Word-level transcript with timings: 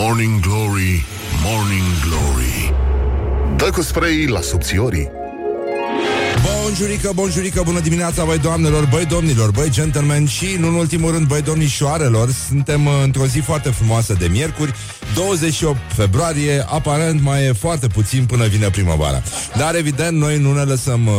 Morning 0.00 0.40
Glory, 0.40 1.04
Morning 1.44 1.88
Glory. 2.06 2.72
Dă 3.56 3.70
cu 3.70 3.82
spray 3.82 4.26
la 4.26 4.40
subțiorii. 4.40 5.10
Bonjurică, 6.42 7.10
bonjurică, 7.14 7.62
bună 7.64 7.80
dimineața, 7.80 8.24
băi 8.24 8.38
doamnelor, 8.38 8.88
băi 8.90 9.04
domnilor, 9.04 9.50
băi 9.50 9.70
gentlemen 9.70 10.26
și, 10.26 10.56
nu 10.58 10.66
în 10.66 10.74
ultimul 10.74 11.10
rând, 11.10 11.26
băi 11.26 11.42
domnișoarelor. 11.42 12.30
Suntem 12.48 12.86
uh, 12.86 12.92
într-o 13.04 13.26
zi 13.26 13.38
foarte 13.38 13.68
frumoasă 13.68 14.14
de 14.14 14.26
miercuri, 14.26 14.74
28 15.14 15.78
februarie, 15.94 16.64
aparent 16.68 17.22
mai 17.22 17.44
e 17.44 17.52
foarte 17.52 17.86
puțin 17.86 18.24
până 18.24 18.46
vine 18.46 18.70
primăvara. 18.70 19.22
Dar, 19.56 19.74
evident, 19.74 20.18
noi 20.18 20.38
nu 20.38 20.52
ne 20.52 20.62
lăsăm 20.62 21.06
uh, 21.06 21.14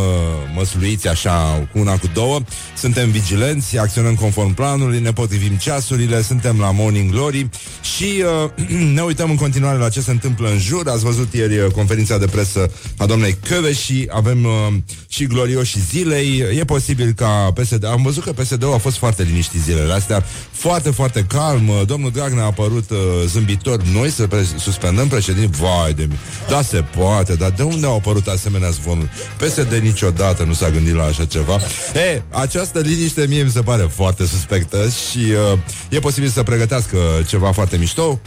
măsluiți 0.56 1.08
așa 1.08 1.68
cu 1.72 1.80
una 1.80 1.98
cu 1.98 2.10
două. 2.14 2.40
Suntem 2.78 3.12
vigilenți, 3.12 3.78
acționăm 3.78 4.16
conform 4.16 4.54
planului, 4.54 5.00
ne 5.00 5.14
potrivim 5.14 5.56
ceasurile, 5.56 6.22
suntem 6.22 6.60
la 6.60 6.72
Morning 6.72 7.12
Glory 7.12 7.50
și 7.96 8.24
uh, 8.46 8.68
ne 8.96 9.02
uităm 9.02 9.30
în 9.30 9.36
continuare 9.36 9.78
la 9.78 9.90
ce 9.90 10.02
se 10.02 10.12
întâmplă 10.12 10.50
în 10.50 10.60
jur. 10.60 10.88
Ați 10.88 11.04
văzut 11.04 11.34
ieri 11.34 11.58
uh, 11.58 11.72
conferința 11.72 12.18
de 12.18 12.26
presă 12.26 12.72
a 12.98 13.06
doamnei 13.06 13.38
Căve 13.48 13.74
și 13.74 14.08
avem 14.12 14.44
uh, 14.44 14.74
și 15.08 15.26
glorioși 15.26 15.80
zilei. 15.80 16.44
E 16.58 16.64
posibil 16.64 17.12
ca 17.12 17.52
PSD... 17.56 17.86
Am 17.86 18.02
văzut 18.02 18.24
că 18.24 18.32
PSD-ul 18.32 18.74
a 18.74 18.78
fost 18.78 18.98
foarte 18.98 19.24
liniștit 19.24 19.62
zilele 19.62 19.94
astea, 19.94 20.24
foarte, 20.52 20.90
foarte 20.90 21.26
calm. 21.28 21.72
Domnul 21.86 22.12
Dragnea 22.12 22.44
a 22.44 22.46
apărut 22.46 22.90
uh, 22.90 22.98
zâmbitor. 23.26 23.79
Noi 23.94 24.10
să 24.10 24.28
pre- 24.28 24.48
suspendăm 24.58 25.08
președinte? 25.08 25.58
Vai 25.58 25.94
de 25.94 26.02
mine. 26.02 26.20
Da, 26.50 26.62
se 26.62 26.84
poate, 26.98 27.36
dar 27.36 27.50
de 27.50 27.64
unde 27.64 27.86
au 27.86 27.96
apărut 27.96 28.28
asemenea 28.28 28.70
zvonuri? 28.70 29.10
PSD 29.38 29.74
niciodată 29.74 30.44
nu 30.44 30.54
s-a 30.54 30.70
gândit 30.70 30.96
la 30.96 31.04
așa 31.04 31.26
ceva. 31.26 31.60
E, 31.94 32.22
această 32.30 32.80
liniște 32.80 33.26
mie 33.28 33.44
mi 33.44 33.52
se 33.52 33.62
pare 33.62 33.90
foarte 33.94 34.26
suspectă 34.26 34.78
și 34.78 35.18
uh, 35.54 35.60
e 35.90 36.00
posibil 36.00 36.30
să 36.30 36.44
pregătească 36.44 36.98
ceva 37.28 37.52
foarte 37.52 37.78
mișto 37.78 38.20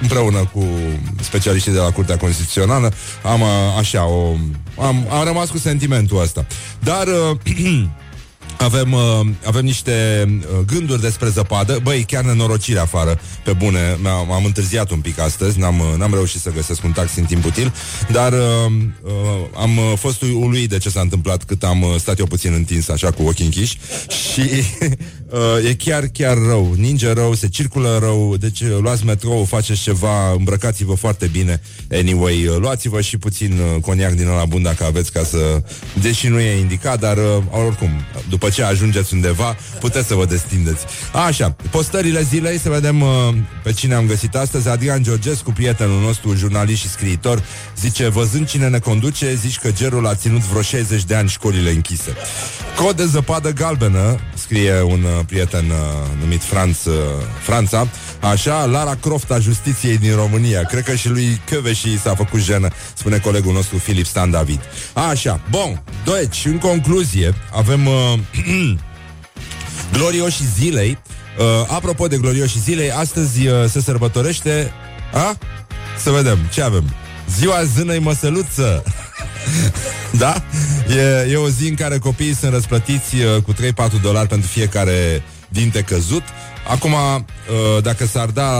împreună 0.00 0.50
cu 0.52 0.64
specialiștii 1.20 1.72
de 1.72 1.78
la 1.78 1.90
Curtea 1.90 2.16
Constituțională, 2.16 2.92
am 3.22 3.42
a, 3.42 3.76
așa 3.78 4.06
o... 4.06 4.34
Am, 4.78 5.06
am 5.10 5.24
rămas 5.24 5.50
cu 5.50 5.58
sentimentul 5.58 6.20
ăsta. 6.20 6.46
Dar... 6.78 7.06
Uh, 7.06 7.36
Avem, 8.60 8.92
uh, 8.92 9.26
avem 9.44 9.64
niște 9.64 10.24
uh, 10.28 10.64
gânduri 10.66 11.00
despre 11.00 11.28
zăpadă. 11.28 11.80
Băi, 11.82 12.04
chiar 12.04 12.24
nenorocire 12.24 12.78
afară. 12.78 13.20
Pe 13.44 13.52
bune, 13.52 13.98
am, 14.06 14.32
am 14.32 14.44
întârziat 14.44 14.90
un 14.90 15.00
pic 15.00 15.18
astăzi. 15.18 15.58
N-am, 15.58 15.78
uh, 15.78 15.86
n-am 15.96 16.12
reușit 16.12 16.40
să 16.40 16.50
găsesc 16.50 16.84
un 16.84 16.92
taxi 16.92 17.18
în 17.18 17.24
timp 17.24 17.44
util. 17.44 17.74
Dar 18.12 18.32
uh, 18.32 18.38
uh, 19.02 19.12
am 19.60 19.76
uh, 19.76 19.92
fost 19.96 20.22
uluit 20.22 20.68
de 20.68 20.78
ce 20.78 20.90
s-a 20.90 21.00
întâmplat 21.00 21.44
Cât 21.44 21.64
am 21.64 21.82
uh, 21.82 21.94
stat 21.98 22.18
eu 22.18 22.26
puțin 22.26 22.52
întins 22.52 22.88
Așa 22.88 23.10
cu 23.10 23.22
ochii 23.22 23.44
închiși. 23.44 23.78
Și 24.32 24.42
uh, 25.32 25.68
e 25.68 25.74
chiar, 25.74 26.06
chiar 26.06 26.36
rău 26.36 26.72
Ninge 26.76 27.12
rău, 27.12 27.34
se 27.34 27.48
circulă 27.48 27.98
rău 28.00 28.36
Deci 28.36 28.60
uh, 28.60 28.78
luați 28.80 29.04
metrou, 29.04 29.44
faceți 29.44 29.80
ceva 29.80 30.32
Îmbrăcați-vă 30.32 30.94
foarte 30.94 31.26
bine 31.26 31.60
Anyway, 31.90 32.46
uh, 32.46 32.56
luați-vă 32.58 33.00
și 33.00 33.18
puțin 33.18 33.52
uh, 33.52 33.82
coniac 33.82 34.12
din 34.12 34.28
la 34.28 34.44
bun 34.44 34.62
Dacă 34.62 34.84
aveți 34.84 35.12
ca 35.12 35.22
să... 35.24 35.62
Deși 36.00 36.28
nu 36.28 36.40
e 36.40 36.58
indicat 36.58 37.00
Dar 37.00 37.16
uh, 37.16 37.42
oricum, 37.50 37.90
după 38.28 38.48
ce 38.48 38.62
ajungeți 38.62 39.14
undeva, 39.14 39.56
puteți 39.80 40.06
să 40.06 40.14
vă 40.14 40.24
destindeți. 40.24 40.84
Așa, 41.26 41.56
postările 41.70 42.22
zilei, 42.22 42.58
să 42.58 42.68
vedem 42.68 43.00
uh, 43.00 43.08
pe 43.62 43.72
cine 43.72 43.94
am 43.94 44.06
găsit 44.06 44.34
astăzi. 44.34 44.68
Adrian 44.68 45.02
Georgescu, 45.02 45.52
prietenul 45.52 46.00
nostru, 46.00 46.34
jurnalist 46.36 46.80
și 46.80 46.88
scriitor, 46.88 47.42
zice, 47.80 48.08
văzând 48.08 48.48
cine 48.48 48.68
ne 48.68 48.78
conduce, 48.78 49.34
zici 49.34 49.58
că 49.58 49.70
gerul 49.70 50.06
a 50.06 50.14
ținut 50.14 50.40
vreo 50.40 50.62
60 50.62 51.04
de 51.04 51.14
ani 51.14 51.28
școlile 51.28 51.70
închise. 51.70 52.14
Cod 52.76 52.96
de 52.96 53.04
zăpadă 53.04 53.52
galbenă, 53.52 54.20
scrie 54.34 54.80
un 54.82 55.02
uh, 55.02 55.24
prieten 55.26 55.64
uh, 55.70 55.76
numit 56.20 56.42
Franț, 56.42 56.84
uh, 56.84 56.94
Franța, 57.42 57.88
așa, 58.20 58.64
Lara 58.64 58.94
Croft 58.94 59.30
a 59.30 59.38
justiției 59.38 59.98
din 59.98 60.14
România. 60.14 60.62
Cred 60.62 60.84
că 60.84 60.94
și 60.94 61.08
lui 61.08 61.40
și 61.72 61.98
s-a 62.00 62.14
făcut 62.14 62.40
jenă, 62.40 62.68
spune 62.94 63.18
colegul 63.18 63.52
nostru 63.52 63.78
Filip 63.78 64.06
Stan 64.06 64.30
David. 64.30 64.60
Așa, 64.92 65.40
bun, 65.50 65.82
deci, 66.04 66.44
în 66.44 66.58
concluzie, 66.58 67.34
avem... 67.52 67.86
Uh, 67.86 68.18
glorioși 69.92 70.42
zilei. 70.58 70.98
Uh, 71.38 71.44
apropo 71.68 72.06
de 72.06 72.16
glorioși 72.16 72.60
zilei, 72.60 72.90
astăzi 72.90 73.46
uh, 73.46 73.54
se 73.68 73.80
sărbătorește... 73.80 74.72
A? 75.12 75.38
Să 75.98 76.10
vedem, 76.10 76.38
ce 76.52 76.62
avem? 76.62 76.94
Ziua 77.38 77.64
zânei 77.64 77.98
măsăluță! 77.98 78.82
da? 80.22 80.42
E, 80.96 81.30
e 81.30 81.36
o 81.36 81.48
zi 81.48 81.68
în 81.68 81.74
care 81.74 81.98
copiii 81.98 82.34
sunt 82.34 82.52
răsplătiți 82.52 83.14
uh, 83.16 83.42
cu 83.42 83.52
3-4 83.52 83.56
dolari 84.02 84.28
pentru 84.28 84.48
fiecare 84.48 85.22
dinte 85.48 85.82
căzut. 85.82 86.22
Acum, 86.68 86.92
uh, 86.92 87.82
dacă 87.82 88.06
s-ar 88.06 88.26
da 88.26 88.50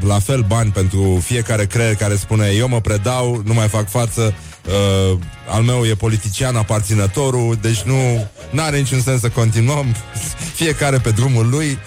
la 0.00 0.18
fel 0.18 0.44
bani 0.48 0.70
pentru 0.70 1.22
fiecare 1.24 1.66
creier 1.66 1.94
care 1.94 2.16
spune 2.16 2.52
eu 2.56 2.68
mă 2.68 2.80
predau, 2.80 3.42
nu 3.44 3.54
mai 3.54 3.68
fac 3.68 3.88
față, 3.88 4.34
uh, 4.66 5.18
al 5.48 5.62
meu 5.62 5.86
e 5.86 5.94
politician, 5.94 6.56
aparținătorul, 6.56 7.58
deci 7.60 7.80
nu 7.80 8.28
are 8.56 8.76
niciun 8.76 9.00
sens 9.00 9.20
să 9.20 9.28
continuăm, 9.28 9.86
fiecare 10.60 10.98
pe 10.98 11.10
drumul 11.10 11.48
lui, 11.48 11.78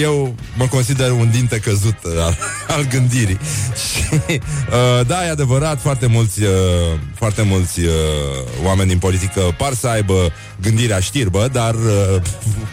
eu 0.00 0.34
mă 0.56 0.66
consider 0.66 1.10
un 1.10 1.30
dinte 1.30 1.58
căzut 1.58 1.96
uh, 2.04 2.22
al, 2.22 2.36
al 2.76 2.86
gândirii. 2.86 3.38
Și, 3.84 4.04
uh, 4.20 5.06
da, 5.06 5.26
e 5.26 5.30
adevărat, 5.30 5.80
foarte 5.80 6.06
mulți, 6.06 6.42
uh, 6.42 6.48
foarte 7.14 7.42
mulți 7.42 7.80
uh, 7.80 7.92
oameni 8.64 8.88
din 8.88 8.98
politică 8.98 9.40
par 9.58 9.74
să 9.74 9.86
aibă 9.86 10.32
gândirea 10.60 11.00
știrbă, 11.00 11.48
dar 11.52 11.74
uh, 11.74 12.20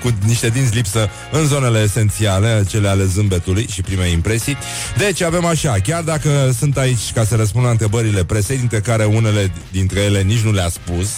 cu 0.04 0.10
niște 0.26 0.50
dinți 0.50 0.76
lipsă 0.76 1.10
în 1.32 1.46
zonele 1.46 1.80
esențiale, 1.80 2.64
cele 2.70 2.88
ale 2.88 3.06
zâmbetului 3.06 3.68
și 3.72 3.82
primei 3.82 4.12
impresii. 4.12 4.58
Deci 4.98 5.22
avem 5.22 5.46
așa, 5.46 5.76
chiar 5.84 6.04
dacă 6.04 6.54
sunt 6.58 6.78
aici 6.78 7.12
ca 7.14 7.24
să 7.24 7.36
răspund 7.36 7.66
la 7.66 7.72
întrebările 7.72 8.24
presei, 8.24 8.58
dintre 8.58 8.80
care 8.80 9.04
unele 9.04 9.52
dintre 9.72 10.00
ele 10.00 10.22
nici 10.22 10.40
nu 10.40 10.52
le-a 10.52 10.70
spus, 10.70 11.10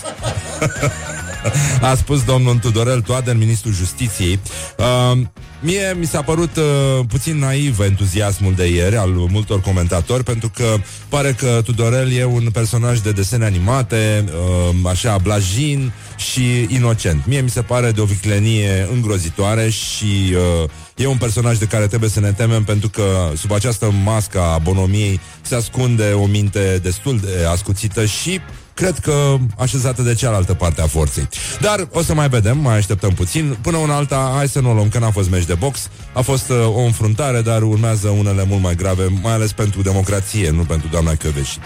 a 1.92 1.96
spus 1.96 2.24
domnul 2.24 2.58
Tudorel 2.58 3.02
Toader, 3.02 3.36
ministrul 3.36 3.74
justiției. 3.74 4.40
Uh, 4.78 5.20
mie 5.64 5.96
mi 6.00 6.06
s-a 6.06 6.22
părut 6.22 6.56
uh, 6.56 7.06
puțin 7.08 7.38
naiv 7.38 7.80
entuziasmul 7.80 8.54
de 8.54 8.68
ieri 8.68 8.96
al 8.96 9.10
multor 9.10 9.62
comentatori, 9.62 10.24
pentru 10.24 10.52
că 10.56 10.76
pare 11.10 11.32
că 11.32 11.62
Tudorel 11.64 12.12
e 12.12 12.26
un 12.26 12.50
personaj 12.54 13.00
de 13.00 13.12
desene 13.12 13.46
animate, 13.46 14.24
uh, 14.28 14.76
așa, 14.90 15.18
blajin 15.18 15.94
și 16.16 16.68
inocent. 16.68 17.26
Mie 17.26 17.42
mi 17.42 17.50
se 17.50 17.62
pare 17.62 17.92
de 17.92 18.02
o 18.02 18.06
viclenie 18.06 18.88
îngrozitoare 18.92 19.70
și 19.70 20.36
uh, 20.64 20.70
e 20.96 21.08
un 21.08 21.18
personaj 21.18 21.58
de 21.58 21.66
care 21.66 21.88
trebuie 21.88 22.10
să 22.10 22.20
ne 22.20 22.32
temem 22.32 22.64
pentru 22.64 22.90
că 22.90 23.32
sub 23.36 23.52
această 23.52 23.92
mască 24.04 24.40
a 24.42 24.58
bonomiei 24.58 25.20
se 25.42 25.56
ascunde 25.56 26.12
o 26.12 26.26
minte 26.26 26.80
destul 26.82 27.20
de 27.20 27.46
ascuțită 27.50 28.06
și 28.06 28.40
cred 28.74 29.00
că 29.00 29.38
așezată 29.58 30.02
de 30.02 30.14
cealaltă 30.14 30.54
parte 30.54 30.82
a 30.82 30.88
forței. 30.88 31.30
Dar 31.62 31.88
o 31.92 32.02
să 32.02 32.14
mai 32.14 32.30
vedem, 32.30 32.58
mai 32.58 32.78
așteptăm 32.78 33.14
puțin. 33.14 33.58
Până 33.62 33.78
una 33.78 33.96
alta, 33.96 34.32
hai 34.36 34.48
să 34.48 34.60
nu 34.60 34.70
o 34.70 34.74
luăm, 34.74 34.90
că 34.90 35.00
n-a 35.00 35.12
fost 35.12 35.30
meci 35.30 35.46
de 35.46 35.54
box. 35.54 35.90
A 36.14 36.22
fost 36.22 36.50
uh, 36.50 36.58
o 36.76 36.80
înfruntare, 36.80 37.42
dar 37.42 37.62
urmează 37.62 38.08
unele 38.08 38.46
mult 38.48 38.62
mai 38.62 38.76
grave, 38.76 39.04
mai 39.22 39.34
ales 39.34 39.52
pentru 39.52 39.82
democrație, 39.82 40.50
nu 40.50 40.64
pentru 40.64 40.88
doamna 40.92 41.16
Căveși. 41.16 41.58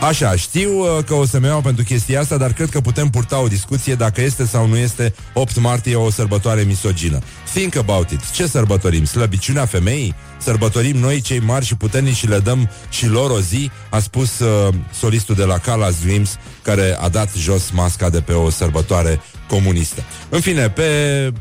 Așa, 0.00 0.36
știu 0.36 0.78
uh, 0.78 1.04
că 1.06 1.14
o 1.14 1.26
să-mi 1.26 1.46
iau 1.46 1.60
pentru 1.60 1.84
chestia 1.84 2.20
asta, 2.20 2.36
dar 2.36 2.52
cred 2.52 2.70
că 2.70 2.80
putem 2.80 3.08
purta 3.08 3.40
o 3.40 3.46
discuție 3.46 3.94
dacă 3.94 4.22
este 4.22 4.46
sau 4.46 4.66
nu 4.66 4.76
este 4.76 5.14
8 5.32 5.58
martie 5.60 5.96
o 5.96 6.10
sărbătoare 6.10 6.62
misogină. 6.62 7.18
Think 7.54 7.76
about 7.76 8.10
it. 8.10 8.30
Ce 8.30 8.46
sărbătorim? 8.46 9.04
Slăbiciunea 9.04 9.66
femeii? 9.66 10.14
Sărbătorim 10.46 10.96
noi 10.96 11.20
cei 11.20 11.38
mari 11.38 11.64
și 11.64 11.74
puternici 11.74 12.16
și 12.16 12.28
le 12.28 12.38
dăm 12.38 12.70
și 12.88 13.06
lor 13.06 13.30
o 13.30 13.40
zi, 13.40 13.70
a 13.90 13.98
spus 13.98 14.38
uh, 14.38 14.74
solistul 14.92 15.34
de 15.34 15.44
la 15.44 15.58
Calas 15.58 15.94
Dreams, 16.04 16.36
care 16.62 16.96
a 17.00 17.08
dat 17.08 17.32
jos 17.36 17.70
masca 17.70 18.10
de 18.10 18.20
pe 18.20 18.32
o 18.32 18.50
sărbătoare 18.50 19.20
comunistă. 19.48 20.02
În 20.28 20.40
fine, 20.40 20.68
pe, 20.68 20.82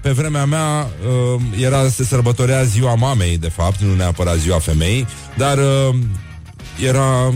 pe 0.02 0.12
vremea 0.12 0.46
mea 0.46 0.88
uh, 1.34 1.42
era 1.62 1.90
se 1.90 2.04
sărbătorea 2.04 2.64
ziua 2.64 2.96
mamei, 2.96 3.38
de 3.38 3.50
fapt, 3.50 3.80
nu 3.80 3.96
neapărat 3.96 4.38
ziua 4.38 4.60
femeii, 4.60 5.08
dar 5.38 5.58
uh, 5.58 5.96
era, 6.88 7.34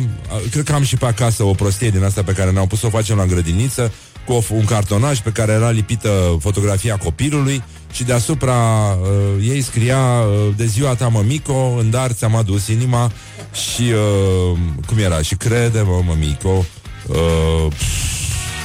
cred 0.52 0.64
că 0.64 0.74
am 0.74 0.84
și 0.84 0.98
pe 0.98 1.06
acasă 1.06 1.44
o 1.44 1.54
prostie 1.54 1.90
din 1.90 2.04
asta 2.04 2.24
pe 2.24 2.34
care 2.34 2.52
ne-au 2.52 2.68
pus 2.68 2.80
să 2.80 2.86
o 2.86 2.90
facem 2.90 3.18
la 3.18 3.26
grădiniță, 3.26 3.92
cu 4.26 4.46
un 4.50 4.66
cartonaj 4.66 5.20
pe 5.20 5.30
care 5.30 5.52
era 5.52 5.70
lipită 5.70 6.38
fotografia 6.40 6.98
copilului 6.98 7.64
și 7.92 8.04
deasupra 8.04 8.58
uh, 9.02 9.48
ei 9.50 9.62
scria 9.62 9.98
uh, 9.98 10.56
de 10.56 10.66
ziua 10.66 10.96
ta, 10.96 11.08
mămico, 11.08 11.76
în 11.80 11.90
dar 11.90 12.12
ți-am 12.12 12.36
adus 12.36 12.68
inima 12.68 13.12
și 13.52 13.82
uh, 13.82 14.58
cum 14.86 14.98
era? 14.98 15.22
Și 15.22 15.36
crede, 15.36 15.82
mă, 15.82 16.02
mămico, 16.06 16.66
uh, 17.08 17.74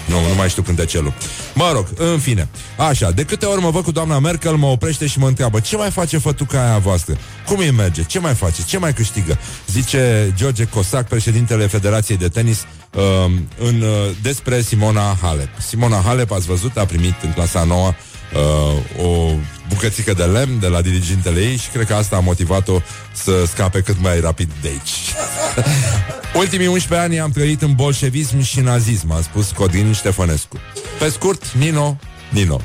nu, 0.06 0.20
nu 0.28 0.34
mai 0.36 0.48
știu 0.48 0.62
cântecelul. 0.62 1.12
Mă 1.54 1.70
rog, 1.72 1.86
în 1.96 2.18
fine. 2.18 2.48
Așa, 2.88 3.10
de 3.10 3.24
câte 3.24 3.46
ori 3.46 3.60
mă 3.60 3.70
văd 3.70 3.84
cu 3.84 3.90
doamna 3.90 4.18
Merkel, 4.18 4.54
mă 4.54 4.66
oprește 4.66 5.06
și 5.06 5.18
mă 5.18 5.26
întreabă 5.26 5.60
ce 5.60 5.76
mai 5.76 5.90
face 5.90 6.18
fătuca 6.18 6.64
aia 6.64 6.78
voastră? 6.78 7.16
Cum 7.46 7.58
îi 7.58 7.70
merge? 7.70 8.02
Ce 8.02 8.18
mai 8.18 8.34
face? 8.34 8.62
Ce 8.66 8.78
mai 8.78 8.92
câștigă? 8.92 9.38
Zice 9.66 10.32
George 10.36 10.64
Cosac, 10.64 11.08
președintele 11.08 11.66
Federației 11.66 12.16
de 12.16 12.28
Tenis, 12.28 12.64
uh, 12.94 13.02
în, 13.58 13.80
uh, 13.80 14.10
despre 14.22 14.60
Simona 14.60 15.16
Halep. 15.22 15.48
Simona 15.66 16.02
Halep, 16.04 16.30
ați 16.30 16.46
văzut, 16.46 16.76
a 16.76 16.84
primit 16.84 17.14
în 17.22 17.32
clasa 17.32 17.64
nouă 17.64 17.94
uh, 18.34 19.04
o 19.06 19.30
bucățică 19.68 20.12
de 20.12 20.24
lemn 20.24 20.60
de 20.60 20.66
la 20.66 20.80
dirigintele 20.80 21.40
ei 21.40 21.56
și 21.56 21.68
cred 21.68 21.86
că 21.86 21.94
asta 21.94 22.16
a 22.16 22.20
motivat-o 22.20 22.80
să 23.12 23.44
scape 23.46 23.80
cât 23.80 23.96
mai 24.00 24.20
rapid 24.20 24.50
de 24.62 24.68
aici. 24.68 25.14
Ultimii 26.42 26.66
11 26.66 27.08
ani 27.08 27.20
am 27.20 27.30
trăit 27.30 27.62
în 27.62 27.74
bolșevism 27.74 28.40
și 28.40 28.60
nazism, 28.60 29.10
a 29.10 29.20
spus 29.20 29.50
Codin 29.50 29.92
Ștefănescu. 29.92 30.56
Pe 30.98 31.08
scurt, 31.08 31.52
Nino, 31.52 31.96
Nino. 32.30 32.60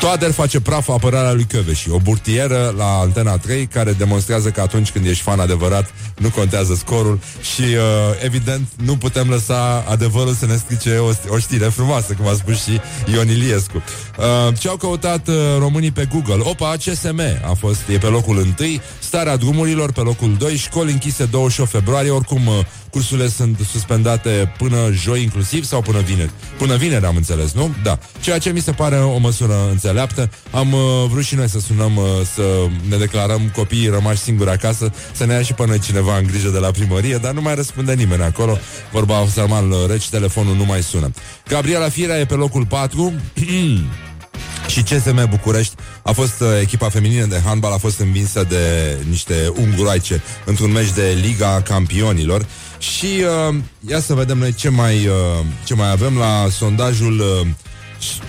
Toader 0.00 0.32
face 0.32 0.60
praf 0.60 0.88
apărarea 0.88 1.32
lui 1.32 1.44
Căveși, 1.44 1.90
o 1.90 1.98
burtieră 1.98 2.74
la 2.76 2.98
Antena 2.98 3.36
3 3.36 3.66
care 3.66 3.92
demonstrează 3.92 4.50
că 4.50 4.60
atunci 4.60 4.90
când 4.90 5.06
ești 5.06 5.22
fan 5.22 5.40
adevărat 5.40 5.90
nu 6.16 6.30
contează 6.30 6.74
scorul 6.74 7.18
și 7.54 7.60
uh, 7.60 7.78
evident 8.24 8.68
nu 8.84 8.96
putem 8.96 9.28
lăsa 9.28 9.84
adevărul 9.88 10.32
să 10.32 10.46
ne 10.46 10.56
strice 10.56 10.96
o, 10.96 11.10
o 11.28 11.38
știre 11.38 11.64
frumoasă, 11.64 12.12
cum 12.12 12.26
a 12.26 12.32
spus 12.32 12.62
și 12.62 12.80
Ion 13.12 13.28
Iliescu. 13.28 13.76
Uh, 13.76 14.58
ce 14.58 14.68
au 14.68 14.76
căutat 14.76 15.28
uh, 15.28 15.34
românii 15.58 15.90
pe 15.90 16.08
Google? 16.12 16.42
Opa, 16.44 16.76
CSM 16.76 17.20
a 17.50 17.52
fost, 17.58 17.80
e 17.88 17.98
pe 17.98 18.06
locul 18.06 18.36
1, 18.36 18.46
starea 18.98 19.36
drumurilor 19.36 19.92
pe 19.92 20.00
locul 20.00 20.34
2, 20.38 20.56
școli 20.56 20.92
închise 20.92 21.24
28 21.24 21.70
februarie, 21.70 22.10
oricum 22.10 22.46
uh, 22.46 22.58
cursurile 22.90 23.28
sunt 23.28 23.58
suspendate 23.70 24.52
până 24.58 24.90
joi 24.92 25.22
inclusiv 25.22 25.64
sau 25.64 25.82
până 25.82 26.00
vineri. 26.00 26.30
Până 26.58 26.76
vineri 26.76 27.04
am 27.04 27.16
înțeles, 27.16 27.52
nu? 27.52 27.74
Da. 27.82 27.98
Ceea 28.20 28.38
ce 28.38 28.50
mi 28.50 28.60
se 28.60 28.72
pare 28.72 28.96
o 28.96 29.18
măsură 29.18 29.68
înțeleaptă. 29.70 30.30
Am 30.50 30.72
uh, 30.72 30.80
vrut 31.08 31.24
și 31.24 31.34
noi 31.34 31.48
să 31.48 31.60
sunăm, 31.60 31.96
uh, 31.96 32.04
să 32.34 32.42
ne 32.88 32.96
declarăm 32.96 33.50
copiii 33.54 33.88
rămași 33.88 34.20
singuri 34.20 34.50
acasă, 34.50 34.92
să 35.12 35.24
ne 35.24 35.32
ia 35.32 35.42
și 35.42 35.52
până 35.52 35.78
cineva 35.78 36.16
în 36.16 36.26
grijă 36.26 36.48
de 36.48 36.58
la 36.58 36.70
primărie, 36.70 37.16
dar 37.16 37.32
nu 37.32 37.40
mai 37.40 37.54
răspunde 37.54 37.92
nimeni 37.92 38.22
acolo. 38.22 38.58
Vorba 38.92 39.26
Salman 39.32 39.72
Reci, 39.88 40.08
telefonul 40.08 40.56
nu 40.56 40.64
mai 40.64 40.82
sună. 40.82 41.10
Gabriela 41.48 41.88
Firea 41.88 42.18
e 42.18 42.24
pe 42.24 42.34
locul 42.34 42.66
4. 42.66 43.12
Și 44.66 44.82
CSM 44.82 45.28
București 45.28 45.74
a 46.02 46.12
fost 46.12 46.40
uh, 46.40 46.48
echipa 46.60 46.88
feminină 46.88 47.24
de 47.24 47.40
handbal 47.44 47.72
a 47.72 47.76
fost 47.76 48.00
învinsă 48.00 48.44
de 48.48 48.96
niște 49.08 49.52
unguroaice 49.56 50.22
într-un 50.44 50.72
meci 50.72 50.92
de 50.92 51.18
Liga 51.22 51.62
Campionilor 51.62 52.46
și 52.80 53.06
uh, 53.48 53.54
ia 53.88 54.00
să 54.00 54.14
vedem 54.14 54.38
noi 54.38 54.54
ce 54.54 54.68
mai, 54.68 55.06
uh, 55.06 55.44
ce 55.64 55.74
mai 55.74 55.90
avem 55.90 56.16
la 56.18 56.46
sondajul 56.50 57.18
uh, 57.18 57.46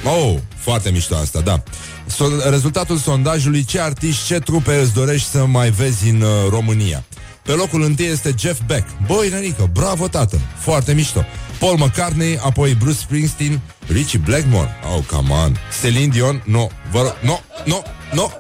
Oh, 0.04 0.38
foarte 0.56 0.90
mișto 0.92 1.16
asta, 1.16 1.40
da. 1.42 1.64
So- 2.08 2.50
Rezultatul 2.50 2.98
sondajului 2.98 3.64
Ce 3.64 3.80
artiști, 3.80 4.26
ce 4.26 4.40
trupe 4.40 4.76
îți 4.76 4.94
dorești 4.94 5.30
să 5.30 5.46
mai 5.46 5.70
vezi 5.70 6.10
în 6.10 6.22
uh, 6.22 6.30
România? 6.50 7.04
Pe 7.44 7.52
locul 7.52 7.84
întâi 7.84 8.06
este 8.06 8.34
Jeff 8.40 8.62
Beck. 8.66 8.88
Băi, 9.08 9.30
nenică, 9.30 9.70
bravo 9.74 10.08
tată, 10.08 10.40
foarte 10.58 10.94
mișto 10.94 11.26
Paul 11.62 11.78
McCartney, 11.78 12.40
apoi 12.44 12.74
Bruce 12.74 13.00
Springsteen, 13.00 13.62
Richie 13.88 14.20
Blackmore. 14.20 14.70
Oh, 14.96 15.04
come 15.08 15.30
on. 15.32 15.58
Celine 15.82 16.08
Dion, 16.08 16.44
no. 16.46 16.68
Vă 16.92 17.00
rog, 17.00 17.18
no, 17.22 17.40
no, 17.66 17.82
no, 18.14 18.32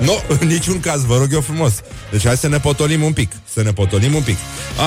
no, 0.00 0.12
în 0.40 0.46
niciun 0.46 0.80
caz, 0.80 1.04
vă 1.04 1.16
rog 1.16 1.32
eu 1.32 1.40
frumos. 1.40 1.72
Deci 2.10 2.26
hai 2.26 2.36
să 2.36 2.48
ne 2.48 2.58
potolim 2.58 3.02
un 3.02 3.12
pic, 3.12 3.32
să 3.52 3.62
ne 3.62 3.72
potolim 3.72 4.14
un 4.14 4.22
pic. 4.22 4.36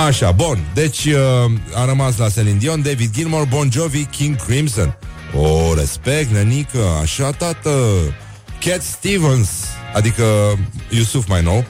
Așa, 0.08 0.32
bun. 0.32 0.66
Deci 0.74 1.06
uh, 1.06 1.52
a 1.74 1.86
rămas 1.86 2.18
la 2.18 2.30
Celine 2.30 2.58
Dion, 2.58 2.82
David 2.82 3.14
Gilmour, 3.14 3.46
Bon 3.46 3.72
Jovi, 3.72 4.06
King 4.06 4.46
Crimson. 4.46 4.98
O, 5.36 5.48
oh, 5.48 5.72
respect, 5.76 6.32
nenică, 6.32 6.80
așa, 7.02 7.32
tată. 7.32 7.72
Cat 8.60 8.82
Stevens, 8.82 9.50
adică 9.94 10.24
Yusuf 10.90 11.28
mai 11.28 11.42
nou, 11.42 11.66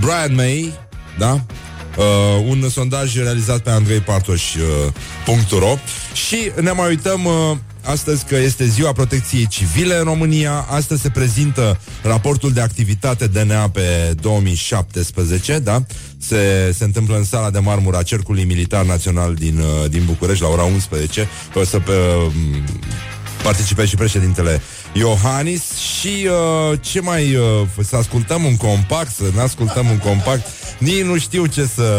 Brian 0.00 0.34
May, 0.34 0.72
da? 1.18 1.40
Uh, 1.96 2.04
un 2.48 2.68
sondaj 2.68 3.16
realizat 3.16 3.58
pe 3.58 3.70
andreipartoș.ro 3.70 5.70
uh, 5.70 5.78
și 6.12 6.50
ne 6.60 6.70
mai 6.70 6.88
uităm 6.88 7.24
uh, 7.24 7.56
astăzi 7.84 8.24
că 8.24 8.36
este 8.36 8.66
ziua 8.66 8.92
protecției 8.92 9.46
civile 9.46 9.98
în 9.98 10.04
România. 10.04 10.66
Astăzi 10.70 11.02
se 11.02 11.10
prezintă 11.10 11.80
raportul 12.02 12.52
de 12.52 12.60
activitate 12.60 13.26
DNA 13.26 13.68
pe 13.68 14.14
2017, 14.20 15.58
da? 15.58 15.82
Se, 16.18 16.72
se 16.76 16.84
întâmplă 16.84 17.16
în 17.16 17.24
sala 17.24 17.50
de 17.50 17.58
marmură 17.58 17.96
a 17.96 18.02
Cercului 18.02 18.44
Militar 18.44 18.84
Național 18.84 19.34
din, 19.34 19.58
uh, 19.58 19.90
din 19.90 20.02
București 20.04 20.42
la 20.42 20.48
ora 20.48 20.62
11. 20.62 21.28
O 21.54 21.64
să 21.64 21.78
pe, 21.78 21.92
uh, 21.92 22.32
participe 23.42 23.84
și 23.84 23.96
președintele 23.96 24.60
Iohannis 24.94 25.62
și 25.76 26.28
uh, 26.28 26.78
ce 26.80 27.00
mai 27.00 27.34
uh, 27.34 27.66
să 27.82 27.96
ascultăm 27.96 28.44
un 28.44 28.56
compact, 28.56 29.10
să 29.10 29.24
ne 29.34 29.40
ascultăm 29.40 29.86
un 29.90 29.98
compact. 29.98 30.46
Nici 30.78 31.02
nu 31.02 31.18
știu 31.18 31.46
ce 31.46 31.66
să 31.74 31.90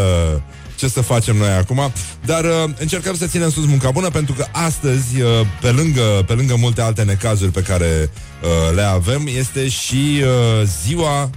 ce 0.75 0.87
să 0.87 1.01
facem 1.01 1.35
noi 1.35 1.49
acum, 1.49 1.91
dar 2.25 2.43
uh, 2.43 2.63
încercăm 2.79 3.15
să 3.15 3.25
ținem 3.25 3.49
sus 3.49 3.65
munca 3.65 3.91
bună 3.91 4.09
pentru 4.09 4.33
că 4.33 4.45
astăzi, 4.51 5.21
uh, 5.21 5.29
pe, 5.61 5.71
lângă, 5.71 6.23
pe 6.27 6.33
lângă 6.33 6.55
multe 6.55 6.81
alte 6.81 7.03
necazuri 7.03 7.51
pe 7.51 7.61
care 7.61 8.09
uh, 8.41 8.75
le 8.75 8.81
avem, 8.81 9.27
este 9.37 9.67
și 9.67 10.21
uh, 10.21 10.67
ziua 10.83 11.29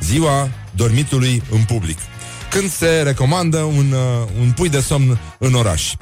ziua 0.00 0.48
dormitului 0.74 1.42
în 1.50 1.62
public 1.62 1.98
când 2.50 2.70
se 2.70 3.02
recomandă 3.04 3.58
un, 3.58 3.92
uh, 3.92 4.28
un 4.40 4.52
pui 4.54 4.68
de 4.68 4.80
somn 4.80 5.20
în 5.38 5.54
oraș. 5.54 5.94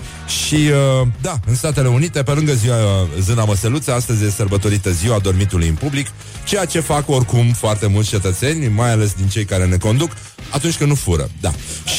Și, 0.45 0.55
uh, 0.55 1.09
da, 1.21 1.41
în 1.47 1.55
Statele 1.55 1.89
Unite, 1.89 2.23
pe 2.23 2.33
lângă 2.33 2.53
ziua 2.53 2.77
uh, 2.77 3.09
Zâna 3.21 3.45
Măseluță, 3.45 3.93
astăzi 3.93 4.25
e 4.25 4.31
sărbătorită 4.31 4.91
ziua 4.91 5.19
dormitului 5.19 5.69
în 5.69 5.75
public, 5.75 6.07
ceea 6.45 6.65
ce 6.65 6.81
fac 6.81 7.09
oricum 7.09 7.53
foarte 7.53 7.87
mulți 7.87 8.09
cetățeni, 8.09 8.69
mai 8.69 8.91
ales 8.91 9.13
din 9.13 9.27
cei 9.29 9.45
care 9.45 9.67
ne 9.67 9.77
conduc, 9.77 10.11
atunci 10.51 10.77
când 10.77 10.91
nu 10.91 10.97
fură. 10.97 11.31
Da. 11.41 11.53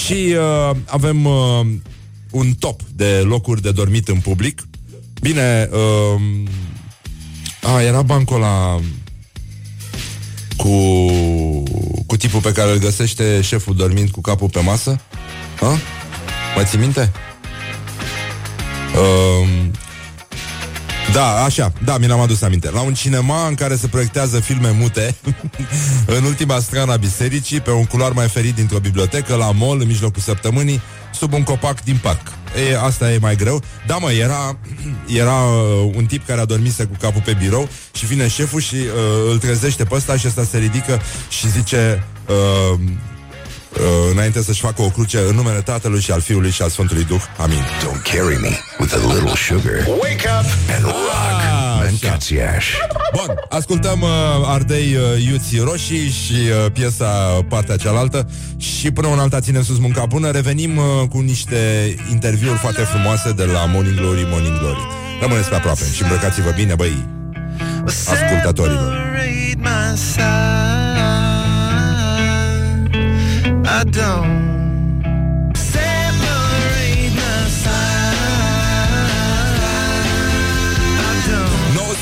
Și 0.05 0.35
uh, 0.37 0.75
avem 0.85 1.25
uh, 1.25 1.65
un 2.31 2.53
top 2.59 2.81
de 2.95 3.21
locuri 3.23 3.61
de 3.61 3.71
dormit 3.71 4.07
în 4.07 4.19
public. 4.19 4.67
Bine, 5.21 5.69
uh, 5.71 6.21
a, 7.61 7.81
era 7.81 8.01
bancul 8.01 8.39
la 8.39 8.79
cu, 10.57 10.69
cu 12.05 12.17
tipul 12.17 12.41
pe 12.41 12.51
care 12.51 12.71
îl 12.71 12.77
găsește 12.77 13.41
șeful 13.41 13.75
dormind 13.75 14.09
cu 14.09 14.21
capul 14.21 14.49
pe 14.49 14.59
masă? 14.59 14.99
Ha? 15.59 15.77
Mai 16.55 16.65
ții 16.65 16.79
minte? 16.79 17.11
Uh, 18.95 19.47
da, 21.13 21.43
așa, 21.43 21.73
da, 21.83 21.97
mi 21.97 22.07
l-am 22.07 22.19
adus 22.19 22.41
aminte. 22.41 22.71
La 22.71 22.81
un 22.81 22.93
cinema 22.93 23.47
în 23.47 23.55
care 23.55 23.75
se 23.75 23.87
proiectează 23.87 24.39
filme 24.39 24.69
mute, 24.69 25.15
în 26.17 26.23
ultima 26.23 26.59
strană 26.59 26.91
a 26.91 26.95
bisericii, 26.95 27.59
pe 27.59 27.71
un 27.71 27.85
culoar 27.85 28.11
mai 28.11 28.27
ferit 28.27 28.55
dintr-o 28.55 28.79
bibliotecă, 28.79 29.35
la 29.35 29.51
mall, 29.51 29.81
în 29.81 29.87
mijlocul 29.87 30.21
săptămânii, 30.21 30.81
sub 31.17 31.33
un 31.33 31.43
copac 31.43 31.83
din 31.83 31.99
parc. 32.01 32.21
E, 32.69 32.77
asta 32.79 33.11
e 33.11 33.17
mai 33.17 33.35
greu. 33.35 33.61
Da, 33.87 33.97
mă, 33.97 34.11
era, 34.11 34.57
era 35.23 35.43
uh, 35.43 35.91
un 35.95 36.05
tip 36.05 36.27
care 36.27 36.41
a 36.41 36.45
dormit 36.45 36.75
cu 36.77 36.97
capul 36.99 37.21
pe 37.25 37.35
birou 37.39 37.69
și 37.93 38.05
vine 38.05 38.27
șeful 38.27 38.61
și 38.61 38.75
uh, 38.75 39.31
îl 39.31 39.37
trezește 39.37 39.83
pe 39.83 39.95
ăsta 39.95 40.17
și 40.17 40.27
ăsta 40.27 40.43
se 40.43 40.57
ridică 40.57 41.01
și 41.29 41.49
zice... 41.49 42.03
Uh, 42.27 42.79
uh, 43.73 44.11
înainte 44.11 44.43
să-și 44.43 44.61
facă 44.61 44.81
o 44.81 44.89
cruce 44.89 45.17
în 45.17 45.35
numele 45.35 45.61
Tatălui 45.61 46.01
și 46.01 46.11
al 46.11 46.21
Fiului 46.21 46.51
și 46.51 46.61
al 46.61 46.69
Sfântului 46.69 47.03
Duh. 47.03 47.21
Amin. 47.37 47.63
Don't 47.83 48.11
carry 48.11 48.37
me 48.41 48.59
with 48.79 48.93
a 48.93 49.13
little 49.13 49.35
sugar. 49.35 49.85
Wake 50.01 50.27
up 50.39 50.45
and 50.75 50.83
rock. 50.83 51.56
Ah, 51.87 52.97
Bun, 53.13 53.35
ascultăm 53.49 54.01
uh, 54.01 54.09
Ardei 54.45 54.95
uh, 54.95 55.25
Iuții 55.31 55.59
Roșii 55.59 56.09
și 56.09 56.33
uh, 56.33 56.71
piesa 56.71 57.45
partea 57.49 57.75
cealaltă 57.75 58.29
și 58.57 58.91
până 58.91 59.07
în 59.11 59.19
alta 59.19 59.39
ținem 59.39 59.63
sus 59.63 59.77
munca 59.79 60.05
bună. 60.05 60.31
Revenim 60.31 60.77
uh, 60.77 60.83
cu 61.09 61.19
niște 61.19 61.95
interviuri 62.11 62.57
foarte 62.57 62.81
frumoase 62.81 63.31
de 63.31 63.43
la 63.43 63.65
Morning 63.65 63.95
Glory, 63.95 64.27
Morning 64.29 64.57
Glory. 64.59 64.87
Rămâneți 65.21 65.49
pe 65.49 65.55
aproape 65.55 65.83
și 65.93 66.01
îmbrăcați-vă 66.01 66.51
bine, 66.55 66.75
băi, 66.75 67.05
ascultătorilor. 67.85 69.05
I 73.79 73.83
don't 73.83 74.46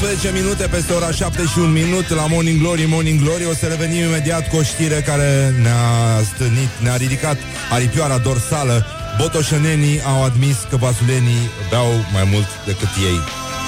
15 0.05 0.41
minute 0.41 0.67
peste 0.67 0.93
ora 0.93 1.11
7 1.11 1.41
minut 1.73 2.09
la 2.09 2.25
Morning 2.27 2.59
Glory, 2.59 2.85
Morning 2.87 3.21
Glory. 3.21 3.45
O 3.45 3.53
să 3.53 3.65
revenim 3.65 4.03
imediat 4.03 4.49
cu 4.49 4.55
o 4.55 4.63
știre 4.63 5.01
care 5.05 5.55
ne-a 5.61 6.21
stănit, 6.33 6.69
ne-a 6.79 6.95
ridicat 6.95 7.37
aripioara 7.71 8.17
dorsală. 8.17 8.85
Botoșănenii 9.17 10.01
au 10.01 10.23
admis 10.23 10.55
că 10.69 10.77
vasulenii 10.77 11.49
beau 11.69 11.91
mai 12.13 12.23
mult 12.31 12.47
decât 12.65 12.87
ei. 13.09 13.19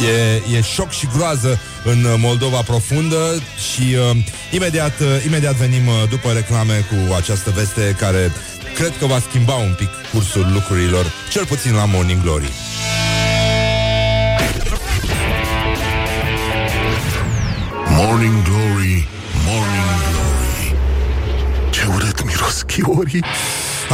E, 0.09 0.57
e 0.57 0.61
șoc 0.61 0.91
și 0.91 1.07
groază 1.15 1.59
în 1.83 2.05
Moldova 2.17 2.61
profundă 2.61 3.41
și 3.71 3.95
uh, 3.95 4.17
imediat, 4.51 4.99
uh, 4.99 5.25
imediat 5.25 5.55
venim 5.55 5.87
uh, 5.87 5.93
după 6.09 6.31
reclame 6.31 6.85
cu 6.89 7.13
această 7.13 7.49
veste 7.49 7.95
care 7.99 8.31
cred 8.75 8.93
că 8.99 9.05
va 9.05 9.19
schimba 9.29 9.53
un 9.53 9.73
pic 9.77 9.89
cursul 10.13 10.47
lucrurilor, 10.53 11.05
cel 11.31 11.45
puțin 11.45 11.73
la 11.73 11.85
Morning 11.85 12.21
Glory. 12.21 12.51
Morning 17.99 18.43
Glory, 18.43 19.07
Morning 19.45 19.89
Glory. 20.09 20.75
Ce 21.69 21.85
urât 21.95 22.25
miros 22.25 22.61
chiorii. 22.61 23.23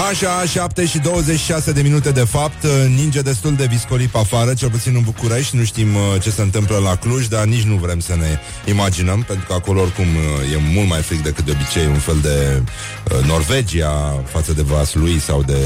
Așa, 0.09 0.45
7 0.45 0.85
și 0.85 0.99
26 0.99 1.71
de 1.71 1.81
minute 1.81 2.11
de 2.11 2.23
fapt. 2.23 2.65
Ninge 2.95 3.21
destul 3.21 3.55
de 3.55 3.65
viscolip 3.65 4.15
afară 4.15 4.53
Cel 4.53 4.69
puțin 4.69 4.95
în 4.95 5.01
București. 5.03 5.55
Nu 5.55 5.63
știm 5.63 5.95
uh, 5.95 6.21
ce 6.21 6.29
se 6.29 6.41
întâmplă 6.41 6.77
la 6.77 6.95
Cluj 6.95 7.27
Dar 7.27 7.45
nici 7.45 7.63
nu 7.63 7.75
vrem 7.75 7.99
să 7.99 8.15
ne 8.15 8.39
imaginăm 8.65 9.23
Pentru 9.27 9.45
că 9.47 9.53
acolo 9.53 9.81
oricum 9.81 10.05
uh, 10.05 10.53
e 10.53 10.73
mult 10.73 10.89
mai 10.89 11.01
fric 11.01 11.23
decât 11.23 11.45
de 11.45 11.51
obicei 11.51 11.85
Un 11.85 11.99
fel 11.99 12.17
de 12.21 12.61
uh, 12.61 13.25
Norvegia 13.25 14.23
Față 14.31 14.53
de 14.53 14.61
Vaslui 14.61 15.19
sau 15.19 15.43
de 15.43 15.57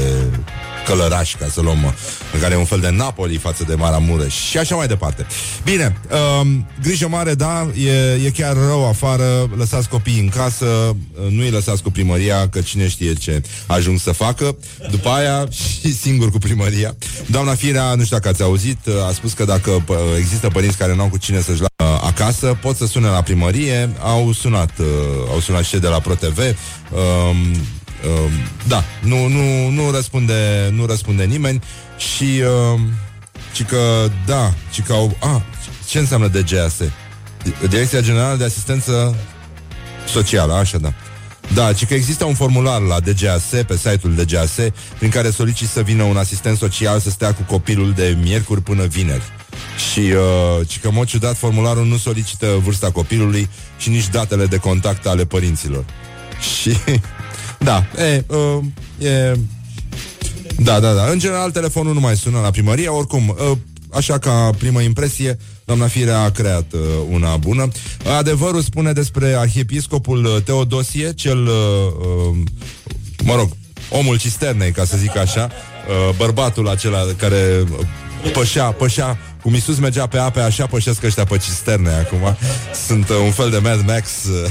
Călăraș, 0.86 1.34
ca 1.34 1.46
să 1.50 1.60
luăm 1.60 1.94
În 2.32 2.40
care 2.40 2.54
e 2.54 2.56
un 2.56 2.64
fel 2.64 2.80
de 2.80 2.90
Napoli 2.90 3.36
față 3.36 3.64
de 3.64 3.74
Maramureș 3.74 4.34
Și 4.34 4.58
așa 4.58 4.76
mai 4.76 4.86
departe. 4.86 5.26
Bine, 5.64 6.00
um, 6.40 6.66
grijă 6.82 7.08
mare, 7.08 7.34
da 7.34 7.70
e, 7.76 8.26
e 8.26 8.30
chiar 8.30 8.56
rău 8.56 8.88
afară 8.88 9.50
Lăsați 9.56 9.88
copiii 9.88 10.20
în 10.20 10.28
casă 10.28 10.96
Nu 11.28 11.42
îi 11.42 11.50
lăsați 11.50 11.82
cu 11.82 11.90
primăria 11.90 12.48
Că 12.48 12.60
cine 12.60 12.88
știe 12.88 13.12
ce 13.12 13.42
ajung 13.66 13.98
să 13.98 14.12
facă. 14.12 14.56
După 14.90 15.08
aia 15.08 15.46
și 15.80 15.94
singur 15.94 16.30
cu 16.30 16.38
primăria. 16.38 16.96
Doamna 17.26 17.54
Firea, 17.54 17.94
nu 17.94 18.04
știu 18.04 18.16
dacă 18.16 18.28
ați 18.28 18.42
auzit 18.42 18.78
A 19.08 19.12
spus 19.12 19.32
că 19.32 19.44
dacă 19.44 19.84
există 20.18 20.48
părinți 20.48 20.76
care 20.76 20.94
nu 20.94 21.02
au 21.02 21.08
cu 21.08 21.18
cine 21.18 21.40
să-și 21.40 21.60
la 21.60 21.84
uh, 21.84 22.00
acasă 22.02 22.58
Pot 22.62 22.76
să 22.76 22.86
sune 22.86 23.08
la 23.08 23.22
primărie. 23.22 23.90
Au 24.00 24.32
sunat, 24.32 24.70
uh, 24.78 24.86
au 25.30 25.40
sunat 25.40 25.64
și 25.64 25.78
de 25.78 25.88
la 25.88 26.00
ProTV 26.00 26.38
um, 26.38 27.36
um, 28.06 28.30
Da, 28.66 28.84
nu, 29.02 29.26
nu, 29.26 29.68
nu, 29.68 29.90
răspunde, 29.90 30.70
nu 30.72 30.86
răspunde 30.86 31.24
nimeni 31.24 31.62
Și 31.96 32.42
um, 32.74 32.90
ci 33.52 33.64
că, 33.64 34.10
da, 34.26 34.54
ci 34.70 34.82
că 34.82 34.92
au... 34.92 35.16
A, 35.20 35.42
ce 35.86 35.98
înseamnă 35.98 36.28
DGAS? 36.28 36.74
Direcția 37.68 38.00
Generală 38.00 38.36
de 38.36 38.44
Asistență 38.44 39.16
Socială, 40.08 40.52
așa 40.52 40.78
da. 40.78 40.92
Da, 41.54 41.72
ci 41.72 41.86
că 41.86 41.94
există 41.94 42.24
un 42.24 42.34
formular 42.34 42.80
la 42.80 43.00
DGAS, 43.00 43.42
pe 43.66 43.76
site-ul 43.76 44.14
DGAS, 44.14 44.56
prin 44.98 45.10
care 45.10 45.30
soliciți 45.30 45.72
să 45.72 45.82
vină 45.82 46.02
un 46.02 46.16
asistent 46.16 46.58
social 46.58 47.00
să 47.00 47.10
stea 47.10 47.34
cu 47.34 47.42
copilul 47.42 47.92
de 47.92 48.16
miercuri 48.22 48.62
până 48.62 48.84
vineri. 48.84 49.22
Și 49.90 49.98
uh, 50.00 50.66
ci 50.66 50.80
că, 50.80 50.88
în 50.88 50.94
mod 50.94 51.06
ciudat, 51.06 51.36
formularul 51.36 51.86
nu 51.86 51.96
solicită 51.96 52.46
vârsta 52.64 52.90
copilului 52.90 53.48
și 53.78 53.88
nici 53.88 54.08
datele 54.08 54.46
de 54.46 54.56
contact 54.56 55.06
ale 55.06 55.24
părinților. 55.24 55.84
Și, 56.60 56.76
da, 57.58 57.86
e, 57.96 58.24
uh, 58.26 58.64
e... 58.98 59.36
Da, 60.58 60.80
da, 60.80 60.92
da. 60.92 61.04
În 61.10 61.18
general, 61.18 61.50
telefonul 61.50 61.94
nu 61.94 62.00
mai 62.00 62.16
sună 62.16 62.40
la 62.40 62.50
primărie. 62.50 62.88
Oricum, 62.88 63.28
uh, 63.28 63.56
așa 63.92 64.18
ca 64.18 64.50
primă 64.58 64.80
impresie, 64.80 65.38
doamna 65.64 65.86
Firea 65.86 66.20
a 66.20 66.30
creat 66.30 66.72
uh, 66.72 66.80
una 67.10 67.36
bună. 67.36 67.68
Adevărul 68.18 68.62
spune 68.62 68.92
despre 68.92 69.34
arhiepiscopul 69.38 70.24
uh, 70.24 70.42
Teodosie, 70.44 71.12
cel, 71.12 71.46
uh, 71.46 71.52
uh, 72.30 72.36
mă 73.24 73.34
rog, 73.34 73.50
omul 73.90 74.18
cisternei, 74.18 74.70
ca 74.70 74.84
să 74.84 74.96
zic 74.96 75.16
așa, 75.16 75.50
uh, 75.88 76.14
bărbatul 76.16 76.68
acela 76.68 77.06
care 77.16 77.64
pășea, 78.32 78.64
pășea 78.64 79.18
cum 79.42 79.54
Isus 79.54 79.78
mergea 79.78 80.06
pe 80.06 80.18
ape, 80.18 80.40
așa 80.40 80.66
pășesc 80.66 81.02
ăștia 81.02 81.24
pe 81.24 81.36
cisterne 81.36 81.90
acum. 81.90 82.36
Sunt 82.86 83.08
uh, 83.08 83.16
un 83.24 83.30
fel 83.30 83.50
de 83.50 83.58
Mad 83.58 83.86
Max 83.86 84.24
uh, 84.24 84.50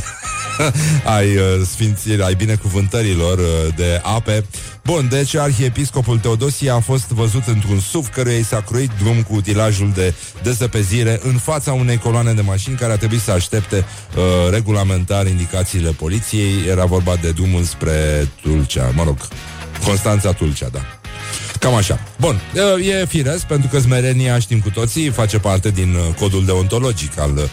ai 1.17 1.35
uh, 1.35 1.43
sfințirii, 1.71 2.23
ai 2.23 2.35
binecuvântărilor 2.35 3.37
uh, 3.37 3.45
de 3.75 4.01
ape. 4.03 4.45
Bun, 4.83 5.07
deci 5.09 5.35
arhiepiscopul 5.35 6.19
Teodosie 6.19 6.69
a 6.69 6.79
fost 6.79 7.07
văzut 7.07 7.47
într-un 7.47 7.79
SUV 7.79 8.07
căruia 8.07 8.37
i 8.37 8.43
s-a 8.43 8.61
cruit 8.61 8.91
drum 8.99 9.23
cu 9.23 9.35
utilajul 9.35 9.91
de 9.95 10.13
dezăpezire 10.43 11.19
în 11.23 11.37
fața 11.37 11.73
unei 11.73 11.97
coloane 11.97 12.33
de 12.33 12.41
mașini 12.41 12.75
care 12.75 12.91
a 12.91 12.97
trebuit 12.97 13.21
să 13.21 13.31
aștepte 13.31 13.75
uh, 14.15 14.23
regulamentar 14.51 15.27
indicațiile 15.27 15.89
poliției. 15.89 16.67
Era 16.67 16.85
vorba 16.85 17.15
de 17.15 17.31
drumul 17.31 17.63
spre 17.63 18.27
Tulcea, 18.41 18.91
mă 18.95 19.03
rog, 19.03 19.17
Constanța 19.85 20.31
Tulcea, 20.31 20.67
da. 20.71 20.79
Cam 21.59 21.73
așa. 21.73 21.99
Bun, 22.19 22.41
e 23.01 23.05
firesc, 23.05 23.45
pentru 23.45 23.69
că 23.71 23.79
smerenia, 23.79 24.39
știm 24.39 24.59
cu 24.59 24.69
toții, 24.69 25.09
face 25.09 25.39
parte 25.39 25.69
din 25.69 25.93
uh, 25.93 26.15
codul 26.19 26.45
deontologic 26.45 27.19
al 27.19 27.31
uh, 27.35 27.43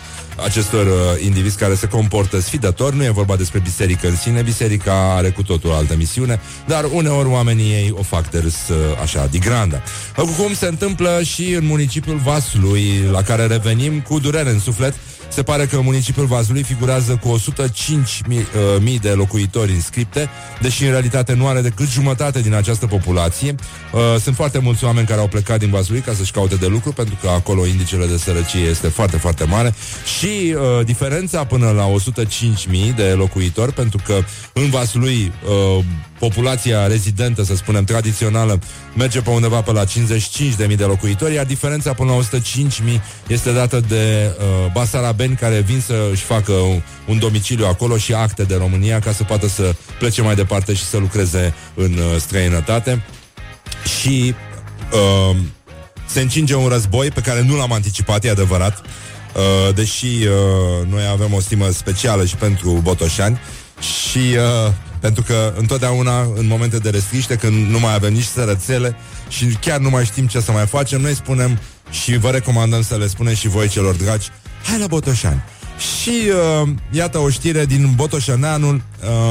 acestor 0.43 0.87
uh, 0.87 1.25
indivizi 1.25 1.59
care 1.59 1.75
se 1.75 1.89
comportă 1.89 2.41
sfidător. 2.41 2.93
Nu 2.93 3.05
e 3.05 3.11
vorba 3.11 3.37
despre 3.37 3.59
biserică 3.59 4.09
în 4.09 4.17
sine, 4.17 4.43
biserica 4.43 5.15
are 5.17 5.31
cu 5.31 5.43
totul 5.43 5.73
altă 5.73 5.97
misiune, 5.97 6.41
dar 6.67 6.85
uneori 6.93 7.29
oamenii 7.29 7.71
ei 7.71 7.95
o 7.99 8.03
fac 8.03 8.31
de 8.31 8.39
râs 8.39 8.69
uh, 8.69 8.77
așa, 9.03 9.27
de 9.31 9.39
granda. 9.39 9.83
Cum 10.17 10.55
se 10.55 10.67
întâmplă 10.67 11.21
și 11.23 11.53
în 11.53 11.67
municipiul 11.67 12.17
Vaslui, 12.17 13.09
la 13.11 13.23
care 13.23 13.47
revenim 13.47 14.01
cu 14.01 14.19
durere 14.19 14.51
în 14.51 14.61
suflet, 14.61 14.95
se 15.29 15.43
pare 15.43 15.67
că 15.67 15.81
municipiul 15.81 16.27
Vaslui 16.27 16.63
figurează 16.63 17.19
cu 17.23 17.29
105 17.29 18.21
mii, 18.29 18.39
uh, 18.39 18.81
mii 18.81 18.99
de 18.99 19.11
locuitori 19.11 19.73
înscripte, 19.73 20.29
deși 20.61 20.85
în 20.85 20.91
realitate 20.91 21.35
nu 21.35 21.47
are 21.47 21.61
decât 21.61 21.89
jumătate 21.89 22.41
din 22.41 22.55
această 22.55 22.87
populație. 22.87 23.55
Uh, 23.93 24.01
sunt 24.21 24.35
foarte 24.35 24.59
mulți 24.59 24.85
oameni 24.85 25.07
care 25.07 25.21
au 25.21 25.29
plecat 25.29 25.59
din 25.59 25.71
Vaslui 25.71 26.01
ca 26.01 26.13
să-și 26.13 26.33
caute 26.33 26.55
de 26.55 26.67
lucru, 26.67 26.93
pentru 26.93 27.17
că 27.21 27.29
acolo 27.29 27.67
indicele 27.67 28.07
de 28.07 28.17
sărăcie 28.17 28.61
este 28.61 28.89
foarte, 28.89 29.17
foarte 29.17 29.45
mare 29.45 29.75
și 30.19 30.55
uh, 30.55 30.85
diferența 30.85 31.45
până 31.45 31.71
la 31.71 31.87
105 31.87 32.67
mii 32.67 32.93
de 32.93 33.13
locuitori, 33.17 33.73
pentru 33.73 33.99
că 34.07 34.19
în 34.53 34.71
Vaslui 34.71 35.33
uh, 35.79 35.85
populația 36.19 36.87
rezidentă, 36.87 37.43
să 37.43 37.57
spunem, 37.57 37.85
tradițională, 37.85 38.59
merge 38.97 39.21
pe 39.21 39.31
undeva 39.31 39.61
pe 39.61 39.73
la 39.73 39.85
55.000 39.85 40.77
de 40.77 40.85
locuitori, 40.85 41.35
iar 41.35 41.45
diferența 41.45 41.93
până 41.93 42.13
la 42.13 42.39
105.000 42.39 43.01
este 43.27 43.53
dată 43.53 43.81
de 43.89 44.31
uh, 44.39 44.73
basarabeni 44.73 45.37
care 45.37 45.61
vin 45.61 45.81
să-și 45.81 46.23
facă 46.23 46.53
un, 46.53 46.83
un 47.09 47.19
domiciliu 47.19 47.67
acolo 47.67 47.97
și 47.97 48.15
acte 48.15 48.43
de 48.43 48.57
România 48.57 48.99
ca 48.99 49.13
să 49.13 49.25
poată 49.25 49.49
să 49.49 49.75
plece 49.99 50.23
mai 50.23 50.35
departe 50.35 50.75
și 50.75 50.85
să 50.85 50.97
lucreze 50.97 51.55
în 51.75 51.93
uh, 51.93 52.21
străinătate. 52.21 53.03
Și 53.99 54.35
uh, 54.93 55.37
se 56.07 56.21
încinge 56.21 56.55
un 56.55 56.69
război 56.69 57.11
pe 57.11 57.21
care 57.21 57.43
nu 57.43 57.57
l-am 57.57 57.73
anticipat, 57.73 58.25
e 58.25 58.31
adevărat, 58.31 58.81
uh, 58.81 59.75
deși 59.75 60.07
uh, 60.07 60.87
noi 60.89 61.07
avem 61.13 61.33
o 61.33 61.41
stimă 61.41 61.71
specială 61.71 62.25
și 62.25 62.37
pentru 62.37 62.81
botoșani 62.83 63.39
și 63.81 64.19
uh, 64.19 64.73
pentru 65.05 65.23
că 65.23 65.55
întotdeauna, 65.57 66.21
în 66.21 66.47
momente 66.47 66.79
de 66.79 66.91
restriște, 66.91 67.37
când 67.37 67.71
nu 67.71 67.79
mai 67.79 67.95
avem 67.95 68.13
nici 68.13 68.25
sărățele 68.25 68.97
și 69.29 69.45
chiar 69.47 69.79
nu 69.79 69.91
mai 69.91 70.05
știm 70.05 70.27
ce 70.27 70.41
să 70.41 70.53
mai 70.53 70.67
facem, 70.67 71.01
noi 71.01 71.15
spunem 71.15 71.59
și 71.91 72.17
vă 72.17 72.31
recomandăm 72.31 72.83
să 72.83 72.97
le 72.97 73.07
spuneți 73.07 73.41
și 73.41 73.49
voi 73.49 73.69
celor 73.69 73.95
dragi, 73.95 74.29
hai 74.67 74.79
la 74.79 74.87
Botoșani. 74.87 75.43
Și 75.79 76.11
uh, 76.63 76.69
iată 76.91 77.19
o 77.19 77.29
știre 77.29 77.65
din 77.65 77.93
Botoșaneanul, 77.95 78.83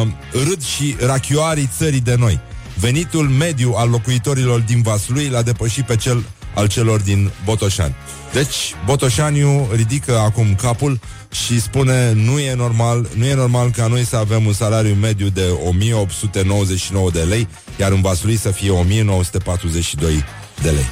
uh, 0.01 0.07
râd 0.31 0.63
și 0.63 0.95
rachioarii 0.99 1.69
țării 1.77 2.01
de 2.01 2.15
noi. 2.15 2.39
Venitul 2.79 3.27
mediu 3.29 3.73
al 3.75 3.89
locuitorilor 3.89 4.59
din 4.59 4.81
Vaslui 4.81 5.27
l-a 5.27 5.41
depășit 5.41 5.85
pe 5.85 5.95
cel 5.95 6.23
al 6.53 6.67
celor 6.67 6.99
din 6.99 7.31
Botoșani. 7.45 7.95
Deci, 8.33 8.75
Botoșaniu 8.85 9.69
ridică 9.73 10.17
acum 10.17 10.55
capul 10.55 10.99
și 11.31 11.61
spune 11.61 12.11
nu 12.11 12.39
e 12.39 12.53
normal, 12.53 13.09
nu 13.15 13.25
e 13.25 13.33
normal 13.33 13.71
ca 13.71 13.87
noi 13.87 14.05
să 14.05 14.15
avem 14.15 14.45
un 14.45 14.53
salariu 14.53 14.93
mediu 14.93 15.29
de 15.29 15.49
1899 15.67 17.11
de 17.11 17.21
lei, 17.21 17.47
iar 17.79 17.91
în 17.91 18.01
Vaslui 18.01 18.37
să 18.37 18.49
fie 18.49 18.69
1942 18.69 20.23
de 20.61 20.69
lei. 20.69 20.85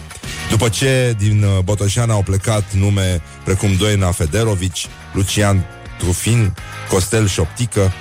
După 0.49 0.69
ce 0.69 1.15
din 1.17 1.43
uh, 1.43 1.63
Botoșan 1.63 2.09
au 2.09 2.23
plecat 2.23 2.73
nume 2.73 3.21
precum 3.43 3.75
Doina 3.75 4.11
Federovici, 4.11 4.87
Lucian 5.13 5.65
Trufin, 5.97 6.53
Costel 6.89 7.27
Șoptică, 7.27 7.91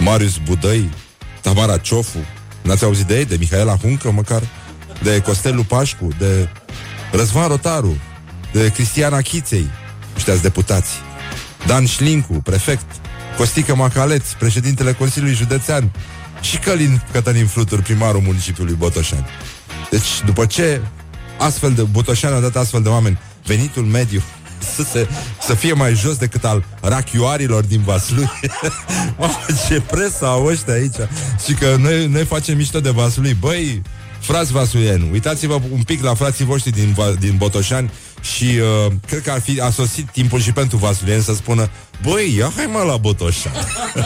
Marius 0.00 0.36
Budăi, 0.44 0.90
Tamara 1.40 1.76
Ciofu, 1.76 2.18
n-ați 2.62 2.84
auzit 2.84 3.06
de 3.06 3.18
ei? 3.18 3.24
De 3.24 3.36
Mihaela 3.38 3.76
Huncă, 3.76 4.10
măcar? 4.10 4.42
De 5.02 5.20
Costel 5.20 5.54
Lupașcu, 5.54 6.08
de 6.18 6.48
Răzvan 7.12 7.48
Rotaru, 7.48 7.96
de 8.52 8.70
Cristiana 8.70 9.20
Chiței, 9.20 9.70
ăștia 10.16 10.34
deputați. 10.34 10.90
Dan 11.66 11.86
Șlincu, 11.86 12.32
prefect, 12.32 12.86
Costică 13.36 13.74
Macaleț, 13.74 14.32
președintele 14.32 14.92
Consiliului 14.92 15.36
Județean 15.36 15.90
și 16.40 16.58
Călin 16.58 17.02
Cătălin 17.12 17.46
Flutur, 17.46 17.82
primarul 17.82 18.20
municipiului 18.20 18.74
Botoșani. 18.74 19.26
Deci, 19.90 20.22
după 20.24 20.46
ce 20.46 20.80
astfel 21.38 21.72
de 21.72 21.82
Botoșani 21.82 22.34
a 22.34 22.40
dat 22.40 22.56
astfel 22.56 22.82
de 22.82 22.88
oameni, 22.88 23.18
venitul 23.44 23.82
mediu 23.82 24.22
să, 24.74 24.82
se, 24.82 25.08
să 25.46 25.54
fie 25.54 25.72
mai 25.72 25.94
jos 25.94 26.16
decât 26.16 26.44
al 26.44 26.64
rachioarilor 26.80 27.64
din 27.64 27.80
Vaslui. 27.80 28.30
Mamă, 29.18 29.34
ce 29.68 29.80
presă 29.80 30.26
au 30.26 30.44
ăștia 30.44 30.74
aici. 30.74 30.96
Și 31.46 31.54
că 31.54 31.76
noi, 31.78 32.06
noi 32.06 32.24
facem 32.24 32.56
mișto 32.56 32.80
de 32.80 32.90
Vaslui. 32.90 33.34
Băi, 33.34 33.82
frați 34.26 34.52
vasulieni, 34.52 35.08
uitați-vă 35.12 35.60
un 35.70 35.82
pic 35.82 36.02
la 36.02 36.14
frații 36.14 36.44
voștri 36.44 36.70
din, 36.70 36.96
din 37.18 37.34
Botoșani 37.36 37.90
și 38.20 38.44
uh, 38.44 38.92
cred 39.06 39.22
că 39.22 39.30
ar 39.30 39.40
fi 39.40 39.60
a 39.60 39.70
sosit 39.70 40.10
timpul 40.10 40.40
și 40.40 40.52
pentru 40.52 40.76
vasulieni 40.76 41.22
să 41.22 41.34
spună 41.34 41.70
Băi, 42.02 42.34
ia 42.38 42.52
hai 42.56 42.66
mă 42.66 42.82
la 42.86 42.96
Botoșa. 42.96 43.50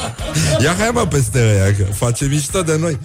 Ia 0.64 0.74
hai 0.78 0.90
mă 0.92 1.06
peste 1.06 1.38
ăia 1.38 1.74
Că 1.76 1.84
face 1.84 2.24
mișto 2.24 2.62
de 2.62 2.76
noi. 2.76 2.98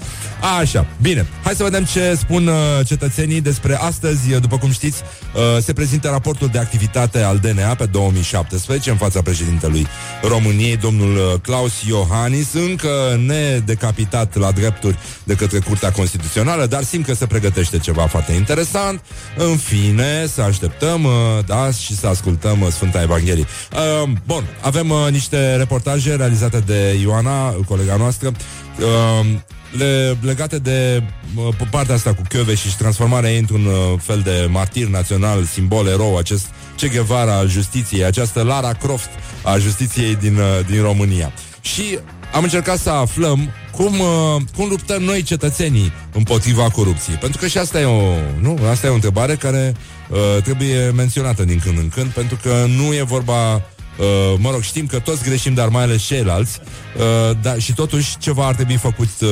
Așa, 0.59 0.87
bine, 1.01 1.27
hai 1.43 1.55
să 1.55 1.63
vedem 1.63 1.83
ce 1.83 2.15
spun 2.15 2.47
uh, 2.47 2.55
cetățenii 2.85 3.41
despre 3.41 3.75
astăzi. 3.75 4.29
După 4.39 4.57
cum 4.57 4.71
știți, 4.71 5.01
uh, 5.35 5.63
se 5.63 5.73
prezintă 5.73 6.09
raportul 6.09 6.47
de 6.47 6.57
activitate 6.57 7.21
al 7.21 7.37
DNA 7.37 7.75
pe 7.75 7.85
2017 7.85 8.89
În 8.89 8.97
fața 8.97 9.21
președintelui 9.21 9.87
României, 10.21 10.77
domnul 10.77 11.15
uh, 11.15 11.39
Claus 11.41 11.73
Iohannis. 11.87 12.53
Încă 12.53 13.19
nedecapitat 13.25 14.35
la 14.35 14.51
drepturi 14.51 14.97
de 15.23 15.33
către 15.33 15.59
Curtea 15.59 15.91
Constituțională 15.91 16.65
Dar 16.65 16.83
simt 16.83 17.05
că 17.05 17.13
se 17.13 17.25
pregătește 17.25 17.77
ceva 17.77 18.07
foarte 18.07 18.31
interesant. 18.31 19.01
În 19.37 19.57
fine, 19.57 20.25
să 20.33 20.41
așteptăm, 20.41 21.03
uh, 21.03 21.11
da, 21.45 21.71
și 21.71 21.95
să 21.95 22.07
ascultăm 22.07 22.61
uh, 22.61 22.67
Sfânta 22.67 23.01
Evanghelie. 23.01 23.45
Uh, 23.73 24.09
Bun, 24.25 24.43
avem 24.61 24.74
uh, 24.79 25.07
niște 25.11 25.55
reportaje 25.55 26.15
realizate 26.15 26.59
de 26.59 26.97
Ioana, 27.01 27.49
colega 27.49 27.95
noastră 27.95 28.31
uh, 28.79 29.25
le, 29.77 30.17
legate 30.21 30.57
de 30.59 31.03
uh, 31.35 31.55
partea 31.71 31.95
asta 31.95 32.13
cu 32.13 32.21
Chiove 32.29 32.55
și 32.55 32.77
transformarea 32.77 33.31
ei 33.31 33.39
într-un 33.39 33.65
uh, 33.65 33.73
fel 33.99 34.19
de 34.23 34.47
martir 34.49 34.87
național, 34.87 35.43
simbol, 35.43 35.87
erou, 35.87 36.17
acest 36.17 36.45
Che 36.77 36.87
Guevara 36.87 37.35
al 37.35 37.49
justiției, 37.49 38.05
această 38.05 38.41
Lara 38.41 38.73
Croft 38.73 39.09
a 39.43 39.57
justiției 39.57 40.15
din, 40.15 40.35
uh, 40.35 40.65
din 40.67 40.81
România. 40.81 41.33
Și 41.61 41.99
am 42.33 42.43
încercat 42.43 42.77
să 42.77 42.89
aflăm 42.89 43.49
cum, 43.71 43.99
uh, 43.99 44.41
cum 44.55 44.67
luptăm 44.69 45.03
noi 45.03 45.21
cetățenii 45.21 45.91
împotriva 46.13 46.69
corupției. 46.69 47.15
Pentru 47.15 47.39
că 47.39 47.47
și 47.47 47.57
asta 47.57 47.79
e 47.79 47.85
o, 47.85 48.01
nu? 48.39 48.59
Asta 48.69 48.87
e 48.87 48.89
o 48.89 48.93
întrebare 48.93 49.35
care 49.35 49.75
uh, 50.09 50.43
trebuie 50.43 50.91
menționată 50.95 51.43
din 51.43 51.59
când 51.59 51.77
în 51.77 51.89
când, 51.89 52.11
pentru 52.11 52.37
că 52.43 52.65
nu 52.77 52.93
e 52.93 53.03
vorba 53.03 53.61
Uh, 53.97 54.05
mă 54.37 54.51
rog, 54.51 54.61
știm 54.61 54.85
că 54.85 54.99
toți 54.99 55.23
greșim, 55.23 55.53
dar 55.53 55.67
mai 55.67 55.83
ales 55.83 56.03
ceilalți. 56.03 56.59
Uh, 56.97 57.37
da, 57.41 57.57
Și 57.57 57.73
totuși 57.73 58.17
ceva 58.17 58.47
ar 58.47 58.55
trebui 58.55 58.75
făcut 58.75 59.09
uh, 59.21 59.29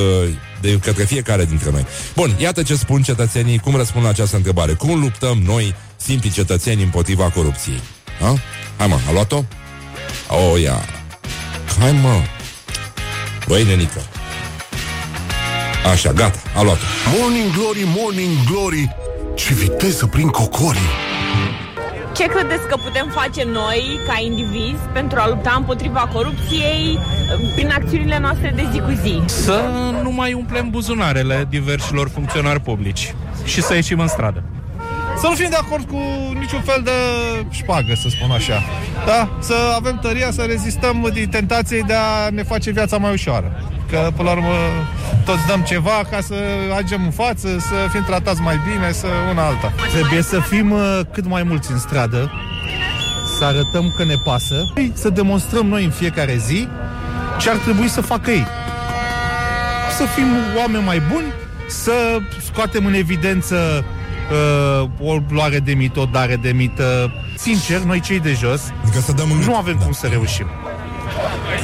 De 0.60 0.78
către 0.78 1.04
fiecare 1.04 1.44
dintre 1.44 1.70
noi. 1.70 1.86
Bun, 2.14 2.36
iată 2.38 2.62
ce 2.62 2.74
spun 2.74 3.02
cetățenii 3.02 3.58
Cum 3.58 3.76
răspund 3.76 4.04
la 4.04 4.10
această 4.10 4.36
întrebare. 4.36 4.72
Cum 4.72 5.00
luptăm 5.00 5.38
noi, 5.38 5.74
simpli 5.96 6.30
cetățeni, 6.30 6.82
împotriva 6.82 7.30
corupției? 7.30 7.80
Ha? 8.20 8.34
Hai 8.76 8.86
mă, 8.86 8.98
a 9.08 9.12
luat-o? 9.12 9.44
Oh, 10.28 10.60
ia. 10.62 10.84
Hai 11.78 11.92
mă. 11.92 12.14
Băi, 13.48 13.64
nenică. 13.64 14.00
Așa, 15.92 16.12
gata, 16.12 16.38
a 16.56 16.62
luat-o. 16.62 16.84
Morning 17.18 17.52
Glory, 17.52 17.82
Morning 17.96 18.36
Glory. 18.50 18.96
Ce 19.34 19.54
viteză 19.54 20.06
prin 20.06 20.28
cocorii 20.28 21.03
Ce 22.14 22.26
credeți 22.26 22.68
că 22.68 22.76
putem 22.84 23.08
face 23.08 23.44
noi, 23.44 23.98
ca 24.06 24.20
indivizi, 24.20 24.82
pentru 24.92 25.18
a 25.20 25.28
lupta 25.28 25.54
împotriva 25.56 26.08
corupției 26.12 26.98
prin 27.54 27.70
acțiunile 27.70 28.18
noastre 28.18 28.52
de 28.56 28.68
zi 28.72 28.80
cu 28.80 28.90
zi? 29.02 29.22
Să 29.26 29.60
nu 30.02 30.10
mai 30.10 30.32
umplem 30.32 30.70
buzunarele 30.70 31.46
diversilor 31.48 32.08
funcționari 32.08 32.60
publici 32.60 33.14
și 33.44 33.62
să 33.62 33.74
ieșim 33.74 33.98
în 33.98 34.08
stradă. 34.08 34.42
Să 35.20 35.26
nu 35.28 35.34
fim 35.34 35.50
de 35.50 35.56
acord 35.56 35.88
cu 35.88 35.98
niciun 36.38 36.60
fel 36.60 36.80
de 36.84 36.90
șpagă, 37.50 37.94
să 37.94 38.08
spun 38.08 38.30
așa. 38.30 38.62
Da? 39.06 39.28
Să 39.40 39.54
avem 39.74 39.98
tăria 40.02 40.30
să 40.30 40.42
rezistăm 40.42 41.10
din 41.12 41.28
tentației 41.28 41.82
de 41.82 41.94
a 41.94 42.30
ne 42.30 42.42
face 42.42 42.70
viața 42.70 42.96
mai 42.96 43.12
ușoară. 43.12 43.62
Că, 43.90 44.10
până 44.16 44.28
la 44.28 44.34
urmă, 44.34 44.54
toți 45.24 45.46
dăm 45.46 45.60
ceva 45.60 46.04
ca 46.10 46.20
să 46.20 46.34
ajungem 46.72 47.02
în 47.04 47.10
față, 47.10 47.48
să 47.58 47.74
fim 47.92 48.04
tratați 48.04 48.40
mai 48.40 48.60
bine, 48.70 48.92
să 48.92 49.06
una 49.30 49.46
alta. 49.46 49.72
Trebuie 49.92 50.22
să 50.22 50.40
fim 50.40 50.70
uh, 50.70 51.00
cât 51.12 51.26
mai 51.26 51.42
mulți 51.42 51.70
în 51.70 51.78
stradă, 51.78 52.32
să 53.38 53.44
arătăm 53.44 53.94
că 53.96 54.04
ne 54.04 54.14
pasă, 54.24 54.72
să 54.92 55.08
demonstrăm 55.10 55.66
noi 55.66 55.84
în 55.84 55.90
fiecare 55.90 56.36
zi 56.36 56.68
ce 57.38 57.50
ar 57.50 57.56
trebui 57.56 57.88
să 57.88 58.00
facă 58.00 58.30
ei. 58.30 58.46
Să 59.96 60.04
fim 60.04 60.26
oameni 60.58 60.84
mai 60.84 61.02
buni, 61.12 61.32
să 61.68 61.92
scoatem 62.44 62.86
în 62.86 62.94
evidență 62.94 63.84
uh, 64.30 64.88
o 65.00 65.20
luare 65.28 65.58
de 65.58 65.72
mită, 65.72 66.00
o 66.00 66.04
dare 66.04 66.36
de 66.36 66.52
mită. 66.52 67.12
Sincer, 67.36 67.80
noi 67.80 68.00
cei 68.00 68.20
de 68.20 68.32
jos 68.32 68.60
Adică 68.82 69.00
să 69.00 69.12
dăm 69.12 69.30
în 69.30 69.38
nu 69.38 69.56
avem 69.56 69.76
cum 69.76 69.92
să 69.92 70.06
reușim. 70.06 70.46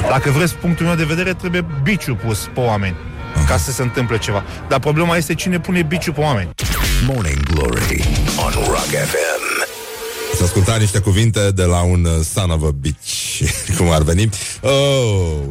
Dacă 0.09 0.29
vreți 0.29 0.55
punctul 0.55 0.85
meu 0.85 0.95
de 0.95 1.03
vedere, 1.03 1.33
trebuie 1.33 1.65
biciu 1.83 2.15
pus 2.15 2.49
pe 2.53 2.59
oameni 2.59 2.95
ca 3.47 3.57
să 3.57 3.71
se 3.71 3.81
întâmple 3.81 4.17
ceva. 4.17 4.43
Dar 4.67 4.79
problema 4.79 5.17
este 5.17 5.35
cine 5.35 5.59
pune 5.59 5.81
biciu 5.81 6.11
pe 6.11 6.19
oameni. 6.19 6.49
Morning 7.07 7.43
Glory 7.43 8.07
on 8.45 8.51
Rock 8.67 8.89
FM 8.89 9.67
Să 10.37 10.43
asculta 10.43 10.75
niște 10.75 10.99
cuvinte 10.99 11.51
de 11.51 11.63
la 11.63 11.81
un 11.81 12.05
uh, 12.05 12.25
son 12.33 12.49
of 12.49 12.63
a 12.63 12.71
bitch 12.71 13.41
Cum 13.77 13.91
ar 13.91 14.01
veni 14.01 14.29
Oh, 14.61 14.71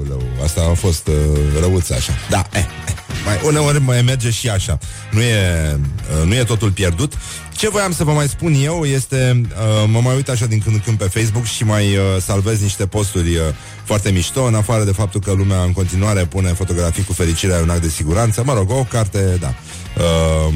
leu, 0.09 0.23
asta 0.45 0.61
a 0.71 0.75
fost 0.75 1.07
uh, 1.07 1.14
răuță 1.61 1.95
așa 1.95 2.12
Da, 2.29 2.47
eh, 2.52 2.64
eh. 2.87 3.00
Mai, 3.24 3.40
uneori 3.44 3.80
mai 3.80 4.02
merge 4.02 4.30
și 4.30 4.48
așa. 4.48 4.78
Nu 5.10 5.20
e, 5.20 5.78
uh, 6.20 6.26
nu 6.26 6.34
e 6.34 6.44
totul 6.44 6.70
pierdut. 6.70 7.12
Ce 7.56 7.68
voiam 7.68 7.92
să 7.92 8.04
vă 8.04 8.12
mai 8.12 8.28
spun 8.28 8.54
eu 8.62 8.84
este 8.84 9.40
uh, 9.42 9.88
Mă 9.88 10.00
mai 10.00 10.14
uit 10.14 10.28
așa 10.28 10.46
din 10.46 10.59
când 10.59 10.74
în 10.74 10.80
când 10.80 10.98
pe 10.98 11.20
Facebook 11.20 11.44
Și 11.44 11.64
mai 11.64 11.96
uh, 11.96 12.02
salvez 12.20 12.61
niște 12.61 12.87
posturi 12.87 13.37
uh, 13.37 13.42
Foarte 13.85 14.11
mișto 14.11 14.42
În 14.42 14.54
afară 14.54 14.85
de 14.85 14.92
faptul 14.92 15.20
că 15.20 15.33
lumea 15.33 15.62
în 15.62 15.72
continuare 15.72 16.24
Pune 16.24 16.48
fotografii 16.52 17.04
cu 17.04 17.12
fericirea 17.12 17.59
un 17.59 17.70
act 17.70 17.83
de 17.83 17.88
siguranță. 17.88 18.42
Mă 18.44 18.54
rog, 18.54 18.70
o 18.70 18.87
carte, 18.90 19.37
da. 19.40 19.54
Uh, 19.96 20.54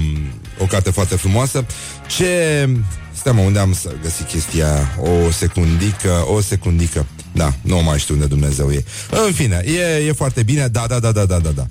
O 0.59 0.65
carte 0.65 0.91
foarte 0.91 1.17
frumoasă. 1.17 1.67
Ce... 2.07 2.69
Stai 3.13 3.33
mă, 3.33 3.41
unde 3.41 3.59
am 3.59 3.75
să 3.75 3.95
găsi 4.03 4.23
chestia? 4.23 4.97
O 4.99 5.31
secundică, 5.31 6.25
o 6.35 6.41
secundică. 6.41 7.07
Da, 7.33 7.55
nu 7.61 7.83
mai 7.83 7.99
știu 7.99 8.15
unde 8.15 8.27
Dumnezeu 8.27 8.71
e. 8.71 8.85
În 9.27 9.33
fine, 9.33 9.63
e, 9.67 10.07
e 10.07 10.13
foarte 10.13 10.43
bine. 10.43 10.67
Da, 10.69 10.85
da, 10.89 10.99
da, 10.99 11.13
da, 11.13 11.25
da, 11.25 11.39
da, 11.39 11.39
da 11.39 11.51
da. 11.51 11.67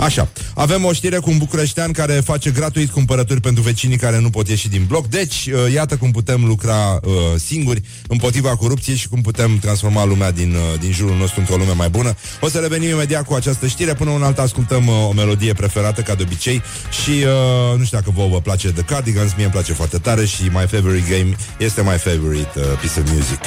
Așa, 0.00 0.28
avem 0.54 0.84
o 0.84 0.92
știre 0.92 1.16
cu 1.18 1.30
un 1.30 1.38
bucureștean 1.38 1.92
care 1.92 2.12
face 2.12 2.50
gratuit 2.50 2.90
cumpărături 2.90 3.40
pentru 3.40 3.62
vecinii 3.62 3.96
care 3.96 4.20
nu 4.20 4.30
pot 4.30 4.48
ieși 4.48 4.68
din 4.68 4.84
bloc. 4.88 5.06
Deci, 5.06 5.46
uh, 5.46 5.72
iată 5.72 5.96
cum 5.96 6.10
putem 6.10 6.44
lucra 6.44 7.00
uh, 7.02 7.12
singuri 7.36 7.82
împotriva 8.08 8.56
corupției 8.56 8.96
și 8.96 9.08
cum 9.08 9.20
putem 9.20 9.58
transforma 9.58 10.04
lumea 10.04 10.30
din, 10.30 10.54
uh, 10.54 10.80
din 10.80 10.92
jurul 10.92 11.16
nostru 11.16 11.40
într-o 11.40 11.56
lume 11.56 11.72
mai 11.72 11.88
bună. 11.88 12.14
O 12.40 12.48
să 12.48 12.58
revenim 12.58 12.88
imediat 12.88 13.24
cu 13.24 13.34
această 13.34 13.66
știre. 13.66 13.94
Până 13.94 14.10
un 14.10 14.22
alta 14.22 14.42
ascultăm 14.42 14.86
uh, 14.86 14.94
o 15.08 15.12
melodie 15.12 15.52
preferată, 15.52 16.00
ca 16.00 16.14
de 16.14 16.22
obicei. 16.22 16.62
Și 17.02 17.10
uh, 17.10 17.78
nu 17.78 17.84
știu 17.84 17.98
dacă 17.98 18.10
vouă 18.14 18.28
vă 18.28 18.40
place 18.40 18.68
The 18.70 18.82
Cardigans, 18.82 19.32
mie 19.34 19.44
îmi 19.44 19.52
place 19.52 19.72
foarte 19.72 19.98
tare 19.98 20.24
și 20.24 20.42
My 20.42 20.66
Favorite 20.66 21.06
Game 21.10 21.36
este 21.58 21.82
my 21.82 21.98
favorite 21.98 22.50
uh, 22.56 22.64
piece 22.80 23.00
of 23.00 23.10
music. 23.12 23.40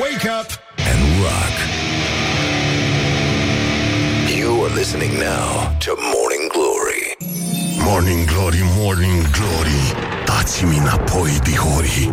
Wake 0.00 0.28
up 0.40 0.50
and 0.76 1.00
rock 1.22 1.73
You 4.74 4.80
are 4.80 4.86
listening 4.86 5.14
now 5.18 5.76
to 5.84 5.90
Morning 6.14 6.44
Glory. 6.56 7.02
Morning 7.78 8.26
Glory, 8.26 8.60
Morning 8.62 9.30
Glory. 9.30 9.82
Dați-mi 10.26 10.76
înapoi, 10.76 11.38
dihori. 11.42 12.12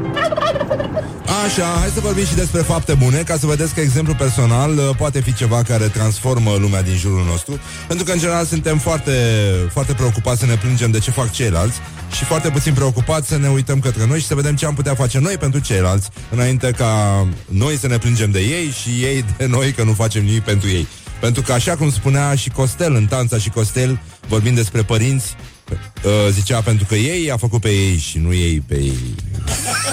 Așa, 1.45 1.65
hai 1.79 1.89
să 1.93 1.99
vorbim 1.99 2.25
și 2.25 2.35
despre 2.35 2.61
fapte 2.61 2.93
bune. 2.93 3.17
Ca 3.17 3.37
să 3.37 3.45
vedeți 3.45 3.73
că 3.73 3.79
exemplu 3.79 4.13
personal 4.13 4.77
uh, 4.77 4.89
Poate 4.97 5.21
fi 5.21 5.33
ceva 5.33 5.63
care 5.63 5.87
transformă 5.87 6.55
lumea 6.59 6.81
din 6.81 6.95
jurul 6.95 7.25
nostru. 7.25 7.59
Pentru 7.87 8.05
că 8.05 8.11
în 8.11 8.19
general 8.19 8.45
suntem 8.45 8.77
foarte 8.77 9.11
Foarte 9.71 9.93
preocupați 9.93 10.39
să 10.39 10.45
ne 10.45 10.55
plângem 10.55 10.91
de 10.91 10.99
ce 10.99 11.11
fac 11.11 11.31
ceilalți 11.31 11.79
Și 12.15 12.23
foarte 12.23 12.49
puțin 12.49 12.73
preocupați 12.73 13.27
să 13.27 13.37
ne 13.37 13.49
uităm 13.49 13.79
către 13.79 14.05
noi 14.05 14.19
Și 14.19 14.27
să 14.27 14.35
vedem 14.35 14.55
ce 14.55 14.65
am 14.65 14.73
putea 14.73 14.95
face 14.95 15.19
noi 15.19 15.37
pentru 15.37 15.59
ceilalți 15.59 16.09
Înainte 16.29 16.71
ca 16.71 17.27
noi 17.45 17.77
să 17.77 17.87
ne 17.87 17.97
plângem 17.97 18.31
de 18.31 18.39
ei 18.39 18.69
Și 18.81 18.89
ei 19.03 19.25
de 19.37 19.45
noi 19.45 19.71
că 19.71 19.83
nu 19.83 19.93
facem 19.93 20.23
nimic 20.23 20.43
pentru 20.43 20.69
ei 20.69 20.87
pentru 21.21 21.41
că 21.41 21.53
așa 21.53 21.75
cum 21.75 21.91
spunea 21.91 22.35
și 22.35 22.49
Costel 22.49 22.95
în 22.95 23.05
Tanța 23.05 23.37
și 23.37 23.49
Costel, 23.49 23.99
vorbind 24.27 24.55
despre 24.55 24.81
părinți, 24.81 25.35
uh, 25.69 26.11
zicea 26.31 26.61
pentru 26.61 26.85
că 26.85 26.95
ei 26.95 27.31
a 27.31 27.37
făcut 27.37 27.61
pe 27.61 27.69
ei 27.69 27.97
și 27.97 28.17
nu 28.17 28.33
ei 28.33 28.63
pe 28.67 28.75
ei. 28.75 29.15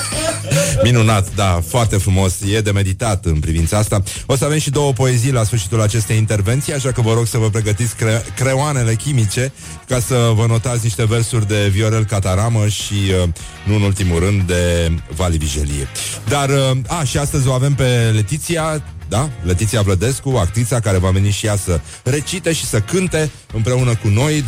Minunat, 0.83 1.35
da, 1.35 1.63
foarte 1.69 1.97
frumos, 1.97 2.35
e 2.53 2.61
de 2.61 2.71
meditat 2.71 3.25
în 3.25 3.41
privința 3.41 3.79
asta. 3.79 4.03
O 4.27 4.37
să 4.37 4.45
avem 4.45 4.59
și 4.59 4.71
două 4.71 4.93
poezii 4.93 5.33
la 5.33 5.45
sfârșitul 5.45 5.81
acestei 5.81 6.17
intervenții, 6.17 6.75
așa 6.75 6.93
că 6.93 7.01
vă 7.01 7.13
rog 7.13 7.27
să 7.27 7.39
vă 7.39 7.51
pregătiți 7.51 7.97
cre- 7.97 8.25
creoanele 8.35 8.95
chimice 8.95 9.53
ca 9.87 10.01
să 10.01 10.33
vă 10.35 10.47
notați 10.49 10.81
niște 10.83 11.05
versuri 11.05 11.49
de 11.49 11.69
Viorel 11.73 12.05
Cataramă 12.05 12.69
și, 12.69 12.95
uh, 13.23 13.29
nu 13.65 13.75
în 13.75 13.83
ultimul 13.83 14.19
rând, 14.19 14.43
de 14.43 14.93
Vali 15.17 15.37
Vigelie. 15.37 15.89
Dar, 16.29 16.49
uh, 16.49 16.77
a, 16.87 17.05
și 17.05 17.19
astăzi 17.19 17.49
o 17.49 17.53
avem 17.53 17.75
pe 17.75 18.11
Letiția, 18.15 18.83
da? 19.09 19.31
Letiția 19.43 19.83
Vlădescu, 19.83 20.37
actrița 20.37 20.81
care 20.81 20.99
va 20.99 21.11
veni 21.11 21.31
și 21.31 21.47
ea 21.47 21.57
să 21.57 21.81
recite 22.05 22.53
și 22.53 22.65
să 22.65 22.81
cânte 22.81 23.31
împreună 23.53 23.95
cu 23.95 24.09
noi 24.09 24.45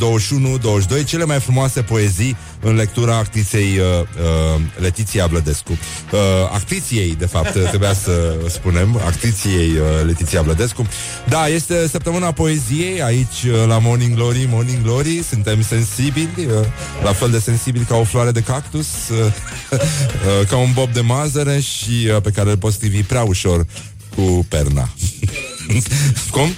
21-22 1.00 1.04
cele 1.04 1.24
mai 1.24 1.40
frumoase 1.40 1.82
poezii 1.82 2.36
în 2.60 2.74
lectura 2.74 3.16
actriței 3.16 3.78
uh, 3.78 3.84
uh, 4.54 4.60
Letiția 4.76 5.26
Vlădescu. 5.26 5.70
Uh, 5.70 6.18
actriției, 6.52 7.14
de 7.18 7.26
fapt, 7.26 7.52
trebuia 7.68 7.92
să 7.92 8.34
spunem, 8.48 9.00
actriției 9.06 9.70
uh, 9.70 10.06
Letiția 10.06 10.42
Vlădescu. 10.42 10.86
Da, 11.28 11.48
este 11.48 11.88
săptămâna 11.88 12.32
poeziei 12.32 13.02
aici 13.02 13.42
uh, 13.46 13.64
la 13.66 13.78
Morning 13.78 14.14
Glory, 14.14 14.48
Morning 14.50 14.82
Glory, 14.82 15.22
suntem 15.28 15.62
sensibili, 15.62 16.30
uh, 16.38 16.66
la 17.02 17.12
fel 17.12 17.30
de 17.30 17.38
sensibili 17.38 17.84
ca 17.84 17.96
o 17.96 18.04
floare 18.04 18.30
de 18.30 18.40
cactus, 18.40 18.86
uh, 19.08 19.18
uh, 19.72 20.46
ca 20.48 20.56
un 20.56 20.70
bob 20.72 20.92
de 20.92 21.00
mazăre 21.00 21.60
și 21.60 22.08
uh, 22.14 22.22
pe 22.22 22.30
care 22.30 22.50
îl 22.50 22.56
poți 22.56 22.74
strivi 22.74 23.02
prea 23.02 23.22
ușor 23.22 23.66
cu 24.16 24.46
perna. 24.48 24.88
Cum? 26.30 26.54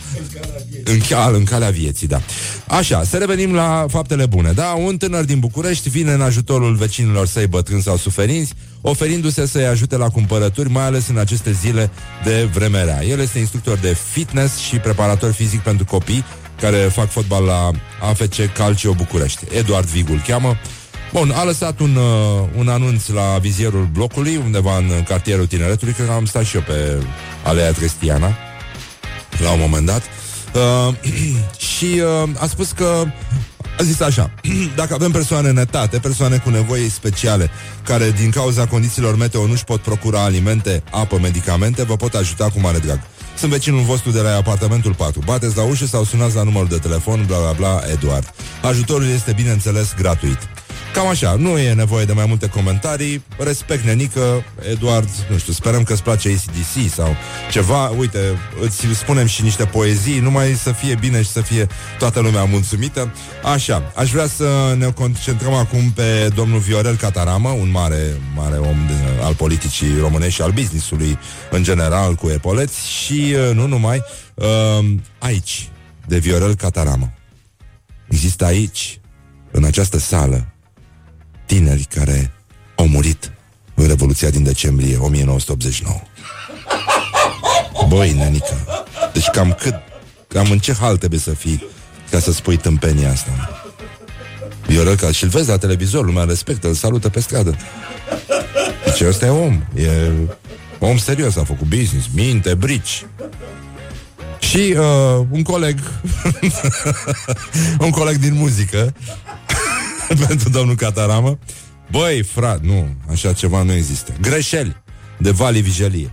În, 0.85 0.99
cal, 1.09 1.35
în 1.35 1.45
calea 1.45 1.71
vieții, 1.71 2.07
da. 2.07 2.21
Așa, 2.67 3.05
să 3.05 3.17
revenim 3.17 3.55
la 3.55 3.87
faptele 3.89 4.27
bune. 4.27 4.53
Da, 4.53 4.67
un 4.67 4.97
tânăr 4.97 5.25
din 5.25 5.39
București 5.39 5.89
vine 5.89 6.13
în 6.13 6.21
ajutorul 6.21 6.75
vecinilor 6.75 7.27
săi 7.27 7.47
bătrâni 7.47 7.83
sau 7.83 7.97
suferinți, 7.97 8.55
oferindu-se 8.81 9.47
să-i 9.47 9.67
ajute 9.67 9.97
la 9.97 10.09
cumpărături, 10.09 10.71
mai 10.71 10.85
ales 10.85 11.09
în 11.09 11.19
aceste 11.19 11.53
zile 11.53 11.91
de 12.25 12.49
vreme 12.53 12.85
rea. 12.85 13.05
El 13.05 13.21
este 13.21 13.39
instructor 13.39 13.79
de 13.79 13.97
fitness 14.13 14.59
și 14.59 14.77
preparator 14.77 15.33
fizic 15.33 15.61
pentru 15.61 15.85
copii 15.85 16.25
care 16.61 16.77
fac 16.77 17.11
fotbal 17.11 17.45
la 17.45 17.71
AFC 18.01 18.53
Calcio 18.55 18.93
București. 18.93 19.45
Eduard 19.57 19.89
Vigul 19.89 20.23
cheamă. 20.27 20.57
Bun, 21.13 21.31
a 21.31 21.45
lăsat 21.45 21.81
un, 21.81 21.97
uh, 21.97 22.49
un 22.57 22.69
anunț 22.69 23.07
la 23.07 23.39
vizierul 23.41 23.89
blocului, 23.93 24.37
undeva 24.37 24.77
în 24.77 25.03
cartierul 25.09 25.47
tineretului, 25.47 25.93
cred 25.93 26.07
că 26.07 26.13
am 26.13 26.25
stat 26.25 26.45
și 26.45 26.57
eu 26.57 26.63
pe 26.63 27.03
Alea 27.45 27.73
Cristiana, 27.73 28.37
la 29.43 29.53
un 29.53 29.61
moment 29.61 29.87
dat. 29.87 30.03
Uh, 30.55 30.95
și 31.77 31.85
uh, 31.85 32.29
a 32.39 32.47
spus 32.47 32.71
că 32.71 33.05
a 33.79 33.83
zis 33.83 34.01
așa, 34.01 34.31
dacă 34.81 34.95
avem 34.95 35.11
persoane 35.11 35.51
netate, 35.51 35.99
persoane 35.99 36.37
cu 36.37 36.51
nevoi 36.51 36.89
speciale, 36.89 37.51
care 37.85 38.11
din 38.11 38.31
cauza 38.31 38.67
condițiilor 38.67 39.17
meteo 39.17 39.47
nu-și 39.47 39.65
pot 39.65 39.81
procura 39.81 40.23
alimente, 40.23 40.83
apă, 40.91 41.19
medicamente, 41.23 41.85
vă 41.85 41.97
pot 41.97 42.15
ajuta 42.15 42.45
cu 42.51 42.61
mare 42.61 42.79
drag. 42.79 43.01
Sunt 43.39 43.51
vecinul 43.51 43.83
vostru 43.83 44.11
de 44.11 44.21
la 44.21 44.37
apartamentul 44.37 44.95
4. 44.95 45.21
Bateți 45.25 45.57
la 45.57 45.63
ușă 45.63 45.87
sau 45.87 46.05
sunați 46.05 46.35
la 46.35 46.43
numărul 46.43 46.69
de 46.69 46.79
telefon, 46.79 47.25
bla 47.27 47.39
bla 47.39 47.53
bla, 47.53 47.81
Eduard. 47.91 48.35
Ajutorul 48.63 49.09
este, 49.09 49.33
bineînțeles, 49.33 49.95
gratuit. 49.99 50.39
Cam 50.93 51.07
așa, 51.07 51.35
nu 51.35 51.59
e 51.59 51.73
nevoie 51.73 52.05
de 52.05 52.13
mai 52.13 52.25
multe 52.29 52.49
comentarii. 52.49 53.25
Respect, 53.39 53.85
nenică, 53.85 54.45
Eduard 54.71 55.09
Nu 55.31 55.39
știu, 55.39 55.53
sperăm 55.53 55.83
că 55.83 55.93
îți 55.93 56.03
place 56.03 56.29
ACDC 56.29 56.93
Sau 56.93 57.17
ceva, 57.51 57.89
uite, 57.89 58.19
îți 58.61 58.87
spunem 58.95 59.27
și 59.27 59.43
niște 59.43 59.65
poezii 59.65 60.19
Numai 60.19 60.53
să 60.53 60.73
fie 60.73 60.95
bine 60.95 61.23
și 61.23 61.29
să 61.29 61.41
fie 61.41 61.67
toată 61.99 62.21
lumea 62.21 62.45
mulțumită. 62.45 63.15
Așa, 63.53 63.93
aș 63.97 64.11
vrea 64.11 64.27
să 64.27 64.75
ne 64.79 64.91
concentrăm 64.91 65.53
acum 65.53 65.91
Pe 65.91 66.29
domnul 66.35 66.59
Viorel 66.59 66.97
Cataramă 66.97 67.49
Un 67.49 67.71
mare, 67.71 68.21
mare 68.35 68.57
om 68.57 68.77
de, 68.87 69.23
al 69.23 69.35
politicii 69.35 69.99
românești 70.01 70.35
Și 70.35 70.43
al 70.43 70.51
businessului 70.51 71.19
în 71.51 71.63
general 71.63 72.15
Cu 72.15 72.29
epoleți 72.29 72.89
și 72.89 73.35
uh, 73.35 73.55
nu 73.55 73.67
numai 73.67 74.03
uh, 74.35 74.95
Aici, 75.19 75.71
de 76.07 76.19
Viorel 76.19 76.55
Cataramă. 76.55 77.13
Există 78.09 78.45
aici, 78.45 79.01
în 79.51 79.65
această 79.65 79.99
sală 79.99 80.52
tineri 81.47 81.87
care 81.95 82.33
au 82.75 82.89
murit 82.89 83.33
în 83.75 83.87
Revoluția 83.87 84.31
din 84.31 84.43
decembrie 84.43 84.97
1989. 84.97 86.01
Băi, 87.89 88.13
nenică, 88.13 88.87
deci 89.13 89.29
cam 89.29 89.53
cât, 89.53 89.75
cam 90.27 90.51
în 90.51 90.59
ce 90.59 90.73
hal 90.73 90.97
trebuie 90.97 91.21
să 91.21 91.31
fii 91.31 91.65
ca 92.11 92.19
să 92.19 92.33
spui 92.33 92.57
tâmpenia 92.57 93.11
asta? 93.11 93.63
Viorel 94.67 94.97
ca 94.97 95.13
și-l 95.13 95.29
vezi 95.29 95.49
la 95.49 95.59
televizor, 95.59 96.05
lumea 96.05 96.25
respectă, 96.25 96.69
îl 96.69 96.75
salută 96.75 97.09
pe 97.09 97.21
stradă. 97.21 97.57
Deci 98.85 99.01
ăsta 99.01 99.27
e 99.27 99.29
om, 99.29 99.63
e 99.75 100.11
om 100.79 100.97
serios, 100.97 101.37
a 101.37 101.45
făcut 101.45 101.67
business, 101.67 102.07
minte, 102.15 102.55
brici. 102.55 103.07
Și 104.39 104.77
uh, 104.79 105.27
un 105.31 105.43
coleg 105.43 105.79
Un 107.85 107.91
coleg 107.91 108.17
din 108.17 108.35
muzică 108.35 108.95
pentru 110.27 110.49
domnul 110.49 110.75
Cataramă. 110.75 111.39
Băi, 111.91 112.23
frat, 112.23 112.61
nu, 112.61 112.97
așa 113.11 113.33
ceva 113.33 113.63
nu 113.63 113.73
există. 113.73 114.13
Greșeli 114.21 114.83
de 115.19 115.31
Vali 115.31 115.61
Vigelie. 115.61 116.11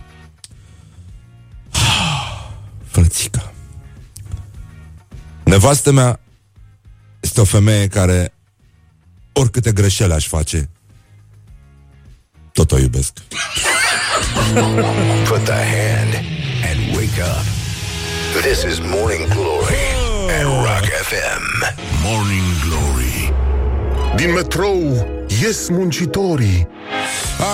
Frățica. 2.92 3.52
Nevastă 5.44 5.90
mea 5.92 6.20
este 7.20 7.40
o 7.40 7.44
femeie 7.44 7.86
care 7.86 8.34
oricâte 9.32 9.72
greșeli 9.72 10.12
aș 10.12 10.26
face, 10.26 10.70
tot 12.52 12.72
o 12.72 12.78
iubesc. 12.78 13.12
Put 15.28 15.44
the 15.44 15.52
hand 15.52 16.14
and 16.70 16.96
wake 16.96 17.20
up. 17.20 17.44
This 18.42 18.62
is 18.62 18.78
Morning 18.78 19.26
Glory 19.28 19.74
at 20.38 20.44
Rock 20.44 20.84
FM. 21.08 21.42
Morning 22.02 22.44
Glory. 22.64 23.39
Din 24.16 24.32
metrou 24.32 25.06
ies 25.42 25.68
muncitorii. 25.68 26.68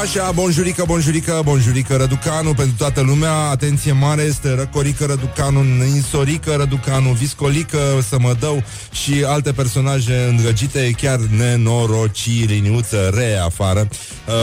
Așa, 0.02 0.30
bonjurică, 0.30 0.84
bonjurică, 0.86 1.40
bonjurică 1.44 1.96
Răducanu 1.96 2.54
pentru 2.54 2.74
toată 2.78 3.00
lumea 3.00 3.32
Atenție 3.32 3.92
mare 3.92 4.22
este 4.22 4.54
Răcorică 4.54 5.04
Răducanu 5.04 5.64
Insorică 5.94 6.54
Răducanu 6.54 7.10
Viscolică 7.10 7.78
Sămădău 8.08 8.62
și 8.92 9.24
alte 9.26 9.52
personaje 9.52 10.26
îndrăgite 10.28 10.90
Chiar 10.96 11.18
nenoroci 11.18 12.46
Liniuță 12.46 13.10
re 13.14 13.38
afară 13.44 13.88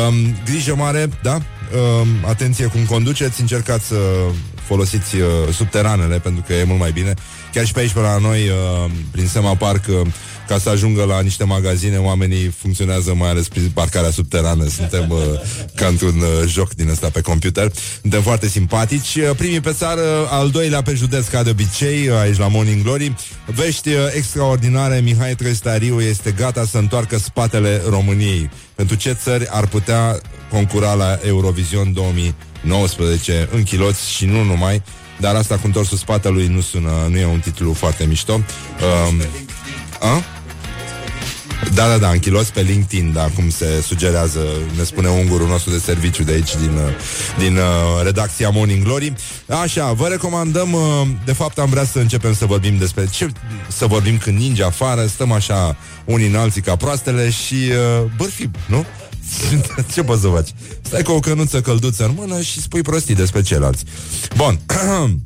um, 0.08 0.16
Grijă 0.46 0.76
mare, 0.76 1.10
da? 1.22 1.34
Um, 1.34 2.08
atenție 2.28 2.66
cum 2.66 2.86
conduceți 2.86 3.42
Încercați 3.42 3.86
să 3.86 4.00
folosiți 4.64 5.16
uh, 5.16 5.28
subteranele 5.54 6.20
Pentru 6.20 6.44
că 6.48 6.54
e 6.54 6.64
mult 6.64 6.80
mai 6.80 6.92
bine 6.92 7.14
Chiar 7.54 7.66
și 7.66 7.74
pe 7.74 7.80
aici, 7.80 7.92
pe 7.92 8.00
la 8.00 8.18
noi, 8.18 8.50
uh, 8.50 8.92
prin 9.12 9.28
Sema 9.28 9.56
Park 9.56 9.86
uh, 9.90 10.08
ca 10.48 10.58
să 10.58 10.70
ajungă 10.70 11.04
la 11.04 11.22
niște 11.22 11.44
magazine, 11.44 11.98
oamenii 11.98 12.54
funcționează 12.58 13.14
mai 13.14 13.30
ales 13.30 13.48
prin 13.48 13.72
parcarea 13.74 14.10
subterană. 14.12 14.68
Suntem 14.68 15.10
uh, 15.10 15.18
ca 15.76 15.88
într-un 15.88 16.20
uh, 16.20 16.48
joc 16.48 16.74
din 16.74 16.90
ăsta 16.90 17.10
pe 17.10 17.22
computer. 17.22 17.72
Suntem 18.02 18.22
foarte 18.22 18.48
simpatici. 18.48 19.16
Uh, 19.16 19.30
primii 19.38 19.60
pe 19.60 19.72
țară, 19.72 20.02
al 20.30 20.50
doilea 20.50 20.82
pe 20.82 20.94
județ, 20.94 21.28
ca 21.28 21.44
de 21.44 21.50
obicei, 21.50 22.08
uh, 22.08 22.16
aici 22.16 22.38
la 22.38 22.48
Morning 22.48 22.84
Glory. 22.84 23.16
Vești 23.46 23.90
uh, 23.90 23.96
extraordinare, 24.16 25.00
Mihai 25.00 25.36
Trăstariu 25.36 26.02
este 26.02 26.32
gata 26.32 26.66
să 26.66 26.78
întoarcă 26.78 27.18
spatele 27.18 27.82
României. 27.90 28.50
Pentru 28.76 28.96
ce 28.96 29.14
țări 29.14 29.48
ar 29.50 29.68
putea 29.68 30.20
concura 30.50 30.94
la 30.94 31.20
Eurovision 31.26 31.94
2019 31.94 33.50
în 33.52 33.64
chiloți 33.64 34.12
și 34.12 34.26
nu 34.26 34.44
numai, 34.44 34.82
dar 35.20 35.36
asta 35.36 35.56
cu 35.56 35.66
întorsul 35.66 35.98
spatelui 35.98 36.48
nu 36.48 36.62
sună, 36.62 37.08
nu 37.10 37.18
e 37.18 37.26
un 37.26 37.40
titlu 37.40 37.74
foarte 37.74 38.06
mișto. 38.06 38.34
Um, 38.34 39.22
a? 40.00 40.24
Da, 41.76 41.88
da, 41.88 41.98
da, 41.98 42.10
închiloți 42.10 42.54
pe 42.54 42.62
LinkedIn, 42.62 43.12
da, 43.14 43.30
cum 43.36 43.50
se 43.50 43.82
sugerează, 43.82 44.40
ne 44.78 44.84
spune 44.84 45.08
ungurul 45.08 45.48
nostru 45.48 45.72
de 45.72 45.78
serviciu 45.78 46.24
de 46.24 46.32
aici, 46.32 46.56
din, 46.56 46.70
uh, 46.76 46.94
din 47.38 47.56
uh, 47.56 48.04
redacția 48.04 48.50
Morning 48.50 48.84
Glory. 48.84 49.14
Așa, 49.48 49.92
vă 49.92 50.08
recomandăm, 50.08 50.74
uh, 50.74 50.82
de 51.26 51.34
fapt 51.34 51.60
am 51.60 51.70
vrea 51.70 51.86
să 51.86 52.00
începem 52.00 52.34
să 52.34 52.46
vorbim 52.46 52.78
despre 52.78 53.08
ce 53.12 53.32
să 53.68 53.86
vorbim 53.86 54.18
când 54.18 54.38
ninge 54.38 54.64
afară, 54.64 55.06
stăm 55.06 55.32
așa 55.32 55.78
unii 56.06 56.28
în 56.28 56.36
alții 56.36 56.62
ca 56.62 56.76
proastele 56.76 57.30
și 57.30 57.54
uh, 57.54 58.12
bârfim, 58.18 58.52
nu? 58.66 58.86
ce 59.94 60.04
poți 60.04 60.22
să 60.22 60.28
faci? 60.28 60.50
Stai 60.82 61.02
cu 61.02 61.12
o 61.12 61.20
cănuță 61.20 61.62
călduță 61.62 62.06
în 62.06 62.14
mână 62.16 62.42
și 62.42 62.62
spui 62.62 62.82
prostii 62.82 63.16
despre 63.16 63.42
ceilalți. 63.42 63.84
Bun. 64.36 64.60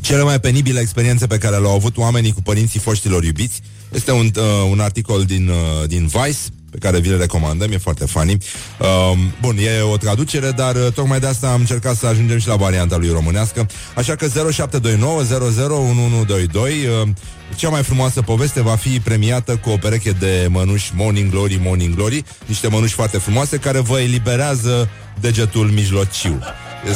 Cele 0.00 0.22
mai 0.22 0.40
penibile 0.40 0.80
experiențe 0.80 1.26
pe 1.26 1.38
care 1.38 1.56
le-au 1.56 1.74
avut 1.74 1.96
oamenii 1.96 2.32
cu 2.32 2.42
părinții 2.42 2.80
foștilor 2.80 3.24
iubiți 3.24 3.62
este 3.92 4.12
un, 4.12 4.30
uh, 4.36 4.42
un 4.70 4.80
articol 4.80 5.24
din, 5.24 5.48
uh, 5.48 5.88
din 5.88 6.06
Vice 6.06 6.38
pe 6.70 6.78
care 6.78 7.00
vi 7.00 7.08
le 7.08 7.16
recomandăm, 7.16 7.72
e 7.72 7.78
foarte 7.78 8.04
funny. 8.04 8.36
Uh, 8.80 9.18
bun, 9.40 9.56
e 9.58 9.80
o 9.80 9.96
traducere, 9.96 10.50
dar 10.50 10.74
uh, 10.74 10.92
tocmai 10.94 11.20
de 11.20 11.26
asta 11.26 11.48
am 11.48 11.60
încercat 11.60 11.96
să 11.96 12.06
ajungem 12.06 12.38
și 12.38 12.48
la 12.48 12.56
varianta 12.56 12.96
lui 12.96 13.08
românească. 13.08 13.66
Așa 13.94 14.14
că 14.14 14.26
0729 14.28 15.22
001122 15.22 16.70
uh, 16.70 17.08
cea 17.56 17.68
mai 17.68 17.82
frumoasă 17.82 18.22
poveste 18.22 18.62
va 18.62 18.76
fi 18.76 19.00
premiată 19.00 19.56
cu 19.56 19.70
o 19.70 19.76
pereche 19.76 20.10
de 20.10 20.46
mănuși 20.50 20.92
Morning 20.94 21.30
Glory, 21.30 21.60
Morning 21.62 21.94
Glory, 21.94 22.24
niște 22.46 22.68
mănuși 22.68 22.94
foarte 22.94 23.18
frumoase 23.18 23.56
care 23.56 23.78
vă 23.78 24.00
eliberează 24.00 24.88
degetul 25.20 25.66
mijlociu. 25.66 26.38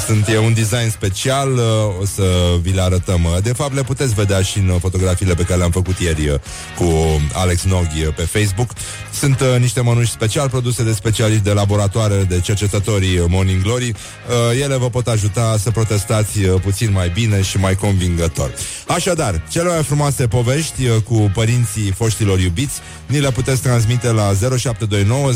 Sunt, 0.07 0.29
e 0.29 0.38
un 0.38 0.55
design 0.55 0.90
special, 0.90 1.53
uh, 1.53 2.01
o 2.01 2.05
să 2.05 2.23
vi 2.61 2.73
le 2.73 2.81
arătăm. 2.81 3.27
De 3.42 3.53
fapt, 3.53 3.75
le 3.75 3.83
puteți 3.83 4.14
vedea 4.14 4.42
și 4.42 4.59
în 4.59 4.79
fotografiile 4.79 5.35
pe 5.35 5.42
care 5.42 5.59
le-am 5.59 5.71
făcut 5.71 5.99
ieri 5.99 6.29
uh, 6.29 6.38
cu 6.79 7.21
Alex 7.33 7.62
Noghi 7.62 8.05
uh, 8.05 8.14
pe 8.14 8.23
Facebook. 8.23 8.71
Sunt 9.12 9.40
uh, 9.40 9.57
niște 9.59 9.81
mănuși 9.81 10.11
special 10.11 10.49
produse 10.49 10.83
de 10.85 10.92
specialiști 10.92 11.42
de 11.42 11.53
laboratoare, 11.53 12.25
de 12.29 12.40
cercetătorii 12.40 13.25
Morning 13.29 13.62
Glory. 13.62 13.88
Uh, 13.88 14.61
ele 14.62 14.77
vă 14.77 14.90
pot 14.90 15.09
ajuta 15.09 15.57
să 15.59 15.71
protestați 15.71 16.45
uh, 16.45 16.61
puțin 16.61 16.92
mai 16.92 17.09
bine 17.09 17.42
și 17.42 17.59
mai 17.59 17.75
convingător. 17.75 18.51
Așadar, 18.87 19.42
cele 19.51 19.68
mai 19.68 19.83
frumoase 19.83 20.27
povești 20.27 20.87
uh, 20.87 21.03
cu 21.03 21.31
părinții 21.35 21.92
foștilor 21.92 22.40
iubiți 22.40 22.81
ni 23.07 23.21
le 23.21 23.31
puteți 23.31 23.62
transmite 23.62 24.11
la 24.11 24.33
0729 24.59 25.33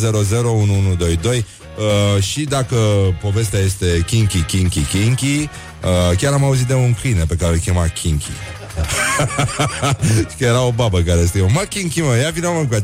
001122 0.48 1.44
Uh, 1.76 2.22
și 2.22 2.44
dacă 2.44 2.76
povestea 3.20 3.58
este 3.58 4.02
kinky, 4.06 4.40
kinky, 4.40 4.80
kinky, 4.80 5.40
uh, 5.40 6.16
chiar 6.16 6.32
am 6.32 6.44
auzit 6.44 6.66
de 6.66 6.74
un 6.74 6.94
câine 7.00 7.24
pe 7.24 7.34
care 7.34 7.52
îl 7.52 7.58
chema 7.58 7.86
Kinky. 7.86 8.30
că 10.38 10.44
era 10.50 10.62
o 10.62 10.70
babă 10.70 11.00
care 11.00 11.26
scrie, 11.26 11.46
mă, 11.52 11.60
Kinky, 11.68 12.00
mă, 12.00 12.16
ia 12.16 12.30
vină 12.30 12.48
mă 12.48 12.64
cu 12.64 12.82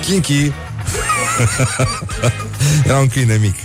Kinky. 0.00 0.52
era 2.86 2.98
un 2.98 3.08
câine 3.08 3.36
mic. 3.36 3.56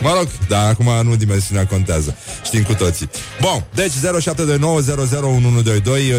Mă 0.00 0.14
rog, 0.16 0.28
dar 0.48 0.68
acum 0.68 1.08
nu 1.08 1.16
dimensiunea 1.16 1.66
contează. 1.66 2.16
Știm 2.44 2.62
cu 2.62 2.74
toții. 2.74 3.10
Bun, 3.40 3.64
deci 3.74 3.92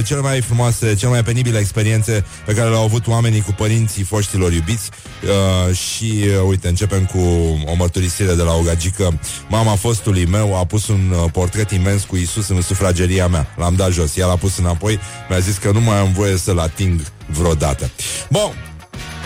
0729001122 0.02 0.06
cele 0.06 0.20
mai 0.20 0.42
frumoase, 0.42 0.96
cele 0.96 1.12
mai 1.12 1.24
penibile 1.24 1.60
experiențe 1.60 2.26
pe 2.46 2.54
care 2.54 2.70
le-au 2.70 2.84
avut 2.84 3.08
oamenii 3.08 3.42
cu 3.42 3.52
părinții 3.52 4.04
foștilor 4.04 4.54
iubiți 4.54 4.90
uh, 5.24 5.76
și 5.76 6.14
uh, 6.24 6.48
uite, 6.48 6.68
începem 6.68 7.06
cu 7.06 7.20
o 7.66 7.76
mărturisire 7.78 8.34
de 8.34 8.42
la 8.42 8.54
o 8.54 8.62
gagică. 8.62 9.20
Mama 9.50 9.76
fostului 9.76 10.26
meu 10.26 10.58
a 10.58 10.66
pus 10.66 10.88
un 10.88 11.14
uh, 11.24 11.32
portret 11.32 11.72
imens 11.72 12.04
cu 12.04 12.16
Isus 12.16 12.50
în 12.50 12.62
sufrageria 12.62 13.28
mea. 13.28 13.48
L-am 13.58 13.76
dat 13.76 13.92
jos, 13.92 14.18
ea 14.18 14.26
l-a 14.26 14.36
pus 14.36 14.58
înapoi, 14.58 15.00
mi-a 15.30 15.40
zis 15.40 15.58
că 15.58 15.72
nu 15.72 15.82
mai 15.82 15.98
am 15.98 16.14
voie 16.14 16.38
să-l 16.38 16.60
ating 16.60 17.02
vreodată. 17.26 17.90
Bun, 18.30 18.75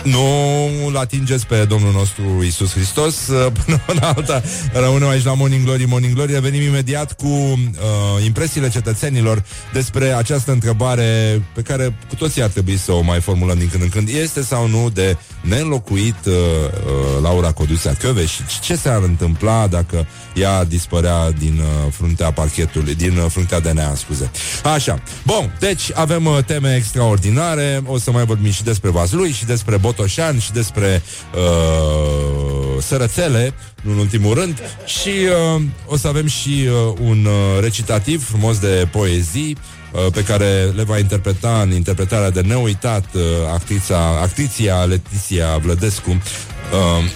nu-l 0.02 0.96
atingeți 0.96 1.46
pe 1.46 1.64
Domnul 1.64 1.92
nostru 1.92 2.42
Isus 2.44 2.72
Hristos 2.72 3.14
Până 3.64 3.82
în 3.86 3.98
alta 4.00 4.42
Rămânem 4.72 5.08
aici 5.08 5.24
la 5.24 5.34
Morning 5.34 5.64
Glory. 5.64 5.84
Morning 5.84 6.14
Glory 6.14 6.32
Revenim 6.32 6.62
imediat 6.62 7.12
cu 7.12 7.26
uh, 7.26 8.24
impresiile 8.24 8.68
cetățenilor 8.68 9.44
Despre 9.72 10.12
această 10.12 10.52
întrebare 10.52 11.42
Pe 11.54 11.62
care 11.62 11.96
cu 12.08 12.14
toții 12.14 12.42
ar 12.42 12.48
trebui 12.48 12.76
să 12.76 12.92
o 12.92 13.00
mai 13.00 13.20
formulăm 13.20 13.58
din 13.58 13.68
când 13.68 13.82
în 13.82 13.88
când. 13.88 14.08
Este 14.08 14.42
sau 14.42 14.68
nu 14.68 14.90
de 14.90 15.16
neînlocuit 15.40 16.26
uh, 16.26 16.34
uh, 16.34 17.22
Laura 17.22 17.52
Codusea 17.52 17.96
Și 18.26 18.60
Ce 18.60 18.76
s-ar 18.76 19.02
întâmpla 19.02 19.66
dacă 19.66 20.06
ea 20.34 20.64
dispărea 20.64 21.30
din 21.30 21.58
uh, 21.58 21.92
fruntea 21.92 22.32
parchetului 22.32 22.94
Din 22.94 23.16
uh, 23.16 23.26
fruntea 23.28 23.60
DNA, 23.60 23.94
scuze? 23.94 24.30
Așa, 24.74 25.02
bun, 25.26 25.56
deci 25.58 25.90
avem 25.94 26.24
uh, 26.24 26.38
teme 26.46 26.74
extraordinare. 26.76 27.82
O 27.86 27.98
să 27.98 28.10
mai 28.10 28.24
vorbim 28.24 28.50
și 28.50 28.62
despre 28.62 28.90
Vaslui 28.90 29.30
Și 29.30 29.44
despre 29.44 29.76
Botoșan 29.90 30.38
și 30.38 30.52
despre 30.52 31.02
uh, 31.34 32.82
sărățele, 32.82 33.54
în 33.84 33.98
ultimul 33.98 34.34
rând, 34.34 34.58
și 34.84 35.08
uh, 35.54 35.62
o 35.86 35.96
să 35.96 36.08
avem 36.08 36.26
și 36.26 36.68
uh, 36.68 36.94
un 37.00 37.24
uh, 37.24 37.60
recitativ 37.60 38.28
frumos 38.28 38.58
de 38.58 38.88
poezii 38.92 39.56
uh, 39.92 40.12
pe 40.12 40.22
care 40.22 40.72
le 40.74 40.82
va 40.82 40.98
interpreta 40.98 41.60
în 41.62 41.72
interpretarea 41.72 42.30
de 42.30 42.40
neuitat 42.40 43.04
uh, 43.14 43.22
actrița, 43.52 44.18
actriția 44.20 44.84
Leticia 44.84 45.56
Vlădescu, 45.56 46.10
uh, 46.10 47.10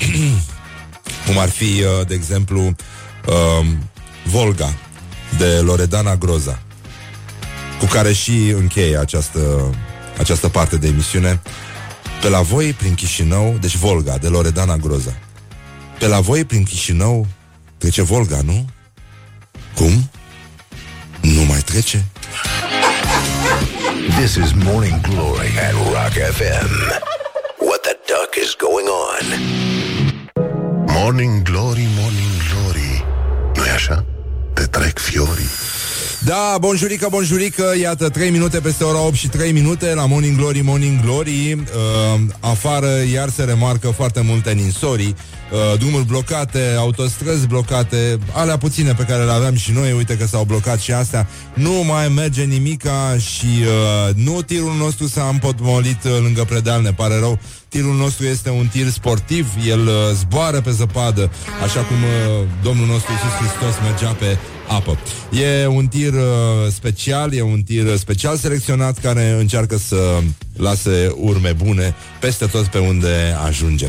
cum 1.26 1.38
ar 1.38 1.48
fi, 1.48 1.64
uh, 1.64 2.06
de 2.06 2.14
exemplu, 2.14 2.60
uh, 3.26 3.66
Volga 4.24 4.74
de 5.38 5.60
Loredana 5.60 6.16
Groza, 6.16 6.58
cu 7.78 7.86
care 7.86 8.12
și 8.12 8.54
încheie 8.56 8.98
această, 8.98 9.74
această 10.18 10.48
parte 10.48 10.76
de 10.76 10.86
emisiune. 10.86 11.40
Pe 12.24 12.30
la 12.30 12.40
voi, 12.40 12.72
prin 12.72 12.94
Chișinău, 12.94 13.56
deci 13.60 13.76
Volga, 13.76 14.18
de 14.18 14.28
Loredana 14.28 14.76
Groza. 14.76 15.16
Pe 15.98 16.06
la 16.06 16.20
voi, 16.20 16.44
prin 16.44 16.64
Chișinău, 16.64 17.26
trece 17.78 18.02
Volga, 18.02 18.40
nu? 18.44 18.68
Cum? 19.74 20.10
Nu 21.20 21.42
mai 21.42 21.58
trece? 21.58 22.04
This 24.18 24.34
is 24.34 24.52
Morning 24.52 25.00
Glory 25.00 25.58
at 25.58 25.72
Rock 25.72 26.12
FM. 26.32 26.68
What 27.58 27.80
the 27.80 27.96
duck 28.06 28.34
is 28.44 28.56
going 28.58 28.88
on? 28.88 29.24
Morning 30.86 31.42
Glory, 31.42 31.86
Morning 31.98 32.32
Glory. 32.50 33.04
nu 33.54 33.62
așa? 33.74 34.04
Te 34.52 34.64
trec 34.64 34.98
fiorii. 34.98 35.50
Da, 36.24 36.56
bonjurică, 36.60 37.06
bonjurică, 37.10 37.72
iată, 37.80 38.08
3 38.08 38.30
minute 38.30 38.60
peste 38.60 38.84
ora 38.84 39.00
8 39.00 39.14
și 39.14 39.28
3 39.28 39.52
minute 39.52 39.94
la 39.94 40.06
Morning 40.06 40.36
Glory, 40.36 40.60
Morning 40.60 41.00
Glory. 41.00 41.52
Uh, 41.52 42.20
afară 42.40 42.88
iar 43.12 43.28
se 43.28 43.44
remarcă 43.44 43.88
foarte 43.88 44.20
multe 44.20 44.52
ninsorii, 44.52 45.14
uh, 45.52 45.78
drumuri 45.78 46.06
blocate, 46.06 46.74
autostrăzi 46.78 47.46
blocate, 47.46 48.18
alea 48.32 48.58
puține 48.58 48.92
pe 48.92 49.02
care 49.02 49.24
le 49.24 49.30
aveam 49.32 49.54
și 49.54 49.72
noi, 49.72 49.92
uite 49.92 50.16
că 50.16 50.26
s-au 50.26 50.44
blocat 50.44 50.80
și 50.80 50.92
astea. 50.92 51.28
Nu 51.54 51.72
mai 51.72 52.08
merge 52.08 52.42
nimica 52.42 53.16
și 53.18 53.46
uh, 53.60 54.14
nu 54.14 54.42
tirul 54.42 54.74
nostru 54.78 55.06
s-a 55.06 55.28
împotmolit 55.32 56.04
uh, 56.04 56.18
lângă 56.22 56.44
predeal, 56.44 56.82
ne 56.82 56.92
pare 56.92 57.18
rău. 57.18 57.38
Tirul 57.68 57.94
nostru 57.94 58.24
este 58.26 58.50
un 58.50 58.66
tir 58.66 58.88
sportiv, 58.88 59.46
el 59.68 59.86
uh, 59.86 59.94
zboară 60.14 60.60
pe 60.60 60.70
zăpadă, 60.70 61.30
așa 61.62 61.80
cum 61.80 61.96
uh, 61.96 62.46
Domnul 62.62 62.86
nostru 62.86 63.12
Iisus 63.12 63.30
Hristos 63.38 63.74
mergea 63.82 64.10
pe 64.10 64.38
apă. 64.68 64.98
E 65.30 65.66
un 65.66 65.86
tir 65.86 66.12
uh, 66.12 66.20
special, 66.72 67.32
e 67.32 67.42
un 67.42 67.62
tir 67.62 67.96
special 67.96 68.36
selecționat 68.36 68.98
care 68.98 69.36
încearcă 69.38 69.78
să 69.78 69.96
lase 70.56 71.12
urme 71.16 71.52
bune 71.52 71.94
peste 72.20 72.46
tot 72.46 72.66
pe 72.66 72.78
unde 72.78 73.36
ajunge. 73.46 73.86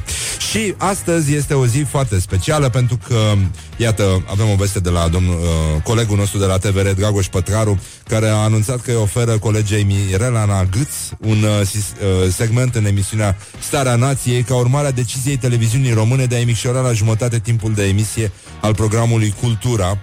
Și 0.51 0.73
astăzi 0.77 1.33
este 1.33 1.53
o 1.53 1.65
zi 1.65 1.79
foarte 1.79 2.19
specială 2.19 2.69
pentru 2.69 2.99
că, 3.07 3.33
iată, 3.77 4.23
avem 4.27 4.49
o 4.49 4.55
veste 4.55 4.79
de 4.79 4.89
la 4.89 5.07
domnul, 5.07 5.33
uh, 5.35 5.81
colegul 5.83 6.17
nostru 6.17 6.37
de 6.37 6.45
la 6.45 6.57
TVR, 6.57 6.89
Dragoș 6.89 7.27
Pătraru, 7.27 7.79
care 8.07 8.27
a 8.27 8.35
anunțat 8.35 8.81
că 8.81 8.91
îi 8.91 8.97
oferă 8.97 9.37
colegei 9.37 9.83
Mirela 9.83 10.45
Nagâț 10.45 10.89
un 11.19 11.43
uh, 11.43 11.61
uh, 11.61 12.31
segment 12.31 12.75
în 12.75 12.85
emisiunea 12.85 13.37
Starea 13.59 13.95
Nației 13.95 14.43
ca 14.43 14.55
urmare 14.55 14.87
a 14.87 14.91
deciziei 14.91 15.37
televiziunii 15.37 15.93
române 15.93 16.25
de 16.25 16.35
a 16.35 16.39
emicșora 16.39 16.79
la 16.79 16.91
jumătate 16.91 17.39
timpul 17.39 17.73
de 17.73 17.83
emisie 17.87 18.31
al 18.61 18.75
programului 18.75 19.33
Cultura, 19.41 19.87
cu 19.87 19.97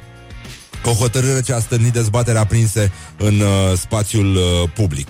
o 0.84 0.90
hotărâre 0.90 1.40
ce 1.42 1.52
a 1.52 1.58
stârnit 1.58 1.92
dezbatere 1.92 2.38
aprinse 2.38 2.92
în 3.16 3.40
uh, 3.40 3.78
spațiul 3.78 4.36
uh, 4.36 4.70
public. 4.74 5.08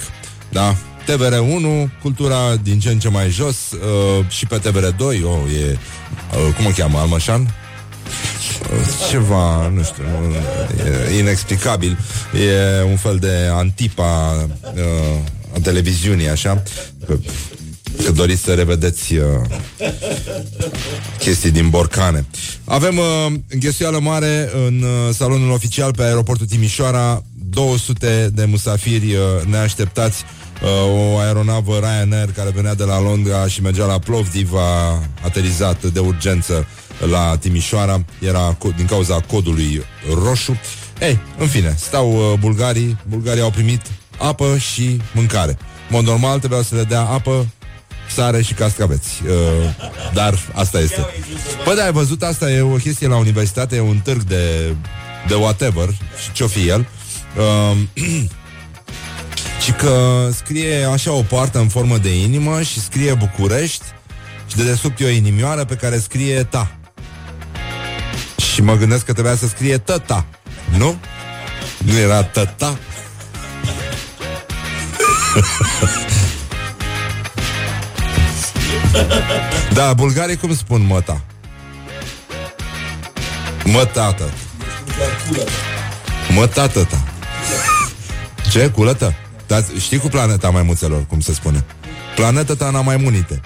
Da? 0.49 0.77
TVR1, 1.03 1.91
cultura 2.03 2.57
din 2.63 2.81
ce 2.81 2.89
în 2.89 2.99
ce 2.99 3.09
mai 3.09 3.31
jos 3.31 3.57
uh, 3.71 4.27
și 4.29 4.47
pe 4.47 4.59
TVR2, 4.59 5.01
oh, 5.01 5.53
e, 5.61 5.79
uh, 6.37 6.55
cum 6.57 6.67
o 6.67 6.71
cheamă, 6.77 6.99
Almășan? 6.99 7.41
Uh, 7.41 7.49
ceva, 9.11 9.69
nu 9.69 9.83
știu, 9.83 10.05
e 11.13 11.19
inexplicabil. 11.19 11.99
E 12.35 12.83
un 12.83 12.97
fel 12.97 13.17
de 13.17 13.49
antipa 13.53 14.35
uh, 14.75 15.55
a 15.55 15.59
televiziunii, 15.63 16.29
așa. 16.29 16.63
Că 18.05 18.13
doriți 18.13 18.43
să 18.43 18.55
revedeți 18.55 19.15
uh, 19.15 19.25
chestii 21.19 21.51
din 21.51 21.69
borcane. 21.69 22.27
Avem 22.65 22.99
uh, 22.99 23.33
înghesuială 23.49 23.99
mare 24.01 24.51
în 24.67 24.83
uh, 24.83 25.15
salonul 25.15 25.51
oficial 25.51 25.93
pe 25.95 26.03
aeroportul 26.03 26.47
Timișoara, 26.47 27.23
200 27.51 28.31
de 28.35 28.45
musafiri 28.45 29.15
uh, 29.15 29.21
neașteptați 29.47 30.25
uh, 30.63 31.13
o 31.13 31.19
aeronavă 31.19 31.79
Ryanair 31.79 32.33
care 32.33 32.51
venea 32.55 32.75
de 32.75 32.85
la 32.85 33.01
Londra 33.01 33.47
și 33.47 33.63
mergea 33.63 33.87
la 33.87 33.99
Plovdiv 33.99 34.53
a 34.55 35.03
aterizat 35.25 35.83
de 35.85 35.99
urgență 35.99 36.67
la 37.11 37.37
Timișoara, 37.41 38.05
era 38.21 38.57
co- 38.57 38.77
din 38.77 38.87
cauza 38.87 39.21
codului 39.21 39.83
roșu. 40.25 40.57
Ei, 41.01 41.19
în 41.39 41.47
fine, 41.47 41.75
stau 41.79 42.13
uh, 42.13 42.39
bulgarii, 42.39 42.99
bulgarii 43.09 43.43
au 43.43 43.51
primit 43.51 43.81
apă 44.19 44.57
și 44.59 45.01
mâncare. 45.15 45.51
În 45.51 45.97
mod 45.97 46.05
normal 46.05 46.39
trebuia 46.39 46.63
să 46.63 46.75
le 46.75 46.83
dea 46.85 47.01
apă, 47.01 47.47
sare 48.13 48.43
și 48.43 48.55
cascaveți. 48.55 49.23
Uh, 49.25 49.31
dar 50.13 50.39
asta 50.53 50.79
este. 50.79 51.07
Păi 51.65 51.75
da, 51.77 51.85
ai 51.85 51.93
văzut, 51.93 52.23
asta 52.23 52.51
e 52.51 52.61
o 52.61 52.77
chestie 52.77 53.07
la 53.07 53.17
universitate, 53.17 53.77
e 53.77 53.81
un 53.81 53.99
târg 53.99 54.23
de, 54.23 54.75
de 55.29 55.35
whatever, 55.35 55.89
și 56.23 56.33
ce-o 56.33 56.47
fi 56.47 56.69
el. 56.69 56.87
Uh, 57.37 57.77
și 59.65 59.73
că 59.73 60.29
scrie 60.35 60.85
așa 60.85 61.13
o 61.13 61.23
poartă 61.23 61.59
în 61.59 61.69
formă 61.69 61.99
de 61.99 62.21
inimă 62.21 62.63
și 62.63 62.81
scrie 62.81 63.15
București 63.15 63.85
și 64.47 64.57
de 64.57 64.63
desubt 64.65 65.01
e 65.01 65.05
o 65.05 65.09
inimioară 65.09 65.65
pe 65.65 65.75
care 65.75 65.99
scrie 65.99 66.45
ta. 66.45 66.71
Și 68.53 68.63
mă 68.63 68.77
gândesc 68.77 69.05
că 69.05 69.13
trebuia 69.13 69.37
să 69.37 69.47
scrie 69.47 69.79
tăta, 69.79 70.27
nu? 70.77 70.97
Nu 71.79 71.99
era 71.99 72.23
tăta? 72.23 72.79
da, 79.73 79.93
bulgarii 79.93 80.37
cum 80.37 80.57
spun 80.57 80.87
măta? 80.87 81.21
Mătată. 83.65 84.31
Mătată 86.35 86.85
ta. 86.85 87.03
Ce? 88.51 88.69
Culătă? 88.69 89.15
Dar 89.47 89.65
știi 89.79 89.99
cu 89.99 90.09
planeta 90.09 90.51
maimuțelor, 90.51 91.07
cum 91.07 91.21
se 91.21 91.33
spune? 91.33 91.65
Planeta 92.15 92.55
ta 92.55 92.71
n-a 92.71 92.81
maimunite. 92.81 93.41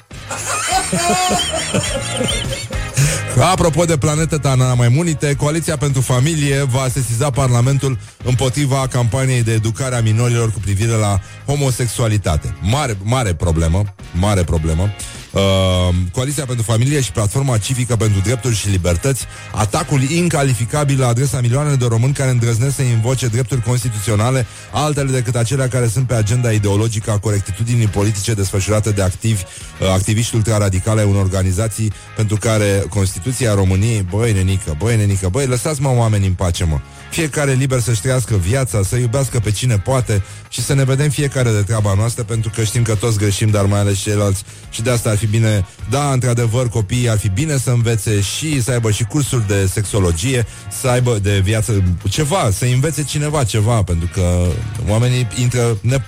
Apropo 3.40 3.84
de 3.84 3.96
planeta 3.96 4.38
ta 4.38 4.54
n-a 4.54 4.74
maimunite, 4.74 5.34
Coaliția 5.34 5.76
pentru 5.76 6.00
Familie 6.00 6.62
va 6.62 6.88
sesiza 6.92 7.30
Parlamentul 7.30 7.98
împotriva 8.24 8.86
campaniei 8.90 9.42
de 9.42 9.52
educare 9.52 9.94
a 9.96 10.00
minorilor 10.00 10.52
cu 10.52 10.58
privire 10.58 10.92
la 10.92 11.20
homosexualitate. 11.46 12.56
Mare, 12.60 12.96
mare 13.02 13.34
problemă, 13.34 13.84
mare 14.12 14.44
problemă. 14.44 14.90
Uh, 15.36 15.94
Coaliția 16.12 16.44
pentru 16.44 16.64
Familie 16.64 17.00
și 17.00 17.12
Platforma 17.12 17.58
Civică 17.58 17.96
pentru 17.96 18.20
Drepturi 18.20 18.54
și 18.54 18.68
Libertăți, 18.68 19.24
atacul 19.52 20.02
incalificabil 20.02 21.00
la 21.00 21.06
adresa 21.06 21.40
milioane 21.40 21.74
de 21.74 21.86
români 21.86 22.12
care 22.12 22.30
îndrăznesc 22.30 22.74
să 22.74 22.82
invoce 22.82 23.26
drepturi 23.26 23.62
constituționale, 23.62 24.46
altele 24.72 25.10
decât 25.10 25.34
acelea 25.36 25.68
care 25.68 25.86
sunt 25.88 26.06
pe 26.06 26.14
agenda 26.14 26.52
ideologică 26.52 27.10
a 27.10 27.18
corectitudinii 27.18 27.86
politice 27.86 28.34
desfășurate 28.34 28.90
de 28.90 29.02
activi, 29.02 29.42
uh, 29.80 29.88
activiști 29.88 30.34
ultraradicale 30.34 31.00
ai 31.00 31.06
unor 31.06 31.22
organizații 31.22 31.92
pentru 32.16 32.36
care 32.36 32.84
Constituția 32.88 33.54
României, 33.54 34.06
băi 34.10 34.32
nenică, 34.32 34.74
băi 34.78 34.96
nenică, 34.96 35.28
băi, 35.28 35.46
lăsați-mă 35.46 35.88
oameni 35.96 36.26
în 36.26 36.32
pace, 36.32 36.64
mă. 36.64 36.78
Fiecare 37.10 37.52
liber 37.52 37.80
să-și 37.80 38.00
trăiască 38.00 38.36
viața, 38.36 38.82
să 38.82 38.96
iubească 38.96 39.38
pe 39.38 39.50
cine 39.50 39.78
poate 39.78 40.22
și 40.48 40.62
să 40.62 40.74
ne 40.74 40.84
vedem 40.84 41.10
fiecare 41.10 41.50
de 41.50 41.62
treaba 41.62 41.94
noastră, 41.96 42.22
pentru 42.22 42.50
că 42.54 42.64
știm 42.64 42.82
că 42.82 42.94
toți 42.94 43.18
greșim, 43.18 43.50
dar 43.50 43.64
mai 43.64 43.78
ales 43.78 43.98
ceilalți. 43.98 44.44
Și 44.70 44.82
de 44.82 44.90
asta 44.90 45.10
ar 45.10 45.16
fi 45.16 45.26
bine, 45.26 45.66
da, 45.90 46.12
într-adevăr, 46.12 46.68
copiii 46.68 47.08
ar 47.08 47.18
fi 47.18 47.28
bine 47.28 47.56
să 47.56 47.70
învețe 47.70 48.20
și 48.20 48.62
să 48.62 48.70
aibă 48.70 48.90
și 48.90 49.04
cursuri 49.04 49.46
de 49.46 49.66
sexologie, 49.66 50.46
să 50.80 50.88
aibă 50.88 51.18
de 51.22 51.40
viață 51.44 51.82
ceva, 52.08 52.50
să 52.52 52.64
învețe 52.64 53.02
cineva 53.02 53.44
ceva, 53.44 53.82
pentru 53.82 54.08
că 54.12 54.46
oamenii 54.88 55.26
intră 55.40 55.78
ne, 55.80 55.98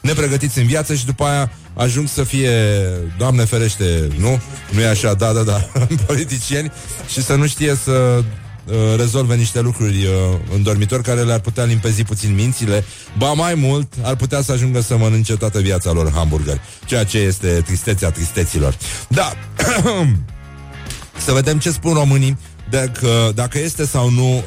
nepregătiți 0.00 0.58
în 0.58 0.66
viață 0.66 0.94
și 0.94 1.06
după 1.06 1.24
aia 1.24 1.50
ajung 1.74 2.08
să 2.08 2.24
fie, 2.24 2.50
Doamne 3.18 3.44
ferește, 3.44 4.08
nu? 4.18 4.40
Nu 4.70 4.80
e 4.80 4.88
așa, 4.88 5.14
da, 5.14 5.32
da, 5.32 5.42
da, 5.42 5.68
politicieni 6.06 6.72
și 7.08 7.22
să 7.22 7.34
nu 7.34 7.46
știe 7.46 7.74
să 7.84 7.90
uh, 8.18 8.24
rezolve 8.96 9.34
niște 9.34 9.60
lucruri 9.60 10.04
uh, 10.04 10.12
în 10.54 10.62
dormitor 10.62 11.00
care 11.00 11.20
le-ar 11.20 11.40
putea 11.40 11.64
limpezi 11.64 12.02
puțin 12.02 12.34
mințile, 12.34 12.84
ba 13.18 13.32
mai 13.32 13.54
mult, 13.54 13.92
ar 14.02 14.16
putea 14.16 14.42
să 14.42 14.52
ajungă 14.52 14.80
să 14.80 14.96
mănânce 14.96 15.36
toată 15.36 15.60
viața 15.60 15.92
lor 15.92 16.12
hamburgeri, 16.12 16.60
ceea 16.84 17.04
ce 17.04 17.18
este 17.18 17.48
tristețea 17.48 18.10
tristeților. 18.10 18.76
Da, 19.08 19.32
să 21.24 21.32
vedem 21.32 21.58
ce 21.58 21.70
spun 21.70 21.92
românii 21.92 22.38
dacă, 22.70 23.32
dacă 23.34 23.58
este 23.58 23.86
sau 23.86 24.10
nu 24.10 24.34
uh, 24.34 24.42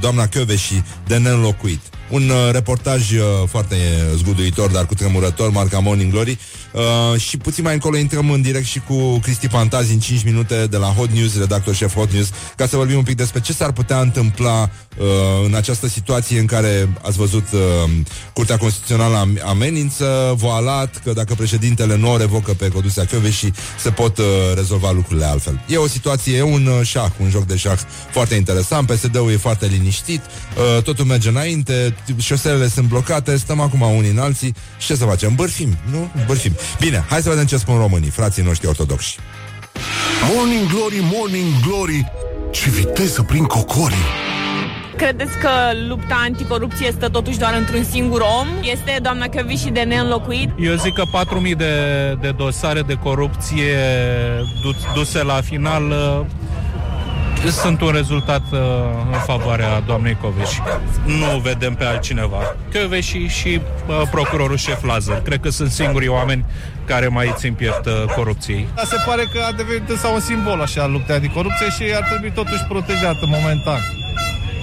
doamna 0.00 0.26
Căveși 0.26 0.82
de 1.06 1.16
neînlocuit. 1.16 1.80
Un 2.10 2.28
uh, 2.28 2.48
reportaj 2.52 3.12
uh, 3.12 3.20
foarte 3.48 3.76
zguduitor, 4.14 4.70
dar 4.70 4.86
cu 4.86 4.94
tremurător, 4.94 5.50
marca 5.50 5.78
Morning 5.78 6.12
Glory. 6.12 6.38
Uh, 6.72 7.20
și 7.20 7.36
puțin 7.36 7.64
mai 7.64 7.72
încolo 7.72 7.96
intrăm 7.96 8.30
în 8.30 8.42
direct 8.42 8.66
și 8.66 8.80
cu 8.88 9.18
Cristi 9.18 9.48
Pantazi 9.48 9.92
în 9.92 9.98
5 9.98 10.24
minute 10.24 10.66
de 10.66 10.76
la 10.76 10.86
Hot 10.86 11.10
News, 11.10 11.38
redactor 11.38 11.74
șef 11.74 11.94
Hot 11.94 12.12
News, 12.12 12.30
ca 12.56 12.66
să 12.66 12.76
vorbim 12.76 12.96
un 12.96 13.02
pic 13.02 13.16
despre 13.16 13.40
ce 13.40 13.52
s-ar 13.52 13.72
putea 13.72 14.00
întâmpla 14.00 14.70
uh, 14.98 15.06
în 15.44 15.54
această 15.54 15.88
situație 15.88 16.38
în 16.38 16.46
care 16.46 16.88
ați 17.02 17.16
văzut 17.16 17.46
uh, 17.52 17.90
Curtea 18.32 18.56
Constituțională 18.56 19.16
am- 19.16 19.40
amenință, 19.44 20.34
voalat, 20.36 21.00
că 21.04 21.12
dacă 21.12 21.34
președintele 21.34 21.96
nu 21.96 22.12
o 22.12 22.16
revocă 22.16 22.52
pe 22.52 22.68
Codusea 22.68 23.04
și 23.30 23.52
se 23.82 23.90
pot 23.90 24.18
uh, 24.18 24.24
rezolva 24.54 24.90
lucrurile 24.90 25.26
altfel. 25.26 25.60
E 25.68 25.76
o 25.76 25.88
situație, 25.88 26.36
e 26.36 26.42
un 26.42 26.66
uh, 26.66 26.86
șah, 26.86 27.10
un 27.20 27.30
joc 27.30 27.46
de 27.46 27.56
șah 27.56 27.78
foarte 28.10 28.34
interesant, 28.34 28.86
PSD-ul 28.86 29.30
e 29.30 29.36
foarte 29.36 29.66
liniștit, 29.66 30.20
uh, 30.76 30.82
totul 30.82 31.04
merge 31.04 31.28
înainte, 31.28 31.95
șoselele 32.18 32.68
sunt 32.68 32.88
blocate, 32.88 33.36
stăm 33.36 33.60
acum 33.60 33.80
unii 33.80 34.10
în 34.10 34.18
alții 34.18 34.54
și 34.78 34.86
ce 34.86 34.94
să 34.94 35.04
facem? 35.04 35.34
Bârfim, 35.34 35.76
nu? 35.90 36.10
Bârfim. 36.26 36.52
Bine, 36.80 37.04
hai 37.08 37.22
să 37.22 37.28
vedem 37.28 37.44
ce 37.46 37.56
spun 37.56 37.76
românii, 37.76 38.10
frații 38.10 38.42
noștri 38.42 38.68
ortodoxi. 38.68 39.18
Morning 40.34 40.68
Glory, 40.68 41.00
Morning 41.12 41.52
Glory 41.66 42.12
Ce 42.50 42.70
viteză 42.70 43.22
prin 43.22 43.44
cocorii 43.44 44.06
Credeți 44.96 45.38
că 45.38 45.48
lupta 45.88 46.20
anticorupție 46.24 46.90
stă 46.92 47.08
totuși 47.08 47.38
doar 47.38 47.54
într-un 47.54 47.84
singur 47.84 48.20
om? 48.40 48.48
Este 48.62 48.98
doamna 49.02 49.26
și 49.56 49.68
de 49.68 49.80
neînlocuit? 49.80 50.50
Eu 50.58 50.74
zic 50.74 50.92
că 50.94 51.02
4.000 51.50 51.56
de, 51.56 51.74
de 52.20 52.30
dosare 52.30 52.80
de 52.80 52.94
corupție 52.94 53.76
du- 54.62 54.76
duse 54.94 55.22
la 55.22 55.40
final 55.40 55.90
uh, 55.90 56.26
sunt 57.50 57.80
un 57.80 57.90
rezultat 57.90 58.42
uh, 58.52 58.58
în 59.12 59.18
favoarea 59.18 59.80
doamnei 59.80 60.16
Coveși. 60.20 60.62
Nu 61.04 61.38
vedem 61.38 61.74
pe 61.74 61.84
altcineva. 61.84 62.56
Coveși 62.72 63.26
și 63.26 63.60
uh, 63.86 64.02
procurorul 64.10 64.56
șef 64.56 64.84
Lazar. 64.84 65.20
Cred 65.20 65.40
că 65.40 65.50
sunt 65.50 65.70
singurii 65.70 66.08
oameni 66.08 66.44
care 66.84 67.08
mai 67.08 67.32
țin 67.36 67.52
piept 67.52 67.86
uh, 67.86 67.92
corupției. 68.14 68.68
Dar 68.74 68.84
se 68.84 68.96
pare 69.06 69.22
că 69.32 69.40
a 69.48 69.52
devenit 69.52 69.98
sau 69.98 70.14
un 70.14 70.20
simbol 70.20 70.60
așa 70.60 70.82
al 70.82 70.90
luptei 70.90 71.14
anticorupție 71.14 71.66
și 71.66 71.94
ar 71.94 72.02
trebui 72.02 72.30
totuși 72.30 72.64
protejată 72.68 73.26
momentan. 73.26 73.80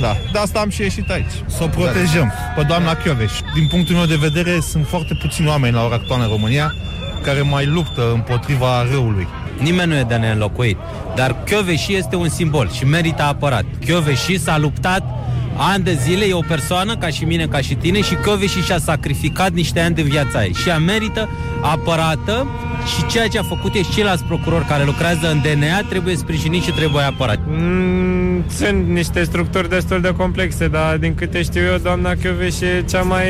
Da, 0.02 0.16
de 0.32 0.38
asta 0.38 0.60
am 0.60 0.70
și 0.70 0.82
ieșit 0.82 1.10
aici. 1.10 1.34
Să 1.46 1.64
o 1.64 1.68
protejăm 1.68 2.32
pe 2.56 2.64
doamna 2.64 2.96
Chioveș. 2.96 3.32
Din 3.54 3.68
punctul 3.68 3.96
meu 3.96 4.06
de 4.06 4.16
vedere, 4.16 4.60
sunt 4.60 4.88
foarte 4.88 5.14
puțini 5.14 5.48
oameni 5.48 5.74
la 5.74 5.86
ora 5.86 5.96
actuală 5.96 6.24
în 6.24 6.30
România 6.30 6.76
care 7.24 7.42
mai 7.42 7.66
luptă 7.66 8.12
împotriva 8.14 8.86
răului. 8.92 9.28
Nimeni 9.58 9.90
nu 9.90 9.96
e 9.96 10.06
de 10.08 10.16
neînlocuit. 10.16 10.78
Dar 11.16 11.44
Chioveși 11.46 11.96
este 11.96 12.16
un 12.16 12.30
simbol 12.30 12.70
și 12.72 12.86
merită 12.86 13.24
apărat. 13.24 13.66
Chioveși 13.86 14.40
s-a 14.40 14.58
luptat 14.58 15.04
ani 15.58 15.84
de 15.84 15.94
zile, 15.94 16.26
e 16.26 16.34
o 16.34 16.44
persoană 16.48 16.98
ca 16.98 17.08
și 17.08 17.24
mine, 17.24 17.46
ca 17.46 17.58
și 17.58 17.76
tine 17.76 18.02
și 18.02 18.16
Chioveși 18.16 18.62
și-a 18.62 18.78
sacrificat 18.78 19.52
niște 19.52 19.80
ani 19.80 19.96
de 19.96 20.02
viața 20.02 20.44
ei 20.44 20.54
și 20.54 20.70
ea 20.70 20.78
merită 20.78 21.30
apărată 21.62 22.48
și 22.96 23.06
ceea 23.06 23.28
ce 23.28 23.40
a 23.40 23.44
făcut 23.44 23.74
e 23.74 23.82
și 23.82 23.92
ceilalți 23.92 24.24
procurori 24.24 24.66
care 24.66 24.84
lucrează 24.84 25.32
în 25.32 25.42
DNA 25.42 25.82
trebuie 25.90 26.16
sprijinit 26.16 26.64
și 26.64 26.72
trebuie 26.72 27.04
apărat. 27.04 27.40
Mm, 27.48 28.44
sunt 28.48 28.88
niște 28.88 29.24
structuri 29.24 29.70
destul 29.70 30.02
de 30.02 30.14
complexe, 30.18 30.68
dar 30.68 30.98
din 30.98 31.16
câte 31.16 31.42
știu 31.42 31.62
eu, 31.62 31.78
doamna 31.78 32.14
Chioveș 32.14 32.60
e 32.60 32.84
cea 32.90 33.02
mai, 33.02 33.28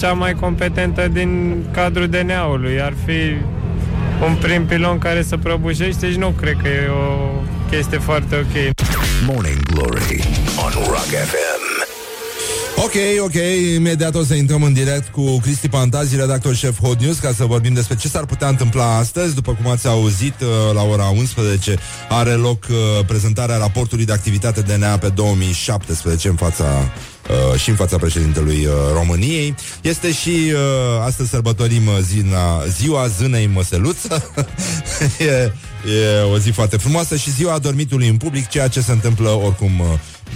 cea 0.00 0.12
mai 0.12 0.34
competentă 0.34 1.08
din 1.12 1.54
cadrul 1.72 2.06
DNA-ului. 2.06 2.80
Ar 2.82 2.92
fi 3.04 3.12
un 4.24 4.36
prim 4.36 4.66
pilon 4.66 4.98
care 4.98 5.22
să 5.22 5.36
prăbușește 5.36 6.10
și 6.10 6.18
nu 6.18 6.28
cred 6.28 6.56
că 6.62 6.68
e 6.68 6.88
o 6.88 7.42
chestie 7.70 7.98
foarte 7.98 8.36
ok. 8.36 8.74
Morning 9.26 9.62
Glory 9.62 10.24
on 10.64 10.72
Rock 10.88 11.10
FM 11.30 11.49
Ok, 12.82 12.92
ok, 13.24 13.34
imediat 13.74 14.14
o 14.14 14.24
să 14.24 14.34
intrăm 14.34 14.62
în 14.62 14.72
direct 14.72 15.08
cu 15.08 15.38
Cristi 15.38 15.68
Pantazi, 15.68 16.16
redactor 16.16 16.54
șef 16.54 16.80
Hot 16.80 17.00
News, 17.00 17.18
ca 17.18 17.32
să 17.32 17.44
vorbim 17.44 17.74
despre 17.74 17.96
ce 17.96 18.08
s-ar 18.08 18.24
putea 18.24 18.48
întâmpla 18.48 18.96
astăzi. 18.96 19.34
După 19.34 19.52
cum 19.62 19.70
ați 19.70 19.86
auzit, 19.86 20.34
uh, 20.40 20.74
la 20.74 20.82
ora 20.82 21.08
11 21.08 21.78
are 22.08 22.30
loc 22.30 22.66
uh, 22.70 23.04
prezentarea 23.06 23.56
raportului 23.56 24.04
de 24.04 24.12
activitate 24.12 24.60
DNA 24.60 24.98
pe 24.98 25.08
2017 25.08 26.28
în 26.28 26.34
fața 26.34 26.64
Uh, 27.30 27.60
și 27.60 27.68
în 27.68 27.74
fața 27.74 27.96
președintelui 27.96 28.66
uh, 28.66 28.72
României. 28.92 29.54
Este 29.82 30.12
și 30.12 30.52
uh, 30.52 30.58
astăzi 31.04 31.28
sărbătorim 31.28 31.86
uh, 31.86 31.98
zina, 32.00 32.64
ziua 32.66 33.06
zânei 33.06 33.46
măseluță. 33.46 34.32
e, 35.18 35.52
e 35.90 36.20
o 36.32 36.38
zi 36.38 36.50
foarte 36.50 36.76
frumoasă 36.76 37.16
și 37.16 37.30
ziua 37.30 37.52
adormitului 37.52 38.08
în 38.08 38.16
public, 38.16 38.48
ceea 38.48 38.68
ce 38.68 38.80
se 38.80 38.92
întâmplă 38.92 39.28
oricum 39.28 39.80
uh, 39.80 39.86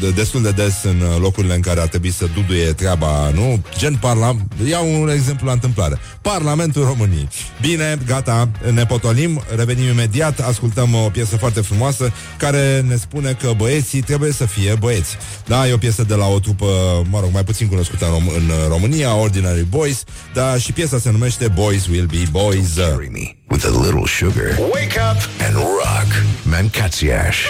de, 0.00 0.10
destul 0.10 0.42
de 0.42 0.50
des 0.50 0.82
în 0.82 1.00
uh, 1.00 1.16
locurile 1.20 1.54
în 1.54 1.60
care 1.60 1.80
ar 1.80 1.86
trebui 1.86 2.10
să 2.10 2.28
duduie 2.34 2.72
treaba, 2.72 3.30
nu? 3.34 3.62
Gen 3.78 3.94
parlament. 3.94 4.52
Iau 4.68 5.02
un 5.02 5.08
exemplu 5.08 5.46
la 5.46 5.52
întâmplare. 5.52 5.98
Parlamentul 6.20 6.84
României. 6.84 7.28
Bine, 7.60 7.98
gata, 8.06 8.48
ne 8.72 8.86
potolim, 8.86 9.42
revenim 9.56 9.88
imediat, 9.88 10.40
ascultăm 10.40 10.94
o 10.94 11.08
piesă 11.08 11.36
foarte 11.36 11.60
frumoasă 11.60 12.12
care 12.36 12.84
ne 12.88 12.96
spune 12.96 13.36
că 13.40 13.52
băieții 13.56 14.00
trebuie 14.00 14.32
să 14.32 14.44
fie 14.44 14.74
băieți. 14.78 15.16
Da, 15.46 15.68
e 15.68 15.72
o 15.72 15.76
piesă 15.76 16.02
de 16.02 16.14
la 16.14 16.26
o 16.26 16.38
trupă, 16.38 16.66
mă 17.10 17.20
rog, 17.20 17.30
mai 17.32 17.44
puțin 17.44 17.68
cunoscută 17.68 18.04
în, 18.04 18.12
Rom- 18.12 18.36
în 18.36 18.68
România, 18.68 19.14
Ordinary 19.14 19.66
Boys, 19.68 20.04
da, 20.34 20.56
și 20.56 20.72
piesa 20.72 20.98
se 20.98 21.10
numește 21.10 21.48
Boys 21.48 21.86
Will 21.86 22.06
Be 22.06 22.22
Boys. 22.30 22.72
Carry 22.74 23.08
me 23.12 23.44
with 23.50 23.64
a 23.66 23.70
little 23.70 24.06
sugar 24.06 24.58
Wake 24.72 24.98
up 25.10 25.20
and 25.40 25.54
rock 25.54 26.10
Mancațiaș 26.42 27.46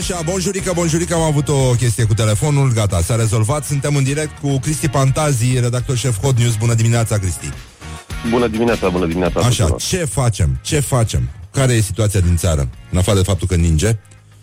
Așa, 0.00 0.20
bonjurică, 0.24 0.72
bonjurică, 0.74 1.14
am 1.14 1.20
avut 1.20 1.48
o 1.48 1.70
chestie 1.70 2.04
cu 2.04 2.14
telefonul, 2.14 2.72
gata, 2.72 3.00
s-a 3.00 3.16
rezolvat. 3.16 3.64
Suntem 3.64 3.96
în 3.96 4.02
direct 4.04 4.38
cu 4.38 4.58
Cristi 4.58 4.88
Pantazi, 4.88 5.58
redactor 5.60 5.96
șef 5.96 6.20
Hot 6.20 6.38
News. 6.38 6.56
Bună 6.56 6.74
dimineața, 6.74 7.18
Cristi. 7.18 7.48
Bună 8.30 8.46
dimineața, 8.46 8.88
bună 8.88 9.06
dimineața 9.06 9.40
Așa, 9.40 9.48
tuturor. 9.62 9.80
ce 9.80 9.96
facem? 10.04 10.58
Ce 10.62 10.80
facem? 10.80 11.28
Care 11.52 11.72
e 11.72 11.80
situația 11.80 12.20
din 12.20 12.36
țară? 12.36 12.68
În 12.90 12.98
afară 12.98 13.18
de 13.18 13.24
faptul 13.24 13.46
că 13.46 13.54
ninge? 13.54 13.96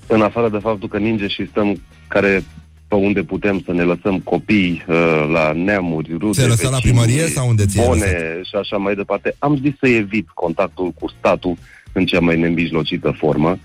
În 0.07 0.21
afară 0.21 0.49
de 0.49 0.57
faptul 0.61 0.87
că 0.87 0.97
ninge 0.97 1.27
și 1.27 1.47
stăm 1.49 1.81
care 2.07 2.43
pe 2.87 2.95
unde 2.95 3.23
putem 3.23 3.61
să 3.65 3.71
ne 3.71 3.83
lăsăm 3.83 4.19
copii 4.19 4.85
uh, 4.87 4.95
la 5.33 5.51
neamuri, 5.51 6.17
rude, 6.19 6.31
Ți-ai 6.31 6.47
lăsat 6.47 6.71
la 6.71 6.77
vecini, 6.77 6.93
primărie 6.93 7.27
sau 7.27 7.47
unde 7.47 7.65
ți-ai 7.65 7.85
bone 7.85 7.99
lăsat? 7.99 8.45
și 8.45 8.55
așa 8.55 8.77
mai 8.77 8.95
departe. 8.95 9.35
Am 9.39 9.57
zis 9.61 9.73
să 9.79 9.87
evit 9.87 10.27
contactul 10.33 10.91
cu 10.99 11.09
statul 11.19 11.57
în 11.91 12.05
cea 12.05 12.19
mai 12.19 12.39
nemijlocită 12.39 13.15
formă 13.17 13.59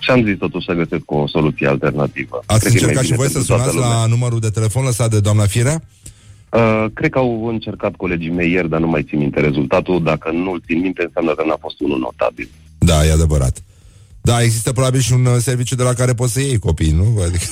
și 0.00 0.10
am 0.10 0.24
zis 0.24 0.36
totuși 0.38 0.66
să 0.66 0.72
găsesc 0.72 1.10
o 1.10 1.28
soluție 1.28 1.68
alternativă. 1.68 2.42
Ați 2.46 2.60
Cred 2.60 2.72
că 2.72 2.78
e 2.78 2.84
mai 2.84 2.88
încercat 2.88 3.04
și 3.04 3.10
bine 3.10 3.22
voi 3.22 3.26
să 3.26 3.32
pentru 3.32 3.54
toată 3.54 3.70
sunați 3.70 3.86
lumea. 3.86 4.00
la 4.02 4.06
numărul 4.06 4.40
de 4.40 4.50
telefon 4.50 4.84
lăsat 4.84 5.10
de 5.10 5.20
doamna 5.20 5.46
Firea? 5.46 5.82
Uh, 6.50 6.84
cred 6.94 7.10
că 7.10 7.18
au 7.18 7.46
încercat 7.46 7.94
colegii 7.96 8.30
mei 8.30 8.50
ieri, 8.52 8.68
dar 8.68 8.80
nu 8.80 8.86
mai 8.86 9.02
țin 9.02 9.18
minte 9.18 9.40
rezultatul. 9.40 10.02
Dacă 10.02 10.30
nu-l 10.30 10.62
țin 10.66 10.80
minte, 10.80 11.02
înseamnă 11.02 11.34
că 11.34 11.44
n-a 11.46 11.56
fost 11.60 11.80
unul 11.80 11.98
notabil. 11.98 12.48
Da, 12.78 13.06
e 13.06 13.12
adevărat. 13.12 13.62
Da, 14.20 14.42
există 14.42 14.72
probabil 14.72 15.00
și 15.00 15.12
un 15.12 15.24
uh, 15.24 15.36
serviciu 15.38 15.74
de 15.74 15.82
la 15.82 15.92
care 15.92 16.14
poți 16.14 16.32
să 16.32 16.40
iei 16.40 16.58
copii, 16.58 16.90
nu? 16.90 17.22
Adică... 17.26 17.44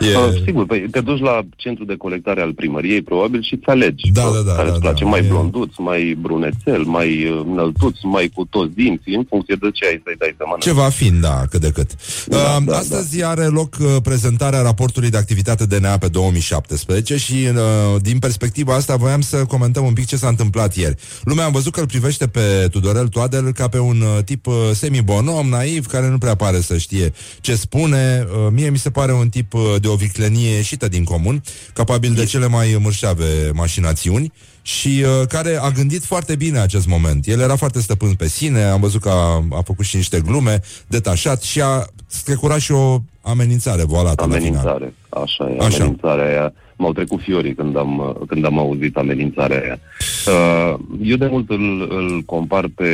E... 0.00 0.16
Uh, 0.16 0.42
sigur, 0.44 0.66
păi 0.66 0.80
te 0.90 1.00
duci 1.00 1.20
la 1.20 1.40
centru 1.56 1.84
de 1.84 1.94
colectare 1.96 2.40
al 2.40 2.52
primăriei, 2.52 3.02
probabil, 3.02 3.42
și 3.42 3.54
îți 3.54 3.66
alegi. 3.66 4.10
Da, 4.12 4.22
da, 4.22 4.40
da. 4.40 4.52
Care 4.52 4.66
da, 4.66 4.72
îți 4.72 4.80
place 4.80 5.04
da, 5.04 5.10
mai 5.10 5.20
e... 5.20 5.28
blonduț, 5.28 5.70
mai 5.78 6.16
brunețel, 6.20 6.82
mai 6.82 7.28
uh, 7.28 7.44
înăltuț, 7.46 7.96
mai 8.02 8.30
cu 8.34 8.44
toți 8.50 8.74
dinții, 8.74 9.14
în 9.14 9.24
funcție 9.28 9.56
de 9.60 9.70
ce 9.70 9.86
ai 9.86 10.00
să-i 10.04 10.16
dai 10.18 10.34
să 10.36 10.42
mănânci. 10.44 10.64
Ceva 10.64 10.88
fin, 10.88 11.20
da, 11.20 11.42
cât 11.50 11.60
de 11.60 11.70
cât. 11.70 11.90
Da, 12.26 12.36
uh, 12.36 12.64
da, 12.64 12.76
astăzi 12.76 13.24
are 13.24 13.44
loc 13.44 13.76
uh, 13.80 13.96
prezentarea 14.02 14.62
raportului 14.62 15.10
de 15.10 15.16
activitate 15.16 15.66
DNA 15.66 15.98
pe 15.98 16.08
2017 16.08 17.16
și 17.16 17.32
uh, 17.32 18.00
din 18.02 18.18
perspectiva 18.18 18.74
asta 18.74 18.96
voiam 18.96 19.20
să 19.20 19.36
comentăm 19.36 19.84
un 19.84 19.92
pic 19.92 20.06
ce 20.06 20.16
s-a 20.16 20.28
întâmplat 20.28 20.76
ieri. 20.76 20.96
Lumea 21.22 21.44
am 21.44 21.52
văzut 21.52 21.72
că 21.72 21.80
îl 21.80 21.86
privește 21.86 22.26
pe 22.26 22.68
Tudorel 22.70 23.08
Toader 23.08 23.42
ca 23.52 23.68
pe 23.68 23.78
un 23.78 24.00
uh, 24.00 24.24
tip 24.24 24.46
uh, 24.46 24.54
semi-bonom, 24.72 25.48
naiv, 25.48 25.86
care 25.86 26.08
nu 26.08 26.18
prea 26.18 26.34
pare 26.34 26.60
să 26.60 26.76
știe 26.76 27.12
ce 27.40 27.54
spune. 27.54 28.26
Uh, 28.28 28.52
mie 28.52 28.70
mi 28.70 28.78
se 28.78 28.90
pare 28.90 29.12
un 29.12 29.25
tip 29.28 29.54
uh, 29.54 29.60
de 29.80 29.88
o 29.88 29.94
viclenie 29.94 30.50
ieșită 30.50 30.88
din 30.88 31.04
comun, 31.04 31.42
capabil 31.72 32.12
de 32.14 32.24
cele 32.24 32.46
mai 32.46 32.76
mărșave 32.80 33.50
mașinațiuni 33.54 34.32
și 34.62 35.04
uh, 35.20 35.26
care 35.28 35.56
a 35.60 35.70
gândit 35.70 36.04
foarte 36.04 36.36
bine 36.36 36.58
acest 36.58 36.86
moment. 36.86 37.26
El 37.26 37.40
era 37.40 37.56
foarte 37.56 37.80
stăpân 37.80 38.14
pe 38.14 38.28
sine, 38.28 38.62
am 38.62 38.80
văzut 38.80 39.00
că 39.00 39.08
a, 39.08 39.44
a 39.50 39.62
făcut 39.64 39.84
și 39.84 39.96
niște 39.96 40.20
glume, 40.20 40.60
detașat 40.86 41.42
și 41.42 41.60
a 41.60 41.84
strecurat 42.06 42.60
și 42.60 42.72
o 42.72 42.98
amenințare 43.22 43.84
voalată 43.84 44.22
Amenințare, 44.22 44.64
la 44.64 44.72
final. 44.74 44.92
așa 45.22 45.50
e, 45.50 45.66
Așa. 45.66 45.76
amenințarea 45.76 46.26
aia. 46.26 46.52
M-au 46.76 46.92
trecut 46.92 47.20
fiorii 47.20 47.54
când 47.54 47.76
am, 47.76 47.98
uh, 47.98 48.26
când 48.28 48.44
am 48.44 48.58
auzit 48.58 48.96
amenințarea 48.96 49.60
aia. 49.60 49.78
Uh, 50.26 50.74
eu 51.02 51.16
de 51.16 51.26
mult 51.26 51.50
îl, 51.50 51.86
îl 51.90 52.22
compar 52.26 52.68
pe 52.74 52.90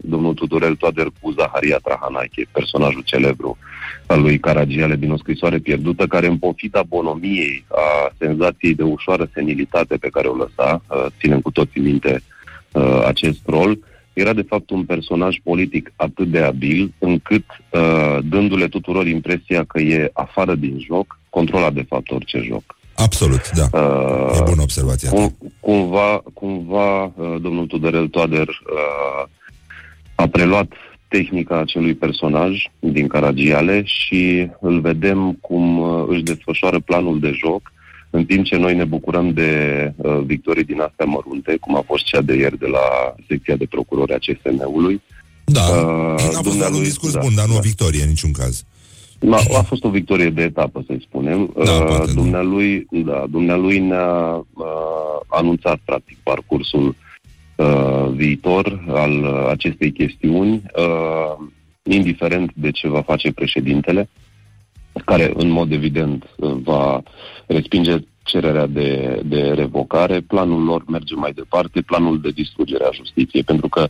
domnul 0.00 0.34
Tudorel 0.34 0.74
Toader 0.74 1.06
cu 1.20 1.30
Zaharia 1.30 1.78
Trahanache, 1.82 2.46
personajul 2.52 3.02
celebru 3.04 3.58
al 4.06 4.20
lui 4.20 4.38
Caragiale 4.38 4.96
din 4.96 5.10
o 5.10 5.16
scrisoare 5.16 5.58
pierdută, 5.58 6.06
care 6.06 6.26
în 6.26 6.36
pofita 6.36 6.82
bonomiei 6.82 7.64
a 7.68 8.12
senzației 8.18 8.74
de 8.74 8.82
ușoară 8.82 9.30
senilitate 9.34 9.96
pe 9.96 10.08
care 10.08 10.28
o 10.28 10.34
lăsa, 10.34 10.82
uh, 10.88 11.06
ținem 11.20 11.40
cu 11.40 11.50
toții 11.50 11.80
minte 11.80 12.22
uh, 12.72 13.02
acest 13.06 13.40
rol, 13.46 13.78
era 14.12 14.32
de 14.32 14.42
fapt 14.48 14.70
un 14.70 14.84
personaj 14.84 15.36
politic 15.42 15.92
atât 15.96 16.26
de 16.26 16.38
abil 16.38 16.92
încât, 16.98 17.44
uh, 17.70 18.18
dându-le 18.24 18.68
tuturor 18.68 19.06
impresia 19.06 19.64
că 19.64 19.80
e 19.80 20.10
afară 20.12 20.54
din 20.54 20.78
joc, 20.86 21.18
controla 21.30 21.70
de 21.70 21.84
fapt 21.88 22.10
orice 22.10 22.38
joc. 22.38 22.75
Absolut, 22.96 23.50
da. 23.50 23.68
Uh, 23.78 24.36
E 24.38 24.42
bună 24.44 24.62
observația. 24.62 25.10
ta. 25.10 25.14
cum, 25.16 25.36
cumva, 25.60 26.22
cumva 26.34 27.04
uh, 27.04 27.12
domnul 27.40 27.66
Tudorel 27.66 28.08
Toader 28.08 28.48
uh, 28.48 29.28
a 30.14 30.26
preluat 30.26 30.72
tehnica 31.08 31.58
acelui 31.58 31.94
personaj 31.94 32.50
din 32.78 33.06
Caragiale 33.06 33.82
și 33.84 34.50
îl 34.60 34.80
vedem 34.80 35.32
cum 35.40 35.78
uh, 35.78 36.04
își 36.08 36.22
desfășoară 36.22 36.80
planul 36.80 37.20
de 37.20 37.30
joc, 37.44 37.72
în 38.10 38.24
timp 38.24 38.44
ce 38.44 38.56
noi 38.56 38.74
ne 38.76 38.84
bucurăm 38.84 39.32
de 39.32 39.50
uh, 39.96 40.18
victorii 40.24 40.64
din 40.64 40.80
astea 40.80 41.04
mărunte, 41.06 41.56
cum 41.60 41.76
a 41.76 41.82
fost 41.86 42.04
cea 42.04 42.20
de 42.20 42.34
ieri 42.34 42.58
de 42.58 42.66
la 42.66 43.14
secția 43.28 43.56
de 43.56 43.66
procurori 43.70 44.12
a 44.14 44.18
CSM-ului. 44.18 45.02
Da, 45.44 45.60
Uh, 45.60 45.72
a 46.12 46.16
fost 46.16 46.30
doar 46.32 46.36
un 46.44 46.50
dumnealui- 46.50 46.80
discurs 46.84 47.12
da, 47.12 47.20
bun, 47.20 47.34
dar 47.34 47.46
nu 47.46 47.52
da. 47.52 47.58
o 47.58 47.62
victorie 47.62 48.02
în 48.02 48.08
niciun 48.08 48.32
caz. 48.32 48.64
Da, 49.18 49.36
a 49.36 49.62
fost 49.62 49.84
o 49.84 49.88
victorie 49.88 50.30
de 50.30 50.42
etapă, 50.42 50.82
să-i 50.86 51.06
spunem. 51.08 51.52
Da, 51.54 51.60
Uh, 51.60 51.84
poate, 51.86 52.06
da. 52.06 52.12
dumnealui, 52.12 52.86
da, 52.90 53.24
dumnealui 53.30 53.78
ne-a 53.78 54.34
uh, 54.36 54.44
anunțat, 55.26 55.80
practic, 55.84 56.18
parcursul 56.22 56.94
uh, 57.56 58.06
viitor 58.10 58.84
al 58.88 59.12
uh, 59.12 59.46
acestei 59.50 59.92
chestiuni, 59.92 60.62
uh, 60.76 61.46
indiferent 61.82 62.50
de 62.54 62.70
ce 62.70 62.88
va 62.88 63.02
face 63.02 63.32
președintele, 63.32 64.08
care, 65.04 65.32
în 65.34 65.48
mod 65.48 65.72
evident, 65.72 66.24
uh, 66.36 66.56
va 66.62 67.02
respinge 67.46 67.96
cererea 68.22 68.66
de, 68.66 69.20
de 69.24 69.40
revocare. 69.40 70.20
Planul 70.20 70.64
lor 70.64 70.84
merge 70.88 71.14
mai 71.14 71.32
departe, 71.32 71.80
planul 71.80 72.20
de 72.20 72.30
distrugere 72.30 72.84
a 72.84 72.94
justiției, 72.94 73.42
pentru 73.42 73.68
că 73.68 73.88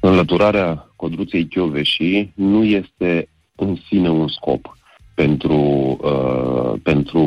înlăturarea 0.00 0.92
Codruței 0.96 1.46
Chioveși 1.46 2.30
nu 2.34 2.64
este 2.64 3.28
în 3.58 3.76
sine 3.88 4.10
un 4.10 4.28
scop 4.28 4.76
pentru, 5.14 5.56
uh, 6.02 6.80
pentru 6.82 7.22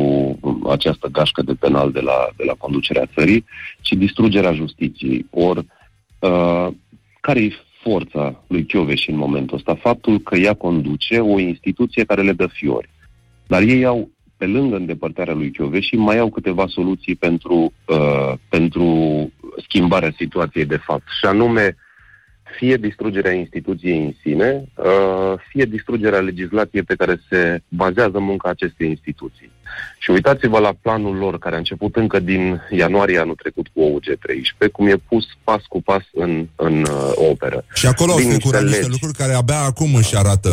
această 0.70 1.08
gașcă 1.08 1.42
de 1.42 1.54
penal 1.54 1.92
de 1.92 2.00
la, 2.00 2.30
de 2.38 2.44
la 2.44 2.54
conducerea 2.54 3.10
țării, 3.16 3.46
ci 3.82 3.92
distrugerea 3.94 4.54
justiției. 4.54 5.26
Or, 5.30 5.58
uh, 6.20 6.68
care 7.22 7.40
e 7.42 7.52
forța 7.84 8.44
lui 8.48 8.66
Chioveși 8.66 9.10
în 9.10 9.18
momentul 9.18 9.58
ăsta? 9.58 9.76
Faptul 9.76 10.20
că 10.20 10.36
ea 10.36 10.54
conduce 10.54 11.20
o 11.20 11.40
instituție 11.40 12.04
care 12.04 12.22
le 12.22 12.34
dă 12.34 12.48
fiori. 12.48 12.90
Dar 13.48 13.62
ei 13.62 13.86
au, 13.86 14.10
pe 14.38 14.46
lângă 14.46 14.76
îndepărtarea 14.76 15.34
lui 15.34 15.52
Chioveși, 15.52 15.96
mai 15.96 16.18
au 16.18 16.30
câteva 16.30 16.66
soluții 16.68 17.16
pentru, 17.16 17.74
uh, 17.88 18.34
pentru 18.50 18.86
schimbarea 19.58 20.14
situației 20.18 20.66
de 20.66 20.78
fapt. 20.78 21.08
Și 21.20 21.26
anume, 21.26 21.76
fie 22.58 22.76
distrugerea 22.78 23.32
instituției 23.32 23.98
în 23.98 24.14
sine, 24.22 24.64
uh, 24.76 25.34
fie 25.50 25.66
distrugerea 25.66 26.20
legislației 26.20 26.84
pe 26.84 26.96
care 26.96 27.22
se 27.30 27.62
bazează 27.68 28.20
munca 28.20 28.50
acestei 28.50 28.88
instituții. 28.88 29.52
Și 30.00 30.12
uitați-vă 30.12 30.60
la 30.60 30.74
planul 30.82 31.16
lor, 31.16 31.40
care 31.40 31.56
a 31.56 31.58
început 31.58 31.96
încă 31.96 32.20
din 32.20 32.62
ianuarie 32.70 33.20
anul 33.20 33.36
trecut 33.36 33.68
cu 33.74 33.82
OUG13, 33.82 34.72
cum 34.72 34.88
e 34.88 34.96
pus 34.96 35.26
pas 35.44 35.62
cu 35.68 35.82
pas 35.82 36.04
în, 36.14 36.48
în 36.56 36.82
uh, 36.82 37.12
operă. 37.16 37.64
Și 37.74 37.86
acolo 37.86 38.12
au 38.12 38.18
Din 38.18 38.30
strecurat 38.30 38.62
niște 38.62 38.78
niște 38.78 38.90
legi. 38.90 39.02
lucruri 39.02 39.24
care 39.24 39.34
abia 39.34 39.60
acum 39.60 39.96
își 39.96 40.18
arată 40.18 40.50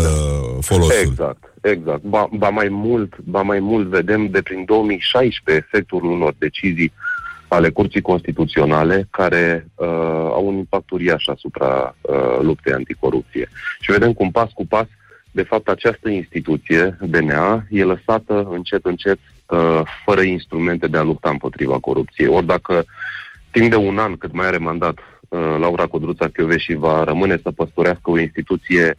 folosul. 0.60 1.06
Exact, 1.06 1.54
exact. 1.62 2.02
Ba, 2.02 2.28
ba, 2.32 2.48
mai 2.48 2.68
mult, 2.70 3.18
ba 3.18 3.42
mai 3.42 3.58
mult 3.60 3.86
vedem 3.88 4.30
de 4.30 4.42
prin 4.42 4.64
2016 4.64 5.64
efectul 5.66 6.04
unor 6.04 6.34
decizii 6.38 6.92
ale 7.48 7.70
Curții 7.70 8.00
Constituționale 8.00 9.08
care 9.10 9.66
uh, 9.74 9.86
au 10.32 10.46
un 10.46 10.54
impact 10.56 10.90
uriaș 10.90 11.26
asupra 11.26 11.96
uh, 12.00 12.38
luptei 12.40 12.72
anticorupție. 12.72 13.48
Și 13.80 13.90
vedem 13.90 14.12
cum 14.12 14.30
pas 14.30 14.50
cu 14.52 14.66
pas, 14.66 14.86
de 15.30 15.42
fapt, 15.42 15.68
această 15.68 16.08
instituție, 16.08 16.98
DNA, 17.00 17.64
e 17.70 17.84
lăsată 17.84 18.48
încet, 18.50 18.84
încet, 18.84 19.18
uh, 19.46 19.80
fără 20.04 20.20
instrumente 20.20 20.86
de 20.86 20.98
a 20.98 21.02
lupta 21.02 21.30
împotriva 21.30 21.78
corupției. 21.78 22.28
Ori 22.28 22.46
dacă 22.46 22.84
timp 23.50 23.70
de 23.70 23.76
un 23.76 23.98
an, 23.98 24.16
cât 24.16 24.32
mai 24.32 24.46
are 24.46 24.56
mandat, 24.56 24.98
uh, 25.28 25.56
Laura 25.58 25.86
Codruța 25.86 26.28
Chioveși 26.28 26.74
va 26.74 27.04
rămâne 27.04 27.38
să 27.42 27.50
păstorească 27.50 28.10
o 28.10 28.18
instituție 28.18 28.94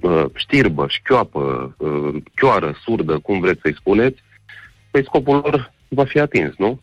uh, 0.00 0.24
știrbă, 0.34 0.86
șchioapă, 0.88 1.74
uh, 1.78 2.22
chioară, 2.34 2.74
surdă, 2.84 3.18
cum 3.18 3.40
vreți 3.40 3.60
să-i 3.60 3.74
spuneți, 3.74 4.22
păi 4.90 5.04
scopul 5.04 5.34
lor 5.34 5.72
va 5.88 6.04
fi 6.04 6.18
atins, 6.18 6.54
nu? 6.56 6.80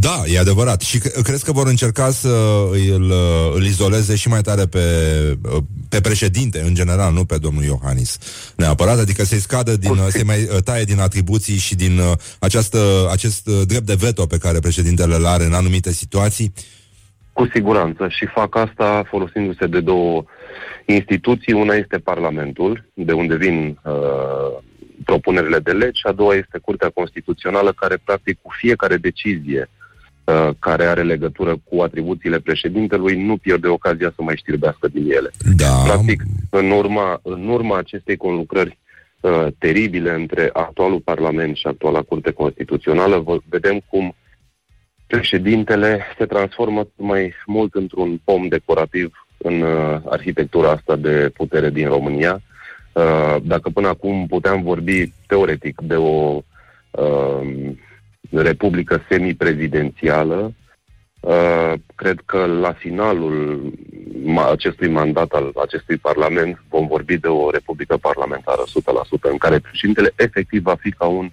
Da, 0.00 0.22
e 0.26 0.38
adevărat. 0.38 0.80
Și 0.80 0.98
cre- 0.98 1.22
crezi 1.22 1.44
că 1.44 1.52
vor 1.52 1.66
încerca 1.66 2.10
să 2.10 2.28
îl, 2.92 3.12
îl 3.54 3.64
izoleze 3.64 4.16
și 4.16 4.28
mai 4.28 4.40
tare 4.40 4.66
pe, 4.66 4.80
pe 5.88 6.00
președinte, 6.00 6.60
în 6.60 6.74
general, 6.74 7.12
nu 7.12 7.24
pe 7.24 7.38
domnul 7.38 7.62
Iohannis 7.64 8.18
neapărat, 8.56 8.98
adică 8.98 9.24
să-i 9.24 9.38
scadă 9.38 9.76
din, 9.76 9.90
Cu- 9.90 10.10
să-i 10.10 10.22
mai 10.22 10.42
uh, 10.42 10.62
taie 10.64 10.84
din 10.84 11.00
atribuții 11.00 11.56
și 11.56 11.74
din 11.74 11.98
uh, 11.98 12.12
această, 12.38 12.78
acest 13.10 13.46
uh, 13.46 13.60
drept 13.66 13.86
de 13.86 13.94
veto 13.98 14.26
pe 14.26 14.38
care 14.38 14.58
președintele 14.58 15.14
îl 15.14 15.26
are 15.26 15.44
în 15.44 15.52
anumite 15.52 15.92
situații. 15.92 16.52
Cu 17.32 17.48
siguranță 17.52 18.08
și 18.08 18.26
fac 18.34 18.56
asta 18.56 19.04
folosindu-se 19.08 19.66
de 19.66 19.80
două 19.80 20.24
instituții. 20.86 21.52
Una 21.52 21.74
este 21.74 21.98
Parlamentul, 21.98 22.90
de 22.94 23.12
unde 23.12 23.36
vin 23.36 23.78
uh, 23.84 23.92
propunerile 25.04 25.58
de 25.58 25.72
legi, 25.72 25.98
și 25.98 26.06
a 26.06 26.12
doua 26.12 26.34
este 26.34 26.58
Curtea 26.62 26.90
Constituțională, 26.94 27.72
care 27.72 27.96
practic 28.04 28.38
cu 28.42 28.50
fiecare 28.60 28.96
decizie 28.96 29.68
uh, 29.70 29.83
care 30.58 30.84
are 30.84 31.02
legătură 31.02 31.56
cu 31.64 31.82
atribuțiile 31.82 32.38
președintelui 32.38 33.24
nu 33.24 33.36
pierde 33.36 33.68
ocazia 33.68 34.12
să 34.16 34.22
mai 34.22 34.36
știrbească 34.36 34.88
din 34.88 35.10
ele. 35.10 35.30
Da, 35.56 35.82
Practic, 35.84 36.22
în 36.50 36.70
urma, 36.70 37.20
în 37.22 37.48
urma 37.48 37.78
acestei 37.78 38.16
conlucrări 38.16 38.78
uh, 39.20 39.46
teribile 39.58 40.14
între 40.14 40.50
actualul 40.52 41.00
Parlament 41.00 41.56
și 41.56 41.66
actuala 41.66 42.02
Curte 42.02 42.30
Constituțională, 42.30 43.18
vă- 43.18 43.38
vedem 43.48 43.80
cum 43.88 44.14
președintele 45.06 46.00
se 46.18 46.24
transformă 46.24 46.88
mai 46.96 47.32
mult 47.46 47.74
într-un 47.74 48.20
pom 48.24 48.48
decorativ 48.48 49.26
în 49.36 49.60
uh, 49.60 50.00
arhitectura 50.04 50.70
asta 50.70 50.96
de 50.96 51.30
putere 51.34 51.70
din 51.70 51.88
România. 51.88 52.40
Uh, 52.92 53.36
dacă 53.42 53.70
până 53.70 53.88
acum 53.88 54.26
puteam 54.26 54.62
vorbi 54.62 55.12
teoretic 55.26 55.80
de 55.80 55.94
o 55.94 56.42
uh, 56.90 57.72
republică 58.30 59.04
semiprezidențială, 59.08 60.54
Uh, 61.24 61.72
cred 61.94 62.20
că 62.24 62.46
la 62.46 62.72
finalul 62.72 63.60
ma- 64.24 64.50
acestui 64.50 64.88
mandat 64.88 65.30
al 65.32 65.52
acestui 65.62 65.96
parlament 65.96 66.62
vom 66.68 66.86
vorbi 66.86 67.16
de 67.18 67.28
o 67.28 67.50
republică 67.50 67.96
parlamentară 67.96 68.62
100%, 68.66 69.30
în 69.30 69.36
care 69.36 69.58
președintele 69.58 70.12
efectiv 70.16 70.62
va 70.62 70.74
fi 70.80 70.90
ca 70.90 71.06
un 71.06 71.30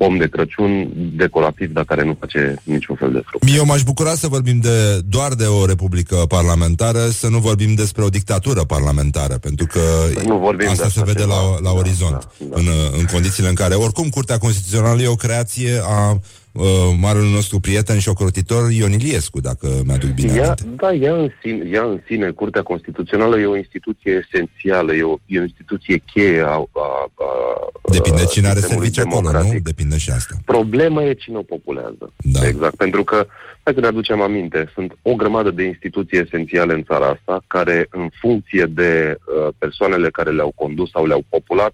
pom 0.00 0.16
de 0.16 0.28
Crăciun 0.28 0.92
decorativ, 1.16 1.72
dar 1.72 1.84
care 1.84 2.04
nu 2.04 2.16
face 2.20 2.54
niciun 2.62 2.96
fel 2.96 3.12
de 3.12 3.22
fruct. 3.26 3.56
Eu 3.56 3.64
m-aș 3.64 3.82
bucura 3.82 4.14
să 4.14 4.28
vorbim 4.28 4.58
de, 4.60 5.00
doar 5.16 5.32
de 5.34 5.44
o 5.44 5.66
republică 5.66 6.16
parlamentară, 6.28 7.08
să 7.08 7.28
nu 7.28 7.38
vorbim 7.38 7.74
despre 7.74 8.02
o 8.02 8.08
dictatură 8.08 8.60
parlamentară, 8.64 9.34
pentru 9.38 9.66
că 9.66 9.80
nu 10.26 10.38
vorbim 10.38 10.68
asta 10.68 10.84
de 10.84 10.90
se 10.90 11.02
vede 11.04 11.24
la, 11.24 11.40
la 11.50 11.70
da, 11.70 11.72
orizont, 11.72 12.28
da, 12.38 12.46
da. 12.50 12.56
În, 12.60 12.66
în 12.98 13.04
condițiile 13.12 13.48
în 13.48 13.54
care, 13.54 13.74
oricum, 13.74 14.08
Curtea 14.08 14.38
Constituțională 14.38 15.00
e 15.02 15.08
o 15.08 15.14
creație 15.14 15.80
a 15.84 16.20
uh, 16.52 16.64
marele 17.00 17.30
nostru 17.34 17.60
prieten 17.60 17.98
și 17.98 18.08
ocrotitor 18.08 18.70
Ion 18.70 18.92
Iliescu, 18.92 19.40
dacă 19.40 19.68
mi-aduc 19.86 20.10
bine 20.10 20.32
ea, 20.34 20.42
aminte. 20.44 20.64
Da, 20.76 20.92
ea 20.92 21.14
în, 21.14 21.30
sine, 21.42 21.68
ea 21.72 21.82
în 21.82 22.00
sine, 22.06 22.30
Curtea 22.30 22.62
Constituțională, 22.62 23.38
e 23.38 23.46
o 23.46 23.56
instituție 23.56 24.26
esențială, 24.26 24.94
e 24.94 25.02
o, 25.02 25.16
e 25.26 25.38
o 25.38 25.42
instituție 25.42 26.02
cheie 26.12 26.40
a, 26.40 26.46
a, 26.46 26.66
a 27.14 27.60
Depinde 27.90 28.24
cine 28.24 28.48
are 28.48 28.58
sistemului 28.58 28.90
servicii 28.90 29.02
acolo, 29.02 29.26
nu? 29.26 29.30
democratic. 29.30 29.62
Depinde 29.62 29.98
și 29.98 30.10
asta. 30.10 30.34
Problema 30.44 31.02
e 31.04 31.12
cine 31.12 31.36
o 31.36 31.42
populează. 31.42 32.12
Da. 32.16 32.46
Exact. 32.46 32.76
Pentru 32.76 33.04
că, 33.04 33.26
hai 33.62 33.74
să 33.74 33.80
ne 33.80 33.86
aducem 33.86 34.20
aminte, 34.20 34.70
sunt 34.74 34.96
o 35.02 35.14
grămadă 35.14 35.50
de 35.50 35.62
instituții 35.62 36.18
esențiale 36.18 36.72
în 36.72 36.82
țara 36.82 37.06
asta, 37.06 37.44
care, 37.46 37.86
în 37.90 38.08
funcție 38.20 38.64
de 38.64 39.16
uh, 39.18 39.48
persoanele 39.58 40.10
care 40.10 40.30
le-au 40.30 40.52
condus 40.54 40.90
sau 40.90 41.06
le-au 41.06 41.24
populat, 41.28 41.72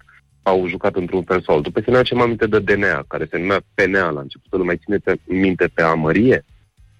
au 0.50 0.68
jucat 0.68 0.94
într-un 0.94 1.22
fel 1.22 1.42
sau 1.42 1.54
altul. 1.56 1.72
Pe 1.72 1.82
să 1.84 1.90
ne 1.90 1.96
aducem 1.96 2.20
aminte 2.20 2.46
de 2.46 2.58
DNA, 2.58 3.04
care 3.08 3.26
se 3.30 3.38
numea 3.38 3.60
PNA 3.74 4.10
la 4.10 4.20
început. 4.20 4.52
Îl 4.52 4.64
mai 4.64 4.80
țineți 4.84 5.04
minte 5.24 5.70
pe 5.74 5.82
Amărie, 5.82 6.44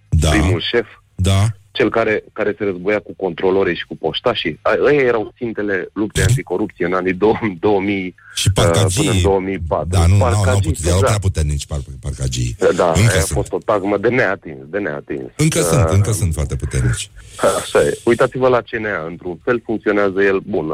Da, 0.09 0.29
primul 0.31 0.61
șef, 0.61 0.87
da. 1.15 1.47
cel 1.73 1.91
care, 1.91 2.25
care 2.33 2.55
se 2.59 2.65
războia 2.65 2.99
cu 2.99 3.15
controlorii 3.17 3.77
și 3.77 3.87
cu 3.87 3.97
poștașii. 3.97 4.59
A- 4.63 4.77
Ăia 4.85 5.01
erau 5.01 5.33
țintele 5.37 5.89
luptei 5.93 6.23
anticorupție 6.23 6.85
în 6.87 6.93
anii 6.93 7.13
2000, 7.13 7.57
2000 7.61 8.15
Și 8.35 8.47
uh, 8.49 8.53
până 8.55 8.67
parcagii, 8.71 9.09
în 9.09 9.21
2004. 9.23 9.89
da, 9.91 10.01
nu, 10.01 10.07
nu, 10.07 10.15
nu, 10.15 10.21
Parcagii, 10.21 10.61
putut, 10.71 10.85
erau 10.87 10.99
prea 10.99 11.09
exact. 11.15 11.21
puternici 11.21 11.67
par, 11.67 11.79
parcagii. 12.01 12.57
Da, 12.59 12.87
încă 12.87 13.01
aia 13.13 13.21
a 13.21 13.21
sunt. 13.21 13.39
fost 13.39 13.53
o 13.53 13.59
tagmă 13.65 13.97
de 13.99 14.09
neatins, 14.09 14.59
de 14.67 14.79
neatins. 14.79 15.29
Încă 15.37 15.59
Uh, 15.59 15.65
sunt, 15.65 15.89
încă 15.89 16.13
sunt 16.13 16.33
foarte 16.35 16.57
puternici. 16.57 17.11
Așa 17.61 17.81
e. 17.83 17.99
Uitați-vă 18.05 18.49
la 18.49 18.61
CNA. 18.71 19.07
Într-un 19.07 19.39
fel 19.45 19.63
funcționează 19.65 20.23
el 20.23 20.39
bun. 20.47 20.67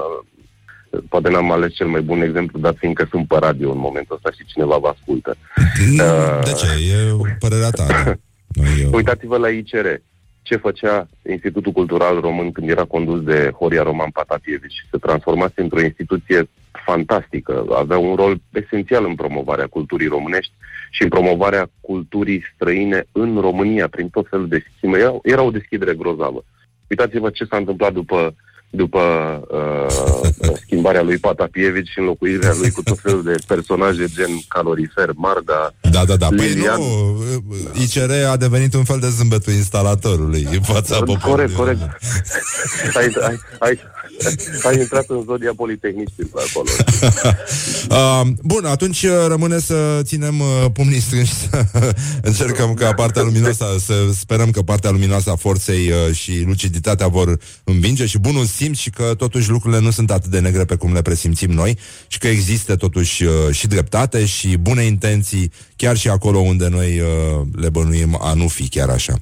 Uh, 0.92 1.02
Poate 1.08 1.30
n-am 1.30 1.50
ales 1.50 1.74
cel 1.74 1.86
mai 1.86 2.00
bun 2.00 2.22
exemplu, 2.22 2.58
dar 2.58 2.74
fiindcă 2.78 3.06
sunt 3.10 3.26
pe 3.26 3.36
radio 3.40 3.70
în 3.70 3.78
momentul 3.78 4.16
ăsta 4.16 4.30
și 4.30 4.52
cineva 4.52 4.76
vă 4.76 4.88
ascultă. 4.88 5.36
Uh, 5.56 6.44
De 6.44 6.52
ce? 6.52 6.66
E 6.66 7.36
părerea 7.38 7.70
ta, 7.70 7.86
da. 7.86 8.04
Noi, 8.62 8.82
eu... 8.82 8.90
Uitați-vă 8.92 9.36
la 9.36 9.48
ICR. 9.48 9.86
Ce 10.42 10.56
făcea 10.56 11.08
Institutul 11.30 11.72
Cultural 11.72 12.20
Român 12.20 12.52
când 12.52 12.68
era 12.68 12.84
condus 12.84 13.22
de 13.22 13.52
Horia 13.58 13.82
Roman 13.82 14.10
Patapievici? 14.10 14.86
Se 14.90 14.98
transformase 14.98 15.60
într-o 15.60 15.80
instituție 15.80 16.48
fantastică. 16.84 17.66
Avea 17.76 17.98
un 17.98 18.14
rol 18.14 18.40
esențial 18.50 19.04
în 19.04 19.14
promovarea 19.14 19.66
culturii 19.66 20.06
românești 20.06 20.52
și 20.90 21.02
în 21.02 21.08
promovarea 21.08 21.70
culturii 21.80 22.42
străine 22.54 23.04
în 23.12 23.40
România, 23.40 23.88
prin 23.88 24.08
tot 24.08 24.26
felul 24.30 24.48
de 24.48 24.64
schimbe. 24.76 24.98
Era, 24.98 25.18
era 25.22 25.42
o 25.42 25.50
deschidere 25.50 25.94
grozavă. 25.94 26.44
Uitați-vă 26.88 27.30
ce 27.30 27.44
s-a 27.44 27.56
întâmplat 27.56 27.92
după 27.92 28.34
după 28.74 29.00
uh, 29.48 30.56
schimbarea 30.64 31.02
lui 31.02 31.18
Patapievici 31.18 31.88
și 31.88 31.98
înlocuirea 31.98 32.54
lui 32.58 32.70
cu 32.70 32.82
tot 32.82 32.98
felul 32.98 33.22
de 33.22 33.34
personaje 33.46 34.06
gen 34.14 34.30
calorifer, 34.48 35.10
Marga, 35.14 35.74
Da, 35.80 36.04
da, 36.04 36.16
da. 36.16 36.26
Păi 36.26 36.48
Lilian. 36.48 36.80
nu, 36.80 37.22
ICR 37.80 38.10
a 38.30 38.36
devenit 38.36 38.74
un 38.74 38.84
fel 38.84 38.98
de 39.00 39.08
zâmbetul 39.08 39.52
instalatorului 39.52 40.48
în 40.52 40.60
fața 40.60 40.96
poporului. 40.96 41.20
Corect, 41.30 41.54
corect. 41.60 41.80
ai, 42.94 43.12
ai, 43.28 43.38
ai, 43.58 43.78
ai 44.68 44.78
intrat 44.78 45.04
în 45.08 45.22
zodia 45.26 45.52
politehnicilor 45.56 46.42
acolo. 46.48 46.68
Uh, 47.90 48.32
bun, 48.52 48.64
atunci 48.64 49.02
uh, 49.02 49.10
rămâne 49.28 49.58
să 49.58 50.00
ținem 50.02 50.40
uh, 50.40 50.70
pumnii 50.72 51.00
strânși 51.00 51.32
să 51.32 51.66
încercăm 52.22 52.74
ca 52.74 52.94
partea 52.94 53.22
luminoasă, 53.22 53.64
să 53.78 53.94
sperăm 54.18 54.50
că 54.50 54.62
partea 54.62 54.90
luminoasă 54.90 55.30
a 55.30 55.36
forței 55.36 55.90
uh, 55.90 56.14
și 56.14 56.42
luciditatea 56.46 57.06
vor 57.06 57.38
învinge 57.64 58.06
și 58.06 58.18
bunul 58.18 58.44
simț 58.44 58.78
și 58.78 58.90
că 58.90 59.14
totuși 59.16 59.50
lucrurile 59.50 59.80
nu 59.80 59.90
sunt 59.90 60.10
atât 60.10 60.30
de 60.30 60.40
negre 60.40 60.64
pe 60.64 60.76
cum 60.76 60.92
le 60.92 61.02
presimțim 61.02 61.50
noi 61.50 61.78
și 62.06 62.18
că 62.18 62.28
există 62.28 62.76
totuși 62.76 63.24
uh, 63.24 63.32
și 63.50 63.66
dreptate 63.66 64.24
și 64.24 64.56
bune 64.56 64.82
intenții 64.82 65.52
chiar 65.76 65.96
și 65.96 66.08
acolo 66.08 66.38
unde 66.38 66.68
noi 66.68 67.00
uh, 67.00 67.46
le 67.52 67.68
bănuim 67.68 68.18
a 68.20 68.32
nu 68.32 68.48
fi 68.48 68.68
chiar 68.68 68.88
așa. 68.88 69.14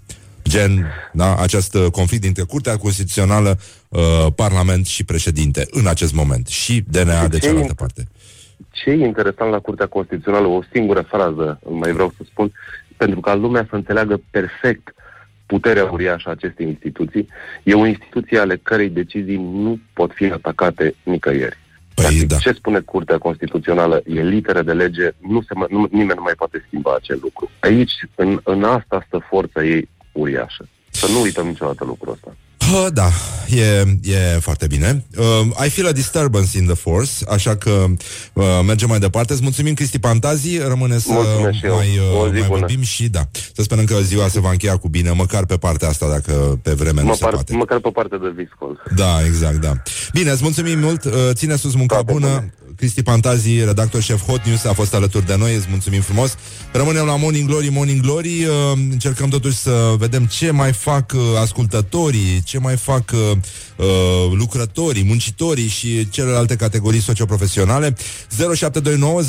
Gen, 0.48 0.86
da, 1.12 1.36
acest 1.36 1.74
uh, 1.74 1.86
conflict 1.90 2.22
dintre 2.22 2.42
Curtea 2.42 2.76
Constituțională, 2.76 3.58
uh, 3.88 4.26
Parlament 4.34 4.86
și 4.86 5.04
președinte 5.04 5.66
în 5.70 5.86
acest 5.86 6.14
moment 6.14 6.46
și 6.46 6.84
DNA 6.90 7.26
de 7.28 7.38
Ce 7.38 7.46
cealaltă 7.46 7.72
int- 7.72 7.76
parte. 7.76 8.08
Ce 8.70 8.90
e 8.90 9.06
interesant 9.06 9.50
la 9.50 9.58
Curtea 9.58 9.86
Constituțională, 9.86 10.46
o 10.46 10.60
singură 10.72 11.00
frază 11.00 11.58
mai 11.70 11.92
vreau 11.92 12.12
să 12.16 12.22
spun, 12.30 12.52
pentru 12.96 13.20
ca 13.20 13.34
lumea 13.34 13.66
să 13.68 13.74
înțeleagă 13.74 14.20
perfect 14.30 14.94
puterea 15.46 15.84
uriașă 15.84 16.28
a 16.28 16.32
acestei 16.32 16.66
instituții, 16.66 17.28
e 17.62 17.74
o 17.74 17.86
instituție 17.86 18.38
ale 18.38 18.56
cărei 18.62 18.88
decizii 18.88 19.36
nu 19.36 19.80
pot 19.92 20.10
fi 20.14 20.24
atacate 20.24 20.94
nicăieri. 21.02 21.58
Păi, 21.94 22.04
Practic, 22.04 22.26
da. 22.28 22.36
Ce 22.36 22.52
spune 22.52 22.80
Curtea 22.80 23.18
Constituțională 23.18 24.02
e 24.06 24.22
literă 24.22 24.62
de 24.62 24.72
lege, 24.72 25.10
nu 25.18 25.40
se, 25.42 25.54
mă- 25.54 25.66
nu, 25.70 25.88
nimeni 25.90 26.18
nu 26.18 26.22
mai 26.22 26.32
poate 26.36 26.64
schimba 26.66 26.94
acel 26.94 27.18
lucru. 27.22 27.50
Aici, 27.60 27.92
în, 28.14 28.40
în 28.44 28.64
asta 28.64 29.04
stă 29.06 29.26
forța 29.28 29.64
ei 29.64 29.88
uriașă. 30.12 30.68
Să 30.90 31.06
nu 31.06 31.20
uităm 31.20 31.46
niciodată 31.46 31.84
lucrul 31.84 32.12
ăsta. 32.12 32.36
Uh, 32.72 32.86
da, 32.92 33.10
e, 33.48 33.84
e 34.12 34.38
foarte 34.40 34.66
bine. 34.66 35.04
Uh, 35.18 35.66
I 35.66 35.68
feel 35.68 35.86
a 35.86 35.92
disturbance 35.92 36.58
in 36.58 36.64
the 36.64 36.74
force, 36.74 37.10
așa 37.28 37.56
că 37.56 37.84
uh, 38.32 38.44
mergem 38.66 38.88
mai 38.88 38.98
departe. 38.98 39.32
Îți 39.32 39.42
mulțumim, 39.42 39.74
Cristi 39.74 39.98
Pantazi. 39.98 40.58
Rămâne 40.58 40.98
să 40.98 41.08
Mulțumesc 41.12 41.58
și 41.58 41.66
eu. 41.66 41.74
mai, 41.74 41.88
O 42.14 42.18
uh, 42.24 42.26
zi 42.32 42.38
mai 42.38 42.46
bună. 42.48 42.58
vorbim 42.58 42.82
și 42.82 43.08
da. 43.08 43.20
Să 43.54 43.62
sperăm 43.62 43.84
că 43.84 43.96
ziua 44.02 44.28
se 44.28 44.40
va 44.40 44.50
încheia 44.50 44.76
cu 44.76 44.88
bine, 44.88 45.10
măcar 45.10 45.46
pe 45.46 45.56
partea 45.56 45.88
asta, 45.88 46.08
dacă 46.08 46.58
pe 46.62 46.72
vreme 46.72 47.00
nu 47.00 47.06
Mă 47.06 47.14
se 47.14 47.22
par, 47.24 47.32
poate. 47.32 47.54
măcar 47.54 47.78
pe 47.80 47.90
partea 47.92 48.18
de 48.18 48.32
viscol. 48.36 48.82
Da, 48.96 49.24
exact, 49.24 49.60
da. 49.60 49.72
Bine, 50.12 50.30
îți 50.30 50.42
mulțumim 50.42 50.78
mult. 50.78 51.04
Uh, 51.04 51.12
Ține 51.32 51.56
sus 51.56 51.74
munca 51.74 51.94
Toate 51.94 52.12
bună. 52.12 52.26
bune. 52.26 52.54
Cristi 52.76 53.02
Pantazi, 53.02 53.64
redactor 53.64 54.02
șef 54.02 54.22
Hot 54.26 54.44
News, 54.46 54.64
a 54.64 54.72
fost 54.72 54.94
alături 54.94 55.26
de 55.26 55.36
noi. 55.36 55.54
Îți 55.54 55.66
mulțumim 55.70 56.00
frumos. 56.00 56.34
Rămânem 56.72 57.04
la 57.04 57.16
Morning 57.16 57.48
Glory, 57.48 57.68
Morning 57.68 58.00
Glory. 58.00 58.44
Uh, 58.44 58.54
Încercăm 58.90 59.28
totuși 59.28 59.56
să 59.56 59.94
vedem 59.98 60.24
ce 60.26 60.50
mai 60.50 60.72
fac 60.72 61.12
uh, 61.14 61.20
ascultătorii, 61.40 62.42
ce 62.44 62.58
mai 62.60 62.76
fac 62.76 63.10
uh, 63.12 63.36
uh, 63.76 63.86
lucrătorii, 64.32 65.04
muncitorii 65.04 65.68
și 65.68 66.08
celelalte 66.08 66.56
categorii 66.56 67.00
socioprofesionale. 67.00 67.94
0729 68.54 69.22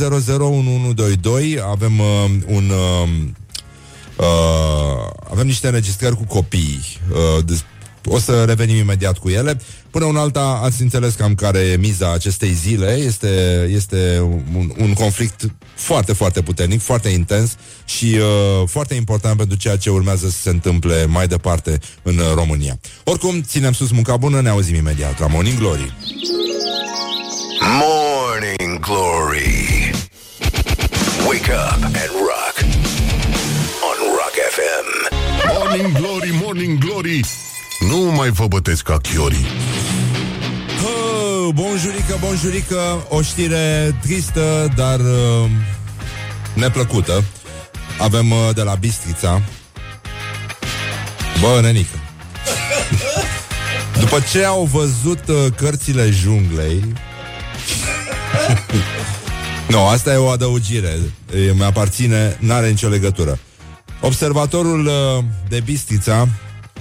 Avem 1.71 1.99
uh, 1.99 2.05
un... 2.47 2.69
Uh, 2.69 3.09
Uh, 4.17 5.09
avem 5.31 5.45
niște 5.45 5.67
înregistrări 5.67 6.15
cu 6.15 6.23
copii. 6.23 6.79
Uh, 7.11 7.45
des- 7.45 7.63
o 8.05 8.19
să 8.19 8.43
revenim 8.43 8.75
imediat 8.75 9.17
cu 9.17 9.29
ele. 9.29 9.61
Până 9.89 10.05
un 10.05 10.15
alta 10.15 10.59
ați 10.63 10.81
înțeles 10.81 11.13
cam 11.13 11.35
care 11.35 11.59
e 11.59 11.77
miza 11.77 12.13
acestei 12.13 12.51
zile. 12.51 12.93
Este, 12.93 13.67
este 13.71 14.19
un, 14.55 14.71
un 14.77 14.93
conflict 14.93 15.51
foarte, 15.75 16.13
foarte 16.13 16.41
puternic, 16.41 16.81
foarte 16.81 17.09
intens 17.09 17.55
și 17.85 18.17
uh, 18.17 18.67
foarte 18.67 18.93
important 18.93 19.37
pentru 19.37 19.57
ceea 19.57 19.77
ce 19.77 19.89
urmează 19.89 20.29
să 20.29 20.37
se 20.41 20.49
întâmple 20.49 21.05
mai 21.05 21.27
departe 21.27 21.79
în 22.01 22.17
uh, 22.17 22.31
România. 22.33 22.79
Oricum, 23.03 23.41
ținem 23.41 23.73
sus 23.73 23.91
munca 23.91 24.17
bună, 24.17 24.41
ne 24.41 24.49
auzim 24.49 24.75
imediat 24.75 25.19
la 25.19 25.27
Morning 25.27 25.57
Glory. 25.57 25.93
Morning 27.79 28.79
Glory. 28.79 29.91
Wake 31.27 31.51
up 31.51 31.83
and 31.83 32.11
rock. 32.29 32.55
On 33.89 33.97
Rock 34.19 34.35
FM. 34.55 34.87
Morning 35.53 35.97
Glory, 35.97 36.31
Morning 36.43 36.77
Glory 36.79 37.21
Nu 37.89 37.97
mai 37.97 38.29
vă 38.29 38.47
bătesc 38.47 38.83
ca 38.83 38.97
chiorii 38.97 39.45
Oh, 40.83 41.53
bonjurică, 41.53 42.17
bonjurică, 42.19 43.05
o 43.09 43.21
știre 43.21 43.95
tristă, 44.01 44.71
dar 44.75 44.99
uh, 44.99 45.49
neplăcută. 46.53 47.23
Avem 47.99 48.31
uh, 48.31 48.49
de 48.53 48.61
la 48.61 48.73
Bistrița. 48.73 49.41
Bă, 51.39 51.59
nenică. 51.61 51.97
După 53.99 54.19
ce 54.31 54.45
au 54.45 54.63
văzut 54.63 55.27
uh, 55.27 55.53
cărțile 55.55 56.09
junglei 56.09 56.83
Nu, 59.69 59.87
asta 59.87 60.13
e 60.13 60.15
o 60.15 60.27
adăugire 60.27 60.99
e, 61.47 61.51
Mi-aparține, 61.53 62.37
n-are 62.39 62.69
nicio 62.69 62.87
legătură 62.87 63.39
Observatorul 64.01 64.85
uh, 64.85 65.23
de 65.49 65.59
Bistrița 65.59 66.27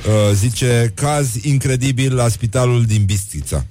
uh, 0.06 0.34
Zice 0.34 0.92
Caz 0.94 1.34
incredibil 1.42 2.14
la 2.14 2.28
spitalul 2.28 2.84
din 2.84 3.04
Bistrița 3.04 3.64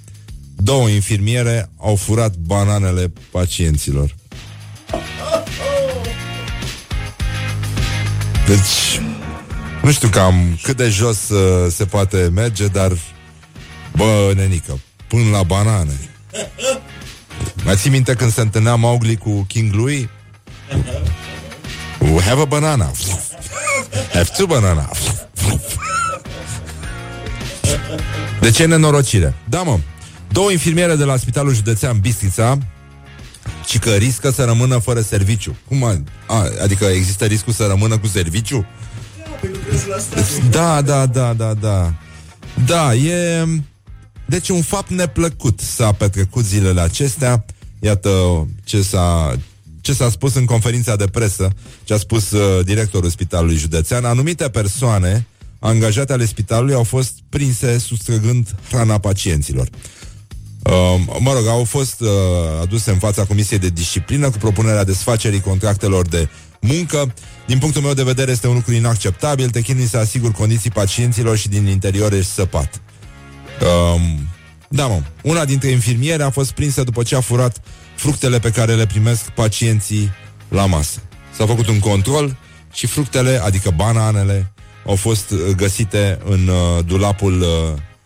Două 0.55 0.87
infirmiere 0.87 1.69
au 1.77 1.95
furat 1.95 2.35
bananele 2.35 3.11
pacienților 3.31 4.15
Deci 8.47 9.01
Nu 9.83 9.91
știu 9.91 10.09
cam 10.09 10.59
cât 10.61 10.77
de 10.77 10.89
jos 10.89 11.29
uh, 11.29 11.71
se 11.71 11.85
poate 11.85 12.29
merge 12.33 12.67
Dar 12.67 12.97
Bă, 13.95 14.31
nenică, 14.35 14.79
până 15.07 15.29
la 15.31 15.43
banane 15.43 15.99
Mai 17.63 17.75
ții 17.75 17.89
minte 17.89 18.13
când 18.13 18.33
se 18.33 18.41
întâlnea 18.41 18.75
Mowgli 18.75 19.15
cu 19.15 19.43
King 19.47 19.73
Louie? 19.73 20.09
We 21.99 22.21
have 22.21 22.41
a 22.41 22.45
banana. 22.45 22.91
Have 24.13 24.29
two 24.37 24.47
banana. 24.47 24.89
De 28.39 28.51
ce 28.51 28.65
nenorocire? 28.65 29.35
Da, 29.49 29.61
mă. 29.61 29.79
Două 30.31 30.51
infirmiere 30.51 30.95
de 30.95 31.03
la 31.03 31.17
Spitalul 31.17 31.53
Județean 31.53 31.99
Bistrița 31.99 32.57
și 33.67 33.79
că 33.79 33.89
riscă 33.89 34.29
să 34.29 34.43
rămână 34.43 34.77
fără 34.77 35.01
serviciu. 35.01 35.57
Cum 35.67 35.83
a, 35.83 36.03
a, 36.27 36.45
adică 36.63 36.85
există 36.85 37.25
riscul 37.25 37.53
să 37.53 37.65
rămână 37.65 37.97
cu 37.97 38.07
serviciu? 38.07 38.65
Da, 40.49 40.81
da, 40.81 41.05
da, 41.05 41.33
da, 41.33 41.53
da. 41.53 41.93
Da, 42.65 42.93
e... 42.93 43.45
Deci 44.25 44.49
un 44.49 44.61
fapt 44.61 44.89
neplăcut 44.89 45.59
s-a 45.59 45.91
petrecut 45.91 46.45
zilele 46.45 46.81
acestea. 46.81 47.45
Iată 47.79 48.09
ce 48.63 48.81
s-a, 48.81 49.35
ce 49.81 49.93
s-a 49.93 50.09
spus 50.09 50.35
în 50.35 50.45
conferința 50.45 50.95
de 50.95 51.05
presă, 51.05 51.49
ce 51.83 51.93
a 51.93 51.97
spus 51.97 52.31
uh, 52.31 52.65
directorul 52.65 53.09
Spitalului 53.09 53.55
Județean. 53.55 54.05
Anumite 54.05 54.49
persoane 54.49 55.27
angajate 55.59 56.13
ale 56.13 56.25
spitalului 56.25 56.73
au 56.73 56.83
fost 56.83 57.13
prinse 57.29 57.77
sustrăgând 57.77 58.55
hrana 58.69 58.97
pacienților. 58.97 59.69
Uh, 60.63 61.17
mă 61.19 61.33
rog, 61.33 61.47
au 61.47 61.63
fost 61.63 62.01
uh, 62.01 62.07
aduse 62.61 62.91
în 62.91 62.97
fața 62.97 63.25
Comisiei 63.25 63.59
de 63.59 63.69
Disciplină 63.69 64.29
cu 64.29 64.37
propunerea 64.37 64.83
desfacerii 64.83 65.41
contractelor 65.41 66.07
de 66.07 66.29
muncă. 66.61 67.13
Din 67.47 67.57
punctul 67.57 67.81
meu 67.81 67.93
de 67.93 68.03
vedere 68.03 68.31
este 68.31 68.47
un 68.47 68.53
lucru 68.53 68.73
inacceptabil. 68.73 69.49
Te 69.49 69.61
chinui 69.61 69.87
să 69.87 69.97
asigur 69.97 70.31
condiții 70.31 70.71
pacienților 70.71 71.37
și 71.37 71.49
din 71.49 71.67
interior 71.67 72.13
ești 72.13 72.31
săpat. 72.31 72.81
Uh, 73.61 74.01
da, 74.69 74.87
mă. 74.87 75.01
Una 75.23 75.45
dintre 75.45 75.69
infirmiere 75.69 76.23
a 76.23 76.29
fost 76.29 76.51
prinsă 76.51 76.83
după 76.83 77.03
ce 77.03 77.15
a 77.15 77.21
furat 77.21 77.61
fructele 77.95 78.39
pe 78.39 78.51
care 78.51 78.75
le 78.75 78.85
primesc 78.85 79.29
pacienții 79.29 80.11
la 80.49 80.65
masă. 80.65 80.99
S-a 81.37 81.45
făcut 81.45 81.67
un 81.67 81.79
control 81.79 82.37
și 82.73 82.87
fructele, 82.87 83.41
adică 83.43 83.73
bananele, 83.75 84.53
au 84.89 84.95
fost 84.95 85.31
uh, 85.31 85.39
găsite 85.55 86.19
în 86.25 86.47
uh, 86.47 86.85
dulapul 86.85 87.41
uh, 87.41 87.47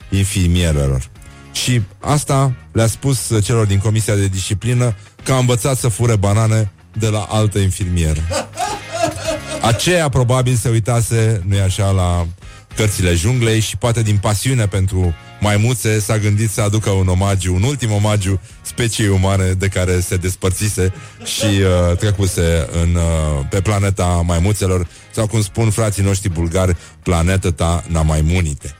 infirmierelor. 0.10 1.10
Și 1.52 1.82
asta 2.00 2.54
le-a 2.72 2.88
spus 2.88 3.30
uh, 3.30 3.44
celor 3.44 3.66
din 3.66 3.80
Comisia 3.80 4.16
de 4.16 4.28
Disciplină 4.28 4.96
că 5.24 5.34
a 5.34 5.38
învățat 5.38 5.78
să 5.78 5.88
fure 5.88 6.16
banane 6.16 6.72
de 6.94 7.08
la 7.08 7.28
altă 7.30 7.60
infirmieră. 7.60 8.20
Aceea 9.62 10.10
probabil 10.10 10.56
se 10.56 10.70
uitase, 10.70 11.42
nu-i 11.48 11.60
așa, 11.60 11.90
la 11.92 12.28
cărțile 12.76 13.14
junglei 13.14 13.60
și 13.60 13.78
poate 13.78 14.02
din 14.02 14.18
pasiune 14.18 14.68
pentru 14.68 15.14
maimuțe 15.40 16.00
s-a 16.00 16.18
gândit 16.18 16.50
să 16.50 16.62
aducă 16.62 16.90
un 16.90 17.08
omagiu, 17.08 17.56
un 17.56 17.64
ultim 17.64 17.92
omagiu 17.92 18.40
speciei 18.62 19.08
umane 19.08 19.52
de 19.52 19.68
care 19.68 20.00
se 20.00 20.16
despărțise 20.16 20.94
și 21.24 21.46
uh, 21.46 21.98
trecuse 21.98 22.68
în, 22.72 22.96
uh, 22.96 23.46
pe 23.50 23.62
planeta 23.62 24.24
maimuțelor 24.26 24.88
sau 25.12 25.28
cum 25.28 25.42
spun 25.42 25.70
frații 25.70 26.04
noștri 26.04 26.30
bulgari, 26.30 26.76
planetă 27.04 27.52
ta 27.52 27.84
maimunite. 28.04 28.76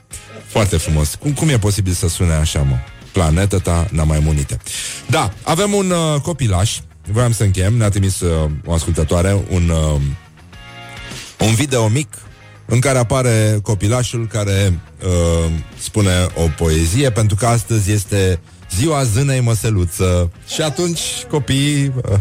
Foarte 0.46 0.76
frumos. 0.76 1.14
Cum, 1.14 1.32
cum 1.32 1.48
e 1.48 1.58
posibil 1.58 1.92
să 1.92 2.08
sune 2.08 2.32
așa, 2.32 2.62
mă? 2.62 2.76
Planetă 3.12 3.58
ta 3.58 3.86
maimunite. 4.04 4.58
Da, 5.06 5.32
avem 5.42 5.72
un 5.72 5.90
uh, 5.90 6.20
copilaș, 6.20 6.78
voiam 7.10 7.32
să 7.32 7.42
închem, 7.42 7.76
ne-a 7.76 7.88
trimis 7.88 8.20
uh, 8.20 8.50
o 8.64 8.72
ascultătoare 8.72 9.44
un, 9.50 9.68
uh, 9.68 10.00
un 11.38 11.54
video 11.54 11.88
mic 11.88 12.08
în 12.66 12.80
care 12.80 12.98
apare 12.98 13.58
copilașul 13.62 14.26
care 14.26 14.80
uh, 15.04 15.50
spune 15.78 16.26
o 16.34 16.48
poezie, 16.56 17.10
pentru 17.10 17.36
că 17.36 17.46
astăzi 17.46 17.90
este 17.90 18.40
ziua 18.76 19.04
zânei 19.04 19.40
măseluță. 19.40 20.30
Și 20.54 20.60
atunci 20.60 21.00
copiii, 21.30 21.92
uh, 21.96 22.18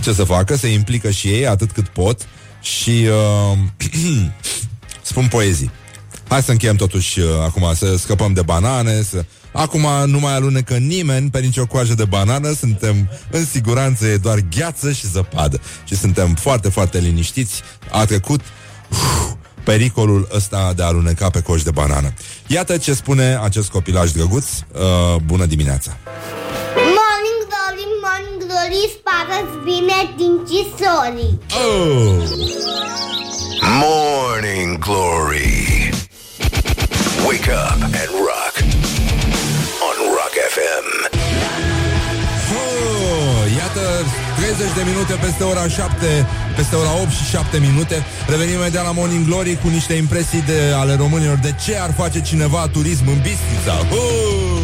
ce 0.00 0.12
să 0.12 0.24
facă, 0.24 0.56
se 0.56 0.72
implică 0.72 1.10
și 1.10 1.28
ei 1.28 1.46
atât 1.46 1.72
cât 1.72 1.88
pot 1.88 2.28
și 2.60 3.06
uh, 3.52 3.58
spun 5.02 5.28
poezii. 5.28 5.70
Hai 6.28 6.42
să 6.42 6.50
încheiem 6.50 6.76
totuși 6.76 7.20
uh, 7.20 7.26
acum, 7.42 7.74
să 7.74 7.96
scăpăm 7.96 8.32
de 8.32 8.42
banane, 8.42 9.02
să... 9.02 9.24
Acum 9.52 9.86
nu 10.06 10.18
mai 10.18 10.34
alunecă 10.34 10.76
nimeni 10.76 11.30
pe 11.30 11.40
nicio 11.40 11.66
coajă 11.66 11.94
de 11.94 12.04
banană, 12.04 12.52
suntem 12.52 13.10
în 13.30 13.44
siguranță, 13.44 14.06
e 14.06 14.16
doar 14.16 14.38
gheață 14.56 14.92
și 14.92 15.06
zăpadă. 15.06 15.60
Și 15.84 15.96
suntem 15.96 16.34
foarte, 16.34 16.68
foarte 16.68 16.98
liniștiți. 16.98 17.62
A 17.90 18.04
trecut 18.04 18.40
uf, 18.90 19.32
pericolul 19.70 20.28
ăsta 20.34 20.72
de 20.76 20.82
a 20.82 20.86
aluneca 20.86 21.30
pe 21.30 21.40
coș 21.42 21.62
de 21.62 21.70
banană. 21.70 22.12
Iată 22.46 22.76
ce 22.76 22.92
spune 22.94 23.38
acest 23.42 23.68
copilaj 23.70 24.10
drăguț. 24.10 24.46
Uh, 24.72 24.80
bună 25.24 25.44
dimineața! 25.44 25.96
Morning 26.98 27.40
glory, 27.50 27.84
morning 28.04 28.38
glory, 28.46 28.82
spără-ți 28.96 29.56
bine 29.64 29.98
din 30.16 30.34
cisori. 30.48 31.26
Oh! 31.62 32.28
Morning 33.82 34.78
Glory. 34.78 35.90
Wake 37.26 37.50
up 37.64 37.82
and 37.82 38.10
rock 38.28 38.54
on 39.88 39.96
Rock 40.16 40.34
FM. 40.54 40.86
Oh, 42.60 43.56
iată 43.56 44.04
30 44.58 44.76
de 44.76 44.90
minute 44.90 45.14
peste 45.14 45.42
ora 45.44 45.68
7 45.68 46.26
Peste 46.56 46.74
ora 46.76 46.92
8 47.02 47.10
și 47.10 47.24
7 47.24 47.58
minute 47.58 48.04
Revenim 48.28 48.54
imediat 48.54 48.84
la 48.84 48.92
Morning 48.92 49.24
Glory 49.26 49.58
Cu 49.62 49.68
niște 49.68 49.94
impresii 49.94 50.42
de, 50.42 50.58
ale 50.74 50.94
românilor 50.94 51.36
De 51.36 51.54
ce 51.64 51.78
ar 51.78 51.92
face 51.92 52.20
cineva 52.20 52.68
turism 52.72 53.06
în 53.08 53.20
Bistrița 53.26 53.74
oh! 53.90 54.58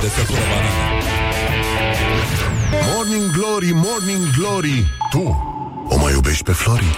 De 0.00 0.08
să 0.16 0.20
fură 0.28 0.44
banane. 0.50 0.70
Morning 2.94 3.30
Glory, 3.36 3.70
Morning 3.86 4.24
Glory 4.38 4.86
Tu 5.10 5.24
o 5.88 5.96
mai 5.96 6.12
iubești 6.12 6.42
pe 6.42 6.52
Flori? 6.52 6.96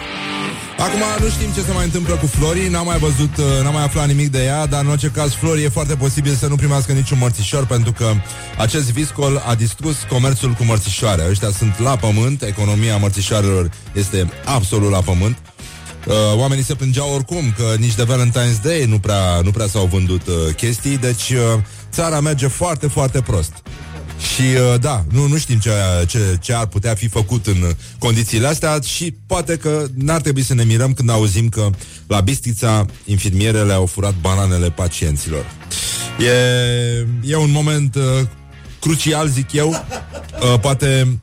Acum 0.80 1.02
nu 1.20 1.28
știm 1.28 1.50
ce 1.54 1.60
se 1.60 1.72
mai 1.72 1.84
întâmplă 1.84 2.14
cu 2.14 2.26
Flori 2.26 2.68
N-am 2.68 2.86
mai 2.86 2.98
văzut, 2.98 3.36
uh, 3.36 3.44
n-am 3.62 3.72
mai 3.72 3.84
aflat 3.84 4.06
nimic 4.06 4.30
de 4.30 4.44
ea 4.44 4.66
Dar 4.66 4.82
în 4.84 4.90
orice 4.90 5.08
caz 5.08 5.32
Flori 5.32 5.62
e 5.62 5.68
foarte 5.68 5.94
posibil 5.94 6.34
să 6.34 6.46
nu 6.46 6.56
primească 6.56 6.92
niciun 6.92 7.18
mărțișor 7.18 7.66
Pentru 7.66 7.92
că 7.92 8.12
acest 8.58 8.92
viscol 8.92 9.42
a 9.46 9.54
distrus 9.54 9.96
comerțul 10.08 10.52
cu 10.52 10.64
mărțișoare 10.64 11.26
Ăștia 11.30 11.50
sunt 11.50 11.78
la 11.78 11.96
pământ 11.96 12.42
Economia 12.42 12.96
mărțișoarelor 12.96 13.70
este 13.92 14.30
absolut 14.44 14.90
la 14.90 15.00
pământ 15.00 15.36
Uh, 16.06 16.14
oamenii 16.34 16.64
se 16.64 16.74
plângeau 16.74 17.14
oricum 17.14 17.54
că 17.56 17.74
nici 17.78 17.94
de 17.94 18.04
Valentine's 18.04 18.62
Day 18.62 18.84
nu 18.84 18.98
prea, 18.98 19.40
nu 19.42 19.50
prea 19.50 19.66
s-au 19.66 19.86
vândut 19.86 20.26
uh, 20.26 20.54
chestii, 20.56 20.98
deci 20.98 21.30
uh, 21.30 21.60
țara 21.92 22.20
merge 22.20 22.46
foarte, 22.46 22.86
foarte 22.86 23.20
prost. 23.20 23.52
Și 24.20 24.40
uh, 24.40 24.80
da, 24.80 25.04
nu, 25.10 25.26
nu 25.26 25.38
știm 25.38 25.58
ce, 25.58 25.70
ce, 26.06 26.36
ce 26.40 26.54
ar 26.54 26.66
putea 26.66 26.94
fi 26.94 27.08
făcut 27.08 27.46
în 27.46 27.74
condițiile 27.98 28.46
astea 28.46 28.78
și 28.84 29.14
poate 29.26 29.56
că 29.56 29.86
n-ar 29.94 30.20
trebui 30.20 30.42
să 30.42 30.54
ne 30.54 30.64
mirăm 30.64 30.92
când 30.92 31.10
auzim 31.10 31.48
că 31.48 31.70
la 32.06 32.20
Bistrița 32.20 32.86
infirmierele 33.04 33.72
au 33.72 33.86
furat 33.86 34.14
bananele 34.20 34.70
pacienților. 34.70 35.44
E, 36.18 37.32
e 37.32 37.36
un 37.36 37.50
moment 37.50 37.94
uh, 37.94 38.02
crucial, 38.80 39.28
zic 39.28 39.52
eu. 39.52 39.68
Uh, 39.68 40.60
poate 40.60 41.20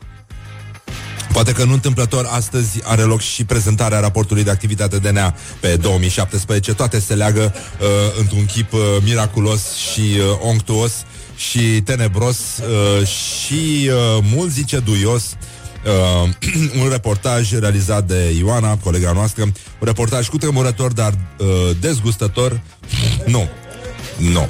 Poate 1.38 1.52
că 1.52 1.64
nu 1.64 1.74
întâmplător 1.74 2.28
astăzi 2.30 2.80
are 2.84 3.02
loc 3.02 3.22
și 3.22 3.46
prezentarea 3.46 4.00
raportului 4.00 4.44
de 4.44 4.50
activitate 4.50 4.98
DNA 4.98 5.36
pe 5.60 5.76
2017. 5.76 6.74
Toate 6.74 7.00
se 7.00 7.16
leagă 7.16 7.54
uh, 7.54 7.88
într-un 8.20 8.46
chip 8.46 8.74
uh, 8.74 8.80
miraculos 9.04 9.74
și 9.74 10.02
uh, 10.02 10.38
onctuos 10.42 10.92
și 11.38 11.82
tenebros 11.82 12.38
uh, 12.38 13.08
și 13.08 13.90
uh, 13.90 14.24
mult 14.34 14.52
zice 14.52 14.80
duios 14.80 15.36
uh, 16.24 16.30
un 16.82 16.90
reportaj 16.90 17.52
realizat 17.60 18.08
de 18.08 18.36
Ioana, 18.38 18.78
colega 18.78 19.12
noastră, 19.12 19.44
un 19.44 19.52
reportaj 19.80 20.28
cu 20.28 20.38
tremurător, 20.38 20.94
dar 20.94 21.14
uh, 21.38 21.48
dezgustător. 21.80 22.62
Nu, 23.26 23.48
nu. 24.18 24.50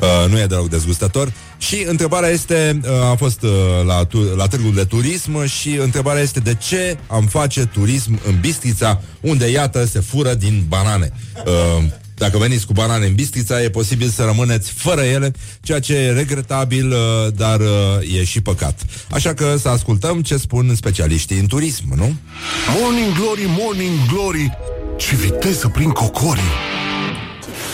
Uh, 0.00 0.30
nu 0.30 0.38
e 0.38 0.46
deloc 0.46 0.68
dezgustător. 0.68 1.32
Și 1.58 1.84
întrebarea 1.88 2.28
este, 2.28 2.80
uh, 2.84 3.10
a 3.10 3.14
fost 3.14 3.42
uh, 3.42 3.50
la, 3.86 4.04
tu, 4.04 4.18
la 4.36 4.46
târgul 4.46 4.74
de 4.74 4.84
turism 4.84 5.46
și 5.46 5.76
întrebarea 5.76 6.22
este 6.22 6.40
de 6.40 6.54
ce 6.54 6.98
am 7.06 7.26
face 7.26 7.66
turism 7.66 8.20
în 8.26 8.40
Bistrița, 8.40 9.00
unde, 9.20 9.50
iată, 9.50 9.84
se 9.84 10.00
fură 10.00 10.34
din 10.34 10.64
banane. 10.68 11.12
Uh, 11.46 11.84
dacă 12.18 12.38
veniți 12.38 12.66
cu 12.66 12.72
banane 12.72 13.06
în 13.06 13.14
Bistrița, 13.14 13.62
e 13.62 13.70
posibil 13.70 14.08
să 14.08 14.24
rămâneți 14.24 14.72
fără 14.72 15.00
ele, 15.00 15.32
ceea 15.60 15.80
ce 15.80 15.94
e 15.94 16.12
regretabil, 16.12 16.90
uh, 16.90 16.96
dar 17.36 17.60
uh, 17.60 18.18
e 18.18 18.24
și 18.24 18.40
păcat. 18.40 18.80
Așa 19.10 19.34
că 19.34 19.56
să 19.58 19.68
ascultăm 19.68 20.22
ce 20.22 20.36
spun 20.36 20.74
specialiștii 20.74 21.38
în 21.38 21.46
turism, 21.46 21.84
nu? 21.94 22.14
Morning 22.80 23.14
Glory, 23.14 23.44
Morning 23.58 23.98
Glory 24.12 24.58
Ce 24.96 25.14
viteză 25.14 25.68
prin 25.68 25.90
cocorii 25.90 26.76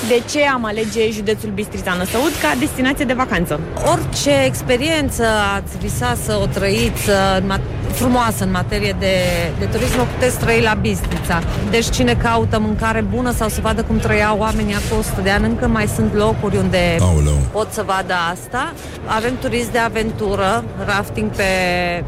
de 0.09 0.23
ce 0.31 0.47
am 0.47 0.65
alege 0.65 1.11
județul 1.11 1.51
Bistrița 1.51 1.95
Năsăud 1.95 2.33
ca 2.43 2.55
destinație 2.59 3.05
de 3.05 3.13
vacanță? 3.13 3.61
Orice 3.93 4.45
experiență 4.45 5.25
ați 5.57 5.79
visat 5.79 6.17
să 6.17 6.39
o 6.43 6.47
trăiți 6.47 7.09
în 7.39 7.51
frumoasă 7.95 8.45
în 8.45 8.51
materie 8.51 8.97
de, 8.99 9.15
de 9.59 9.65
turism, 9.65 10.01
o 10.01 10.05
puteți 10.15 10.39
trăi 10.39 10.61
la 10.61 10.75
Bistrița. 10.75 11.43
Deci 11.71 11.91
cine 11.91 12.15
caută 12.15 12.59
mâncare 12.59 13.01
bună 13.01 13.33
sau 13.33 13.49
să 13.49 13.61
vadă 13.63 13.83
cum 13.83 13.99
trăiau 13.99 14.39
oamenii 14.39 14.75
acolo 14.75 15.01
100 15.01 15.21
de 15.21 15.31
ani, 15.31 15.45
încă 15.45 15.67
mai 15.67 15.87
sunt 15.87 16.15
locuri 16.15 16.57
unde 16.57 16.97
Aoleu. 17.01 17.39
pot 17.53 17.73
să 17.73 17.83
vadă 17.87 18.15
asta. 18.33 18.73
Avem 19.07 19.37
turism 19.41 19.73
de 19.73 19.79
aventură, 19.79 20.65
rafting 20.87 21.31
pe, 21.31 21.45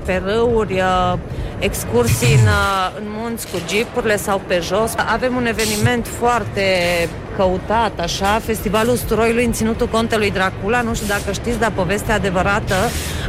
pe 0.04 0.22
râuri, 0.24 0.82
excursii 1.58 2.34
în, 2.34 2.46
uh, 2.46 2.98
în 2.98 3.04
munți 3.18 3.46
cu 3.50 3.56
jeepurile 3.68 4.16
sau 4.16 4.40
pe 4.46 4.60
jos. 4.62 4.92
Avem 5.12 5.36
un 5.36 5.46
eveniment 5.46 6.06
foarte 6.18 6.62
căutat, 7.36 8.00
așa, 8.00 8.40
Festivalul 8.44 8.92
Usturoiului 8.92 9.44
în 9.44 9.52
Ținutul 9.52 9.86
Contelui 9.86 10.30
Dracula. 10.30 10.80
Nu 10.80 10.94
știu 10.94 11.06
dacă 11.06 11.32
știți, 11.32 11.58
dar 11.58 11.72
povestea 11.74 12.14
adevărată 12.14 12.74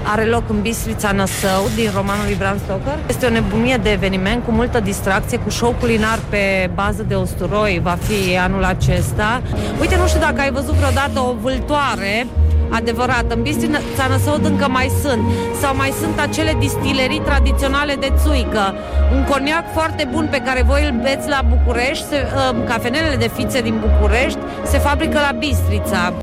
are 0.03 0.23
loc 0.23 0.43
în 0.49 0.61
Bistrița 0.61 1.11
Năsău, 1.11 1.69
din 1.75 1.89
romanul 1.95 2.25
lui 2.25 2.35
Bram 2.35 2.57
Stoker. 2.63 2.99
Este 3.07 3.25
o 3.25 3.29
nebunie 3.29 3.77
de 3.83 3.91
eveniment 3.91 4.43
cu 4.45 4.51
multă 4.51 4.79
distracție, 4.79 5.37
cu 5.37 5.49
show 5.49 5.75
culinar 5.79 6.19
pe 6.29 6.69
bază 6.73 7.03
de 7.07 7.15
usturoi, 7.15 7.79
va 7.83 7.97
fi 8.07 8.37
anul 8.37 8.63
acesta. 8.63 9.41
Uite, 9.79 9.95
nu 9.95 10.07
știu 10.07 10.19
dacă 10.19 10.41
ai 10.41 10.51
văzut 10.51 10.73
vreodată 10.73 11.19
o 11.19 11.35
vâltoare 11.41 12.27
adevărat. 12.69 13.25
În 13.31 13.41
Bistrița 13.41 14.07
Năsăud 14.09 14.45
încă 14.45 14.67
mai 14.67 14.91
sunt. 15.01 15.21
Sau 15.61 15.75
mai 15.75 15.93
sunt 16.01 16.19
acele 16.19 16.55
distilerii 16.59 17.19
tradiționale 17.19 17.95
de 17.95 18.13
țuică. 18.23 18.73
Un 19.15 19.23
coniac 19.23 19.73
foarte 19.73 20.07
bun 20.11 20.27
pe 20.31 20.41
care 20.45 20.63
voi 20.65 20.81
îl 20.85 20.99
beți 21.01 21.29
la 21.29 21.41
București, 21.49 22.05
se, 22.09 22.25
uh, 22.35 22.55
cafenelele 22.67 23.15
de 23.15 23.29
fițe 23.35 23.61
din 23.61 23.81
București, 23.87 24.39
se 24.65 24.77
fabrică 24.77 25.19
la 25.19 25.31
Bistrița. 25.39 26.13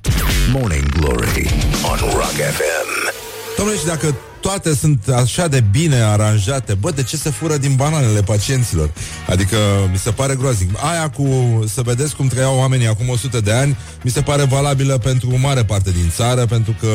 Morning 0.53 0.89
Glory 0.99 1.51
on 1.91 1.99
Rock 2.01 2.39
FM. 2.57 2.89
Domnule, 3.57 3.79
și 3.79 3.87
dacă 3.87 4.15
toate 4.45 4.75
sunt 4.75 5.09
așa 5.09 5.49
de 5.49 5.65
bine 5.71 5.97
aranjate, 5.97 6.75
bă, 6.75 6.91
de 6.91 7.03
ce 7.03 7.17
se 7.17 7.31
fură 7.31 7.57
din 7.57 7.75
bananele 7.77 8.23
pacienților? 8.23 8.91
Adică 9.29 9.57
mi 9.91 9.99
se 9.99 10.11
pare 10.11 10.35
groaznic. 10.35 10.71
Aia 10.77 11.11
cu 11.11 11.27
să 11.75 11.83
vedeți 11.83 12.17
cum 12.17 12.29
trăiau 12.29 12.59
oamenii 12.59 12.87
acum 12.87 13.09
100 13.09 13.41
de 13.41 13.53
ani, 13.53 13.77
mi 14.03 14.11
se 14.11 14.21
pare 14.21 14.45
valabilă 14.45 14.99
pentru 14.99 15.31
o 15.33 15.37
mare 15.37 15.65
parte 15.65 15.91
din 15.91 16.11
țară, 16.15 16.47
pentru 16.47 16.77
că 16.81 16.89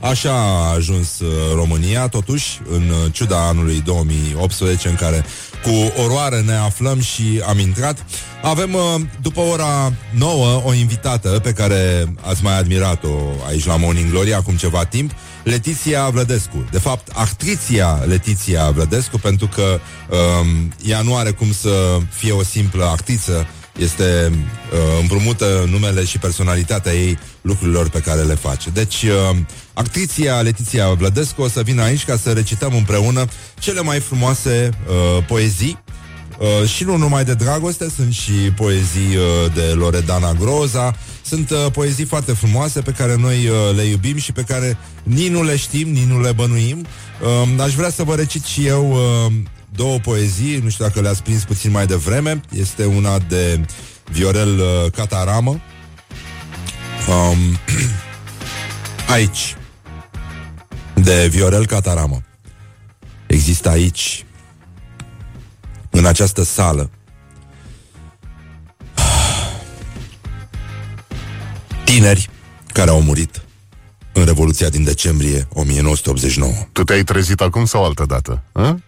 Așa 0.00 0.32
a 0.32 0.72
ajuns 0.74 1.18
uh, 1.18 1.28
România, 1.54 2.08
totuși, 2.08 2.60
în 2.70 2.82
uh, 2.88 3.12
ciuda 3.12 3.46
anului 3.46 3.82
2018, 3.84 4.88
în 4.88 4.94
care 4.94 5.24
cu 5.62 6.02
oroare 6.02 6.40
ne 6.40 6.52
aflăm 6.54 7.00
și 7.00 7.42
am 7.48 7.58
intrat. 7.58 8.04
Avem, 8.42 8.74
uh, 8.74 9.00
după 9.22 9.40
ora 9.40 9.92
9, 10.10 10.62
o 10.64 10.74
invitată 10.74 11.28
pe 11.28 11.52
care 11.52 12.14
ați 12.20 12.42
mai 12.42 12.58
admirat-o 12.58 13.08
aici 13.48 13.66
la 13.66 13.76
Morning 13.76 14.10
Glory 14.10 14.34
acum 14.34 14.56
ceva 14.56 14.84
timp, 14.84 15.12
Letiția 15.46 16.08
Vlădescu. 16.08 16.64
De 16.70 16.78
fapt, 16.78 17.08
actriția 17.14 18.02
Letiția 18.06 18.70
Vlădescu, 18.70 19.18
pentru 19.18 19.46
că 19.46 19.80
um, 20.10 20.72
ea 20.86 21.00
nu 21.02 21.16
are 21.16 21.30
cum 21.30 21.52
să 21.52 21.98
fie 22.10 22.32
o 22.32 22.42
simplă 22.42 22.84
actriță, 22.84 23.46
este 23.78 24.30
uh, 24.32 24.78
împrumută 25.00 25.66
numele 25.70 26.04
și 26.04 26.18
personalitatea 26.18 26.92
ei 26.92 27.18
lucrurilor 27.40 27.88
pe 27.88 28.00
care 28.00 28.22
le 28.22 28.34
face. 28.34 28.70
Deci, 28.70 29.02
uh, 29.02 29.36
actriția 29.72 30.40
Letiția 30.40 30.92
Vlădescu 30.92 31.42
o 31.42 31.48
să 31.48 31.62
vină 31.62 31.82
aici 31.82 32.04
ca 32.04 32.16
să 32.16 32.32
recităm 32.32 32.74
împreună 32.74 33.24
cele 33.58 33.80
mai 33.80 34.00
frumoase 34.00 34.70
uh, 34.88 35.24
poezii 35.26 35.78
Uh, 36.38 36.68
și 36.68 36.84
nu 36.84 36.96
numai 36.96 37.24
de 37.24 37.34
dragoste, 37.34 37.88
sunt 37.96 38.12
și 38.12 38.32
poezii 38.32 39.16
uh, 39.16 39.52
de 39.54 39.72
Loredana 39.74 40.32
Groza, 40.32 40.94
sunt 41.24 41.50
uh, 41.50 41.66
poezii 41.72 42.04
foarte 42.04 42.32
frumoase 42.32 42.80
pe 42.80 42.90
care 42.90 43.16
noi 43.16 43.48
uh, 43.48 43.76
le 43.76 43.82
iubim 43.82 44.16
și 44.16 44.32
pe 44.32 44.42
care 44.42 44.78
nici 45.02 45.28
nu 45.28 45.42
le 45.42 45.56
știm, 45.56 45.88
nici 45.88 46.08
nu 46.08 46.20
le 46.20 46.32
bănuim. 46.32 46.86
Uh, 47.44 47.60
aș 47.60 47.74
vrea 47.74 47.90
să 47.90 48.02
vă 48.02 48.14
recit 48.14 48.44
și 48.44 48.66
eu 48.66 48.90
uh, 48.90 49.32
două 49.74 49.98
poezii, 49.98 50.56
nu 50.56 50.68
știu 50.68 50.84
dacă 50.84 51.00
le-ați 51.00 51.22
prins 51.22 51.44
puțin 51.44 51.70
mai 51.70 51.86
devreme. 51.86 52.40
Este 52.50 52.84
una 52.84 53.18
de 53.18 53.60
Viorel 54.12 54.58
uh, 54.58 54.90
Cataramă. 54.92 55.60
Um, 57.08 57.58
aici. 59.14 59.56
De 60.94 61.28
Viorel 61.30 61.66
Cataramă. 61.66 62.22
Există 63.26 63.68
aici, 63.68 64.25
în 65.96 66.06
această 66.06 66.42
sală, 66.42 66.90
tineri 71.84 72.30
care 72.72 72.90
au 72.90 73.02
murit 73.02 73.42
în 74.12 74.24
Revoluția 74.24 74.68
din 74.68 74.84
decembrie 74.84 75.48
1989. 75.52 76.52
Tu 76.72 76.84
te-ai 76.84 77.04
trezit 77.04 77.40
acum 77.40 77.64
sau 77.64 77.84
altă 77.84 78.04
dată? 78.04 78.42
A? 78.52 78.78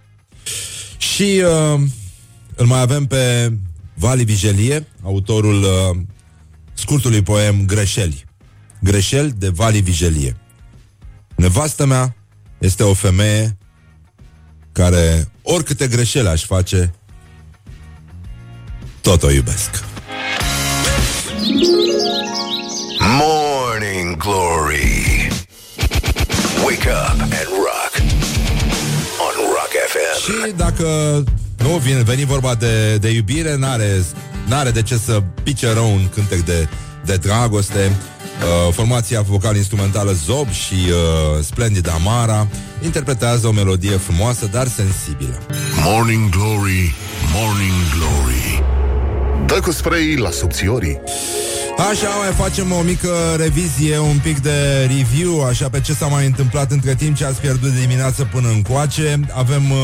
Și 0.96 1.42
uh, 1.44 1.80
îl 2.56 2.66
mai 2.66 2.80
avem 2.80 3.06
pe 3.06 3.52
Vali 3.94 4.24
Vigelie, 4.24 4.86
autorul 5.02 5.62
uh, 5.62 5.96
scurtului 6.74 7.22
poem 7.22 7.66
Greșeli. 7.66 8.24
Greșeli 8.80 9.32
de 9.32 9.48
Vali 9.48 9.80
Vigelie. 9.80 10.36
Nevastă 11.36 11.86
mea 11.86 12.16
este 12.58 12.82
o 12.82 12.94
femeie 12.94 13.56
care 14.72 15.28
oricâte 15.42 15.88
greșeli 15.88 16.28
aș 16.28 16.44
face, 16.44 16.94
tot 19.08 19.22
o 19.22 19.30
iubesc. 19.30 19.70
Morning 23.18 24.16
Glory. 24.16 25.28
Wake 26.64 26.88
up 26.88 27.20
and 27.20 27.48
rock 27.48 27.92
on 29.26 29.34
Rock 29.56 29.72
FM. 29.88 30.20
Și 30.24 30.52
dacă 30.56 30.84
nu 31.56 31.68
vine 31.68 32.02
veni 32.02 32.24
vorba 32.24 32.54
de, 32.54 32.96
de 32.96 33.10
iubire, 33.10 33.56
n-are, 33.56 34.04
n-are 34.46 34.70
de 34.70 34.82
ce 34.82 34.96
să 34.96 35.22
pice 35.42 35.72
rău 35.72 35.92
un 35.92 36.08
cântec 36.14 36.40
de, 36.40 36.68
de 37.04 37.16
dragoste. 37.16 37.96
Uh, 38.66 38.72
formația 38.72 39.20
vocal-instrumentală 39.20 40.12
Zob 40.12 40.50
și 40.50 40.74
uh, 40.74 41.44
Splendid 41.44 41.88
Amara 41.88 42.46
interpretează 42.82 43.46
o 43.46 43.52
melodie 43.52 43.96
frumoasă, 43.96 44.46
dar 44.46 44.66
sensibilă. 44.66 45.38
Morning 45.84 46.30
Glory, 46.30 46.94
Morning 47.34 47.82
Glory. 47.94 48.77
Dă 49.46 49.60
cu 49.62 49.70
spray 49.70 50.16
la 50.16 50.30
subțiorii. 50.30 51.00
Așa, 51.90 52.08
mai 52.08 52.32
facem 52.36 52.72
o 52.72 52.80
mică 52.80 53.34
revizie, 53.36 53.98
un 53.98 54.18
pic 54.22 54.38
de 54.38 54.80
review, 54.80 55.44
așa 55.44 55.68
pe 55.68 55.80
ce 55.80 55.92
s-a 55.92 56.06
mai 56.06 56.26
întâmplat 56.26 56.70
între 56.70 56.94
timp, 56.94 57.16
ce 57.16 57.24
ați 57.24 57.40
pierdut 57.40 57.70
de 57.70 57.80
dimineață 57.80 58.28
până 58.32 58.48
încoace. 58.48 59.20
Avem 59.34 59.70
uh, 59.70 59.78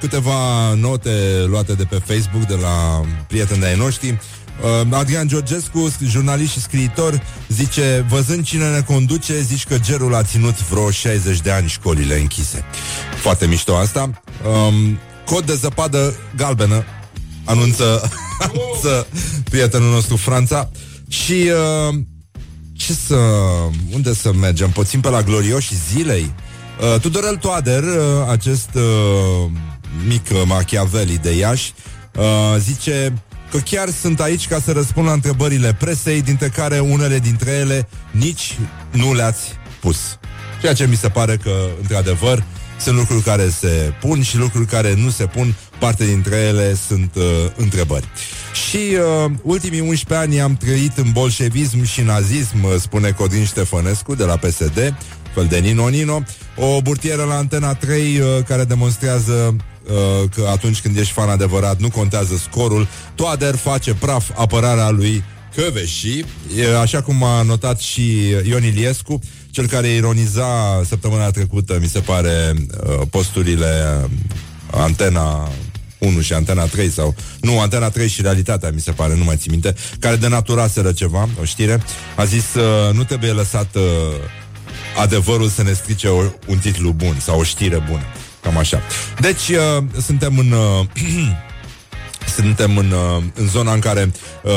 câteva 0.00 0.72
note 0.74 1.10
luate 1.46 1.72
de 1.72 1.84
pe 1.84 2.02
Facebook 2.04 2.46
de 2.46 2.54
la 2.54 3.00
prieteni 3.26 3.60
de 3.60 3.66
ai 3.66 3.76
noștri. 3.76 4.18
Uh, 4.62 4.86
Adrian 4.90 5.28
Georgescu, 5.28 5.92
jurnalist 6.04 6.52
și 6.52 6.60
scriitor, 6.60 7.22
zice 7.48 8.06
Văzând 8.08 8.44
cine 8.44 8.70
ne 8.70 8.80
conduce, 8.80 9.40
zici 9.40 9.64
că 9.64 9.78
gerul 9.78 10.14
a 10.14 10.22
ținut 10.22 10.68
vreo 10.68 10.90
60 10.90 11.40
de 11.40 11.50
ani 11.50 11.68
școlile 11.68 12.18
închise. 12.18 12.64
Foarte 13.16 13.46
mișto 13.46 13.76
asta. 13.76 14.10
Um, 14.68 14.98
cod 15.24 15.46
de 15.46 15.54
zăpadă 15.54 16.14
galbenă 16.36 16.84
anunță, 17.46 18.10
anunță 18.48 19.06
prietenul 19.50 19.90
nostru 19.90 20.16
Franța. 20.16 20.70
Și 21.08 21.32
uh, 21.32 21.98
ce 22.72 22.92
să... 22.92 23.16
Unde 23.92 24.14
să 24.14 24.32
mergem? 24.32 24.70
Puțin 24.70 25.00
pe 25.00 25.08
la 25.08 25.22
glorioși 25.22 25.74
zilei? 25.92 26.34
Uh, 26.80 27.00
Tudorel 27.00 27.36
Toader, 27.36 27.82
uh, 27.82 28.28
acest 28.28 28.68
uh, 28.74 29.50
mic 30.06 30.26
uh, 30.32 30.42
Machiavelli 30.46 31.18
de 31.18 31.36
Iași, 31.36 31.72
uh, 32.16 32.56
zice 32.58 33.12
că 33.50 33.58
chiar 33.58 33.88
sunt 34.00 34.20
aici 34.20 34.48
ca 34.48 34.60
să 34.64 34.72
răspund 34.72 35.06
la 35.06 35.12
întrebările 35.12 35.76
presei, 35.78 36.22
dintre 36.22 36.48
care 36.48 36.78
unele 36.78 37.18
dintre 37.18 37.50
ele 37.50 37.88
nici 38.10 38.58
nu 38.90 39.14
le-ați 39.14 39.42
pus. 39.80 40.18
Ceea 40.60 40.74
ce 40.74 40.86
mi 40.86 40.96
se 40.96 41.08
pare 41.08 41.36
că, 41.36 41.50
într-adevăr, 41.80 42.44
sunt 42.80 42.96
lucruri 42.96 43.22
care 43.22 43.48
se 43.48 43.92
pun 44.00 44.22
și 44.22 44.36
lucruri 44.36 44.66
care 44.66 44.94
nu 44.94 45.10
se 45.10 45.24
pun, 45.26 45.54
parte 45.78 46.04
dintre 46.04 46.36
ele 46.36 46.76
sunt 46.86 47.14
uh, 47.14 47.22
întrebări. 47.56 48.08
Și 48.68 48.76
uh, 49.24 49.30
ultimii 49.42 49.80
11 49.80 50.26
ani 50.26 50.40
am 50.40 50.56
trăit 50.56 50.96
în 50.96 51.12
bolșevism 51.12 51.84
și 51.84 52.00
nazism, 52.00 52.62
uh, 52.62 52.74
spune 52.78 53.10
Codin 53.10 53.44
Ștefănescu 53.44 54.14
de 54.14 54.24
la 54.24 54.36
PSD, 54.36 54.94
fel 55.34 55.46
de 55.48 55.58
Nino 55.58 55.88
Nino, 55.88 56.22
o 56.56 56.80
burtieră 56.80 57.24
la 57.24 57.36
Antena 57.36 57.74
3 57.74 58.18
uh, 58.18 58.44
care 58.48 58.64
demonstrează 58.64 59.56
uh, 59.56 60.28
că 60.34 60.46
atunci 60.50 60.80
când 60.80 60.96
ești 60.96 61.12
fan 61.12 61.28
adevărat 61.28 61.80
nu 61.80 61.90
contează 61.90 62.36
scorul, 62.36 62.88
Toader 63.14 63.56
face 63.56 63.94
praf 63.94 64.30
apărarea 64.34 64.90
lui 64.90 65.24
Căveși, 65.54 66.24
e, 66.56 66.78
așa 66.80 67.02
cum 67.02 67.22
a 67.22 67.42
notat 67.42 67.78
și 67.80 68.28
Ion 68.48 68.64
Iliescu, 68.64 69.18
cel 69.50 69.66
care 69.66 69.88
ironiza 69.88 70.82
săptămâna 70.84 71.30
trecută, 71.30 71.78
mi 71.80 71.88
se 71.88 71.98
pare, 71.98 72.52
uh, 72.56 73.06
posturile 73.10 74.00
uh, 74.02 74.10
Antena 74.70 75.48
1 75.98 76.20
și 76.20 76.32
Antena 76.32 76.64
3 76.64 76.90
sau... 76.90 77.14
Nu, 77.40 77.60
Antena 77.60 77.88
3 77.88 78.08
și 78.08 78.22
Realitatea, 78.22 78.70
mi 78.70 78.80
se 78.80 78.92
pare, 78.92 79.16
nu 79.16 79.24
mai 79.24 79.36
țin 79.36 79.50
minte, 79.50 79.74
care 79.98 80.16
denaturaseră 80.16 80.92
ceva, 80.92 81.28
o 81.40 81.44
știre. 81.44 81.82
A 82.16 82.24
zis, 82.24 82.54
uh, 82.54 82.94
nu 82.94 83.04
trebuie 83.04 83.30
lăsat 83.30 83.74
uh, 83.74 83.82
adevărul 85.00 85.48
să 85.48 85.62
ne 85.62 85.72
strice 85.72 86.08
o, 86.08 86.22
un 86.46 86.58
titlu 86.58 86.90
bun 86.90 87.16
sau 87.20 87.38
o 87.38 87.42
știre 87.42 87.82
bună. 87.88 88.04
Cam 88.42 88.56
așa. 88.56 88.80
Deci, 89.20 89.48
uh, 89.48 89.84
suntem 90.02 90.38
în... 90.38 90.50
Uh, 90.50 90.86
suntem 92.36 92.76
în, 92.76 92.90
uh, 92.90 93.22
în 93.34 93.48
zona 93.48 93.72
în 93.72 93.80
care 93.80 94.12
uh, 94.42 94.52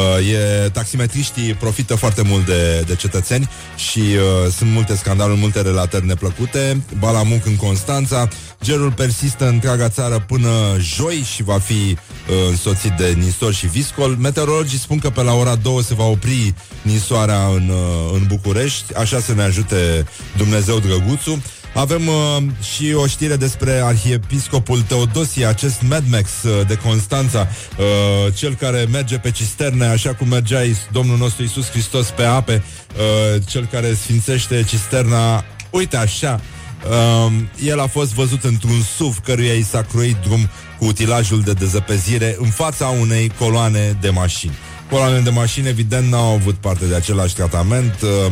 e, 0.66 0.70
taximetriștii 0.70 1.54
profită 1.54 1.96
foarte 1.96 2.22
mult 2.22 2.46
de, 2.46 2.84
de 2.88 2.96
cetățeni 2.96 3.50
și 3.76 4.00
uh, 4.00 4.52
sunt 4.58 4.72
multe 4.72 4.96
scandaluri, 4.96 5.40
multe 5.40 5.62
relatări 5.62 6.06
neplăcute. 6.06 6.82
Balamuc 7.00 7.46
în 7.46 7.56
Constanța, 7.56 8.28
Gerul 8.64 8.92
persistă 8.92 9.48
în 9.48 9.54
întreaga 9.54 9.90
țară 9.90 10.20
până 10.28 10.50
joi 10.80 11.26
și 11.34 11.44
va 11.44 11.60
fi 11.60 11.74
uh, 11.74 12.36
însoțit 12.50 12.92
de 12.92 13.16
nisor 13.18 13.54
și 13.54 13.68
viscol. 13.68 14.16
Meteorologii 14.20 14.80
spun 14.80 15.00
că 15.00 15.10
pe 15.10 15.24
la 15.24 15.34
ora 15.34 15.56
2 15.56 15.84
se 15.84 15.94
va 15.94 16.06
opri 16.06 16.54
nisoarea 16.82 17.46
în, 17.46 17.70
uh, 17.70 18.12
în 18.14 18.24
București, 18.28 18.96
așa 18.96 19.20
să 19.20 19.34
ne 19.34 19.42
ajute 19.42 20.06
Dumnezeu 20.38 20.80
Drăguțu. 20.80 21.44
Avem 21.74 22.08
uh, 22.08 22.44
și 22.74 22.94
o 22.94 23.08
știre 23.08 23.36
despre 23.36 23.72
arhiepiscopul 23.72 24.82
Teodosie, 24.82 25.46
acest 25.46 25.82
Mad 25.82 26.04
Max 26.10 26.44
uh, 26.44 26.68
de 26.68 26.76
Constanța, 26.76 27.48
uh, 27.78 28.34
cel 28.34 28.56
care 28.56 28.88
merge 28.92 29.18
pe 29.18 29.32
cisterne, 29.32 29.86
așa 29.86 30.14
cum 30.14 30.28
mergea 30.28 30.62
Domnul 30.92 31.18
nostru 31.18 31.44
Isus 31.44 31.70
Hristos 31.70 32.10
pe 32.10 32.24
ape, 32.24 32.64
uh, 32.96 33.42
cel 33.48 33.68
care 33.72 33.94
sfințește 33.94 34.64
cisterna, 34.64 35.46
uite 35.70 35.98
așa, 35.98 36.40
uh, 36.88 37.34
el 37.64 37.80
a 37.80 37.88
fost 37.88 38.14
văzut 38.14 38.44
într-un 38.44 38.82
SUV 38.96 39.20
căruia 39.20 39.54
i 39.54 39.64
s-a 39.64 39.82
croit 39.82 40.16
drum 40.16 40.50
cu 40.80 40.86
utilajul 40.86 41.42
de 41.42 41.54
dezăpezire 41.54 42.36
în 42.40 42.50
fața 42.50 42.88
unei 42.88 43.32
coloane 43.40 43.98
de 44.02 44.10
mașini. 44.10 44.54
Coloane 44.90 45.20
de 45.20 45.30
mașini, 45.30 45.68
evident, 45.68 46.12
n-au 46.12 46.34
avut 46.34 46.56
parte 46.56 46.86
de 46.86 46.96
același 46.96 47.36
tratament. 47.36 48.02
Uh, 48.02 48.32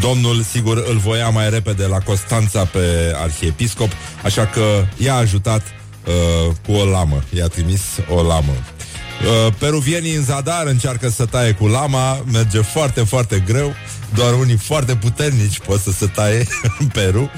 domnul, 0.00 0.42
sigur, 0.42 0.84
îl 0.88 0.96
voia 0.96 1.28
mai 1.28 1.50
repede 1.50 1.86
la 1.86 1.98
Constanța 1.98 2.64
pe 2.64 3.12
arhiepiscop, 3.14 3.90
așa 4.24 4.46
că 4.46 4.84
i-a 4.96 5.14
ajutat 5.14 5.62
uh, 6.06 6.54
cu 6.66 6.72
o 6.72 6.84
lamă. 6.84 7.22
I-a 7.34 7.46
trimis 7.46 7.80
o 8.08 8.22
lamă. 8.22 8.52
Uh, 8.52 9.52
peruvienii 9.58 10.14
în 10.14 10.24
zadar 10.24 10.66
încearcă 10.66 11.08
să 11.08 11.24
taie 11.24 11.52
cu 11.52 11.66
lama, 11.66 12.24
merge 12.32 12.60
foarte, 12.60 13.00
foarte 13.00 13.42
greu. 13.46 13.74
Doar 14.14 14.34
unii 14.34 14.56
foarte 14.56 14.96
puternici 14.96 15.58
pot 15.60 15.80
să 15.80 15.90
se 15.90 16.06
taie 16.06 16.46
în 16.78 16.86
Peru 16.86 17.30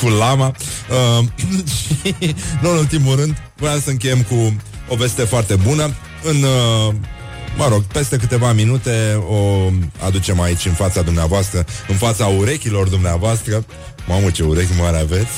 cu 0.00 0.08
lama. 0.08 0.54
Uh, 1.18 1.26
și, 1.66 2.14
nu 2.62 2.70
în 2.70 2.76
ultimul 2.76 3.16
rând, 3.16 3.42
vreau 3.56 3.78
să 3.78 3.90
încheiem 3.90 4.22
cu 4.22 4.56
o 4.88 4.96
veste 4.96 5.22
foarte 5.22 5.56
bună. 5.56 5.94
În 6.22 6.42
uh, 6.42 6.94
Mă 7.56 7.68
rog, 7.68 7.82
peste 7.82 8.16
câteva 8.16 8.52
minute 8.52 9.22
o 9.28 9.70
aducem 10.04 10.40
aici 10.40 10.66
în 10.66 10.72
fața 10.72 11.02
dumneavoastră, 11.02 11.64
în 11.88 11.96
fața 11.96 12.26
urechilor 12.26 12.88
dumneavoastră. 12.88 13.64
Mamă, 14.06 14.30
ce 14.30 14.42
urechi 14.42 14.72
mari 14.80 14.96
aveți! 14.96 15.30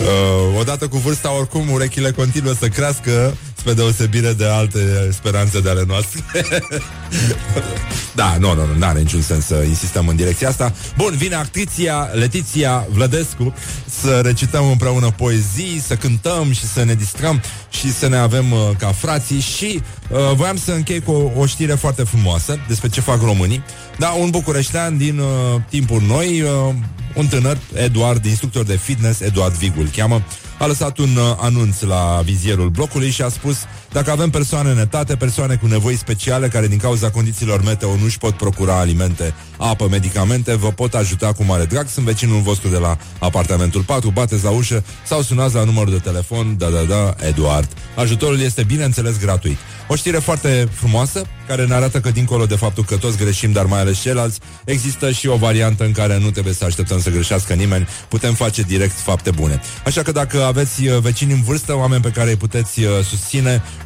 Uh, 0.00 0.58
odată 0.58 0.88
cu 0.88 0.96
vârsta, 0.96 1.36
oricum, 1.36 1.70
urechile 1.70 2.10
continuă 2.10 2.52
să 2.52 2.68
crească 2.68 3.36
spre 3.68 3.82
deosebire 3.82 4.32
de 4.32 4.44
alte 4.44 5.08
speranțe 5.12 5.60
de 5.60 5.70
ale 5.70 5.84
noastre. 5.86 6.20
da, 8.20 8.36
nu, 8.38 8.54
nu, 8.54 8.66
nu, 8.66 8.74
nu 8.78 8.86
are 8.86 8.98
niciun 8.98 9.22
sens 9.22 9.44
să 9.44 9.54
insistăm 9.54 10.08
în 10.08 10.16
direcția 10.16 10.48
asta. 10.48 10.72
Bun, 10.96 11.14
vine 11.16 11.34
actriția 11.34 12.10
Letiția 12.12 12.86
Vlădescu 12.90 13.54
să 14.00 14.20
recităm 14.24 14.70
împreună 14.70 15.10
poezii, 15.10 15.82
să 15.86 15.96
cântăm 15.96 16.52
și 16.52 16.66
să 16.66 16.84
ne 16.84 16.94
distrăm 16.94 17.42
și 17.70 17.92
să 17.92 18.08
ne 18.08 18.16
avem 18.16 18.52
uh, 18.52 18.58
ca 18.78 18.92
frații 18.92 19.40
și 19.40 19.82
uh, 20.10 20.18
voiam 20.34 20.56
să 20.56 20.72
închei 20.72 21.00
cu 21.00 21.10
o, 21.10 21.40
o 21.40 21.46
știre 21.46 21.74
foarte 21.74 22.02
frumoasă 22.02 22.58
despre 22.68 22.88
ce 22.88 23.00
fac 23.00 23.22
românii. 23.22 23.62
Da, 23.98 24.08
un 24.08 24.30
bucureștean 24.30 24.96
din 24.96 25.18
uh, 25.18 25.60
timpul 25.68 26.02
noi, 26.06 26.42
uh, 26.42 26.74
un 27.14 27.26
tânăr, 27.26 27.58
Eduard, 27.74 28.24
instructor 28.24 28.64
de 28.64 28.76
fitness, 28.76 29.20
Eduard 29.20 29.54
Vigul 29.54 29.88
cheamă, 29.96 30.22
a 30.58 30.66
lăsat 30.66 30.98
un 30.98 31.16
uh, 31.16 31.36
anunț 31.36 31.80
la 31.80 32.20
vizierul 32.24 32.68
blocului 32.68 33.10
și 33.10 33.22
a 33.22 33.28
spus 33.28 33.56
dacă 33.92 34.10
avem 34.10 34.30
persoane 34.30 34.72
netate, 34.72 35.16
persoane 35.16 35.56
cu 35.56 35.66
nevoi 35.66 35.96
speciale 35.96 36.48
care 36.48 36.68
din 36.68 36.78
cauza 36.78 37.10
condițiilor 37.10 37.62
meteo 37.62 37.96
nu 37.96 38.04
își 38.04 38.18
pot 38.18 38.34
procura 38.34 38.78
alimente, 38.78 39.34
apă, 39.56 39.86
medicamente, 39.90 40.54
vă 40.54 40.68
pot 40.68 40.94
ajuta 40.94 41.32
cu 41.32 41.44
mare 41.44 41.64
drag. 41.64 41.88
Sunt 41.88 42.04
vecinul 42.04 42.40
vostru 42.40 42.68
de 42.68 42.76
la 42.76 42.96
apartamentul 43.18 43.82
4, 43.82 44.10
bateți 44.10 44.44
la 44.44 44.50
ușă 44.50 44.84
sau 45.06 45.22
sunați 45.22 45.54
la 45.54 45.64
numărul 45.64 45.92
de 45.92 45.98
telefon, 45.98 46.56
da, 46.58 46.68
da, 46.68 46.82
da, 46.82 47.26
Eduard. 47.26 47.68
Ajutorul 47.94 48.40
este 48.40 48.62
bineînțeles 48.62 49.18
gratuit. 49.18 49.58
O 49.88 49.94
știre 49.94 50.18
foarte 50.18 50.68
frumoasă, 50.72 51.26
care 51.46 51.66
ne 51.66 51.74
arată 51.74 52.00
că 52.00 52.10
dincolo 52.10 52.46
de 52.46 52.54
faptul 52.54 52.84
că 52.84 52.96
toți 52.96 53.16
greșim, 53.16 53.52
dar 53.52 53.64
mai 53.64 53.80
ales 53.80 54.00
ceilalți, 54.00 54.38
există 54.64 55.10
și 55.10 55.26
o 55.26 55.36
variantă 55.36 55.84
în 55.84 55.92
care 55.92 56.18
nu 56.18 56.30
trebuie 56.30 56.54
să 56.54 56.64
așteptăm 56.64 57.00
să 57.00 57.10
greșească 57.10 57.54
nimeni, 57.54 57.88
putem 58.08 58.34
face 58.34 58.62
direct 58.62 58.98
fapte 58.98 59.30
bune. 59.30 59.60
Așa 59.84 60.02
că 60.02 60.12
dacă 60.12 60.44
aveți 60.44 60.86
uh, 60.86 60.98
vecini 60.98 61.32
în 61.32 61.42
vârstă, 61.42 61.76
oameni 61.76 62.02
pe 62.02 62.10
care 62.10 62.30
îi 62.30 62.36
puteți 62.36 62.80
uh, 62.84 62.90
susține, 63.04 63.62
uh, 63.64 63.77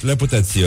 le 0.00 0.16
puteți 0.16 0.58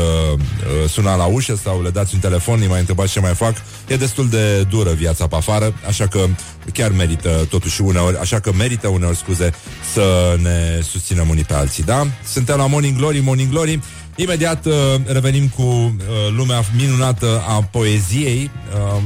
suna 0.87 1.15
la 1.15 1.25
ușă 1.25 1.59
sau 1.63 1.81
le 1.81 1.89
dați 1.89 2.13
un 2.13 2.19
telefon, 2.19 2.61
îi 2.61 2.67
mai 2.67 2.79
întrebați 2.79 3.11
ce 3.11 3.19
mai 3.19 3.33
fac. 3.33 3.53
E 3.87 3.95
destul 3.95 4.29
de 4.29 4.63
dură 4.63 4.91
viața 4.91 5.27
pe 5.27 5.35
afară, 5.35 5.73
așa 5.87 6.07
că 6.07 6.25
chiar 6.73 6.91
merită 6.91 7.47
totuși 7.49 7.81
uneori, 7.81 8.17
așa 8.17 8.39
că 8.39 8.51
merită 8.53 8.87
uneori 8.87 9.17
scuze 9.17 9.53
să 9.93 10.37
ne 10.41 10.81
susținem 10.89 11.29
unii 11.29 11.43
pe 11.43 11.53
alții, 11.53 11.83
da? 11.83 12.07
Suntem 12.25 12.57
la 12.57 12.67
Morning 12.67 12.97
Glory, 12.97 13.19
Morning 13.19 13.49
Glory. 13.49 13.79
Imediat 14.15 14.65
uh, 14.65 14.73
revenim 15.05 15.47
cu 15.47 15.61
uh, 15.61 15.93
lumea 16.35 16.63
minunată 16.77 17.43
a 17.47 17.67
poeziei. 17.71 18.51
Um, 18.95 19.03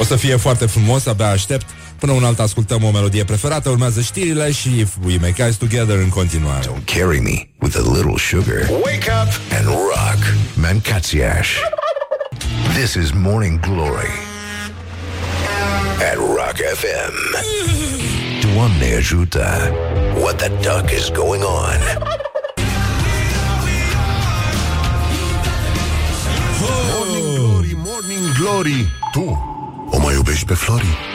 o 0.00 0.04
să 0.04 0.16
fie 0.16 0.36
foarte 0.36 0.66
frumos, 0.66 1.06
abia 1.06 1.28
aștept. 1.28 1.66
Până 1.98 2.12
un 2.12 2.24
alt 2.24 2.38
ascultăm 2.40 2.84
o 2.84 2.90
melodie 2.90 3.24
preferată, 3.24 3.68
urmează 3.68 4.00
știrile 4.00 4.52
și 4.52 4.78
If 4.78 4.94
We 5.04 5.16
Make 5.20 5.42
Eyes 5.42 5.56
Together 5.56 5.96
în 5.96 6.08
continuare. 6.08 6.64
Don't 6.66 6.84
carry 6.84 7.20
me 7.20 7.48
with 7.60 7.76
a 7.76 7.92
little 7.94 8.16
sugar. 8.16 8.68
Wake 8.70 9.10
up 9.22 9.40
and 9.58 9.66
rock. 9.66 10.18
Mancațiaș. 10.54 11.48
This 12.74 12.94
is 12.94 13.10
Morning 13.14 13.60
Glory 13.60 14.10
at 16.10 16.16
Rock 16.16 16.56
FM. 16.74 17.46
Doamne 18.54 18.94
ajută! 18.96 19.72
What 20.20 20.36
the 20.36 20.48
duck 20.48 20.90
is 20.98 21.10
going 21.10 21.42
on? 21.42 21.80
Morning 26.60 27.36
Glory, 27.36 27.76
Morning 27.84 28.32
Glory 28.40 28.88
Tu 29.12 29.42
o 29.90 29.98
mai 29.98 30.14
iubești 30.14 30.44
pe 30.44 30.54
Flori? 30.54 31.07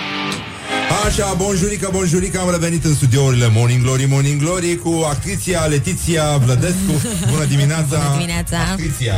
Așa, 1.06 1.34
bonjurică, 1.34 1.89
bonjurică, 1.91 2.39
am 2.39 2.51
revenit 2.51 2.86
în 2.86 2.95
studiourile 2.95 3.47
Morning 3.51 3.82
Glory, 3.82 4.06
Morning 4.06 4.41
Glory 4.41 4.76
cu 4.76 5.04
actriția 5.10 5.66
Letiția 5.66 6.38
Vlădescu. 6.38 6.91
Bună 7.32 7.45
dimineața! 7.45 7.97
Bună 7.97 8.12
dimineața! 8.12 8.58
Actriția. 8.72 9.14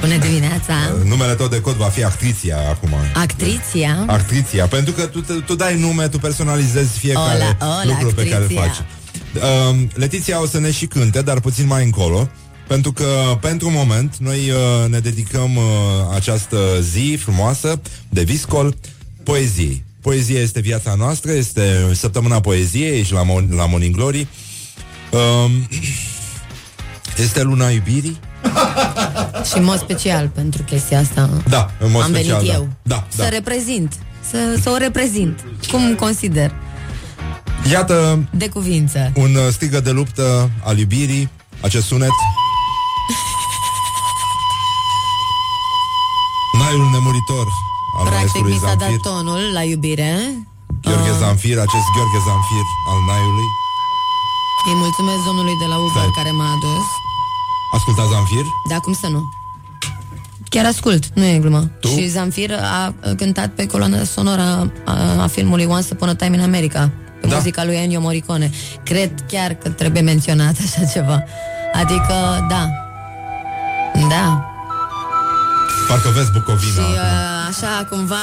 Bună 0.00 0.16
dimineața! 0.16 0.74
Uh, 0.98 1.08
numele 1.08 1.32
tău 1.32 1.48
de 1.48 1.60
cod 1.60 1.74
va 1.74 1.86
fi 1.86 2.04
Actriția 2.04 2.56
acum. 2.68 2.90
Actriția? 3.14 4.04
Actriția, 4.06 4.66
pentru 4.66 4.92
că 4.92 5.06
tu, 5.06 5.20
tu 5.20 5.54
dai 5.54 5.78
nume, 5.78 6.08
tu 6.08 6.18
personalizezi 6.18 6.98
fiecare 6.98 7.36
ola, 7.36 7.56
ola, 7.60 7.84
lucru 7.84 8.08
actriția. 8.08 8.22
pe 8.22 8.28
care 8.28 8.42
îl 8.42 8.50
faci. 8.54 8.76
Uh, 9.70 9.86
Letiția 9.94 10.42
o 10.42 10.46
să 10.46 10.58
ne 10.58 10.70
și 10.70 10.86
cânte, 10.86 11.22
dar 11.22 11.40
puțin 11.40 11.66
mai 11.66 11.84
încolo. 11.84 12.28
Pentru 12.68 12.92
că, 12.92 13.38
pentru 13.40 13.66
un 13.66 13.74
moment, 13.76 14.16
noi 14.16 14.50
uh, 14.50 14.88
ne 14.88 14.98
dedicăm 14.98 15.56
uh, 15.56 15.62
această 16.14 16.56
zi 16.80 17.18
frumoasă 17.20 17.80
de 18.08 18.22
viscol 18.22 18.74
poeziei. 19.22 19.83
Poezia 20.04 20.40
este 20.40 20.60
viața 20.60 20.94
noastră, 20.94 21.32
este 21.32 21.90
săptămâna 21.92 22.40
poeziei 22.40 23.02
și 23.02 23.12
la, 23.12 23.22
Mon- 23.22 23.48
la 23.48 23.66
Morning 23.66 23.94
Glory. 23.94 24.26
Um, 25.10 25.68
este 27.24 27.42
luna 27.42 27.68
iubirii. 27.68 28.18
și 29.50 29.58
în 29.58 29.64
mod 29.64 29.78
special 29.78 30.28
pentru 30.28 30.62
chestia 30.62 30.98
asta 30.98 31.30
da, 31.48 31.70
în 31.78 31.90
mod 31.90 32.02
am 32.02 32.12
special, 32.12 32.36
venit 32.36 32.52
da. 32.52 32.54
eu 32.54 32.68
da, 32.82 33.06
să 33.08 33.22
da. 33.22 33.28
reprezint, 33.28 33.92
să, 34.30 34.58
să 34.62 34.70
o 34.70 34.76
reprezint, 34.76 35.44
cum 35.70 35.94
consider. 35.94 36.52
Iată 37.70 38.28
de 38.30 38.48
cuvință. 38.48 39.12
un 39.14 39.34
uh, 39.34 39.48
strigă 39.50 39.80
de 39.80 39.90
luptă 39.90 40.50
al 40.64 40.78
iubirii, 40.78 41.28
acest 41.60 41.86
sunet. 41.86 42.08
Naiul 46.58 46.90
nemuritor 46.90 47.46
al 47.98 48.04
Practic 48.08 48.44
mi 48.44 48.58
s-a 48.62 48.66
Zamfir. 48.66 48.88
dat 48.88 49.00
tonul 49.06 49.42
la 49.56 49.62
iubire. 49.72 50.12
Gheorghe 50.86 51.10
Ah. 51.14 51.18
Zamfir, 51.22 51.56
acest 51.66 51.86
Gheorghe 51.94 52.20
Zamfir 52.28 52.64
al 52.90 52.98
Naiului. 53.08 53.48
Îi 54.68 54.74
mulțumesc 54.84 55.20
domnului 55.28 55.56
de 55.62 55.66
la 55.72 55.76
Uber 55.86 55.90
Stai. 56.02 56.14
care 56.18 56.30
m-a 56.30 56.50
adus. 56.56 56.86
Asculta 57.76 58.04
Zamfir? 58.12 58.44
Da, 58.68 58.78
cum 58.78 58.92
să 59.02 59.08
nu? 59.14 59.22
Chiar 60.48 60.64
ascult, 60.66 61.02
nu 61.14 61.24
e 61.24 61.38
glumă. 61.38 61.62
Tu? 61.80 61.88
Și 61.88 62.06
Zamfir 62.08 62.50
a 62.76 62.94
cântat 63.16 63.48
pe 63.48 63.66
coloana 63.66 64.04
sonoră 64.04 64.72
a, 64.84 65.22
a 65.22 65.26
filmului 65.26 65.64
Once 65.64 65.88
Upon 65.92 66.08
a 66.08 66.14
Time 66.14 66.36
in 66.36 66.42
America, 66.42 66.90
pe 67.20 67.26
Da. 67.26 67.34
muzica 67.34 67.64
lui 67.64 67.74
Ennio 67.74 68.00
Morricone. 68.00 68.50
Cred 68.84 69.24
chiar 69.28 69.52
că 69.54 69.68
trebuie 69.68 70.02
menționat 70.02 70.56
așa 70.64 70.84
ceva. 70.84 71.22
Adică, 71.74 72.46
da. 72.48 72.68
Da. 74.08 74.48
Parcă 75.88 76.08
vezi 76.08 76.30
Bucovina. 76.30 76.72
Și 76.72 76.78
acum. 76.78 76.92
uh, 76.94 77.48
așa 77.48 77.86
cumva 77.90 78.16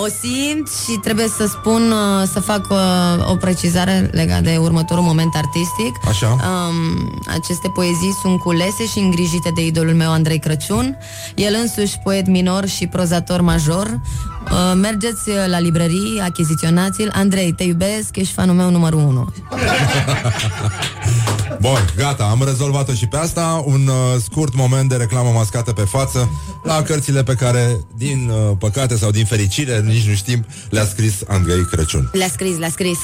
o 0.00 0.06
simt 0.06 0.68
și 0.68 0.98
trebuie 1.02 1.28
să 1.28 1.46
spun, 1.46 1.90
uh, 1.90 2.28
să 2.32 2.40
fac 2.40 2.66
uh, 2.70 3.30
o 3.30 3.36
precizare 3.36 4.10
legată 4.12 4.42
de 4.42 4.56
următorul 4.56 5.02
moment 5.02 5.34
artistic. 5.34 6.08
Așa. 6.08 6.26
Um, 6.26 7.20
aceste 7.26 7.68
poezii 7.68 8.18
sunt 8.20 8.40
culese 8.40 8.86
și 8.86 8.98
îngrijite 8.98 9.50
de 9.54 9.64
idolul 9.66 9.94
meu 9.94 10.10
Andrei 10.12 10.38
Crăciun. 10.38 10.96
El 11.34 11.56
însuși 11.60 11.98
poet 12.02 12.26
minor 12.26 12.66
și 12.66 12.86
prozator 12.86 13.40
major. 13.40 14.00
Uh, 14.50 14.72
mergeți 14.74 15.30
la 15.46 15.58
librărie, 15.58 16.22
achiziționați-l. 16.22 17.10
Andrei, 17.14 17.52
te 17.52 17.62
iubesc, 17.62 18.16
ești 18.16 18.32
fanul 18.32 18.54
meu 18.54 18.70
numărul 18.70 18.98
1. 18.98 19.32
Bun, 21.60 21.92
gata, 21.96 22.24
am 22.24 22.42
rezolvat-o 22.44 22.92
și 22.92 23.06
pe 23.06 23.16
asta. 23.16 23.62
Un 23.66 23.86
uh, 23.86 23.94
scurt 24.22 24.54
moment 24.54 24.88
de 24.88 24.96
reclamă 24.96 25.30
mascată 25.30 25.72
pe 25.72 25.82
față. 25.82 26.30
La 26.62 26.82
cărțile 26.82 27.22
pe 27.22 27.34
care, 27.34 27.80
din 27.96 28.30
uh, 28.30 28.56
păcate 28.58 28.96
sau 28.96 29.10
din 29.10 29.24
fericire 29.24 29.80
Nici 29.80 30.06
nu 30.06 30.14
știm, 30.14 30.46
le-a 30.70 30.84
scris 30.84 31.14
Andrei 31.26 31.66
Crăciun. 31.70 32.10
Le-a 32.12 32.28
scris, 32.28 32.58
le-a 32.58 32.70
scris. 32.70 32.98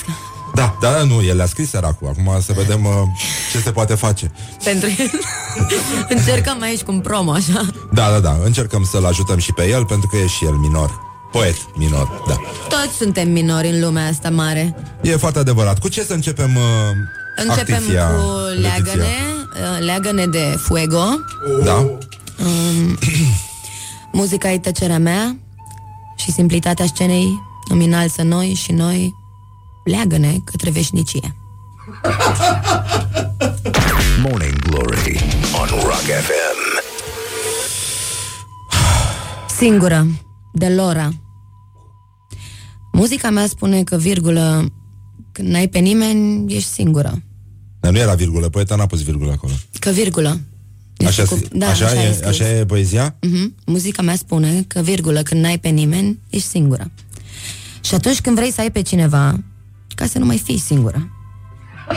Da, 0.55 0.76
da, 0.80 1.03
nu, 1.05 1.22
el 1.22 1.36
le-a 1.36 1.47
scris 1.47 1.68
săracul. 1.68 2.09
Acum 2.09 2.40
să 2.40 2.53
vedem 2.53 2.84
uh, 2.84 2.93
ce 3.53 3.59
se 3.59 3.70
poate 3.70 3.95
face. 3.95 4.32
Pentru 4.64 4.88
el. 4.99 5.11
Încercăm 6.16 6.62
aici 6.62 6.82
cu 6.82 6.93
un 6.93 7.01
promo, 7.01 7.32
așa. 7.32 7.66
Da, 7.93 8.11
da, 8.11 8.20
da, 8.20 8.38
încercăm 8.45 8.84
să-l 8.90 9.05
ajutăm 9.05 9.38
și 9.38 9.53
pe 9.53 9.68
el 9.68 9.84
Pentru 9.84 10.09
că 10.09 10.16
e 10.16 10.26
și 10.26 10.45
el 10.45 10.53
minor. 10.55 11.01
Poet 11.32 11.57
minor, 11.76 12.22
da. 12.28 12.36
Toți 12.68 12.97
suntem 12.97 13.30
minori 13.30 13.68
în 13.68 13.80
lumea 13.80 14.07
asta 14.07 14.30
mare. 14.30 14.76
E 15.03 15.16
foarte 15.16 15.38
adevărat. 15.38 15.78
Cu 15.78 15.88
ce 15.88 16.03
să 16.03 16.12
începem 16.12 16.57
uh, 16.57 16.62
Începem 17.36 17.74
actifia, 17.74 18.06
cu 18.06 18.22
Letiția? 18.48 18.70
leagăne 18.70 19.12
uh, 19.52 19.84
Leagăne 19.84 20.26
de 20.26 20.56
fuego 20.58 21.04
Da, 21.64 21.74
um, 21.74 22.98
Muzica 24.12 24.50
e 24.50 24.58
tăcerea 24.58 24.98
mea 24.98 25.36
Și 26.16 26.32
simplitatea 26.32 26.86
scenei 26.86 27.42
Îmi 27.68 27.84
înalță 27.84 28.22
noi 28.22 28.54
și 28.54 28.72
noi 28.72 29.14
Leagăne 29.84 30.40
către 30.44 30.70
veșnicie 30.70 31.36
Morning 34.22 34.58
Glory 34.58 35.20
on 35.60 35.66
Rock 35.68 36.00
FM. 36.00 36.80
Singură, 39.58 40.06
de 40.52 40.68
Lora 40.68 41.08
Muzica 42.92 43.30
mea 43.30 43.46
spune 43.46 43.82
că 43.82 43.96
virgulă 43.96 44.66
Când 45.32 45.48
n-ai 45.48 45.68
pe 45.68 45.78
nimeni, 45.78 46.54
ești 46.54 46.68
singură 46.68 47.22
Dar 47.80 47.92
nu 47.92 47.98
era 47.98 48.14
virgulă, 48.14 48.48
poeta 48.48 48.74
n-a 48.76 48.86
pus 48.86 49.02
virgulă 49.02 49.32
acolo 49.32 49.52
Că 49.78 49.90
virgulă 49.90 50.40
Așa, 51.06 51.24
cu- 51.24 51.38
da, 51.52 51.68
așa, 51.68 51.84
așa 51.86 52.02
e 52.02 52.06
e, 52.08 52.12
scris. 52.12 52.26
așa 52.28 52.48
e 52.58 52.64
poezia? 52.64 53.16
Mhm. 53.20 53.54
Muzica 53.66 54.02
mea 54.02 54.16
spune 54.16 54.64
că, 54.66 54.80
virgulă, 54.80 55.22
când 55.22 55.40
n-ai 55.42 55.58
pe 55.58 55.68
nimeni, 55.68 56.18
ești 56.30 56.46
singură. 56.48 56.90
Și 57.80 57.94
atunci 57.94 58.20
când 58.20 58.36
vrei 58.36 58.52
să 58.52 58.60
ai 58.60 58.70
pe 58.70 58.82
cineva, 58.82 59.38
ca 59.94 60.06
să 60.06 60.18
nu 60.18 60.24
mai 60.24 60.38
fii 60.38 60.58
singură. 60.58 61.08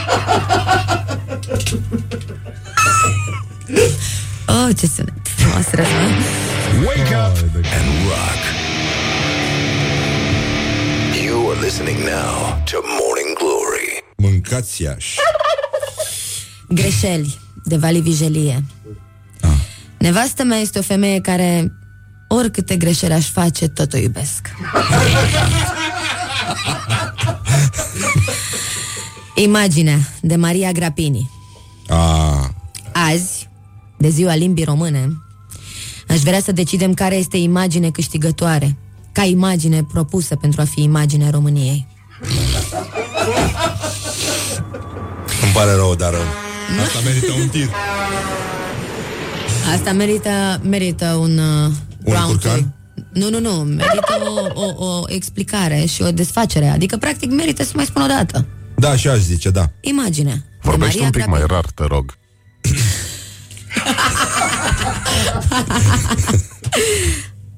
Oh, 4.48 4.68
ce 4.78 4.86
sunet 4.86 5.12
frumos 5.36 5.66
răzvan. 5.70 6.12
Wake 6.86 7.14
up 7.24 7.36
and 7.76 7.88
rock. 8.10 8.40
You 11.26 11.50
are 11.50 11.60
listening 11.64 11.98
now 11.98 12.34
to 12.70 12.76
Morning 13.00 13.25
Glory. 13.25 13.25
Mâncați 14.30 14.82
Iași 14.82 15.18
Greșeli 16.68 17.38
de 17.64 17.76
Vali 17.76 18.00
Vigelie. 18.00 18.64
Nevastă 19.98 20.44
mea 20.44 20.58
este 20.58 20.78
o 20.78 20.82
femeie 20.82 21.20
care 21.20 21.72
oricâte 22.28 22.76
greșeli 22.76 23.12
aș 23.12 23.30
face, 23.30 23.68
tot 23.68 23.92
o 23.92 23.96
iubesc. 23.96 24.50
Imaginea 29.34 29.98
de 30.20 30.36
Maria 30.36 30.72
Grapini. 30.72 31.30
A, 31.88 32.54
Azi, 32.92 33.48
de 33.98 34.08
ziua 34.08 34.34
limbii 34.34 34.64
române, 34.64 35.08
aș 36.08 36.20
vrea 36.20 36.40
să 36.40 36.52
decidem 36.52 36.94
care 36.94 37.14
este 37.14 37.36
imagine 37.36 37.90
câștigătoare, 37.90 38.76
ca 39.12 39.22
imagine 39.24 39.84
propusă 39.92 40.36
pentru 40.36 40.60
a 40.60 40.64
fi 40.64 40.82
imaginea 40.82 41.30
României. 41.30 41.86
Îmi 45.42 45.52
pare 45.52 45.72
rău, 45.72 45.94
dar 45.94 46.12
uh, 46.12 46.18
Asta 46.84 46.98
merită 47.04 47.32
un 47.40 47.48
tir 47.48 47.68
Asta 49.74 49.92
merită, 49.92 50.60
merită 50.62 51.06
un, 51.06 51.38
uh, 51.38 51.70
Un 52.04 52.12
round 52.12 52.26
curcan? 52.26 52.58
two. 52.58 52.70
Nu, 53.12 53.30
nu, 53.30 53.40
nu, 53.40 53.50
merită 53.50 54.14
o, 54.54 54.60
o, 54.62 54.84
o 54.92 55.02
explicare 55.06 55.84
și 55.84 56.02
o 56.02 56.10
desfacere. 56.10 56.68
Adică, 56.68 56.96
practic, 56.96 57.30
merită 57.30 57.64
să 57.64 57.72
mai 57.74 57.84
spun 57.84 58.02
o 58.02 58.06
dată. 58.06 58.46
Da, 58.76 58.96
și 58.96 59.08
aș 59.08 59.18
zice, 59.18 59.50
da 59.50 59.70
Imagine. 59.80 60.44
Vorbește 60.62 60.92
Maria 61.00 61.04
un 61.06 61.10
pic 61.10 61.26
mai 61.26 61.38
Grapini. 61.46 61.60
rar, 61.60 61.70
te 61.74 61.84
rog. 61.94 62.14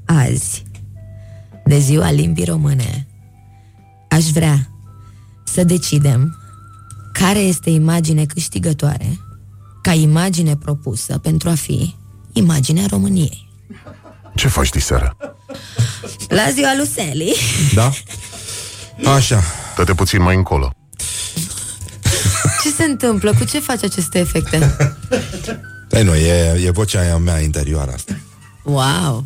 Azi, 0.25 0.63
de 1.65 1.79
ziua 1.79 2.11
limbii 2.11 2.45
române, 2.45 3.07
aș 4.11 4.25
vrea 4.25 4.69
să 5.45 5.65
decidem 5.65 6.37
care 7.19 7.39
este 7.39 7.71
imagine 7.71 8.25
câștigătoare 8.25 9.19
ca 9.83 9.93
imagine 9.93 10.57
propusă 10.57 11.19
pentru 11.19 11.49
a 11.49 11.55
fi 11.55 11.95
imaginea 12.33 12.87
României. 12.91 13.49
Ce 14.35 14.49
faci 14.49 14.69
diseară? 14.69 15.17
La 16.29 16.51
ziua 16.53 16.75
lui 16.77 16.87
Sally, 16.87 17.35
Da? 17.75 17.93
Așa 19.17 19.43
Dă-te 19.77 19.95
puțin 19.95 20.23
mai 20.23 20.37
încolo. 20.37 20.73
ce 22.63 22.71
se 22.71 22.85
întâmplă? 22.85 23.35
Cu 23.39 23.45
ce 23.45 23.59
faci 23.59 23.83
aceste 23.85 24.19
efecte? 24.19 24.77
Ei 25.91 26.03
nu, 26.03 26.15
e, 26.15 26.61
e 26.65 26.71
vocea 26.71 27.01
aia 27.01 27.17
mea 27.17 27.41
interioară 27.41 27.93
asta 27.93 28.17
Wow! 28.63 29.25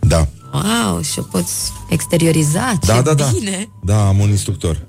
Da, 0.00 0.28
Wow, 0.52 1.02
și 1.02 1.18
o 1.18 1.22
poți 1.22 1.72
exterioriza, 1.88 2.78
ce 2.82 2.92
da, 2.92 3.02
da, 3.02 3.14
da 3.14 3.26
bine! 3.32 3.68
Da, 3.82 4.06
am 4.06 4.18
un 4.18 4.28
instructor 4.28 4.86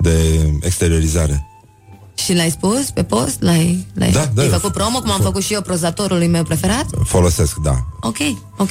De 0.00 0.42
exteriorizare 0.62 1.46
Și 2.24 2.34
l-ai 2.34 2.50
spus 2.50 2.90
pe 2.90 3.02
post? 3.04 3.40
L-ai, 3.42 3.86
l-ai, 3.94 4.10
Da, 4.10 4.30
da, 4.34 4.42
ai 4.42 4.48
da. 4.48 4.54
făcut 4.56 4.72
promo, 4.72 4.98
cum 5.00 5.10
am 5.10 5.20
făcut 5.20 5.42
și 5.42 5.52
eu 5.52 5.62
prozatorului 5.62 6.26
meu 6.26 6.42
preferat? 6.42 6.86
Folosesc, 7.04 7.56
da 7.56 7.84
Ok, 8.00 8.16
ok. 8.56 8.70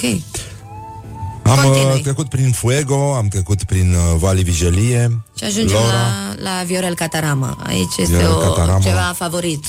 Am 1.43 1.55
Continui. 1.63 1.93
uh, 1.95 2.01
trecut 2.01 2.29
prin 2.29 2.51
Fuego 2.51 3.15
Am 3.15 3.27
trecut 3.27 3.63
prin 3.63 3.93
uh, 3.93 4.17
Vali 4.19 4.43
Vigelie 4.43 5.21
Și 5.37 5.43
ajungem 5.43 5.77
Lora. 5.77 5.93
la, 6.41 6.49
la 6.57 6.63
Viorel 6.65 6.95
Catarama. 6.95 7.57
Aici 7.67 7.97
este 7.97 8.15
Viorel 8.17 8.31
o, 8.35 8.37
Catarama. 8.39 8.79
ceva 8.79 9.13
favorit. 9.15 9.65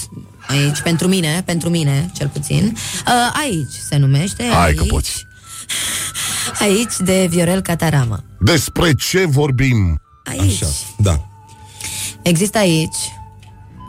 Aici, 0.49 0.81
pentru 0.81 1.09
mine, 1.09 1.43
pentru 1.45 1.69
mine, 1.69 2.11
cel 2.17 2.29
puțin. 2.29 2.77
Uh, 3.07 3.13
aici 3.41 3.73
se 3.89 3.97
numește. 3.97 4.43
Hai 4.53 4.67
aici, 4.67 4.77
că 4.79 4.85
poți. 4.85 5.27
Aici 6.61 6.95
de 6.99 7.27
Viorel 7.31 7.61
Catarama. 7.61 8.23
Despre 8.41 8.93
ce 8.95 9.25
vorbim? 9.27 10.01
Aici. 10.25 10.63
Așa, 10.63 10.73
da 10.97 11.23
Există 12.23 12.59
aici, 12.59 12.97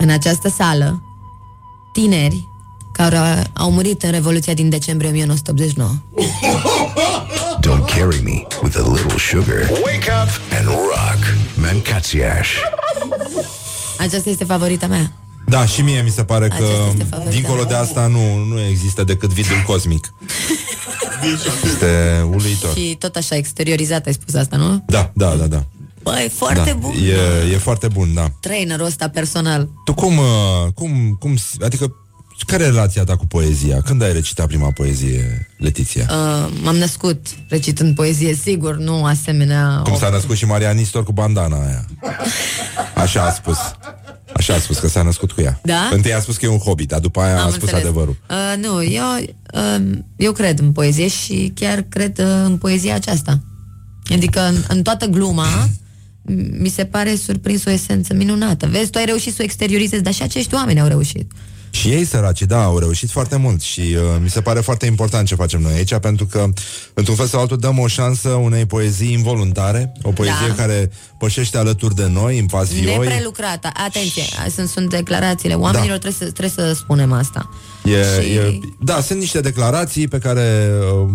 în 0.01 0.09
această 0.09 0.49
sală, 0.49 1.01
tineri 1.93 2.47
care 2.91 3.17
au 3.53 3.71
murit 3.71 4.03
în 4.03 4.11
Revoluția 4.11 4.53
din 4.53 4.69
decembrie 4.69 5.09
1989. 5.09 5.89
Don't 7.67 7.85
carry 7.95 8.21
me 8.23 8.47
with 8.63 8.77
a 8.77 8.91
little 8.93 9.17
sugar. 9.17 9.69
Wake 9.83 10.09
up 10.23 10.57
and 10.57 10.65
rock. 10.67 11.19
Mancațiaș. 11.61 12.49
Aceasta 13.97 14.29
este 14.29 14.43
favorita 14.43 14.87
mea. 14.87 15.11
Da, 15.47 15.65
și 15.65 15.81
mie 15.81 16.01
mi 16.01 16.09
se 16.09 16.23
pare 16.23 16.47
că 16.47 16.53
Aceasta 16.55 16.87
este 16.91 17.03
favorita 17.09 17.35
Dincolo 17.35 17.63
de 17.63 17.73
mea. 17.73 17.81
asta 17.81 18.07
nu, 18.07 18.35
nu 18.35 18.61
există 18.61 19.03
decât 19.03 19.29
vidul 19.29 19.63
cosmic 19.65 20.13
Este 21.63 22.21
uluitor 22.31 22.73
Și 22.75 22.95
tot 22.99 23.15
așa 23.15 23.35
exteriorizat 23.35 24.05
ai 24.05 24.13
spus 24.13 24.33
asta, 24.33 24.55
nu? 24.57 24.83
Da, 24.85 25.11
da, 25.13 25.35
da, 25.35 25.47
da 25.47 25.63
Băi, 26.13 26.29
foarte 26.33 26.69
da. 26.69 26.77
bun. 26.79 26.91
E, 26.91 27.53
e 27.53 27.57
foarte 27.57 27.87
bun, 27.87 28.13
da 28.13 28.31
Trainerul 28.39 28.85
ăsta 28.85 29.09
personal. 29.09 29.69
Tu 29.85 29.93
cum, 29.93 30.17
uh, 30.17 30.25
cum, 30.73 31.15
cum, 31.19 31.35
adică 31.63 31.93
care 32.45 32.63
e 32.63 32.65
relația 32.65 33.03
ta 33.03 33.15
cu 33.15 33.25
poezia? 33.25 33.81
Când 33.81 34.01
ai 34.01 34.13
recitat 34.13 34.47
prima 34.47 34.71
poezie, 34.71 35.47
Letiția? 35.57 36.09
Uh, 36.09 36.51
m-am 36.63 36.75
născut 36.75 37.27
recitând 37.49 37.95
poezie, 37.95 38.33
sigur, 38.33 38.77
nu 38.77 39.05
asemenea... 39.05 39.81
Cum 39.83 39.97
s-a 39.97 40.09
născut 40.09 40.35
și 40.35 40.45
Maria 40.45 40.71
Nistor 40.71 41.03
cu 41.03 41.11
bandana 41.11 41.65
aia 41.65 41.85
Așa 42.95 43.23
a 43.23 43.31
spus 43.31 43.57
Așa 44.33 44.53
a 44.53 44.59
spus 44.59 44.77
că 44.79 44.87
s-a 44.87 45.01
născut 45.01 45.31
cu 45.31 45.41
ea 45.41 45.59
Da? 45.63 45.89
Întâi 45.91 46.13
a 46.13 46.19
spus 46.19 46.37
că 46.37 46.45
e 46.45 46.49
un 46.49 46.57
hobby, 46.57 46.85
dar 46.85 46.99
după 46.99 47.21
aia 47.21 47.39
Am 47.41 47.47
a 47.47 47.49
spus 47.49 47.61
înțeles. 47.61 47.83
adevărul 47.83 48.17
Uh, 48.29 48.63
nu, 48.65 48.83
eu, 48.83 49.03
uh, 49.53 49.97
eu 50.15 50.31
cred 50.31 50.59
în 50.59 50.71
poezie 50.71 51.07
și 51.07 51.51
chiar 51.55 51.81
cred 51.81 52.19
uh, 52.19 52.25
în 52.43 52.57
poezia 52.57 52.95
aceasta. 52.95 53.39
Adică 54.13 54.39
în, 54.41 54.55
în 54.67 54.81
toată 54.81 55.05
gluma 55.05 55.45
m- 55.45 55.69
mi 56.59 56.69
se 56.69 56.85
pare 56.85 57.15
surprins 57.15 57.65
o 57.65 57.69
esență 57.69 58.13
minunată. 58.13 58.67
Vezi, 58.67 58.89
tu 58.89 58.97
ai 58.97 59.05
reușit 59.05 59.33
să 59.33 59.37
o 59.41 59.43
exteriorizezi, 59.43 60.03
dar 60.03 60.13
și 60.13 60.21
acești 60.23 60.53
oameni 60.53 60.79
au 60.79 60.87
reușit. 60.87 61.31
Și 61.71 61.87
ei 61.87 62.05
săraci, 62.05 62.41
da, 62.41 62.63
au 62.63 62.77
reușit 62.79 63.09
foarte 63.09 63.35
mult 63.35 63.61
și 63.61 63.79
uh, 63.79 63.95
mi 64.21 64.29
se 64.29 64.41
pare 64.41 64.59
foarte 64.59 64.85
important 64.85 65.27
ce 65.27 65.35
facem 65.35 65.61
noi 65.61 65.73
aici, 65.73 65.95
pentru 65.97 66.25
că, 66.25 66.45
într-un 66.93 67.15
fel 67.15 67.25
sau 67.25 67.39
altul, 67.41 67.57
dăm 67.57 67.79
o 67.79 67.87
șansă 67.87 68.29
unei 68.29 68.65
poezii 68.65 69.11
involuntare, 69.11 69.91
o 70.01 70.11
poezie 70.11 70.47
Da. 70.47 70.53
care 70.53 70.91
pășește 71.17 71.57
alături 71.57 71.95
de 71.95 72.07
noi, 72.07 72.39
în 72.39 72.45
pas 72.45 72.67
vioi. 72.73 72.97
Neprelucrată. 72.97 73.69
Atenție, 73.85 74.23
sunt, 74.55 74.67
sunt 74.69 74.89
declarațiile 74.89 75.53
oamenilor, 75.53 75.97
Da. 75.97 76.09
trebuie, 76.09 76.27
să, 76.29 76.33
trebuie 76.33 76.65
să 76.67 76.73
spunem 76.75 77.11
asta. 77.11 77.49
E, 77.83 77.89
Și- 78.21 78.29
e, 78.35 78.59
da, 78.79 79.01
sunt 79.01 79.19
niște 79.19 79.39
declarații 79.39 80.07
pe 80.07 80.17
care 80.17 80.69
uh, 81.03 81.09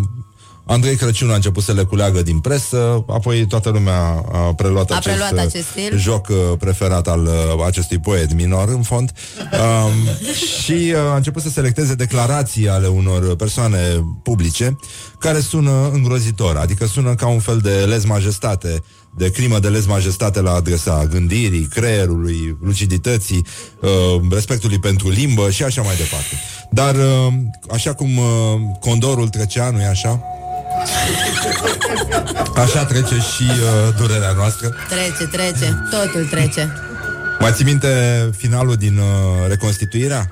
Andrei 0.67 0.97
Crăciun 0.97 1.31
a 1.31 1.35
început 1.35 1.62
să 1.62 1.73
le 1.73 1.83
culeagă 1.83 2.23
din 2.23 2.39
presă, 2.39 3.05
apoi 3.09 3.47
toată 3.47 3.69
lumea 3.71 4.25
a 4.33 4.55
preluat, 4.57 4.91
A 4.91 4.97
acest, 4.97 5.17
preluat 5.17 5.47
acest 5.47 5.67
stil. 5.67 5.99
joc 5.99 6.29
uh, 6.29 6.37
preferat 6.59 7.09
al 7.09 7.25
uh, 7.25 7.65
acestui 7.67 7.99
poet 7.99 8.33
minor, 8.33 8.69
în 8.69 8.83
fond. 8.83 9.12
Um, 9.53 9.93
și 10.62 10.73
uh, 10.73 10.99
a 11.12 11.17
început 11.17 11.43
să 11.43 11.49
selecteze 11.49 11.95
declarații 11.95 12.69
ale 12.69 12.87
unor 12.87 13.37
persoane 13.37 13.79
publice 14.23 14.77
care 15.19 15.41
sună 15.41 15.91
îngrozitor, 15.93 16.57
adică 16.57 16.87
sună 16.87 17.15
ca 17.15 17.27
un 17.27 17.41
fel 17.41 17.59
de 17.59 17.71
lez 17.71 18.05
majestate 18.05 18.83
de 19.17 19.31
crimă 19.31 19.59
de 19.59 19.69
lez 19.69 19.87
majestate 19.87 20.41
la 20.41 20.53
adresa 20.53 21.07
gândirii, 21.11 21.67
creierului, 21.67 22.57
lucidității, 22.61 23.47
uh, 23.81 24.21
respectului 24.31 24.79
pentru 24.79 25.09
limbă 25.09 25.51
și 25.51 25.62
așa 25.62 25.83
mai 25.83 25.97
departe. 25.97 26.35
Dar, 26.71 26.95
uh, 26.95 27.33
așa 27.71 27.95
cum 27.95 28.17
uh, 28.17 28.25
condorul 28.81 29.29
trecea, 29.29 29.71
nu-i 29.71 29.85
așa? 29.85 30.23
Așa 32.57 32.85
trece 32.85 33.14
și 33.14 33.43
uh, 33.43 33.95
durerea 33.99 34.33
noastră. 34.37 34.75
Trece, 34.89 35.25
trece, 35.31 35.83
totul 35.91 36.27
trece. 36.31 36.72
Mai 37.41 37.53
ții 37.53 37.64
minte 37.64 37.89
finalul 38.37 38.75
din 38.75 38.99
uh, 38.99 39.05
Reconstituirea? 39.49 40.31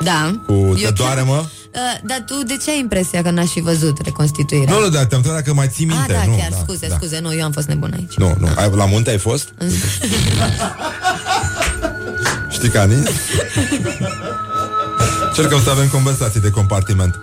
Da. 0.00 0.40
Cu 0.46 0.72
Te 0.74 0.80
Eu 0.82 0.90
doare, 0.90 1.22
mă? 1.22 1.44
Uh, 1.74 1.80
dar 2.04 2.22
tu 2.26 2.34
de 2.46 2.56
ce 2.64 2.70
ai 2.70 2.78
impresia 2.78 3.22
că 3.22 3.30
n-aș 3.30 3.48
fi 3.48 3.60
văzut 3.60 3.98
reconstituirea? 4.04 4.74
Nu, 4.74 4.80
nu, 4.80 4.88
dar 4.88 5.04
te-am 5.04 5.20
întrebat 5.24 5.42
dacă 5.42 5.54
mai 5.54 5.68
ții 5.68 5.84
minte. 5.84 6.12
ah, 6.12 6.18
da, 6.24 6.30
nu, 6.30 6.36
chiar, 6.36 6.50
da, 6.50 6.56
scuze, 6.56 6.86
da. 6.86 6.94
scuze, 6.94 7.18
nu, 7.20 7.34
eu 7.34 7.44
am 7.44 7.52
fost 7.52 7.66
nebun 7.66 7.92
aici. 7.96 8.14
Nu, 8.16 8.34
nu. 8.38 8.48
Ai, 8.56 8.70
la 8.74 8.84
munte 8.84 9.10
ai 9.10 9.18
fost? 9.18 9.48
Știi 12.54 12.68
că 12.68 12.78
Ani? 12.78 12.94
Cercăm 15.34 15.62
să 15.62 15.70
avem 15.70 15.88
conversații 15.88 16.40
de 16.40 16.50
compartiment. 16.50 17.18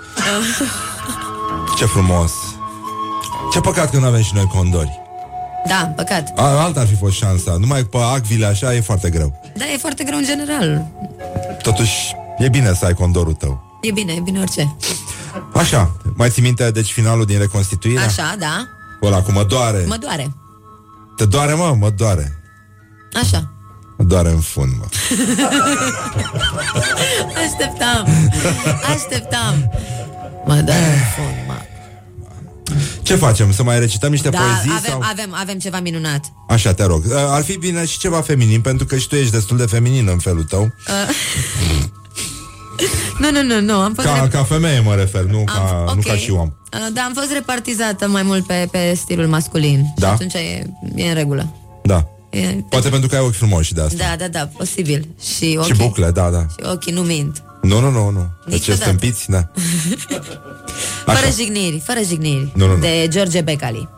Ce 1.82 1.88
frumos! 1.88 2.32
Ce 3.51 3.59
păcat 3.59 3.89
că 3.89 3.97
nu 3.97 4.05
avem 4.05 4.21
și 4.21 4.34
noi 4.34 4.45
condori. 4.45 4.99
Da, 5.67 5.93
păcat. 5.95 6.32
A, 6.36 6.43
alta 6.43 6.79
ar 6.79 6.88
fi 6.88 6.95
fost 6.95 7.15
șansa. 7.15 7.55
Numai 7.59 7.84
pe 7.84 7.97
acvile 7.97 8.45
așa 8.45 8.75
e 8.75 8.82
foarte 8.82 9.09
greu. 9.09 9.41
Da, 9.57 9.65
e 9.73 9.77
foarte 9.77 10.03
greu 10.03 10.17
în 10.17 10.23
general. 10.23 10.88
Totuși, 11.61 12.15
e 12.38 12.49
bine 12.49 12.73
să 12.73 12.86
ai 12.86 12.93
condorul 12.93 13.34
tău. 13.34 13.79
E 13.82 13.91
bine, 13.91 14.13
e 14.13 14.19
bine 14.19 14.39
orice. 14.39 14.75
Așa, 15.53 15.91
mai 16.15 16.29
ții 16.29 16.41
minte, 16.41 16.71
deci, 16.71 16.91
finalul 16.91 17.25
din 17.25 17.39
Reconstituirea? 17.39 18.05
Așa, 18.05 18.36
da. 18.39 18.67
Ăla 19.01 19.21
cu 19.21 19.32
mă 19.32 19.43
doare. 19.43 19.84
Mă 19.88 19.97
doare. 19.97 20.36
Te 21.15 21.25
doare, 21.25 21.53
mă? 21.53 21.75
Mă 21.79 21.89
doare. 21.89 22.41
Așa. 23.13 23.51
Mă 23.97 24.03
doare 24.03 24.29
în 24.29 24.39
fund, 24.39 24.71
mă. 24.79 24.86
Așteptam. 27.45 28.07
Așteptam. 28.95 29.71
Mă 30.45 30.53
doare 30.53 30.86
în 30.86 31.03
fund, 31.15 31.47
mă. 31.47 31.53
Ce 33.01 33.15
facem? 33.15 33.53
Să 33.53 33.63
mai 33.63 33.80
recităm 33.80 34.11
niște 34.11 34.30
Da, 34.30 34.38
poezii? 34.38 34.72
avem, 34.78 34.91
sau... 34.91 35.01
avem, 35.11 35.30
avem 35.41 35.57
ceva 35.59 35.80
minunat. 35.80 36.26
Așa, 36.47 36.74
te 36.74 36.84
rog. 36.84 37.03
Uh, 37.07 37.13
Ar 37.28 37.43
fi 37.43 37.57
bine 37.57 37.86
și 37.86 37.97
ceva 37.99 38.22
feminin, 38.22 38.61
pentru 38.61 38.86
că 38.86 38.97
și 38.97 39.07
tu 39.07 39.15
ești 39.15 39.32
destul 39.32 39.57
de 39.57 39.65
feminin 39.65 40.07
în 40.07 40.17
felul 40.17 40.43
tău. 40.43 40.61
Uh, 40.61 41.15
nu, 43.19 43.32
nu, 43.32 43.43
nu, 43.43 43.61
nu, 43.61 43.74
am 43.80 43.93
fost... 43.93 44.07
Ca, 44.07 44.26
rep- 44.28 44.32
ca 44.32 44.43
femeie 44.43 44.80
mă 44.80 44.95
refer, 44.95 45.24
nu, 45.24 45.43
ca, 45.43 45.84
ok. 45.88 45.95
nu 45.95 46.01
ca 46.01 46.15
și 46.15 46.32
om. 46.32 46.47
Uh, 46.74 46.88
da, 46.93 47.01
am 47.01 47.13
fost 47.13 47.32
repartizată 47.34 48.07
mai 48.07 48.24
mult 48.24 48.45
pe, 48.45 48.67
pe 48.72 48.93
stilul 48.95 49.28
masculin. 49.28 49.93
Da? 49.95 50.07
Și 50.07 50.13
atunci 50.13 50.34
e, 50.34 50.63
e 50.95 51.07
în 51.07 51.13
regulă. 51.13 51.55
Da. 51.84 52.07
E, 52.30 52.39
Poate 52.69 52.89
pentru 52.89 53.09
că 53.09 53.15
ai 53.15 53.22
ochi 53.22 53.34
frumoși 53.36 53.74
de 53.74 53.82
asta. 53.82 53.97
da, 53.97 54.15
da, 54.17 54.28
da, 54.28 54.49
posibil. 54.57 55.07
Și 55.38 55.55
ochii, 55.59 55.74
Și 55.76 55.82
bucle, 55.82 56.11
da, 56.11 56.30
da. 56.30 56.39
și 56.49 56.69
ochii 56.72 56.91
nu 56.93 57.01
mint. 57.01 57.43
Nu, 57.62 57.80
nu, 57.80 57.89
nu, 57.91 58.09
nu. 58.09 58.30
Deci 58.45 58.53
Niciodată. 58.53 58.84
stâmpiți, 58.84 59.30
da. 59.30 59.47
Fără 61.16 61.32
jigniri, 61.36 61.82
fără 61.86 61.99
jigniri. 62.07 62.51
Nu, 62.55 62.66
nu, 62.68 62.74
nu. 62.76 62.80
De 62.80 63.07
George 63.09 63.41
Becali. 63.41 63.89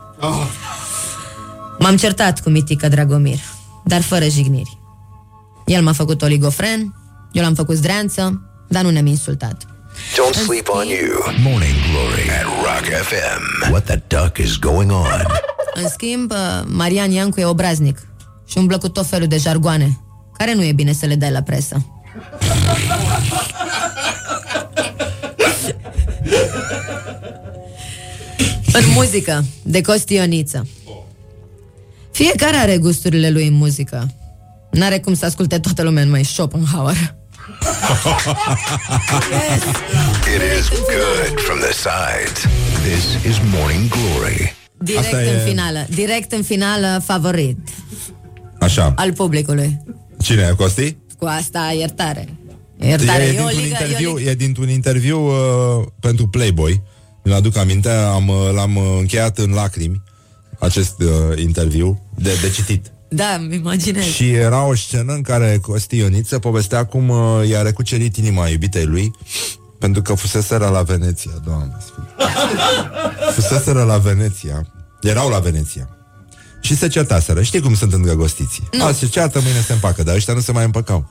M-am 1.80 1.98
certat 1.98 2.42
cu 2.42 2.50
Mitică 2.50 2.88
Dragomir, 2.88 3.40
dar 3.84 4.02
fără 4.02 4.26
jigniri. 4.28 4.78
El 5.66 5.84
m-a 5.84 5.94
făcut 5.94 6.22
oligofren, 6.22 6.96
eu 7.32 7.44
l-am 7.44 7.54
făcut 7.54 7.76
zdreanță, 7.76 8.42
dar 8.68 8.84
nu 8.84 8.90
ne-am 8.90 9.06
insultat. 9.06 9.66
Don't 9.94 10.36
sleep 10.46 10.68
on 10.70 10.86
you. 10.88 11.34
Morning 11.44 11.74
Glory 11.92 12.30
at 12.30 12.44
Rock 12.44 12.86
FM. 13.04 13.72
What 13.72 13.84
the 13.84 14.02
duck 14.08 14.38
is 14.38 14.58
going 14.58 14.92
on? 14.92 15.26
În 15.84 15.90
schimb, 15.90 16.32
uh, 16.32 16.38
Marian 16.66 17.12
Iancu 17.12 17.40
e 17.40 17.46
obraznic 17.46 17.98
și 18.46 18.58
umblă 18.58 18.78
cu 18.78 18.90
tot 18.90 19.06
felul 19.06 19.28
de 19.28 19.38
jargoane, 19.38 20.00
care 20.38 20.54
nu 20.54 20.64
e 20.64 20.72
bine 20.72 20.94
să 20.94 21.06
le 21.06 21.16
dai 21.16 21.32
la 21.32 21.42
presă. 21.42 21.86
în 28.80 28.84
muzică, 28.94 29.46
de 29.64 29.82
Costioniță. 29.82 30.68
Fiecare 32.12 32.56
are 32.58 32.78
gusturile 32.78 33.30
lui 33.30 33.48
în 33.48 33.54
muzică. 33.54 34.14
N-are 34.72 35.00
cum 35.00 35.14
să 35.14 35.26
asculte 35.26 35.60
toată 35.60 35.84
lumea 35.84 36.04
numai 36.04 36.24
Schopenhauer. 36.24 36.96
It 40.36 40.42
is 40.60 40.70
good 40.70 41.40
from 41.40 41.60
the 41.60 41.74
sides. 41.74 42.42
This 42.84 43.32
is 43.32 43.38
Morning 43.56 43.90
Glory. 43.90 44.56
Direct 44.78 45.04
Asta 45.04 45.18
în 45.18 45.24
e- 45.24 45.44
finală. 45.48 45.86
Direct 45.90 46.32
în 46.32 46.44
finală 46.44 47.02
favorit 47.06 47.58
Așa. 48.60 48.94
al 48.96 49.14
publicului. 49.14 49.80
Cine 50.22 50.48
e, 50.52 50.56
Costi? 50.56 50.98
Cu 51.20 51.26
asta 51.26 51.74
iertare. 51.78 52.28
Iertare, 52.84 53.24
e, 53.24 53.34
e, 53.34 53.42
o 53.42 53.48
dintr-un 53.48 53.62
ligă, 53.62 53.78
e 53.78 53.86
o 53.86 53.88
interviu, 53.88 54.16
ligă. 54.16 54.30
e 54.30 54.36
dintr-un 54.36 54.70
interviu 54.70 55.20
uh, 55.20 55.86
pentru 56.00 56.28
Playboy. 56.28 56.82
Mi-l 57.24 57.34
aduc 57.34 57.58
aminte, 57.58 57.90
am, 57.90 58.28
uh, 58.28 58.52
l-am 58.54 58.76
uh, 58.76 58.84
încheiat 59.00 59.38
în 59.38 59.52
lacrimi 59.52 60.02
acest 60.60 61.02
uh, 61.02 61.42
interviu 61.42 62.02
de, 62.16 62.32
de 62.42 62.50
citit. 62.50 62.92
Da, 63.08 63.38
îmi 63.40 63.56
imaginez. 63.56 64.04
Și 64.04 64.30
era 64.32 64.66
o 64.66 64.76
scenă 64.76 65.14
în 65.14 65.22
care 65.22 65.58
Costi 65.62 65.98
Ioniță 65.98 66.40
povestea 66.40 66.86
cum 66.86 67.10
uh, 67.10 67.50
i-a 67.50 67.62
recucerit 67.62 68.18
inima 68.18 68.48
iubitei 68.48 68.86
lui 68.86 69.12
pentru 69.80 70.02
că 70.02 70.14
fuseseră 70.14 70.68
la 70.68 70.82
Veneția, 70.82 71.32
doamne 71.46 71.76
sfântă. 71.86 72.12
Fuseseră 73.36 73.84
la 73.84 73.98
Veneția. 73.98 74.68
Erau 75.02 75.30
la 75.30 75.40
Veneția. 75.40 75.90
Și 76.64 76.76
se 76.78 76.88
certaseră. 76.88 77.42
Știi 77.42 77.60
cum 77.60 77.76
sunt 77.76 77.94
îndrăgostiții. 77.94 78.68
Nu. 78.72 78.86
Azi 78.86 79.00
se 79.00 79.08
ceartă, 79.08 79.40
mâine 79.44 79.62
se 79.62 79.74
împacă, 79.74 80.04
dar 80.04 80.16
ăștia 80.16 80.34
nu 80.34 80.40
se 80.40 80.52
mai 80.52 80.64
împăcau. 80.64 81.10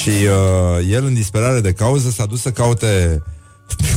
și 0.00 0.08
uh, 0.08 0.88
el, 0.90 1.04
în 1.04 1.14
disperare 1.14 1.60
de 1.60 1.72
cauză, 1.72 2.10
s-a 2.10 2.26
dus 2.26 2.40
să 2.40 2.50
caute 2.50 3.22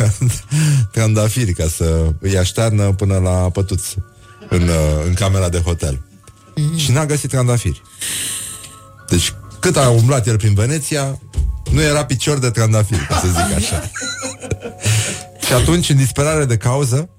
trandafiri 0.93 1.53
ca 1.53 1.67
să 1.67 2.13
îi 2.19 2.37
aștearnă 2.37 2.93
până 2.93 3.17
la 3.17 3.31
pătuț 3.31 3.83
în, 4.49 4.61
uh, 4.61 5.05
în 5.05 5.13
camera 5.13 5.49
de 5.49 5.59
hotel. 5.59 6.01
Mhm. 6.55 6.77
Și 6.77 6.91
n-a 6.91 7.05
găsit 7.05 7.29
trandafiri. 7.29 7.81
Deci, 9.09 9.33
cât 9.59 9.77
a 9.77 9.89
umblat 9.89 10.27
el 10.27 10.37
prin 10.37 10.53
Veneția, 10.53 11.19
nu 11.71 11.81
era 11.81 12.05
picior 12.05 12.37
de 12.37 12.49
trandafiri, 12.49 13.07
ca 13.07 13.15
să 13.15 13.27
zic 13.27 13.55
așa. 13.55 13.89
și 15.45 15.53
atunci, 15.53 15.89
în 15.89 15.97
disperare 15.97 16.45
de 16.45 16.57
cauză, 16.57 17.09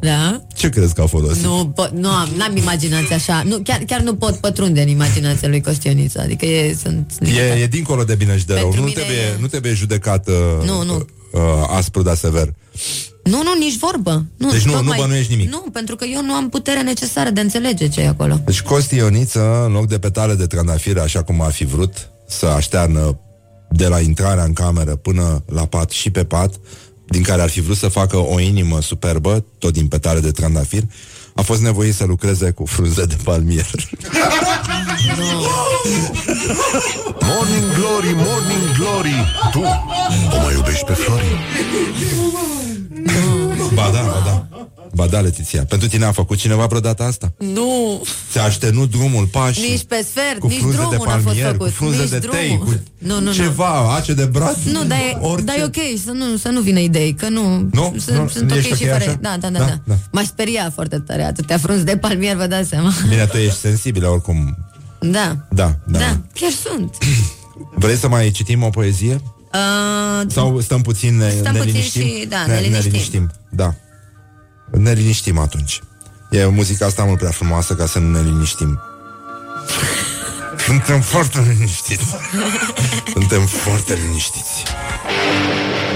Da? 0.00 0.42
ce 0.54 0.68
crezi 0.68 0.94
că 0.94 1.02
a 1.02 1.06
folosit? 1.06 1.44
Nu, 1.44 1.72
po- 1.72 1.90
nu 1.92 2.08
am, 2.08 2.28
n-am 2.36 2.56
imaginație 2.56 3.14
așa. 3.14 3.42
Nu, 3.46 3.58
chiar, 3.58 3.78
chiar 3.86 4.00
nu 4.00 4.14
pot 4.14 4.36
pătrunde 4.36 4.80
în 4.82 4.88
imaginația 4.88 5.48
lui 5.48 5.60
Costioniță. 5.60 6.20
Adică 6.20 6.46
e, 6.46 6.76
sunt... 6.82 7.12
E, 7.36 7.60
e 7.62 7.66
dincolo 7.66 8.04
de 8.04 8.14
bine 8.14 8.38
și 8.38 8.46
de 8.46 8.52
rău. 8.54 8.62
Pentru 8.62 8.80
Nu 8.80 8.86
mine 8.86 8.96
trebuie, 9.00 9.16
e- 9.24 9.36
nu 9.40 9.46
trebuie 9.46 9.72
judecat 9.72 10.28
uh, 10.28 10.34
Nu, 10.66 10.82
nu. 10.82 11.04
Uh, 11.32 11.40
aspru, 11.76 12.02
dar 12.02 12.16
sever. 12.16 12.54
Nu, 13.24 13.42
nu, 13.42 13.54
nici 13.58 13.78
vorbă. 13.78 14.24
Nu, 14.36 14.50
Deci 14.50 14.62
nu- 14.62 14.70
nu 14.72 14.76
tocmai- 14.76 14.98
bănuiești 14.98 15.32
nimic. 15.34 15.50
Nu, 15.50 15.64
pentru 15.72 15.96
că 15.96 16.04
eu 16.04 16.22
nu 16.22 16.32
am 16.32 16.48
puterea 16.48 16.82
necesară 16.82 17.30
de 17.30 17.40
a 17.40 17.42
înțelege 17.42 17.88
ce 17.88 18.00
e 18.00 18.08
acolo. 18.08 18.40
Deci 18.44 18.60
Costi 18.62 18.96
Ioniță, 18.96 19.64
în 19.66 19.72
loc 19.72 19.86
de 19.86 19.98
petale 19.98 20.34
de 20.34 20.46
trandafir, 20.46 20.98
așa 20.98 21.22
cum 21.22 21.40
ar 21.40 21.52
fi 21.52 21.64
vrut, 21.64 22.08
să 22.28 22.46
aștearnă 22.46 23.18
de 23.70 23.86
la 23.86 24.00
intrarea 24.00 24.44
în 24.44 24.52
cameră 24.52 24.96
până 24.96 25.44
la 25.46 25.66
pat 25.66 25.90
și 25.90 26.10
pe 26.10 26.24
pat, 26.24 26.54
din 27.08 27.22
care 27.22 27.42
ar 27.42 27.48
fi 27.48 27.60
vrut 27.60 27.76
să 27.76 27.88
facă 27.88 28.16
o 28.16 28.40
inimă 28.40 28.80
superbă, 28.80 29.44
tot 29.58 29.72
din 29.72 29.88
petale 29.88 30.20
de 30.20 30.30
trandafir, 30.30 30.82
a 31.34 31.42
fost 31.42 31.60
nevoit 31.60 31.94
să 31.94 32.04
lucreze 32.04 32.50
cu 32.50 32.64
frunze 32.64 33.04
de 33.04 33.16
palmier. 33.24 33.66
Morning 37.28 37.66
Glory, 37.74 38.14
Morning 38.14 38.76
Glory. 38.78 39.14
Tu 39.52 39.60
o 40.36 40.42
mai 40.42 40.54
iubești 40.54 40.84
pe 40.84 40.92
Florin? 40.92 41.38
ba 43.74 43.90
da, 43.92 44.00
ba 44.00 44.22
da. 44.24 44.46
Ba 44.94 45.06
da, 45.06 45.20
Letiția. 45.20 45.64
Pentru 45.64 45.88
tine 45.88 46.04
a 46.04 46.12
făcut 46.12 46.38
cineva 46.38 46.66
vreodată 46.66 47.02
asta? 47.02 47.32
Nu, 47.38 48.02
Ți-a 48.32 48.42
aștenut 48.42 48.90
drumul 48.90 49.24
pașii? 49.26 49.70
nici 49.70 49.84
pe 49.84 50.06
sfert, 50.10 50.38
cu 50.38 50.46
nici 50.46 50.58
frunze 50.58 50.76
drumul 50.76 50.96
de 50.98 51.04
n-a 51.04 51.12
fost 51.12 51.24
palmier, 51.24 51.46
făcut. 51.50 51.66
cu 51.66 51.72
frunze 51.72 52.00
nici 52.00 52.10
de 52.10 52.18
drumul. 52.18 52.38
tei, 52.38 52.58
cu 52.58 52.74
Nu, 52.98 53.20
nu, 53.20 53.32
ceva, 53.32 53.94
ace 53.94 54.12
de 54.14 54.24
braț. 54.24 54.56
nu. 54.64 54.72
Nu, 54.72 54.84
dar 54.84 54.98
e, 54.98 55.18
orice. 55.20 55.44
dar 55.44 55.56
e 55.58 55.64
ok, 55.64 55.76
să 56.04 56.10
nu, 56.10 56.36
să 56.36 56.48
nu 56.48 56.60
vină 56.60 56.78
idei, 56.78 57.14
că 57.14 57.28
nu, 57.28 57.68
Nu? 57.72 57.94
sunt, 57.98 58.16
Nu? 58.18 58.28
sunt 58.28 58.50
Ești 58.52 58.66
ok 58.66 58.72
ok 58.72 58.78
și 58.78 58.84
fără. 58.84 58.94
așa? 58.94 59.18
Da, 59.20 59.36
da, 59.40 59.48
da, 59.50 59.58
Da, 59.58 59.64
da. 59.64 59.78
da. 59.84 59.94
M-aș 60.12 60.24
speria 60.26 60.70
foarte 60.74 60.98
tare, 60.98 61.22
atâtea 61.22 61.58
frunzi 61.58 61.84
de 61.84 61.96
palmier, 61.96 62.36
vă 62.36 62.46
dați 62.46 62.68
seama. 62.68 62.92
Bine, 63.08 63.26
tu 63.26 63.36
ești 63.36 63.58
sensibilă 63.58 64.08
oricum. 64.08 64.56
Da, 65.00 65.36
Da, 65.50 65.76
da. 65.86 65.98
da, 65.98 66.20
chiar 66.34 66.50
sunt. 66.50 66.96
Vrei 67.82 67.96
să 67.96 68.08
mai 68.08 68.30
citim 68.30 68.62
o 68.62 68.68
poezie? 68.68 69.20
Uh, 69.52 70.30
Sau 70.30 70.60
stăm 70.60 70.80
puțin, 70.80 71.16
ne, 71.16 71.30
Stăm 71.30 71.52
ne 71.52 71.58
puțin 71.58 71.72
liniștim? 71.74 72.02
și- 72.02 72.26
da, 72.28 72.36
ne, 72.46 72.54
ne 72.54 72.60
liniștim. 72.60 72.90
liniștim. 72.90 73.30
Da. 73.50 73.74
Ne 74.70 74.92
liniștim 74.92 75.38
atunci. 75.38 75.80
E 76.30 76.46
muzica 76.46 76.86
asta 76.86 77.04
mult 77.04 77.18
prea 77.18 77.30
frumoasă 77.30 77.74
ca 77.74 77.86
să 77.86 77.98
nu 77.98 78.10
ne 78.10 78.20
liniștim. 78.20 78.80
Suntem 80.66 81.00
foarte 81.00 81.40
liniștiți. 81.48 82.04
Suntem 83.12 83.46
foarte 83.46 83.94
liniștiți. 83.94 84.62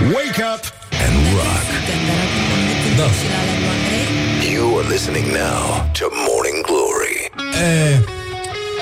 Wake 0.03 0.43
up 0.55 0.65
and 1.07 1.17
rock. 1.35 1.67
Da. 2.97 3.09
You 4.53 4.79
are 4.79 4.89
listening 4.89 5.27
now 5.27 5.91
to 5.99 6.05
Morning 6.29 6.65
Glory. 6.67 7.31
E, 7.63 7.99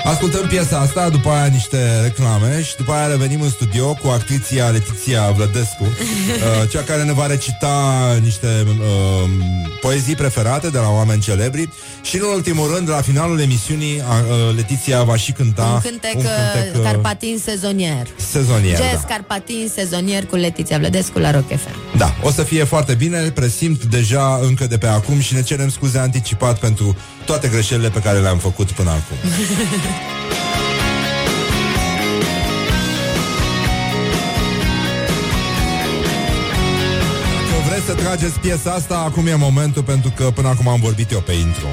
ascultăm 0.05 0.47
piesa 0.47 0.78
asta, 0.78 1.09
după 1.09 1.28
aia 1.28 1.47
niște 1.47 2.01
reclame 2.02 2.62
și 2.62 2.77
după 2.77 2.93
aia 2.93 3.06
revenim 3.06 3.40
în 3.40 3.51
studio 3.51 3.94
cu 3.94 4.09
actriția 4.09 4.68
Letiția 4.68 5.31
Vlădescu, 5.31 5.82
uh, 5.85 6.70
cea 6.70 6.82
care 6.82 7.02
ne 7.02 7.12
va 7.12 7.27
recita 7.27 7.72
niște 8.22 8.47
uh, 8.66 9.31
poezii 9.81 10.14
preferate 10.14 10.68
de 10.70 10.78
la 10.78 10.89
oameni 10.90 11.20
celebri 11.20 11.68
și 12.02 12.16
în 12.16 12.22
ultimul 12.35 12.74
rând, 12.74 12.89
la 12.89 13.01
finalul 13.01 13.40
emisiunii, 13.40 13.97
uh, 13.97 14.56
Letiția 14.56 15.02
va 15.02 15.16
și 15.16 15.32
cânta 15.32 15.64
Un 15.64 15.81
cântec, 15.81 16.14
un 16.16 16.22
cântec 16.22 16.77
uh, 16.77 16.82
carpatin 16.85 17.39
sezonier. 17.44 18.06
sezonier. 18.16 18.77
Jazz 18.77 19.01
Da. 19.01 19.06
carpatin 19.09 19.70
sezonier 19.74 20.27
cu 20.27 20.36
Letiția 20.36 20.78
Vlădescu 20.78 21.18
la 21.18 21.31
Rock 21.31 21.48
FM. 21.48 21.97
Da, 21.97 22.14
o 22.22 22.31
să 22.31 22.43
fie 22.43 22.64
foarte 22.64 22.94
bine, 22.94 23.18
presimt 23.31 23.85
deja 23.85 24.39
încă 24.43 24.66
de 24.66 24.78
pe 24.78 24.86
acum 24.86 25.20
și 25.20 25.35
ne 25.35 25.43
cerem 25.43 25.68
scuze 25.70 25.98
anticipat 25.98 26.59
pentru 26.59 26.97
toate 27.24 27.48
greșelile 27.48 27.89
pe 27.89 27.98
care 27.98 28.18
le-am 28.18 28.39
făcut 28.39 28.70
până 28.70 28.90
acum. 28.90 29.16
Dacă 37.35 37.69
vreți 37.69 37.85
să 37.85 37.95
trageți 37.95 38.41
piesa 38.41 38.71
asta, 38.71 38.99
acum 38.99 39.27
e 39.27 39.35
momentul 39.35 39.83
pentru 39.83 40.12
că 40.17 40.25
până 40.25 40.49
acum 40.49 40.69
am 40.69 40.81
vorbit 40.81 41.11
eu 41.11 41.21
pe 41.21 41.33
intro. 41.33 41.69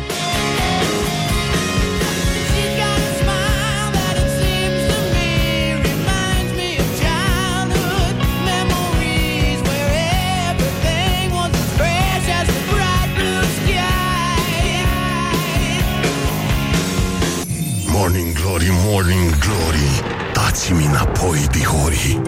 Morning 18.90 19.38
Glory 19.38 20.02
Dați-mi 20.34 20.86
înapoi, 20.86 21.48
dihori 21.52 22.22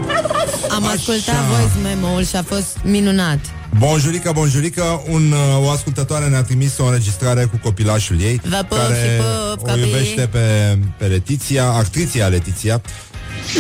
Am 0.70 0.86
ascultat 0.86 1.46
voice 1.46 1.72
memo-ul 1.84 2.26
și 2.26 2.36
a 2.36 2.44
fost 2.44 2.78
minunat. 2.84 3.40
Bonjurică, 3.78 4.32
bonjurică, 4.32 5.04
un, 5.10 5.32
uh, 5.32 5.66
o 5.66 5.70
ascultătoare 5.70 6.28
ne-a 6.28 6.44
trimis 6.44 6.78
o 6.78 6.86
înregistrare 6.86 7.46
cu 7.46 7.60
copilașul 7.64 8.22
ei 8.22 8.42
Vă 8.44 8.66
pup 8.68 8.78
care 8.78 8.94
și 8.94 9.22
pup, 9.22 9.68
o 9.68 9.72
copii. 9.72 9.84
iubește 9.84 10.28
pe, 10.32 10.78
pe 10.98 11.06
Letiția, 11.06 11.66
actriția 11.66 12.28
Letiția 12.28 12.82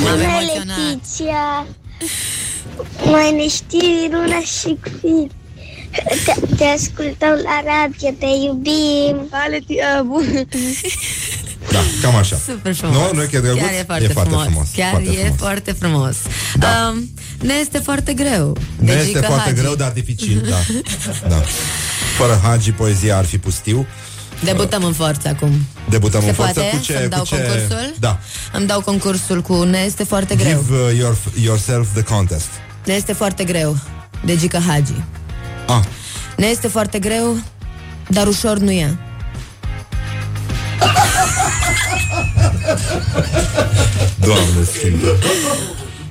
M-am 0.04 0.18
Bună, 0.18 0.24
emoționat. 0.24 0.78
Letiția! 0.78 1.66
Mai 3.06 3.32
ne 3.32 3.48
știi 3.48 4.10
Luna 4.12 4.40
și 4.40 4.78
Cui. 4.82 5.32
Te, 6.26 6.56
te 6.56 6.64
ascultăm 6.64 7.40
la 7.44 7.62
radio, 7.66 8.10
te 8.20 8.26
iubim. 8.46 9.28
Ale, 9.30 9.60
bun. 10.06 10.48
Da, 11.72 11.80
cam 12.02 12.16
așa 12.16 12.38
Super 12.48 12.76
frumos. 12.76 12.96
Nu, 12.98 13.10
nu 13.14 13.22
e 13.22 13.26
chiar 13.26 13.42
drăguț? 13.42 13.62
Chiar 13.62 13.72
e 13.72 13.84
foarte, 13.86 14.04
E 14.04 14.08
foarte 14.08 14.30
frumos. 14.30 14.46
frumos, 14.48 14.68
Chiar 14.76 14.90
foarte 14.90 15.10
e 15.10 15.14
frumos. 15.22 15.38
foarte 15.40 15.72
frumos. 15.72 16.16
Da. 16.56 16.92
Um, 16.94 17.10
ne 17.42 17.54
este 17.54 17.78
foarte 17.80 18.14
greu. 18.14 18.58
Nu 18.80 18.86
Deci 18.86 18.96
este 18.98 19.20
că 19.20 19.26
foarte 19.26 19.50
Hagi. 19.50 19.60
greu, 19.62 19.76
dar 19.76 19.92
dificil 19.92 20.46
da. 20.50 20.58
da. 21.28 21.42
Fără 22.18 22.40
Hagi, 22.44 22.72
poezia 22.72 23.18
ar 23.18 23.26
fi 23.26 23.38
pustiu 23.38 23.86
Debutăm 24.44 24.84
în 24.84 24.94
forță 24.94 25.28
acum. 25.28 25.52
Debutăm 25.90 26.22
Se 26.22 26.28
în 26.28 26.34
forță 26.34 26.54
poate 26.60 26.78
cu 26.78 26.84
ce, 26.84 26.94
să-mi 26.94 27.10
dau 27.10 27.20
cu 27.20 27.26
ce... 27.26 27.36
concursul? 27.36 27.94
Da, 28.00 28.20
Îmi 28.54 28.68
dau 28.68 28.82
concursul 28.82 29.42
cu 29.42 29.64
Ne 29.64 29.78
este 29.78 30.04
foarte 30.04 30.36
greu. 30.36 30.64
give 30.68 30.74
uh, 30.84 30.98
your, 30.98 31.18
yourself 31.42 31.88
the 31.94 32.04
contest 32.04 32.48
Ne 32.86 32.94
este 32.94 33.14
foarte 33.14 33.44
greu. 33.44 33.78
De 34.26 34.36
Gica 34.36 34.60
Hagi. 34.68 34.94
ah, 35.68 35.84
Ne 36.38 36.46
este 36.46 36.68
foarte 36.68 37.00
greu, 37.00 37.38
dar 38.08 38.28
ușor 38.28 38.58
nu 38.58 38.72
e. 38.72 38.98
Doamne 44.20 44.64
schimbă 44.74 45.18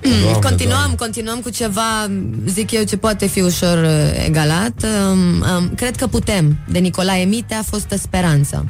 Doamne, 0.01 0.39
continuăm, 0.49 0.79
Doamne. 0.79 0.95
continuăm 0.97 1.41
cu 1.41 1.51
ceva, 1.51 2.11
zic 2.47 2.71
eu, 2.71 2.83
ce 2.83 2.97
poate 2.97 3.27
fi 3.27 3.41
ușor 3.41 3.79
uh, 3.79 4.25
egalat. 4.27 4.85
Um, 5.11 5.19
um, 5.41 5.75
cred 5.75 5.97
că 5.97 6.07
putem. 6.07 6.59
De 6.69 6.79
Nicolae 6.79 7.25
Mite 7.25 7.55
a 7.55 7.63
fost 7.63 7.95
speranță. 8.03 8.67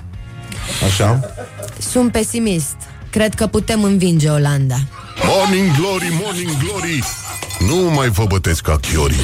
Așa? 0.85 1.35
Sunt 1.91 2.12
pesimist. 2.12 2.77
Cred 3.11 3.35
că 3.35 3.47
putem 3.47 3.83
învinge 3.83 4.29
Olanda. 4.29 4.77
Morning 5.25 5.77
Glory, 5.77 6.20
Morning 6.23 6.51
Glory 6.59 7.03
Nu 7.59 7.91
mai 7.91 8.09
vă 8.09 8.25
bătesc 8.25 8.62
ca 8.62 8.77
chiorii 8.77 9.16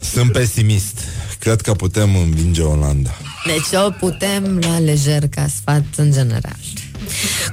Sunt 0.00 0.32
pesimist 0.32 0.98
Cred 1.38 1.60
că 1.60 1.72
putem 1.72 2.16
învinge 2.16 2.62
Olanda 2.62 3.10
Deci 3.46 3.80
o 3.86 3.90
putem 3.90 4.58
lua 4.58 4.78
lejer 4.78 5.28
ca 5.28 5.46
sfat 5.46 5.84
în 5.96 6.12
general. 6.12 6.56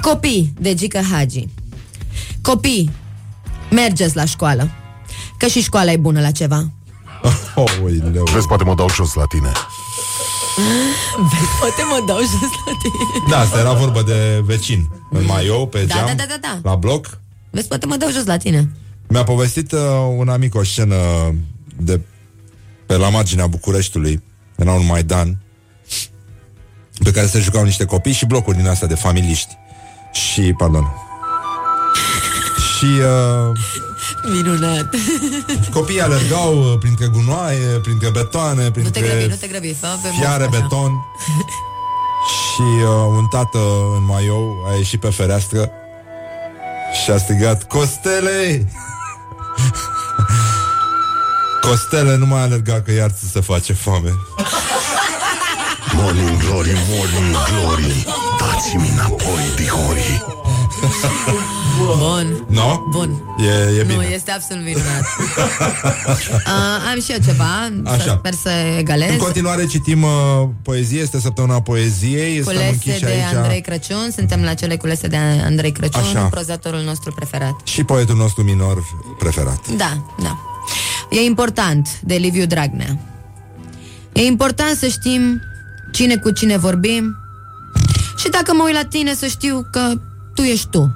Copii 0.01 0.53
de 0.59 0.73
Gica 0.73 1.01
Hagi. 1.11 1.47
Copii, 2.41 2.91
mergeți 3.71 4.15
la 4.15 4.25
școală. 4.25 4.69
Că 5.37 5.47
și 5.47 5.61
școala 5.61 5.91
e 5.91 5.97
bună 5.97 6.21
la 6.21 6.31
ceva. 6.31 6.69
oh, 7.55 7.71
uileu. 7.83 8.23
Vezi, 8.33 8.47
poate 8.47 8.63
mă 8.63 8.75
dau 8.75 8.89
jos 8.89 9.13
la 9.13 9.25
tine 9.25 9.51
Poate 11.59 11.81
mă 11.89 12.03
dau 12.07 12.17
jos 12.17 12.51
la 12.65 12.71
tine. 12.81 13.29
Da, 13.29 13.39
asta 13.39 13.59
era 13.59 13.73
vorba 13.73 14.01
de 14.03 14.41
vecin 14.45 14.89
În 15.11 15.25
maiou, 15.25 15.67
pe 15.67 15.85
Da, 15.85 15.95
geam, 15.95 16.05
da, 16.05 16.13
da, 16.13 16.23
da, 16.27 16.37
da. 16.41 16.69
la 16.69 16.75
bloc 16.75 17.17
Vezi, 17.49 17.67
poate 17.67 17.85
mă 17.85 17.95
dau 17.95 18.11
jos 18.11 18.25
la 18.25 18.37
tine. 18.37 18.71
Mi-a 19.07 19.23
povestit 19.23 19.71
uh, 19.71 19.79
un 20.17 20.29
amic 20.29 20.55
o 20.55 20.63
scenă 20.63 20.95
de 21.77 21.99
pe 22.85 22.97
la 22.97 23.09
marginea 23.09 23.47
Bucureștiului, 23.47 24.23
era 24.55 24.71
un 24.73 24.85
Maidan, 24.85 25.37
pe 27.03 27.11
care 27.11 27.27
se 27.27 27.39
jucau 27.39 27.63
niște 27.63 27.85
copii 27.85 28.13
și 28.13 28.25
blocuri 28.25 28.57
din 28.57 28.67
astea 28.67 28.87
de 28.87 28.95
familiști. 28.95 29.57
Și, 30.11 30.53
pardon. 30.57 30.93
Și 32.77 32.85
uh, 32.85 33.51
Minunat. 34.31 34.89
copiii 35.73 36.01
alergau 36.01 36.59
uh, 36.71 36.77
printre 36.79 37.07
gunoaie, 37.07 37.57
printre 37.81 38.09
betoane, 38.09 38.63
Nu 38.63 38.69
te 38.69 38.79
printre 38.79 39.01
grăbi, 39.01 39.25
nu 39.29 39.35
te 39.35 39.47
grăbi. 39.47 39.73
Fă 39.73 39.87
pe 40.01 40.07
fiare 40.19 40.43
mult, 40.43 40.53
așa. 40.55 40.61
beton. 40.61 40.91
Și 42.27 42.61
uh, 42.61 42.87
un 43.17 43.27
tată 43.27 43.57
în 43.97 44.05
maiou 44.05 44.63
a 44.71 44.75
ieșit 44.75 44.99
pe 44.99 45.09
fereastră 45.09 45.69
și 47.03 47.11
a 47.11 47.17
strigat 47.17 47.67
Costele! 47.67 48.61
Costele 51.67 52.15
nu 52.15 52.25
mai 52.25 52.41
alerga 52.41 52.81
că 52.81 52.91
iar 52.91 53.09
ți 53.09 53.29
se 53.31 53.39
face 53.39 53.73
foame. 53.73 54.09
Morning 55.95 56.37
Glory, 56.37 56.71
Morning 56.89 57.35
Glory 57.49 58.05
Dați-mi 58.39 58.89
înapoi, 58.93 59.43
dihori 59.55 60.23
Bun. 61.97 62.45
No? 62.49 62.81
Bun. 62.89 63.23
E, 63.39 63.79
e 63.79 63.83
Nu, 63.83 63.93
bine. 63.93 64.09
este 64.13 64.31
absolut 64.31 64.63
minunat. 64.63 65.01
uh, 66.45 66.91
am 66.91 67.01
și 67.01 67.11
eu 67.11 67.17
ceva, 67.25 67.71
Așa. 67.83 67.97
să 68.03 68.15
sper 68.17 68.33
să 68.33 68.49
egalez. 68.77 69.09
În 69.09 69.17
continuare 69.17 69.65
citim 69.65 70.03
uh, 70.03 70.09
poezie, 70.61 70.99
este 70.99 71.19
săptămâna 71.19 71.61
poeziei. 71.61 72.41
Stăm 72.41 72.53
Culese 72.53 72.69
închiși 72.71 72.99
de 72.99 73.05
aici. 73.05 73.35
Andrei 73.35 73.61
Crăciun, 73.61 74.11
suntem 74.15 74.41
la 74.43 74.53
cele 74.53 74.77
culese 74.77 75.07
de 75.07 75.17
Andrei 75.45 75.71
Crăciun, 75.71 76.01
Așa. 76.01 76.21
prozatorul 76.21 76.81
nostru 76.81 77.11
preferat. 77.11 77.55
Și 77.63 77.83
poetul 77.83 78.15
nostru 78.15 78.43
minor 78.43 78.83
preferat. 79.19 79.67
Da, 79.77 80.03
da. 80.23 80.37
E 81.09 81.19
important 81.21 81.87
de 82.01 82.15
Liviu 82.15 82.45
Dragnea. 82.45 82.97
E 84.13 84.21
important 84.21 84.77
să 84.77 84.87
știm 84.87 85.41
cine 85.93 86.17
cu 86.17 86.31
cine 86.31 86.57
vorbim 86.57 87.15
și 88.17 88.29
dacă 88.29 88.53
mă 88.53 88.63
uit 88.63 88.73
la 88.73 88.85
tine 88.85 89.13
să 89.13 89.27
știu 89.27 89.67
că 89.71 89.91
tu 90.35 90.41
ești 90.41 90.67
tu. 90.67 90.95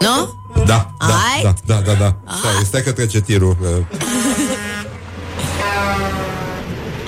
Nu? 0.00 0.32
Da, 0.66 0.90
da, 0.98 1.06
Ai? 1.06 1.42
da, 1.42 1.54
da, 1.66 1.80
da, 1.80 1.94
da. 1.94 2.16
Stai, 2.38 2.64
stai 2.64 2.82
că 2.82 2.92
trece 2.92 3.20
tirul. 3.20 3.56
uh. 3.60 3.98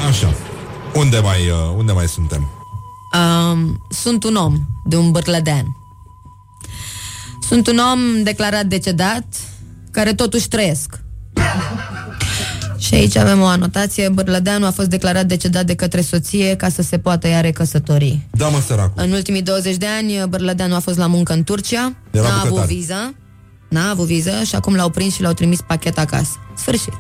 Așa. 0.09 0.35
Unde 0.95 1.19
mai, 1.19 1.49
uh, 1.51 1.75
unde 1.77 1.93
mai 1.93 2.09
suntem? 2.09 2.49
Um, 3.13 3.87
sunt 3.89 4.25
un 4.25 4.35
om 4.37 4.55
de 4.85 4.97
un 4.97 5.11
bârlădean. 5.11 5.77
Sunt 7.49 7.67
un 7.67 7.79
om 7.79 8.23
declarat 8.23 8.67
decedat, 8.67 9.27
care 9.91 10.15
totuși 10.15 10.49
trăiesc. 10.49 11.05
Și 12.79 12.95
aici 12.95 13.17
avem 13.17 13.41
o 13.41 13.47
anotație. 13.47 14.09
Bârlădeanul 14.09 14.67
a 14.67 14.71
fost 14.71 14.89
declarat 14.89 15.27
decedat 15.27 15.65
de 15.67 15.75
către 15.75 16.01
soție 16.01 16.57
ca 16.57 16.69
să 16.69 16.83
se 16.83 16.99
poată 16.99 17.29
ea 17.29 17.41
recăsători. 17.41 18.21
Da, 18.31 18.49
mă, 18.49 18.61
săracul. 18.67 19.03
În 19.05 19.13
ultimii 19.13 19.43
20 19.43 19.77
de 19.77 19.87
ani, 19.99 20.23
Bârlădeanu 20.29 20.75
a 20.75 20.79
fost 20.79 20.97
la 20.99 21.07
muncă 21.07 21.33
în 21.33 21.45
Turcia, 21.45 21.93
Era 22.11 22.29
n-a 22.29 22.35
avut 22.37 22.49
bucătar. 22.49 22.67
viză, 22.69 23.15
N-a 23.69 23.91
avut 23.91 24.07
viză 24.07 24.43
și 24.47 24.55
acum 24.55 24.75
l-au 24.75 24.91
prins 24.91 25.15
și 25.15 25.23
l-au 25.23 25.33
trimis 25.33 25.59
pachet 25.67 25.99
acasă. 25.99 26.31
Sfârșit. 26.57 26.93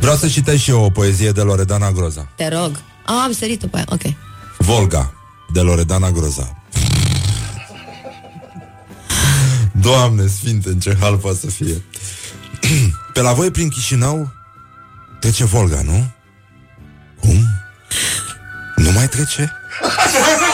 Vreau 0.00 0.16
să 0.16 0.28
citesc 0.28 0.62
și 0.62 0.70
eu 0.70 0.84
o 0.84 0.90
poezie 0.90 1.30
de 1.30 1.40
Loredana 1.40 1.90
Groza. 1.90 2.28
Te 2.36 2.48
rog. 2.48 2.70
Ah, 3.06 3.14
am 3.24 3.32
sărit 3.32 3.60
după 3.60 3.76
aia. 3.76 3.86
Ok. 3.88 4.00
Volga, 4.58 5.12
de 5.52 5.60
Loredana 5.60 6.10
Groza. 6.10 6.62
Doamne 9.80 10.26
sfinte, 10.26 10.68
în 10.68 10.78
ce 10.80 10.96
hal 11.00 11.16
poate 11.16 11.38
să 11.38 11.46
fie. 11.46 11.82
Pe 13.12 13.20
la 13.20 13.32
voi 13.32 13.50
prin 13.50 13.68
Chișinău 13.68 14.32
trece 15.20 15.44
Volga, 15.44 15.82
nu? 15.82 16.10
Cum? 17.20 17.46
Nu 18.76 18.90
mai 18.90 19.08
trece? 19.08 19.52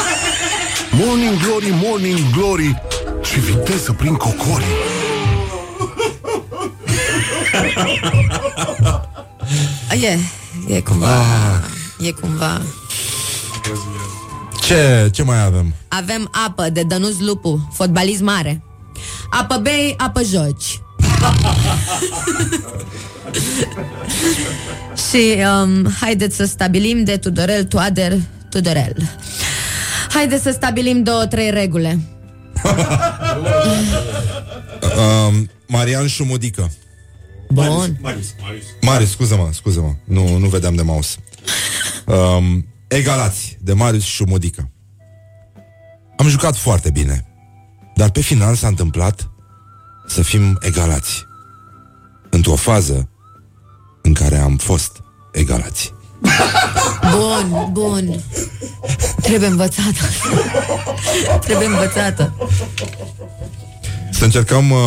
Morning 1.01 1.41
Glory, 1.43 1.71
Morning 1.71 2.19
Glory 2.33 2.83
Ce 3.23 3.41
viteză 3.41 3.93
prin 3.93 4.15
cocori 4.15 4.65
E, 10.03 10.19
e 10.67 10.81
cumva... 10.81 11.07
Ah. 11.07 11.61
E 12.07 12.11
cumva... 12.13 12.61
Ce, 14.63 15.11
ce 15.13 15.23
mai 15.23 15.43
avem? 15.45 15.75
Avem 15.89 16.31
apă 16.47 16.69
de 16.69 16.83
Dănuț 16.83 17.19
Lupu, 17.19 17.69
fotbalist 17.73 18.21
mare. 18.21 18.63
Apă 19.31 19.57
bei, 19.57 19.95
apă 19.97 20.23
joci. 20.23 20.81
Și 25.11 25.37
um, 25.63 25.91
haideți 26.01 26.37
să 26.37 26.45
stabilim 26.45 27.05
de 27.05 27.17
Tudorel 27.17 27.65
Toader 27.65 28.19
Tudorel. 28.51 28.97
Haideți 30.09 30.43
să 30.43 30.51
stabilim 30.51 31.03
două, 31.03 31.27
trei 31.27 31.51
regule. 31.51 31.99
Um, 34.99 35.51
Marian 35.67 36.07
Șumudică. 36.07 36.73
Bun. 37.51 37.99
Marius, 38.81 39.11
scuză-mă, 39.11 39.49
scuză-mă. 39.53 39.95
Nu, 40.05 40.37
nu 40.37 40.47
vedeam 40.47 40.75
de 40.75 40.83
mouse. 40.83 41.17
Um, 42.07 42.67
egalați, 42.89 43.59
de 43.61 43.73
Marius 43.73 44.05
Șumudică. 44.05 44.71
Am 46.17 46.29
jucat 46.29 46.57
foarte 46.57 46.91
bine. 46.91 47.27
Dar 47.95 48.11
pe 48.11 48.21
final 48.21 48.55
s-a 48.55 48.67
întâmplat 48.67 49.31
să 50.09 50.23
fim 50.23 50.59
egalați. 50.61 51.27
Într-o 52.31 52.55
fază 52.55 53.09
în 54.03 54.13
care 54.13 54.39
am 54.39 54.57
fost 54.57 55.03
egalați. 55.33 55.93
Bun, 57.11 57.69
bun. 57.73 58.23
Trebuie 59.23 59.49
învățată. 59.49 60.05
Trebuie 61.41 61.67
învățată. 61.67 62.35
Să 64.11 64.25
încercăm... 64.25 64.71
Uh, 64.71 64.79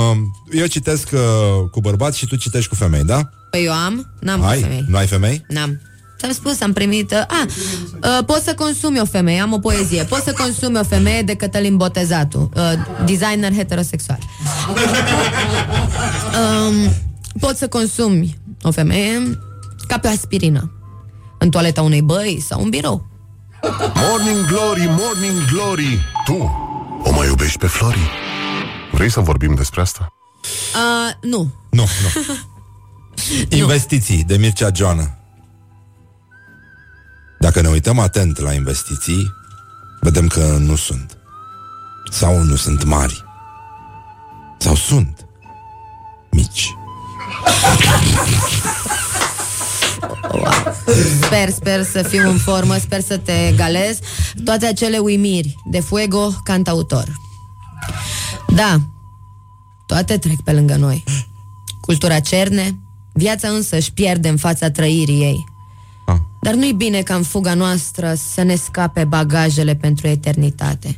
eu 0.51 0.65
citesc 0.65 1.09
uh, 1.13 1.69
cu 1.71 1.81
bărbați 1.81 2.17
și 2.17 2.25
tu 2.25 2.35
citești 2.35 2.69
cu 2.69 2.75
femei, 2.75 3.03
da? 3.03 3.29
Păi 3.49 3.63
eu 3.63 3.73
am, 3.73 4.11
n-am 4.19 4.43
ai? 4.43 4.61
femei. 4.61 4.85
Nu 4.87 4.97
ai 4.97 5.07
femei? 5.07 5.45
N-am. 5.47 5.81
Ți-am 6.21 6.33
spus, 6.33 6.61
am 6.61 6.73
primit... 6.73 7.11
Uh, 7.11 7.17
a, 7.17 7.45
uh, 8.17 8.25
poți 8.25 8.43
să 8.43 8.53
consumi 8.53 8.99
o 8.99 9.05
femeie, 9.05 9.39
am 9.39 9.53
o 9.53 9.59
poezie. 9.59 10.03
Poți 10.03 10.23
să 10.23 10.33
consumi 10.37 10.77
o 10.77 10.83
femeie 10.83 11.21
de 11.21 11.35
Cătălin 11.35 11.77
Botezatu, 11.77 12.49
uh, 12.55 12.71
designer 13.05 13.53
heterosexual. 13.53 14.19
Um, 16.31 16.93
poți 17.39 17.59
să 17.59 17.67
consumi 17.67 18.37
o 18.61 18.71
femeie 18.71 19.39
ca 19.87 19.97
pe 19.97 20.07
o 20.07 20.09
aspirină. 20.09 20.71
În 21.37 21.49
toaleta 21.49 21.81
unei 21.81 22.01
băi 22.01 22.43
sau 22.47 22.61
un 22.61 22.69
birou. 22.69 23.07
Morning 23.93 24.45
Glory, 24.47 24.85
Morning 24.85 25.45
Glory 25.51 25.99
Tu 26.25 26.51
o 27.03 27.11
mai 27.11 27.27
iubești 27.27 27.57
pe 27.57 27.67
Flori? 27.67 28.09
Vrei 28.91 29.09
să 29.09 29.19
vorbim 29.19 29.55
despre 29.55 29.81
asta? 29.81 30.13
Uh, 30.43 31.29
nu. 31.29 31.53
Nu, 31.69 31.83
nu. 31.83 32.33
Investiții 33.61 34.23
de 34.23 34.37
Mircea 34.37 34.69
Joană. 34.73 35.20
Dacă 37.41 37.61
ne 37.61 37.67
uităm 37.67 37.99
atent 37.99 38.39
la 38.39 38.53
investiții, 38.53 39.33
vedem 39.99 40.27
că 40.27 40.57
nu 40.59 40.75
sunt. 40.75 41.17
Sau 42.11 42.43
nu 42.43 42.55
sunt 42.55 42.83
mari. 42.83 43.23
Sau 44.57 44.75
sunt 44.75 45.25
mici. 46.31 46.75
Sper, 51.21 51.49
sper 51.49 51.83
să 51.83 52.01
fiu 52.01 52.29
în 52.29 52.37
formă, 52.37 52.77
sper 52.77 53.01
să 53.01 53.17
te 53.17 53.53
galez. 53.55 53.99
Toate 54.43 54.65
acele 54.65 54.97
uimiri 54.97 55.55
de 55.71 55.79
Fuego 55.79 56.31
cantautor. 56.43 57.05
Da, 58.55 58.77
toate 59.85 60.17
trec 60.17 60.41
pe 60.41 60.51
lângă 60.51 60.75
noi. 60.75 61.03
Cultura 61.79 62.19
cerne, 62.19 62.79
viața 63.13 63.47
însă 63.47 63.75
își 63.75 63.93
pierde 63.93 64.29
în 64.29 64.37
fața 64.37 64.71
trăirii 64.71 65.21
ei. 65.21 65.50
Dar 66.41 66.53
nu-i 66.53 66.73
bine 66.73 67.01
ca 67.01 67.15
în 67.15 67.23
fuga 67.23 67.53
noastră 67.53 68.13
să 68.33 68.41
ne 68.41 68.55
scape 68.55 69.03
bagajele 69.03 69.75
pentru 69.75 70.07
eternitate. 70.07 70.97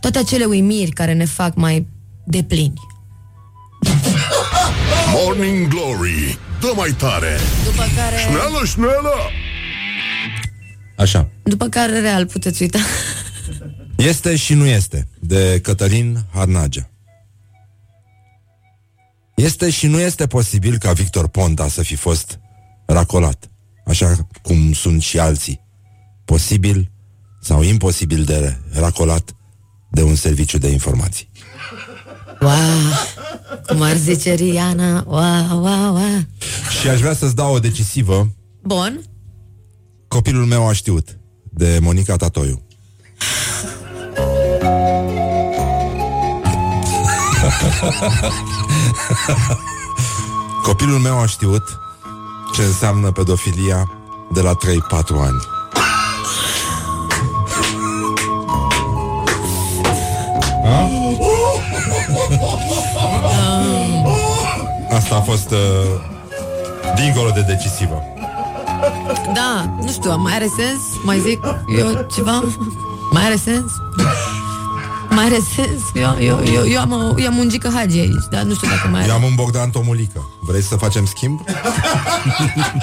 Toate 0.00 0.18
acele 0.18 0.44
uimiri 0.44 0.90
care 0.90 1.12
ne 1.12 1.24
fac 1.24 1.54
mai 1.54 1.86
deplini. 2.24 2.80
Morning 5.14 5.68
Glory 5.68 6.38
Dă 6.60 6.72
mai 6.76 6.90
tare 6.90 7.36
După 7.64 7.84
care... 7.96 8.16
Șneală, 8.18 8.64
șneală 8.64 9.10
Așa. 10.96 11.28
După 11.42 11.68
care 11.68 12.00
real 12.00 12.26
puteți 12.26 12.62
uita. 12.62 12.78
Este 13.96 14.36
și 14.36 14.54
nu 14.54 14.66
este, 14.66 15.08
de 15.20 15.60
Cătălin 15.62 16.18
Harnagea. 16.32 16.90
Este 19.34 19.70
și 19.70 19.86
nu 19.86 20.00
este 20.00 20.26
posibil 20.26 20.78
ca 20.78 20.92
Victor 20.92 21.28
Ponta 21.28 21.68
să 21.68 21.82
fi 21.82 21.94
fost 21.94 22.38
racolat, 22.86 23.50
așa 23.88 24.26
cum 24.42 24.72
sunt 24.72 25.02
și 25.02 25.18
alții. 25.18 25.60
Posibil 26.24 26.90
sau 27.40 27.62
imposibil 27.62 28.24
de 28.24 28.56
racolat 28.72 29.34
de 29.90 30.02
un 30.02 30.14
serviciu 30.14 30.58
de 30.58 30.68
informații. 30.68 31.30
Wow, 32.40 32.50
cum 33.66 33.82
ar 33.82 33.96
zice 33.96 34.34
Riana, 34.34 35.04
wow, 35.06 35.62
wow, 35.62 35.94
wow. 35.94 36.20
Și 36.80 36.88
aș 36.88 37.00
vrea 37.00 37.14
să-ți 37.14 37.34
dau 37.34 37.54
o 37.54 37.58
decisivă. 37.58 38.34
Bun, 38.62 39.00
Copilul 40.08 40.44
meu 40.44 40.68
a 40.68 40.72
știut, 40.72 41.18
de 41.50 41.78
Monica 41.80 42.16
Tatoiu. 42.16 42.62
Copilul 50.62 50.98
meu 50.98 51.18
a 51.18 51.26
știut 51.26 51.62
ce 52.58 52.64
înseamnă 52.64 53.10
pedofilia 53.10 53.90
de 54.32 54.40
la 54.40 54.52
3-4 54.52 54.56
ani. 55.20 55.42
A? 60.64 60.88
Asta 64.96 65.14
a 65.14 65.20
fost 65.20 65.50
uh, 65.50 65.58
dincolo 66.94 67.30
de 67.30 67.40
decisivă. 67.40 68.02
da, 69.34 69.76
nu 69.80 69.90
știu, 69.90 70.16
mai 70.16 70.34
are 70.34 70.48
sens? 70.56 70.80
Mai 71.04 71.18
zic 71.20 71.44
eu 71.78 72.06
ceva? 72.14 72.44
Mai 73.12 73.24
are 73.24 73.36
sens? 73.36 73.72
Mai 75.10 75.24
are 75.24 75.38
sens? 75.54 75.80
Eu, 75.94 76.16
eu, 76.20 76.44
eu, 76.54 76.68
eu, 76.68 76.80
am, 76.80 76.92
o, 76.92 77.14
eu 77.20 77.26
am 77.26 77.36
un 77.38 77.48
gică 77.48 77.70
hagi 77.74 77.98
aici, 77.98 78.24
dar 78.30 78.42
nu 78.42 78.54
știu 78.54 78.68
dacă 78.68 78.88
mai 78.88 79.00
are. 79.00 79.08
Eu 79.10 79.16
am 79.16 79.22
un 79.22 79.34
Bogdan 79.34 79.70
Tomulică. 79.70 80.26
Vrei 80.40 80.62
să 80.62 80.76
facem 80.76 81.06
schimb? 81.06 81.40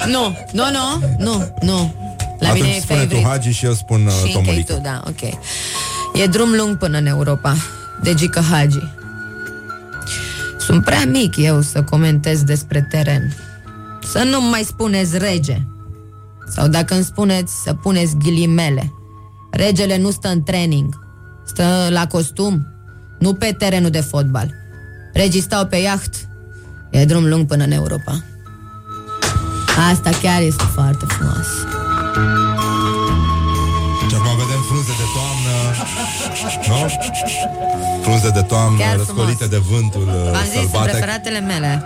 Nu, 0.06 0.36
nu, 0.52 0.62
nu, 0.70 1.16
nu, 1.18 1.54
nu. 1.62 1.94
La 2.38 2.48
Atunci 2.48 2.62
mine 2.62 2.74
e 2.76 2.80
spune 2.80 3.00
tu 3.00 3.06
favorite. 3.08 3.28
Hagi 3.28 3.50
și 3.50 3.64
eu 3.64 3.72
spun 3.72 4.06
uh, 4.06 4.12
Și 4.12 4.18
închei 4.22 4.32
Tomulică. 4.32 4.72
tu, 4.72 4.80
da, 4.80 5.02
ok. 5.06 5.20
E 6.22 6.26
drum 6.26 6.48
lung 6.56 6.76
până 6.78 6.98
în 6.98 7.06
Europa, 7.06 7.56
de 8.02 8.14
Gică 8.14 8.40
Hagi. 8.50 8.78
Sunt 10.58 10.84
prea 10.84 11.04
mic 11.06 11.36
eu 11.36 11.60
să 11.60 11.82
comentez 11.82 12.42
despre 12.42 12.86
teren. 12.90 13.36
Să 14.12 14.22
nu 14.30 14.40
mai 14.40 14.62
spuneți 14.62 15.18
rege. 15.18 15.60
Sau 16.48 16.68
dacă 16.68 16.94
îmi 16.94 17.04
spuneți 17.04 17.62
să 17.62 17.74
puneți 17.74 18.16
ghilimele. 18.16 18.92
Regele 19.50 19.98
nu 19.98 20.10
stă 20.10 20.28
în 20.28 20.42
training. 20.42 21.05
Stă 21.46 21.86
la 21.90 22.06
costum, 22.06 22.66
nu 23.18 23.34
pe 23.34 23.54
terenul 23.58 23.90
de 23.90 24.00
fotbal. 24.00 24.54
Regii 25.12 25.40
stau 25.40 25.66
pe 25.66 25.76
iaht. 25.76 26.14
E 26.90 27.04
drum 27.04 27.28
lung 27.28 27.46
până 27.46 27.64
în 27.64 27.70
Europa. 27.70 28.22
Asta 29.90 30.10
chiar 30.22 30.40
este 30.40 30.64
foarte 30.74 31.04
frumos. 31.08 31.46
Și 34.08 34.14
acum 34.14 34.36
vedem 34.36 34.60
frunze 34.68 34.92
de 35.02 35.06
toamnă 35.16 35.54
Nu? 36.68 36.90
Frunze 38.02 38.30
de 38.30 38.42
toamnă 38.42 38.78
Chiar 38.78 38.96
Răscolite 38.96 39.44
frumos. 39.44 39.50
de 39.50 39.74
vântul 39.74 40.02
uh, 40.02 40.30
V-am 40.32 40.42
zis, 40.44 40.52
sunt 40.52 40.68
sălbatec 40.70 40.90
preferatele 40.90 41.40
mele. 41.40 41.84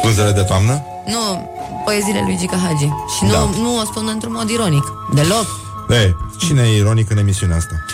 Frunzele 0.00 0.32
de 0.32 0.42
toamnă? 0.42 0.82
Nu, 1.06 1.50
poeziile 1.84 2.22
lui 2.24 2.36
Gica 2.40 2.56
Hagi. 2.56 2.88
Și 3.16 3.24
nu, 3.24 3.30
Da. 3.30 3.38
nu 3.62 3.78
o 3.80 3.84
spun 3.84 4.08
într-un 4.12 4.32
mod 4.32 4.48
ironic. 4.48 4.84
Deloc. 5.14 5.46
Ei, 5.90 6.16
cine 6.38 6.62
e 6.62 6.76
ironic 6.76 7.10
în 7.10 7.18
emisiunea 7.18 7.56
asta? 7.56 7.74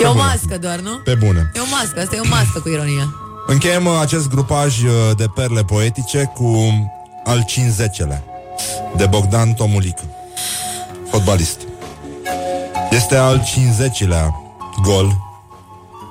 E 0.00 0.06
o 0.06 0.14
mască 0.14 0.58
doar, 0.58 0.78
nu? 0.78 0.96
Pe 1.04 1.14
bune. 1.14 1.50
E 1.54 1.60
o 1.60 1.64
mască, 1.70 2.00
asta 2.00 2.16
e 2.16 2.20
o 2.20 2.28
mască 2.28 2.58
cu 2.58 2.68
ironia. 2.68 3.14
Încheiem 3.46 3.86
uh, 3.86 3.92
acest 4.00 4.28
grupaj 4.28 4.82
uh, 4.82 4.90
de 5.16 5.26
perle 5.34 5.64
poetice 5.64 6.30
cu 6.34 6.72
al 7.24 7.44
50-lea 7.44 8.24
de 8.96 9.06
Bogdan 9.06 9.52
Tomulică, 9.52 10.02
fotbalist. 11.10 11.60
Este 12.90 13.16
al 13.16 13.40
50-lea 13.40 14.34
gol 14.82 15.16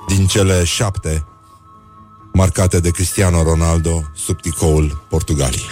din 0.08 0.26
cele 0.26 0.64
șapte 0.64 1.26
marcate 2.32 2.80
de 2.80 2.90
Cristiano 2.90 3.42
Ronaldo 3.42 4.02
sub 4.14 4.40
tricoul 4.40 5.04
Portugalii. 5.08 5.66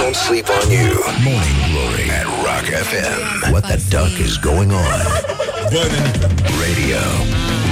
Don't 0.00 0.14
sleep 0.14 0.46
on 0.62 0.70
you. 0.70 0.90
Morning 1.24 1.58
Glory 1.70 2.10
at 2.10 2.26
Rock 2.46 2.66
FM. 2.88 3.50
What 3.52 3.62
the 3.62 3.78
duck 3.88 4.18
is 4.26 4.38
going 4.38 4.70
on? 4.72 5.00
Radio 5.70 7.02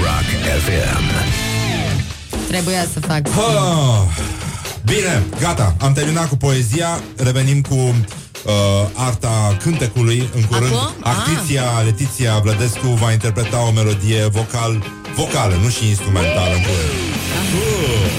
Rock 0.00 0.28
FM. 0.64 1.04
Trebuia 2.48 2.86
să 2.92 3.00
fac. 3.00 3.20
Ah, 3.26 4.00
Bine, 4.84 5.22
gata, 5.40 5.74
am 5.80 5.92
terminat 5.92 6.28
cu 6.28 6.36
poezia 6.36 7.00
Revenim 7.16 7.60
cu 7.60 7.74
uh, 7.74 8.52
arta 8.94 9.56
cântecului 9.62 10.28
În 10.34 10.42
curând, 10.42 10.72
Acum? 10.72 10.94
Ah. 11.02 11.16
actriția 11.16 11.62
Letiția 11.84 12.38
Vlădescu 12.38 12.86
Va 12.86 13.12
interpreta 13.12 13.66
o 13.66 13.70
melodie 13.70 14.26
vocal 14.26 14.84
Vocală, 15.16 15.54
nu 15.62 15.68
și 15.68 15.88
instrumentală 15.88 16.54
în 16.54 16.60
curând 16.62 16.90
uh, 17.54 18.10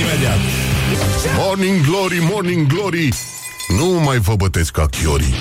Imediat 0.00 0.38
Morning 1.36 1.86
Glory, 1.86 2.18
Morning 2.30 2.66
Glory 2.66 3.08
Nu 3.78 3.86
mai 4.04 4.18
vă 4.18 4.34
bătesc 4.36 4.70
ca 4.70 4.86
chiorii 4.86 5.34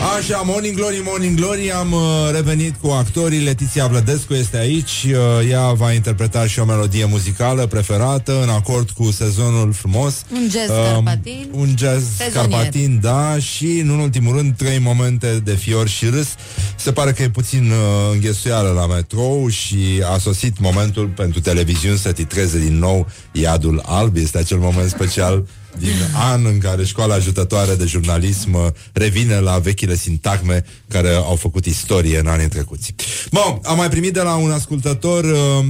Așa, 0.00 0.42
Morning 0.44 0.74
Glory, 0.76 1.00
Morning 1.04 1.36
Glory 1.38 1.72
Am 1.72 1.92
uh, 1.92 2.00
revenit 2.32 2.74
cu 2.80 2.88
actorii 2.90 3.38
Letiția 3.44 3.86
Vlădescu 3.86 4.34
este 4.34 4.56
aici 4.58 5.06
uh, 5.06 5.48
Ea 5.50 5.72
va 5.72 5.92
interpreta 5.92 6.46
și 6.46 6.58
o 6.58 6.64
melodie 6.64 7.04
muzicală 7.04 7.66
Preferată 7.66 8.42
în 8.42 8.48
acord 8.48 8.90
cu 8.90 9.10
sezonul 9.10 9.72
frumos 9.72 10.24
Un 10.32 10.48
jazz 10.50 10.68
Um, 10.70 10.84
carpatin. 11.04 11.48
Un 11.50 11.74
jazz 11.78 12.04
Sezonier. 12.16 12.50
carpatin, 12.50 12.98
da 13.02 13.38
Și, 13.38 13.66
în 13.66 13.88
ultimul 13.88 14.36
rând, 14.36 14.56
trei 14.56 14.78
momente 14.78 15.40
de 15.44 15.54
fior 15.54 15.88
și 15.88 16.06
râs 16.06 16.28
Se 16.76 16.92
pare 16.92 17.12
că 17.12 17.22
e 17.22 17.28
puțin 17.30 17.70
uh, 17.70 18.12
înghesuială 18.12 18.70
la 18.70 18.86
metrou 18.86 19.48
Și 19.48 20.02
a 20.14 20.18
sosit 20.18 20.58
momentul 20.58 21.06
pentru 21.06 21.40
televiziuni 21.40 21.98
Să 21.98 22.12
titreze 22.12 22.58
din 22.58 22.78
nou 22.78 23.06
Iadul 23.32 23.82
Alb 23.86 24.16
Este 24.16 24.38
acel 24.38 24.58
moment 24.58 24.88
special 24.90 25.46
din 25.78 25.94
an 26.14 26.44
în 26.44 26.58
care 26.58 26.84
școala 26.84 27.14
ajutătoare 27.14 27.74
de 27.74 27.84
jurnalism 27.84 28.54
uh, 28.54 28.66
revine 28.92 29.38
la 29.38 29.58
vechile 29.58 29.96
sintagme 29.96 30.64
care 30.88 31.14
au 31.14 31.36
făcut 31.36 31.66
istorie 31.66 32.18
în 32.18 32.26
anii 32.26 32.48
trecuți. 32.48 32.94
Bun, 33.32 33.60
am 33.62 33.76
mai 33.76 33.88
primit 33.88 34.12
de 34.12 34.20
la 34.20 34.34
un 34.34 34.50
ascultător 34.50 35.24
uh, 35.24 35.64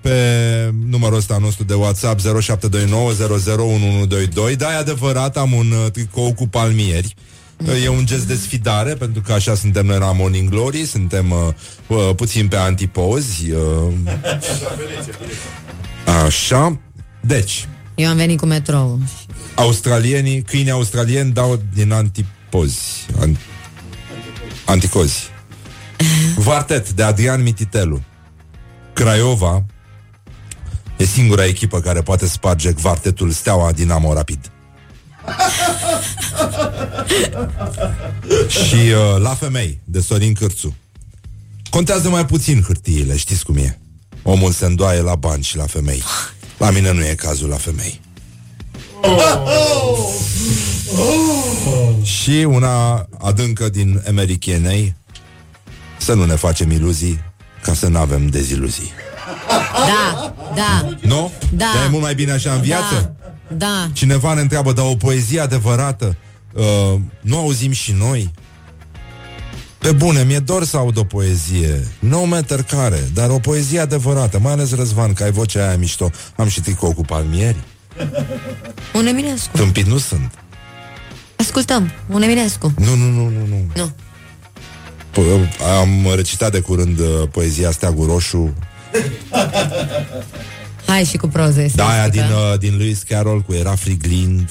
pe 0.00 0.18
numărul 0.88 1.16
ăsta 1.16 1.38
nostru 1.40 1.64
de 1.64 1.74
WhatsApp 1.74 2.20
0729001122 2.20 2.24
Da, 4.56 4.72
e 4.72 4.76
adevărat, 4.76 5.36
am 5.36 5.52
un 5.52 5.70
uh, 5.70 5.90
tricou 5.90 6.34
cu 6.34 6.48
palmieri 6.48 7.14
Uh, 7.64 7.82
E 7.84 7.88
un 7.88 8.06
gest 8.06 8.26
de 8.26 8.34
sfidare, 8.34 8.94
pentru 8.94 9.20
că 9.20 9.32
așa 9.32 9.54
suntem 9.54 9.86
noi 9.86 9.98
la 9.98 10.12
Morning 10.12 10.48
Glory, 10.50 10.84
suntem 10.84 11.30
uh, 11.30 11.38
uh, 11.86 12.14
puțin 12.16 12.48
pe 12.48 12.56
antipozi. 12.56 13.50
Uh, 13.50 13.92
așa. 16.24 16.80
Deci, 17.20 17.68
Eu 17.94 18.08
am 18.08 18.16
venit 18.16 18.38
cu 18.38 18.46
metrou. 18.46 19.00
Australienii, 19.56 20.42
câinii 20.42 20.70
australieni 20.70 21.32
dau 21.32 21.62
din 21.74 21.92
antipozi. 21.92 23.06
An- 23.20 23.36
anticozi. 24.64 25.30
Vartet 26.46 26.90
de 26.90 27.02
Adrian 27.02 27.42
Mititelu. 27.42 28.02
Craiova 28.92 29.64
e 30.96 31.04
singura 31.04 31.44
echipă 31.44 31.80
care 31.80 32.02
poate 32.02 32.26
sparge 32.26 32.70
vartetul 32.70 33.30
Steaua 33.30 33.72
Dinamo 33.72 34.12
Rapid. 34.12 34.50
Și 38.66 38.74
uh, 38.74 39.16
la 39.18 39.34
femei, 39.34 39.80
de 39.84 40.00
Sorin 40.00 40.34
Cârțu. 40.34 40.76
Contează 41.70 42.08
mai 42.08 42.26
puțin 42.26 42.62
hârtiile, 42.62 43.16
știți 43.16 43.44
cum 43.44 43.56
e. 43.56 43.78
Omul 44.22 44.52
se 44.52 44.66
îndoaie 44.66 45.00
la 45.00 45.14
bani 45.14 45.42
și 45.42 45.56
la 45.56 45.66
femei. 45.66 46.02
La 46.58 46.70
mine 46.70 46.92
nu 46.92 47.06
e 47.06 47.14
cazul 47.14 47.48
la 47.48 47.56
femei. 47.56 48.00
Și 52.02 52.46
una 52.48 53.06
adâncă 53.18 53.68
din 53.68 54.02
Americanei 54.08 54.94
Să 55.98 56.14
nu 56.14 56.24
ne 56.24 56.34
facem 56.34 56.70
iluzii 56.70 57.20
Ca 57.62 57.74
să 57.74 57.88
nu 57.88 57.98
avem 57.98 58.26
deziluzii 58.26 58.90
Da, 59.72 60.34
da, 60.54 60.88
Nu? 61.00 61.32
Da. 61.52 61.70
Dar 61.74 61.84
e 61.84 61.88
mult 61.90 62.02
mai 62.02 62.14
bine 62.14 62.32
așa 62.32 62.52
în 62.52 62.60
viață? 62.60 63.14
da. 63.56 63.90
Cineva 63.92 64.34
ne 64.34 64.40
întreabă, 64.40 64.72
dar 64.72 64.84
o 64.84 64.94
poezie 64.96 65.40
adevărată 65.40 66.16
uh, 66.52 66.94
Nu 67.20 67.38
auzim 67.38 67.72
și 67.72 67.92
noi? 67.92 68.30
Pe 69.78 69.92
bune, 69.92 70.22
mi-e 70.22 70.38
dor 70.38 70.64
să 70.64 70.76
aud 70.76 70.96
o 70.98 71.04
poezie 71.04 71.86
No 71.98 72.24
matter 72.24 72.62
care, 72.62 73.10
dar 73.14 73.30
o 73.30 73.38
poezie 73.38 73.80
adevărată 73.80 74.38
Mai 74.38 74.52
ales 74.52 74.74
Răzvan, 74.74 75.12
că 75.12 75.22
ai 75.22 75.30
vocea 75.30 75.66
aia 75.66 75.76
mișto 75.76 76.10
Am 76.36 76.48
și 76.48 76.60
tricou 76.60 76.92
cu 76.92 77.02
palmieri 77.02 77.56
Un 78.94 79.06
Eminescu. 79.06 79.56
Tâmpit 79.56 79.86
nu 79.86 79.98
sunt 79.98 80.30
Ascultăm, 81.36 81.92
un 82.08 82.22
Eminescu. 82.22 82.72
Nu, 82.78 82.94
nu, 82.94 83.04
nu, 83.10 83.28
nu, 83.28 83.46
nu 83.48 83.66
Nu. 83.74 83.90
Po- 85.12 85.48
Am 85.80 86.12
recitat 86.14 86.52
de 86.52 86.60
curând 86.60 86.98
uh, 86.98 87.06
poezia 87.30 87.70
Steagul 87.70 88.06
Roșu 88.06 88.54
Hai 90.86 91.04
și 91.04 91.16
cu 91.16 91.28
proză 91.28 91.60
este. 91.60 91.76
Da, 91.76 91.88
aia 91.88 92.08
din, 92.08 92.20
uh, 92.22 92.58
din 92.58 92.76
Lewis 92.76 93.02
Carroll 93.02 93.40
Cu 93.40 93.52
era 93.52 93.74
friglind 93.74 94.50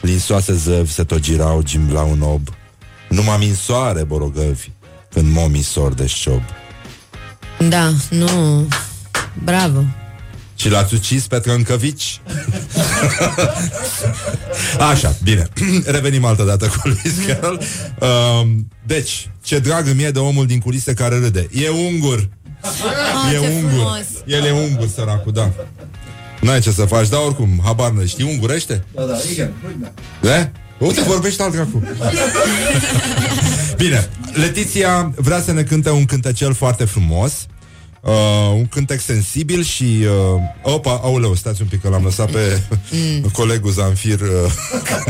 Linsoase 0.00 0.54
zăvi 0.54 0.92
se 0.92 1.04
tot 1.04 1.20
girau, 1.20 1.62
gimblau 1.62 2.10
un 2.10 2.20
ob 2.22 2.48
Numai 3.08 3.36
min 3.38 3.54
soare 3.54 4.02
borogăvi 4.04 4.70
Când 5.10 5.32
momii 5.32 5.62
sor 5.62 5.94
de 5.94 6.06
șob 6.06 6.42
Da, 7.68 7.92
nu. 8.10 8.68
Bravo. 9.44 9.84
Și 10.60 10.68
l-ați 10.68 10.94
ucis 10.94 11.26
pe 11.26 11.38
Trâncăvici? 11.38 12.20
Așa, 14.90 15.16
bine 15.22 15.48
Revenim 15.94 16.24
altă 16.24 16.42
dată 16.42 16.66
cu 16.66 16.88
Lewis 16.88 17.26
Carroll 17.26 17.60
uh, 18.00 18.48
Deci, 18.86 19.30
ce 19.42 19.58
drag 19.58 19.86
îmi 19.86 20.02
e 20.02 20.10
de 20.10 20.18
omul 20.18 20.46
din 20.46 20.58
culise 20.58 20.94
care 20.94 21.18
râde 21.18 21.48
E 21.52 21.68
ungur 21.68 22.28
Ah, 22.60 23.32
E 23.32 23.38
ce 23.38 23.38
ungur 23.38 23.70
frumos. 23.70 24.04
El 24.26 24.44
e 24.44 24.50
ungur, 24.50 24.88
săracul, 24.94 25.32
da 25.32 25.50
N-ai 26.40 26.60
ce 26.60 26.70
să 26.70 26.84
faci, 26.84 27.08
dar 27.08 27.20
oricum, 27.20 27.60
habar 27.64 27.90
nu 27.90 28.06
știi 28.06 28.24
ungurește? 28.24 28.84
Da, 28.94 29.02
da, 29.02 29.14
igen, 29.32 29.52
Da? 30.20 30.50
Uite, 30.78 31.00
vorbește 31.00 31.42
alt 31.42 31.52
dracu. 31.52 31.82
Bine, 33.76 34.08
Letiția 34.32 35.12
vrea 35.16 35.40
să 35.40 35.52
ne 35.52 35.62
cânte 35.62 35.90
un 35.90 36.04
cântecel 36.04 36.54
foarte 36.54 36.84
frumos 36.84 37.32
Uh, 38.02 38.12
un 38.54 38.66
cântec 38.66 39.00
sensibil 39.00 39.62
și 39.62 39.82
uh, 39.84 40.72
Opa, 40.74 40.90
auleu, 41.02 41.34
stați 41.34 41.62
un 41.62 41.68
pic 41.68 41.80
că 41.80 41.88
l-am 41.88 42.04
lăsat 42.04 42.30
pe 42.30 42.60
Mm. 42.92 43.20
colegul 43.32 43.70
Zanfir 43.72 44.20
uh, 44.20 44.52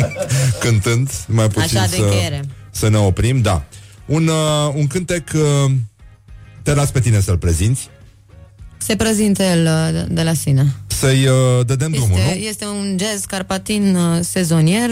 cântând 0.60 1.10
Mai 1.26 1.48
puțin 1.48 1.78
Așa 1.78 1.86
de 1.90 1.96
să, 1.96 2.02
încheiere. 2.02 2.44
să 2.70 2.88
ne 2.88 2.96
oprim 2.98 3.40
Da, 3.40 3.64
un, 4.06 4.26
uh, 4.26 4.72
un 4.74 4.86
cântec 4.86 5.28
uh, 5.34 5.70
Te 6.62 6.74
las 6.74 6.90
pe 6.90 7.00
tine 7.00 7.20
să-l 7.20 7.38
prezinți 7.38 7.88
Se 8.76 8.96
prezintă 8.96 9.42
el 9.42 9.66
uh, 9.66 9.92
de- 9.92 10.14
de 10.14 10.22
la 10.22 10.34
sine. 10.34 10.74
Să-i 10.86 11.26
uh, 11.26 11.66
dădem 11.66 11.90
drumul, 11.90 12.18
Este, 12.18 12.34
nu? 12.38 12.40
este 12.44 12.64
un 12.64 12.96
jazz 13.00 13.24
carpatin 13.24 13.94
uh, 13.96 14.18
sezonier 14.22 14.90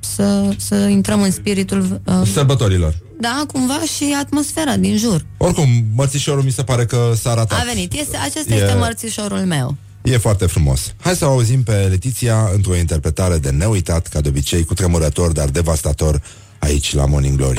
să, 0.00 0.54
să 0.56 0.74
intrăm 0.74 1.22
în 1.22 1.30
spiritul 1.30 2.00
uh, 2.04 2.14
Sărbătorilor 2.32 2.94
da, 3.20 3.44
cumva 3.52 3.80
și 3.96 4.16
atmosfera 4.20 4.76
din 4.76 4.96
jur. 4.96 5.24
Oricum, 5.36 5.68
mărțișorul 5.94 6.42
mi 6.42 6.50
se 6.50 6.62
pare 6.62 6.84
că 6.84 7.12
s-a 7.20 7.34
ratat 7.34 7.58
A 7.60 7.64
venit. 7.66 7.92
Este, 7.92 8.16
acesta 8.16 8.54
E- 8.54 8.56
este 8.56 8.74
mărțișorul 8.78 9.38
meu. 9.38 9.76
E 10.02 10.16
foarte 10.16 10.46
frumos. 10.46 10.94
Hai 11.00 11.14
să 11.16 11.26
o 11.26 11.28
auzim 11.28 11.62
pe 11.62 11.72
Letiția 11.72 12.50
într-o 12.54 12.76
interpretare 12.76 13.38
de 13.38 13.50
neuitat, 13.50 14.06
ca 14.06 14.20
de 14.20 14.28
obicei, 14.28 14.64
cu 14.64 14.74
tremurător, 14.74 15.32
dar 15.32 15.48
devastator, 15.48 16.22
aici 16.58 16.94
la 16.94 17.06
Morning 17.06 17.36
Glory. 17.36 17.58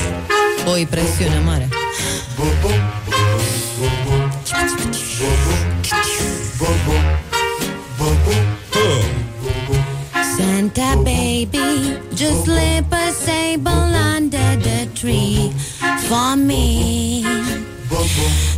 O 0.66 0.84
presiune 0.90 1.38
mare. 1.44 1.68
Santa 10.36 10.94
baby, 11.02 11.98
just 12.14 12.44
slip 12.44 12.92
a 12.92 13.10
sable 13.24 13.92
under 14.16 14.56
the 14.56 14.87
tree 15.00 15.52
for 16.08 16.34
me. 16.34 17.22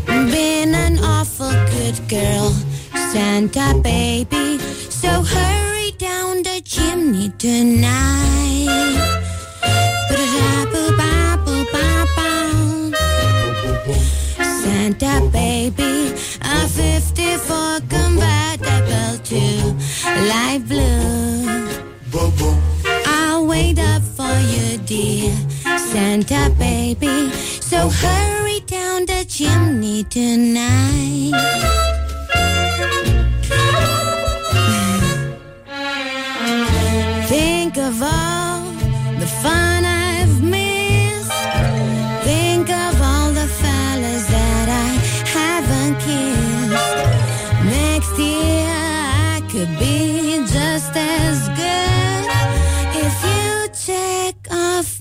Been 0.06 0.74
an 0.74 0.98
awful 1.04 1.52
good 1.74 1.96
girl, 2.08 2.50
Santa 3.12 3.78
baby. 3.82 4.58
So 4.88 5.08
hurry 5.22 5.90
down 5.98 6.42
the 6.42 6.62
chimney 6.64 7.30
tonight. 7.36 8.68
Santa 14.62 15.28
baby, 15.30 16.14
a 16.40 16.66
54 16.68 17.80
convertible 17.88 19.12
to 19.30 19.44
light 20.32 20.62
blue. 20.66 21.44
I'll 23.06 23.46
wait 23.46 23.78
up 23.78 24.02
for 24.02 24.34
you, 24.52 24.78
dear 24.86 25.49
Santa 25.78 26.50
baby. 26.58 27.30
So 27.60 27.88
hurry 27.88 28.60
down 28.60 29.06
the 29.06 29.24
chimney 29.28 30.04
tonight. 30.04 31.99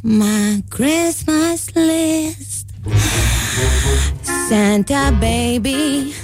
My 0.03 0.63
Christmas 0.69 1.75
list. 1.75 2.67
Santa 4.47 5.15
baby, 5.19 6.15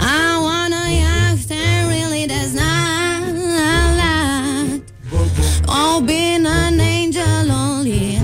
I 0.00 0.38
want 0.40 0.74
a 0.74 0.90
yacht 1.00 1.48
that 1.48 1.86
really 1.88 2.26
does 2.26 2.54
not 2.54 3.32
lot. 4.00 4.80
Oh, 5.68 6.02
being 6.04 6.46
an 6.46 6.80
angel 6.80 7.50
only, 7.50 8.18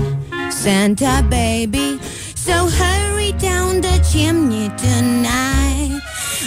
Santa 0.51 1.25
baby. 1.29 1.99
So 2.35 2.67
hurry 2.67 3.31
down 3.33 3.81
the 3.81 4.05
chimney 4.11 4.69
tonight. 4.77 6.01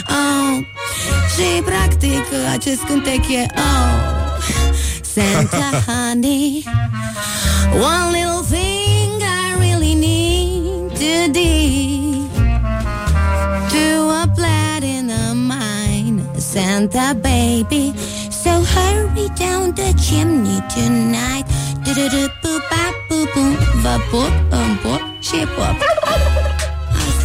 Oh, 0.08 0.60
și 1.36 1.62
practic 1.62 2.24
acest 2.54 2.82
cântec 2.84 3.28
e 3.28 3.46
Oh, 3.54 4.35
Santa 5.16 5.80
honey. 5.88 6.62
One 7.72 8.12
little 8.12 8.42
thing 8.42 9.22
I 9.22 9.56
really 9.58 9.94
need 9.94 10.94
to 10.94 11.14
do 11.32 12.28
to 13.72 13.84
a 14.20 14.28
platinum 14.36 15.46
mine, 15.48 16.20
Santa 16.36 17.14
baby. 17.14 17.94
So 18.28 18.60
hurry 18.74 19.28
down 19.44 19.72
the 19.72 19.94
chimney 20.04 20.60
tonight. 20.76 21.46
Du-du-du-bu-ba-bu-bum, 21.84 23.56
va-bu-bum-bu, 23.82 24.94
și 25.20 25.46
pop. 25.56 25.76
Asta 26.12 26.55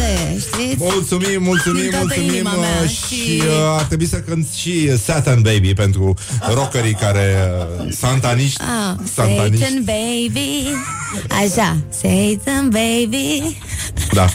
e, 0.02 0.38
știți? 0.38 0.76
Mulțumim, 0.78 1.42
mulțumim, 1.42 1.80
Din 1.80 1.90
toată 1.90 2.04
mulțumim 2.06 2.30
inima 2.34 2.50
mea 2.54 2.80
uh, 2.82 2.88
și- 2.88 3.14
și 3.14 3.42
uh, 3.46 3.76
ar 3.78 3.82
trebui 3.84 4.06
să 4.06 4.16
cânt 4.16 4.46
și 4.56 4.96
Satan 4.98 5.40
Baby 5.42 5.74
pentru 5.74 6.14
rockerii 6.54 6.94
care 6.94 7.36
uh, 7.80 7.92
santaniști, 7.92 8.60
Ah, 8.60 8.94
santaniști. 9.14 9.64
Satan 9.64 9.82
baby. 9.84 10.50
Așa, 11.28 11.76
Satan 11.90 12.68
baby. 12.68 13.56
Da. 14.12 14.28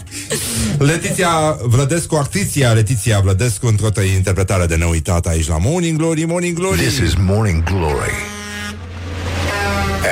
Letiția 0.77 1.57
Vlădescu, 1.63 2.15
actriția 2.15 2.71
Letiția 2.71 3.19
Vlădescu 3.19 3.67
într-o 3.67 4.01
interpretare 4.15 4.65
de 4.65 4.75
neuitat 4.75 5.25
aici 5.27 5.47
la 5.47 5.57
Morning 5.57 5.97
Glory, 5.97 6.23
Morning 6.25 6.57
Glory. 6.57 6.77
This 6.79 6.97
is 6.97 7.13
Morning 7.19 7.63
Glory 7.63 8.11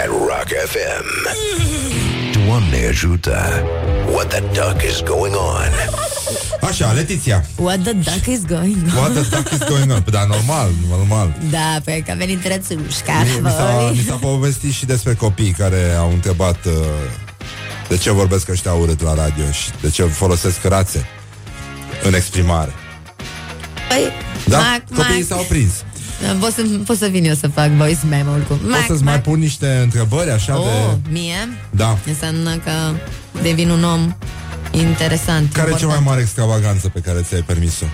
at 0.04 0.08
Rock 0.08 0.48
FM. 0.68 2.05
Doamne 2.46 2.88
ajută! 2.90 3.64
What 4.12 4.28
the 4.28 4.40
duck 4.40 4.82
is 4.92 5.02
going 5.04 5.36
on? 5.36 5.72
Așa, 6.70 6.92
Letiția, 6.92 7.46
What 7.56 7.82
the 7.84 7.92
duck 7.94 8.26
is 8.26 8.40
going 8.46 8.78
on? 8.86 8.98
what 8.98 9.12
the 9.14 9.36
duck 9.38 9.52
is 9.52 9.68
going 9.70 9.92
on? 9.92 10.04
Da, 10.12 10.26
normal, 10.26 10.70
normal. 10.90 11.34
Da, 11.50 11.82
pe 11.84 12.02
că 12.06 12.12
a 12.12 12.16
venit 12.16 12.48
rățușca. 12.48 13.14
Mi 13.42 13.50
s-a, 13.50 13.92
mi 13.96 14.04
s-a 14.08 14.16
povestit 14.16 14.74
și 14.74 14.86
despre 14.86 15.14
copii 15.14 15.52
care 15.52 15.94
au 15.98 16.10
întrebat 16.12 16.66
uh, 16.66 16.74
de 17.88 17.98
ce 17.98 18.12
vorbesc 18.12 18.50
ăștia 18.50 18.74
urât 18.74 19.02
la 19.02 19.14
radio 19.14 19.52
și 19.52 19.70
de 19.82 19.90
ce 19.90 20.04
folosesc 20.04 20.64
rațe 20.64 21.06
în 22.04 22.14
exprimare. 22.14 22.72
Păi, 23.90 24.12
Da? 24.46 24.58
Mac, 24.58 24.82
Copiii 24.96 25.20
Mac. 25.20 25.28
s-au 25.28 25.46
prins. 25.50 25.72
Pot 26.40 26.52
să, 26.54 26.62
pot 26.86 26.98
să 26.98 27.08
vin 27.08 27.26
eu 27.26 27.34
să 27.34 27.48
fac 27.48 27.70
voice 27.70 28.06
memo-ul 28.10 28.40
cu 28.48 28.54
Poți 28.54 28.70
Mac, 28.70 28.86
să-ți 28.88 29.04
mai 29.04 29.22
pun 29.22 29.40
niște 29.40 29.80
întrebări 29.84 30.30
așa 30.32 30.60
Oh, 30.60 30.66
de... 31.04 31.10
mie? 31.12 31.58
Da. 31.70 31.98
Înseamnă 32.08 32.56
că 32.56 32.72
devin 33.42 33.70
un 33.70 33.84
om 33.84 34.16
interesant. 34.72 35.54
Care 35.54 35.72
e 35.72 35.78
cea 35.78 35.88
mai 35.88 36.02
mare 36.04 36.22
extravaganță 36.22 36.90
pe 36.90 37.00
care 37.00 37.22
ți-ai 37.22 37.42
permis-o? 37.42 37.86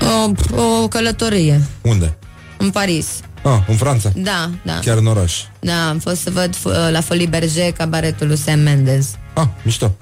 O, 0.00 0.60
o 0.62 0.88
călătorie 0.88 1.60
Unde? 1.82 2.16
în 2.58 2.70
Paris. 2.70 3.06
Ah, 3.42 3.58
în 3.68 3.76
Franța. 3.76 4.10
Da, 4.16 4.50
da. 4.62 4.78
Chiar 4.84 4.96
în 4.96 5.06
oraș. 5.06 5.34
Da, 5.60 5.88
am 5.88 5.98
fost 5.98 6.20
să 6.20 6.30
văd 6.30 6.56
f- 6.56 6.90
la 6.90 7.00
Folie 7.00 7.26
Berger 7.26 7.72
cabaretul 7.72 8.26
lui 8.26 8.36
Sam 8.36 8.58
Mendes. 8.58 9.08
Ah, 9.34 9.46
mișto. 9.62 9.94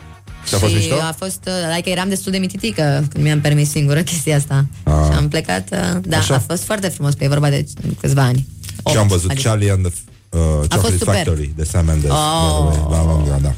Ți-a 0.46 0.58
fost 0.58 0.72
și 0.72 0.78
mișto? 0.78 0.94
a 0.94 1.14
fost, 1.18 1.40
uh, 1.46 1.72
adică 1.72 1.88
eram 1.88 2.08
destul 2.08 2.32
de 2.32 2.38
mititică 2.38 3.04
când 3.08 3.24
mi-am 3.24 3.40
permis 3.40 3.70
singură 3.70 4.00
chestia 4.02 4.36
asta. 4.36 4.66
Ah. 4.82 4.92
Și 5.10 5.16
am 5.16 5.28
plecat, 5.28 5.68
uh, 5.72 6.00
da, 6.02 6.16
Așa. 6.16 6.34
a 6.34 6.38
fost 6.38 6.64
foarte 6.64 6.88
frumos, 6.88 7.14
că 7.14 7.24
e 7.24 7.28
vorba 7.28 7.48
de 7.48 7.66
câțiva 8.00 8.22
ani. 8.22 8.46
Și 8.90 8.96
am 8.96 9.06
văzut 9.06 9.30
adică- 9.30 9.48
Charlie 9.48 9.70
and 9.70 9.86
the 9.86 9.92
uh, 10.38 10.40
Chocolate 10.68 10.96
super. 10.98 11.14
Factory 11.14 11.50
de 11.56 11.64
Sam 11.64 11.84
Mendes. 11.84 12.10
Oh. 12.10 12.68
by 12.68 12.76
the 12.76 12.80
way, 12.86 12.98
La 12.98 13.04
Londra, 13.12 13.38
da. 13.42 13.54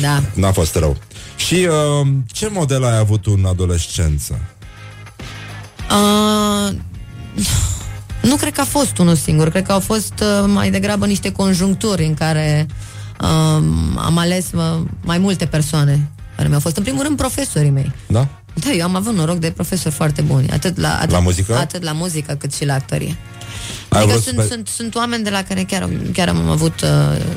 Da. 0.00 0.22
N-a 0.34 0.52
fost 0.52 0.74
rău. 0.74 0.96
Și 1.36 1.54
uh, 2.00 2.08
ce 2.32 2.48
model 2.52 2.84
ai 2.84 2.96
avut 2.96 3.26
în 3.26 3.44
adolescență? 3.44 4.40
Uh, 5.90 6.74
nu 8.22 8.36
cred 8.36 8.52
că 8.52 8.60
a 8.60 8.64
fost 8.64 8.98
unul 8.98 9.14
singur, 9.14 9.48
cred 9.50 9.66
că 9.66 9.72
au 9.72 9.80
fost 9.80 10.12
uh, 10.20 10.44
mai 10.46 10.70
degrabă 10.70 11.06
niște 11.06 11.32
conjuncturi 11.32 12.04
în 12.04 12.14
care 12.14 12.66
uh, 13.20 13.62
am 13.96 14.18
ales 14.18 14.46
uh, 14.54 14.80
mai 15.04 15.18
multe 15.18 15.46
persoane 15.46 16.10
care 16.36 16.48
mi-au 16.48 16.60
fost, 16.60 16.76
în 16.76 16.82
primul 16.82 17.02
rând, 17.02 17.16
profesorii 17.16 17.70
mei. 17.70 17.92
Da? 18.06 18.28
Da, 18.54 18.70
eu 18.70 18.84
am 18.84 18.94
avut 18.96 19.14
noroc 19.14 19.36
de 19.38 19.50
profesori 19.50 19.94
foarte 19.94 20.22
buni, 20.22 20.48
atât 20.50 20.78
la, 20.78 20.94
atât, 20.96 21.10
La 21.10 21.18
muzică? 21.18 21.56
atât 21.56 21.82
la 21.82 21.92
muzică 21.92 22.34
cât 22.34 22.54
și 22.54 22.64
la 22.64 22.74
actorie. 22.74 23.16
Ai 23.88 24.02
Adică 24.02 24.06
vreo, 24.06 24.18
sunt, 24.20 24.34
super... 24.34 24.46
sunt, 24.46 24.68
sunt 24.68 24.94
oameni 24.94 25.24
de 25.24 25.30
la 25.30 25.42
care 25.42 25.62
chiar, 25.62 25.88
chiar 26.12 26.28
am 26.28 26.48
avut 26.50 26.80
uh, 26.80 26.88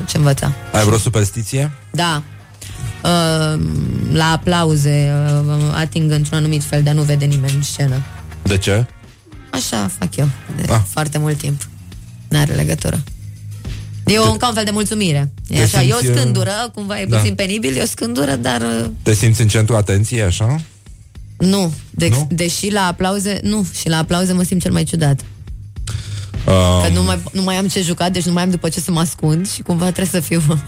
ce 0.06 0.16
învăța. 0.16 0.52
ai 0.72 0.84
vreo 0.84 0.98
superstiție? 0.98 1.70
Da. 1.90 2.22
Uh, 3.04 3.60
la 4.12 4.24
aplauze 4.32 5.12
uh, 5.46 5.54
ating 5.74 6.10
într-un 6.10 6.38
anumit 6.38 6.62
fel, 6.62 6.82
dar 6.82 6.94
nu 6.94 7.02
vede 7.02 7.24
nimeni 7.24 7.52
în 7.54 7.62
scenă. 7.62 8.02
De 8.42 8.56
ce? 8.58 8.86
Așa 9.50 9.90
fac 9.98 10.16
eu 10.16 10.28
de 10.56 10.72
Ah. 10.72 10.80
foarte 10.88 11.18
mult 11.18 11.36
timp. 11.38 11.68
N-are 12.28 12.52
legătură. 12.54 13.00
E 14.12 14.18
un, 14.20 14.36
ca 14.36 14.48
un 14.48 14.54
fel 14.54 14.64
de 14.64 14.70
mulțumire. 14.70 15.32
E 15.48 15.56
te 15.56 15.62
așa, 15.62 15.82
e 15.82 15.92
o 15.92 15.96
simți, 15.96 16.10
uh, 16.10 16.16
scândură, 16.16 16.70
cumva 16.74 17.00
e 17.00 17.04
da. 17.04 17.16
puțin 17.16 17.34
penibil, 17.34 17.76
e 17.76 17.82
o 17.82 17.86
scândură, 17.86 18.34
dar 18.34 18.60
uh, 18.60 18.86
Te 19.02 19.14
simți 19.14 19.40
în 19.40 19.48
centru 19.48 19.76
atenției, 19.76 20.22
așa? 20.22 20.60
nu. 21.38 21.72
De, 21.90 22.08
Nu? 22.08 22.28
Deși 22.30 22.70
la 22.72 22.86
aplauze, 22.86 23.40
nu, 23.42 23.66
și 23.80 23.88
la 23.88 23.96
aplauze 23.98 24.32
mă 24.32 24.42
simt 24.42 24.62
cel 24.62 24.72
mai 24.72 24.84
ciudat. 24.84 25.20
Uh, 26.46 26.80
Că 26.82 26.92
nu 26.92 27.02
mai, 27.02 27.18
nu 27.32 27.42
mai 27.42 27.56
am 27.56 27.66
ce 27.68 27.82
juca, 27.82 28.08
deci 28.08 28.24
nu 28.24 28.32
mai 28.32 28.42
am 28.42 28.50
după 28.50 28.68
ce 28.68 28.80
să 28.80 28.90
mă 28.90 29.00
ascund 29.00 29.50
și 29.50 29.62
cumva 29.62 29.84
trebuie 29.84 30.06
să 30.06 30.20
fiu... 30.20 30.42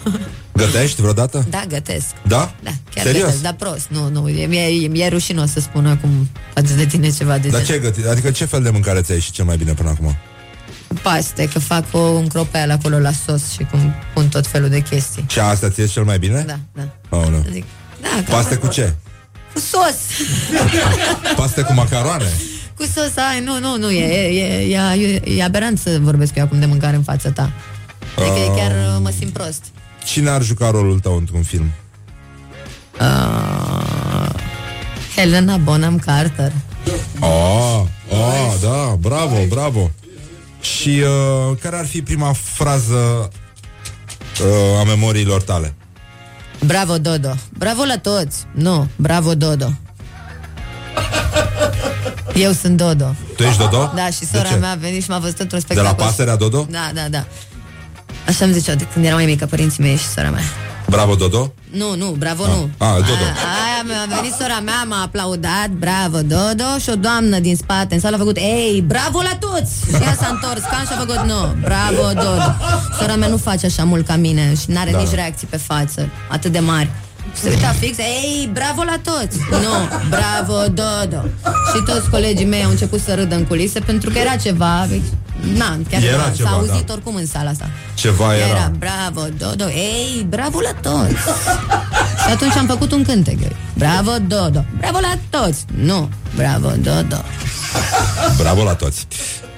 Gătești 0.53 1.01
vreodată? 1.01 1.47
da, 1.51 1.63
gătesc. 1.69 2.07
Da? 2.27 2.55
Da, 2.63 2.71
chiar 2.95 3.05
Serios? 3.05 3.23
gătesc, 3.25 3.43
dar 3.43 3.53
prost. 3.55 3.87
Nu, 3.89 4.09
nu, 4.09 4.29
e, 4.29 4.43
e, 4.57 4.91
e 5.05 5.09
rușinos 5.09 5.51
să 5.51 5.61
spun 5.61 5.87
acum 5.87 6.29
față 6.55 6.75
de 6.75 6.87
tine 6.87 7.11
ceva 7.11 7.39
de 7.39 7.49
Dar 7.49 7.51
genul. 7.51 7.65
ce 7.67 7.73
ai 7.73 7.81
gătit? 7.81 8.07
Adică 8.07 8.31
ce 8.31 8.45
fel 8.45 8.63
de 8.63 8.71
mâncare 8.71 9.01
ți-ai 9.01 9.17
ieșit 9.17 9.33
cel 9.35 9.45
mai 9.45 9.57
bine 9.57 9.73
până 9.73 9.89
acum? 9.89 10.17
Paste, 11.03 11.49
că 11.53 11.59
fac 11.59 11.85
o 11.93 12.13
încropeală 12.15 12.73
acolo 12.73 12.99
la 12.99 13.11
sos 13.27 13.51
și 13.51 13.67
cum 13.71 13.95
pun 14.15 14.29
tot 14.29 14.47
felul 14.47 14.69
de 14.69 14.81
chestii. 14.81 15.25
Și 15.29 15.39
asta 15.39 15.69
ți 15.71 15.87
cel 15.87 16.05
mai 16.05 16.19
bine? 16.19 16.45
Da, 16.47 16.59
da. 16.73 17.17
Oh, 17.17 17.27
nu. 17.29 17.45
Zic, 17.53 17.65
da, 18.01 18.09
că 18.25 18.31
Paste 18.31 18.55
cu 18.55 18.67
ce? 18.67 18.95
Cu 19.53 19.59
sos. 19.61 19.97
Paste 21.37 21.63
cu 21.63 21.73
macaroane? 21.73 22.31
cu 22.77 22.83
sos, 22.95 23.17
ai, 23.17 23.41
nu, 23.45 23.59
nu, 23.59 23.77
nu, 23.79 23.91
e, 23.91 24.05
e, 24.05 24.77
e, 24.77 24.77
e, 24.77 25.23
e 25.37 25.45
aberant 25.45 25.79
să 25.79 25.99
vorbesc 26.01 26.35
eu 26.35 26.45
acum 26.45 26.59
de 26.59 26.67
mâncare 26.67 26.97
în 26.97 27.03
fața 27.03 27.31
ta. 27.31 27.51
Adică 28.19 28.35
Ah. 28.35 28.49
uh... 28.51 28.55
chiar 28.57 28.71
uh, 28.71 28.99
mă 29.03 29.11
simt 29.19 29.33
prost. 29.33 29.65
Cine 30.05 30.29
ar 30.31 30.43
juca 30.43 30.71
rolul 30.71 30.99
tău 31.01 31.17
într-un 31.17 31.43
film? 31.43 31.71
Uh, 33.01 34.29
Helena 35.17 35.57
Bonham 35.57 35.99
Carter. 35.99 36.53
Oh, 37.21 37.83
oh, 38.11 38.55
da, 38.63 38.97
bravo, 38.99 39.37
bravo. 39.49 39.91
Și 40.61 41.03
uh, 41.03 41.57
care 41.63 41.77
ar 41.79 41.87
fi 41.87 42.03
prima 42.03 42.33
frază 42.43 42.95
uh, 44.41 44.81
a 44.81 44.85
memoriilor 44.85 45.43
tale? 45.43 45.75
Bravo, 46.65 46.99
Dodo. 46.99 47.35
Bravo 47.59 47.85
la 47.85 47.99
toți. 47.99 48.45
Nu, 48.53 48.89
bravo, 48.97 49.35
Dodo. 49.35 49.73
Eu 52.35 52.53
sunt 52.53 52.77
Dodo. 52.77 53.15
Tu 53.37 53.43
ești 53.43 53.59
Dodo? 53.59 53.93
Da, 53.95 54.07
și 54.11 54.21
De 54.21 54.27
sora 54.37 54.49
ce? 54.49 54.55
mea 54.55 54.71
a 54.71 54.75
venit 54.75 55.03
și 55.03 55.11
m-a 55.11 55.19
văzut 55.19 55.39
într-un 55.39 55.61
De 55.67 55.75
la 55.75 55.77
spectacol. 55.83 56.07
Pasărea 56.07 56.37
Dodo? 56.37 56.67
Da, 56.71 56.91
da, 56.95 57.09
da. 57.09 57.27
Așa 58.27 58.45
îmi 58.45 58.55
ziceau 58.55 58.75
de 58.75 58.87
când 58.93 59.05
eram 59.05 59.17
mai 59.17 59.27
mică 59.27 59.47
părinții 59.47 59.83
mei 59.83 59.97
și 59.97 60.07
sora 60.09 60.31
mea. 60.31 60.43
Bravo, 60.89 61.15
Dodo? 61.15 61.53
Nu, 61.71 61.97
nu, 61.97 62.11
bravo, 62.11 62.43
Ah, 62.43 62.49
nu. 62.49 62.71
ah, 62.79 62.95
Dodo. 62.95 63.11
Aia, 63.89 64.07
a 64.11 64.15
venit 64.15 64.33
sora 64.41 64.61
mea, 64.65 64.85
m-a 64.89 65.03
aplaudat, 65.03 65.69
bravo, 65.69 66.19
Dodo, 66.23 66.79
și 66.81 66.91
o 66.91 66.95
doamnă 66.95 67.39
din 67.39 67.57
spate 67.57 67.95
în 67.95 68.01
sală 68.01 68.15
a 68.15 68.19
făcut, 68.19 68.37
ei, 68.37 68.85
bravo 68.87 69.21
la 69.23 69.37
toți! 69.41 69.73
Și 69.97 70.03
ea 70.03 70.15
s-a 70.21 70.29
întors, 70.31 70.61
cam 70.71 70.85
și 70.87 70.93
a 70.93 70.97
făcut, 70.97 71.21
nu, 71.27 71.55
bravo, 71.61 72.03
Dodo. 72.15 72.57
Sora 73.01 73.17
mea 73.17 73.29
nu 73.29 73.37
face 73.37 73.67
așa 73.67 73.85
mult 73.85 74.07
ca 74.07 74.17
mine 74.17 74.55
și 74.61 74.71
n-are 74.71 74.91
Da. 74.91 74.99
nici 74.99 75.11
reacții 75.15 75.47
pe 75.47 75.57
față, 75.57 76.09
atât 76.31 76.53
de 76.53 76.59
mari. 76.59 76.91
Și 77.35 77.41
se 77.41 77.49
uita 77.49 77.75
fix, 77.81 77.99
ei, 77.99 78.51
bravo 78.53 78.83
la 78.83 78.97
toți! 79.03 79.39
Nu, 79.51 79.75
bravo, 80.09 80.63
Dodo! 80.67 81.25
Și 81.75 81.83
toți 81.87 82.11
colegii 82.11 82.47
mei 82.47 82.65
au 82.65 82.71
început 82.71 83.01
să 83.01 83.15
râdă 83.15 83.35
în 83.35 83.45
culise 83.45 83.81
pentru 83.81 84.11
că 84.11 84.19
era 84.19 84.37
ceva, 84.37 84.87
na, 85.57 85.79
chiar 85.91 86.03
Era 86.03 86.13
era 86.13 86.31
ceva, 86.31 86.49
s-a 86.49 86.55
auzit 86.55 86.87
da. 86.87 86.93
oricum 86.93 87.15
în 87.15 87.27
sala 87.27 87.51
asta. 87.51 87.71
Ceva 87.95 88.37
era. 88.37 88.47
Era 88.47 88.73
bravo, 88.79 89.27
Dodo, 89.39 89.69
ei, 89.69 90.27
bravo 90.29 90.61
la 90.61 90.73
toți! 90.73 91.15
Și 92.27 92.31
atunci 92.33 92.57
am 92.57 92.67
făcut 92.67 92.93
un 92.93 93.05
cântec. 93.05 93.43
eu. 93.43 93.53
Bravo, 93.75 94.11
Dodo! 94.27 94.65
Bravo 94.79 94.99
la 95.01 95.19
toți! 95.31 95.65
Nu, 95.75 96.09
bravo, 96.37 96.69
Dodo! 96.69 97.23
Bravo 98.37 98.63
la 98.63 98.75
toți. 98.75 99.07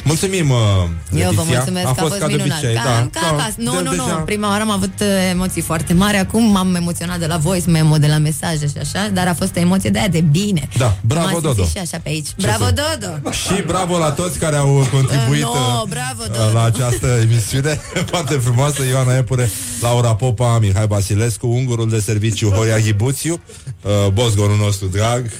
Mulțumim, 0.04 0.50
uh, 0.50 0.56
Eu 0.56 0.88
vă 1.10 1.18
Letiția. 1.18 1.42
mulțumesc 1.44 1.86
a 1.86 1.92
că 1.92 2.00
a 2.00 2.02
fost 2.02 2.18
ca 2.18 2.26
de 2.26 2.32
minunat. 2.32 2.58
obicei, 2.58 2.74
ca, 2.74 2.82
da, 2.84 2.90
ca 3.20 3.20
da, 3.20 3.26
acasă. 3.36 3.54
Nu, 3.56 3.72
de- 3.72 3.82
nu, 3.82 3.90
deja- 3.90 4.16
nu. 4.18 4.24
Prima 4.24 4.48
oară 4.48 4.62
am 4.62 4.70
avut 4.70 4.92
uh, 5.00 5.06
emoții 5.30 5.62
foarte 5.62 5.92
mari. 5.92 6.16
Acum 6.16 6.44
m-am 6.50 6.74
emoționat 6.74 7.18
de 7.18 7.26
la 7.26 7.36
voice 7.36 7.70
memo, 7.70 7.96
de 7.98 8.06
la 8.06 8.18
mesaje 8.18 8.66
și 8.66 8.78
așa, 8.80 9.08
dar 9.08 9.26
a 9.28 9.34
fost 9.34 9.56
o 9.56 9.60
emoție 9.60 9.90
de 9.90 9.98
aia 9.98 10.08
de 10.08 10.20
bine. 10.20 10.68
Da, 10.78 10.96
bravo, 11.00 11.26
M-am 11.30 11.40
Dodo. 11.40 11.54
simțit 11.54 11.72
și 11.72 11.78
așa 11.78 11.98
pe 12.02 12.08
aici. 12.08 12.28
Bravo, 12.40 12.64
să- 12.64 12.74
Dodo! 13.00 13.30
Și 13.30 13.62
bravo 13.66 13.98
la 13.98 14.10
toți 14.10 14.38
care 14.38 14.56
au 14.56 14.86
contribuit 14.92 15.42
Uh, 15.44 15.50
no, 15.54 15.80
uh, 15.82 15.88
bravo, 15.88 16.22
uh, 16.30 16.36
Dodo. 16.38 16.52
la 16.52 16.64
această 16.64 17.06
emisiune 17.22 17.80
foarte 18.10 18.34
frumoasă. 18.34 18.82
Ioana 18.90 19.16
Epure, 19.16 19.50
Laura 19.80 20.14
Popa, 20.14 20.58
Mihai 20.58 20.86
Basilescu, 20.86 21.46
ungurul 21.46 21.88
de 21.88 22.00
serviciu 22.00 22.48
Horia 22.50 22.80
Hibuțiu, 22.80 23.40
uh, 23.82 24.08
bosgorul 24.12 24.56
nostru 24.56 24.86
drag 24.86 25.30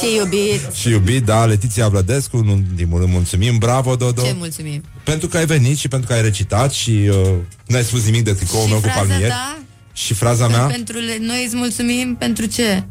Și 0.00 0.14
iubit! 0.16 0.60
și 0.74 0.88
iubit, 0.88 1.24
da, 1.24 1.44
Letiția 1.44 1.88
Vlădescu, 1.88 2.36
nu 2.36 2.52
în 2.52 2.64
ultimul 2.70 3.00
rând, 3.00 3.12
mulțumim, 3.12 3.58
bravo, 3.58 3.96
Dodo. 3.96 4.22
Ce 4.22 4.34
mulțumim! 4.38 4.82
Pentru 5.04 5.28
că 5.28 5.36
ai 5.36 5.46
venit 5.46 5.78
și 5.78 5.88
pentru 5.88 6.08
că 6.08 6.14
ai 6.14 6.22
recitat 6.22 6.72
și 6.72 6.90
uh, 7.10 7.30
n-ai 7.66 7.82
spus 7.84 8.04
nimic 8.04 8.24
de 8.24 8.32
tricoul 8.32 8.64
Și 8.64 8.70
meu 8.70 8.80
cu 8.80 8.86
fraza 8.88 8.98
palmier. 9.08 9.28
ta? 9.30 9.58
Și 9.92 10.14
fraza 10.14 10.48
mea? 10.48 10.60
Pentru 10.66 10.98
le- 10.98 11.18
noi 11.20 11.44
îți 11.46 11.56
mulțumim 11.56 12.16
pentru 12.18 12.44
ce? 12.46 12.84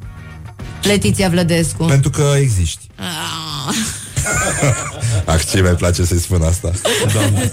Letiția 0.81 1.30
Vlădescu. 1.30 1.84
Pentru 1.85 2.09
că 2.09 2.34
existi. 2.39 2.88
Ah. 2.95 3.76
Ac, 5.34 5.49
ce 5.49 5.61
mi 5.61 5.67
place 5.67 6.05
să-i 6.05 6.19
spun 6.19 6.41
asta. 6.41 6.71
Doamne, 7.13 7.51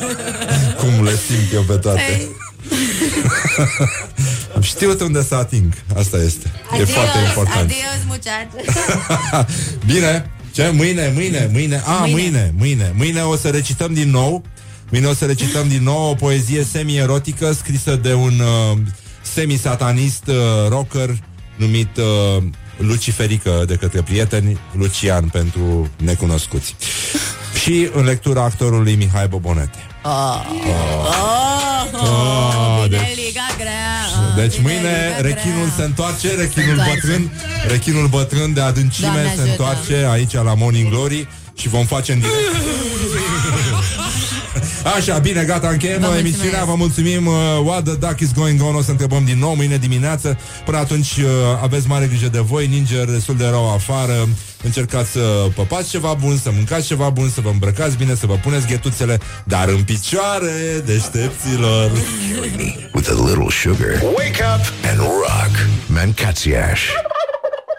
cum 0.78 1.04
le 1.04 1.10
simt 1.10 1.52
eu 1.52 1.62
pe 1.62 1.76
toate. 1.76 2.28
Ei. 4.56 4.62
Am 4.62 4.62
știut 4.62 5.00
unde 5.00 5.22
să 5.22 5.34
ating. 5.34 5.72
Asta 5.96 6.16
este. 6.16 6.52
e 6.80 6.84
foarte 6.84 7.18
important. 7.26 7.70
Adios, 7.70 8.02
muchacho. 8.06 8.56
Bine. 9.92 10.30
Ce? 10.52 10.70
Mâine, 10.74 11.12
mâine, 11.14 11.48
mâine. 11.52 11.82
A, 11.86 11.92
mâine. 11.92 12.14
mâine, 12.14 12.54
mâine. 12.56 12.92
Mâine 12.96 13.20
o 13.20 13.36
să 13.36 13.48
recităm 13.48 13.94
din 13.94 14.10
nou. 14.10 14.44
Mâine 14.90 15.06
o 15.06 15.14
să 15.14 15.24
recităm 15.24 15.68
din 15.68 15.82
nou 15.82 16.10
o 16.10 16.14
poezie 16.14 16.64
semi-erotică 16.64 17.52
scrisă 17.52 17.96
de 17.96 18.14
un 18.14 18.40
uh, 18.40 18.78
semi-satanist 19.22 20.26
uh, 20.26 20.34
rocker 20.68 21.18
numit 21.56 21.96
uh, 21.96 22.42
Luciferică 22.76 23.64
de 23.66 23.74
către 23.74 24.02
prieteni, 24.02 24.58
Lucian 24.72 25.28
pentru 25.28 25.90
necunoscuți. 25.96 26.76
Și 27.62 27.88
în 27.94 28.04
lectura 28.04 28.42
actorului 28.42 28.94
Mihai 28.94 29.28
Bobonete. 29.28 29.78
Oh, 30.02 30.40
oh, 30.66 31.06
oh, 31.06 31.75
bine 31.90 32.98
deci- 32.98 33.16
liga 33.24 33.46
grea. 33.58 33.94
Deci 34.36 34.56
bine 34.56 34.62
mâine 34.72 34.96
liga 35.16 35.28
rechinul 35.28 35.62
grea. 35.64 35.74
se 35.76 35.82
întoarce, 35.82 36.28
rechinul 36.34 36.68
întoarce. 36.78 36.94
bătrân, 36.94 37.30
rechinul 37.68 38.06
bătrân 38.06 38.52
de 38.54 38.60
adâncime 38.60 39.06
Doamne 39.06 39.22
se 39.34 39.40
ajută. 39.40 39.50
întoarce 39.50 40.06
aici 40.10 40.32
la 40.32 40.54
Morning 40.54 40.88
Glory 40.88 41.28
și 41.60 41.68
vom 41.68 41.84
face 41.86 42.12
în 42.12 42.18
direct. 42.18 42.36
Așa, 44.94 45.18
bine, 45.18 45.44
gata, 45.44 45.68
încheiem 45.68 46.00
Vă 46.00 46.06
uh, 46.06 46.12
mulțumesc. 46.12 46.36
emisiunea, 46.36 46.64
vă 46.64 46.74
mulțumim 46.74 47.26
uh, 47.26 47.34
What 47.64 47.82
the 47.84 47.94
duck 47.94 48.20
is 48.20 48.32
going 48.32 48.62
on, 48.62 48.74
o 48.74 48.82
să 48.82 48.90
întrebăm 48.90 49.24
din 49.24 49.38
nou 49.38 49.54
mâine 49.54 49.76
dimineață 49.76 50.38
Până 50.64 50.76
atunci 50.78 51.16
uh, 51.16 51.24
aveți 51.62 51.88
mare 51.88 52.06
grijă 52.06 52.28
de 52.28 52.38
voi, 52.38 52.66
Ninja 52.66 53.04
destul 53.04 53.36
de 53.36 53.46
rău 53.46 53.72
afară 53.74 54.28
Încercați 54.62 55.10
să 55.10 55.20
păpați 55.54 55.90
ceva 55.90 56.16
bun, 56.20 56.38
să 56.42 56.50
mâncați 56.54 56.86
ceva 56.86 57.08
bun, 57.08 57.30
să 57.34 57.40
vă 57.40 57.48
îmbrăcați 57.48 57.96
bine, 57.96 58.14
să 58.14 58.26
vă 58.26 58.34
puneți 58.34 58.66
ghetuțele 58.66 59.18
Dar 59.44 59.68
în 59.68 59.82
picioare, 59.82 60.82
deștepților 60.84 61.90
With 62.94 63.08
a 63.10 63.14
little 63.26 63.50
sugar. 63.50 64.02
Wake 64.16 64.42
up 64.54 64.64
and 64.90 64.98
rock. 64.98 65.54
Mancațiaș. 65.86 66.80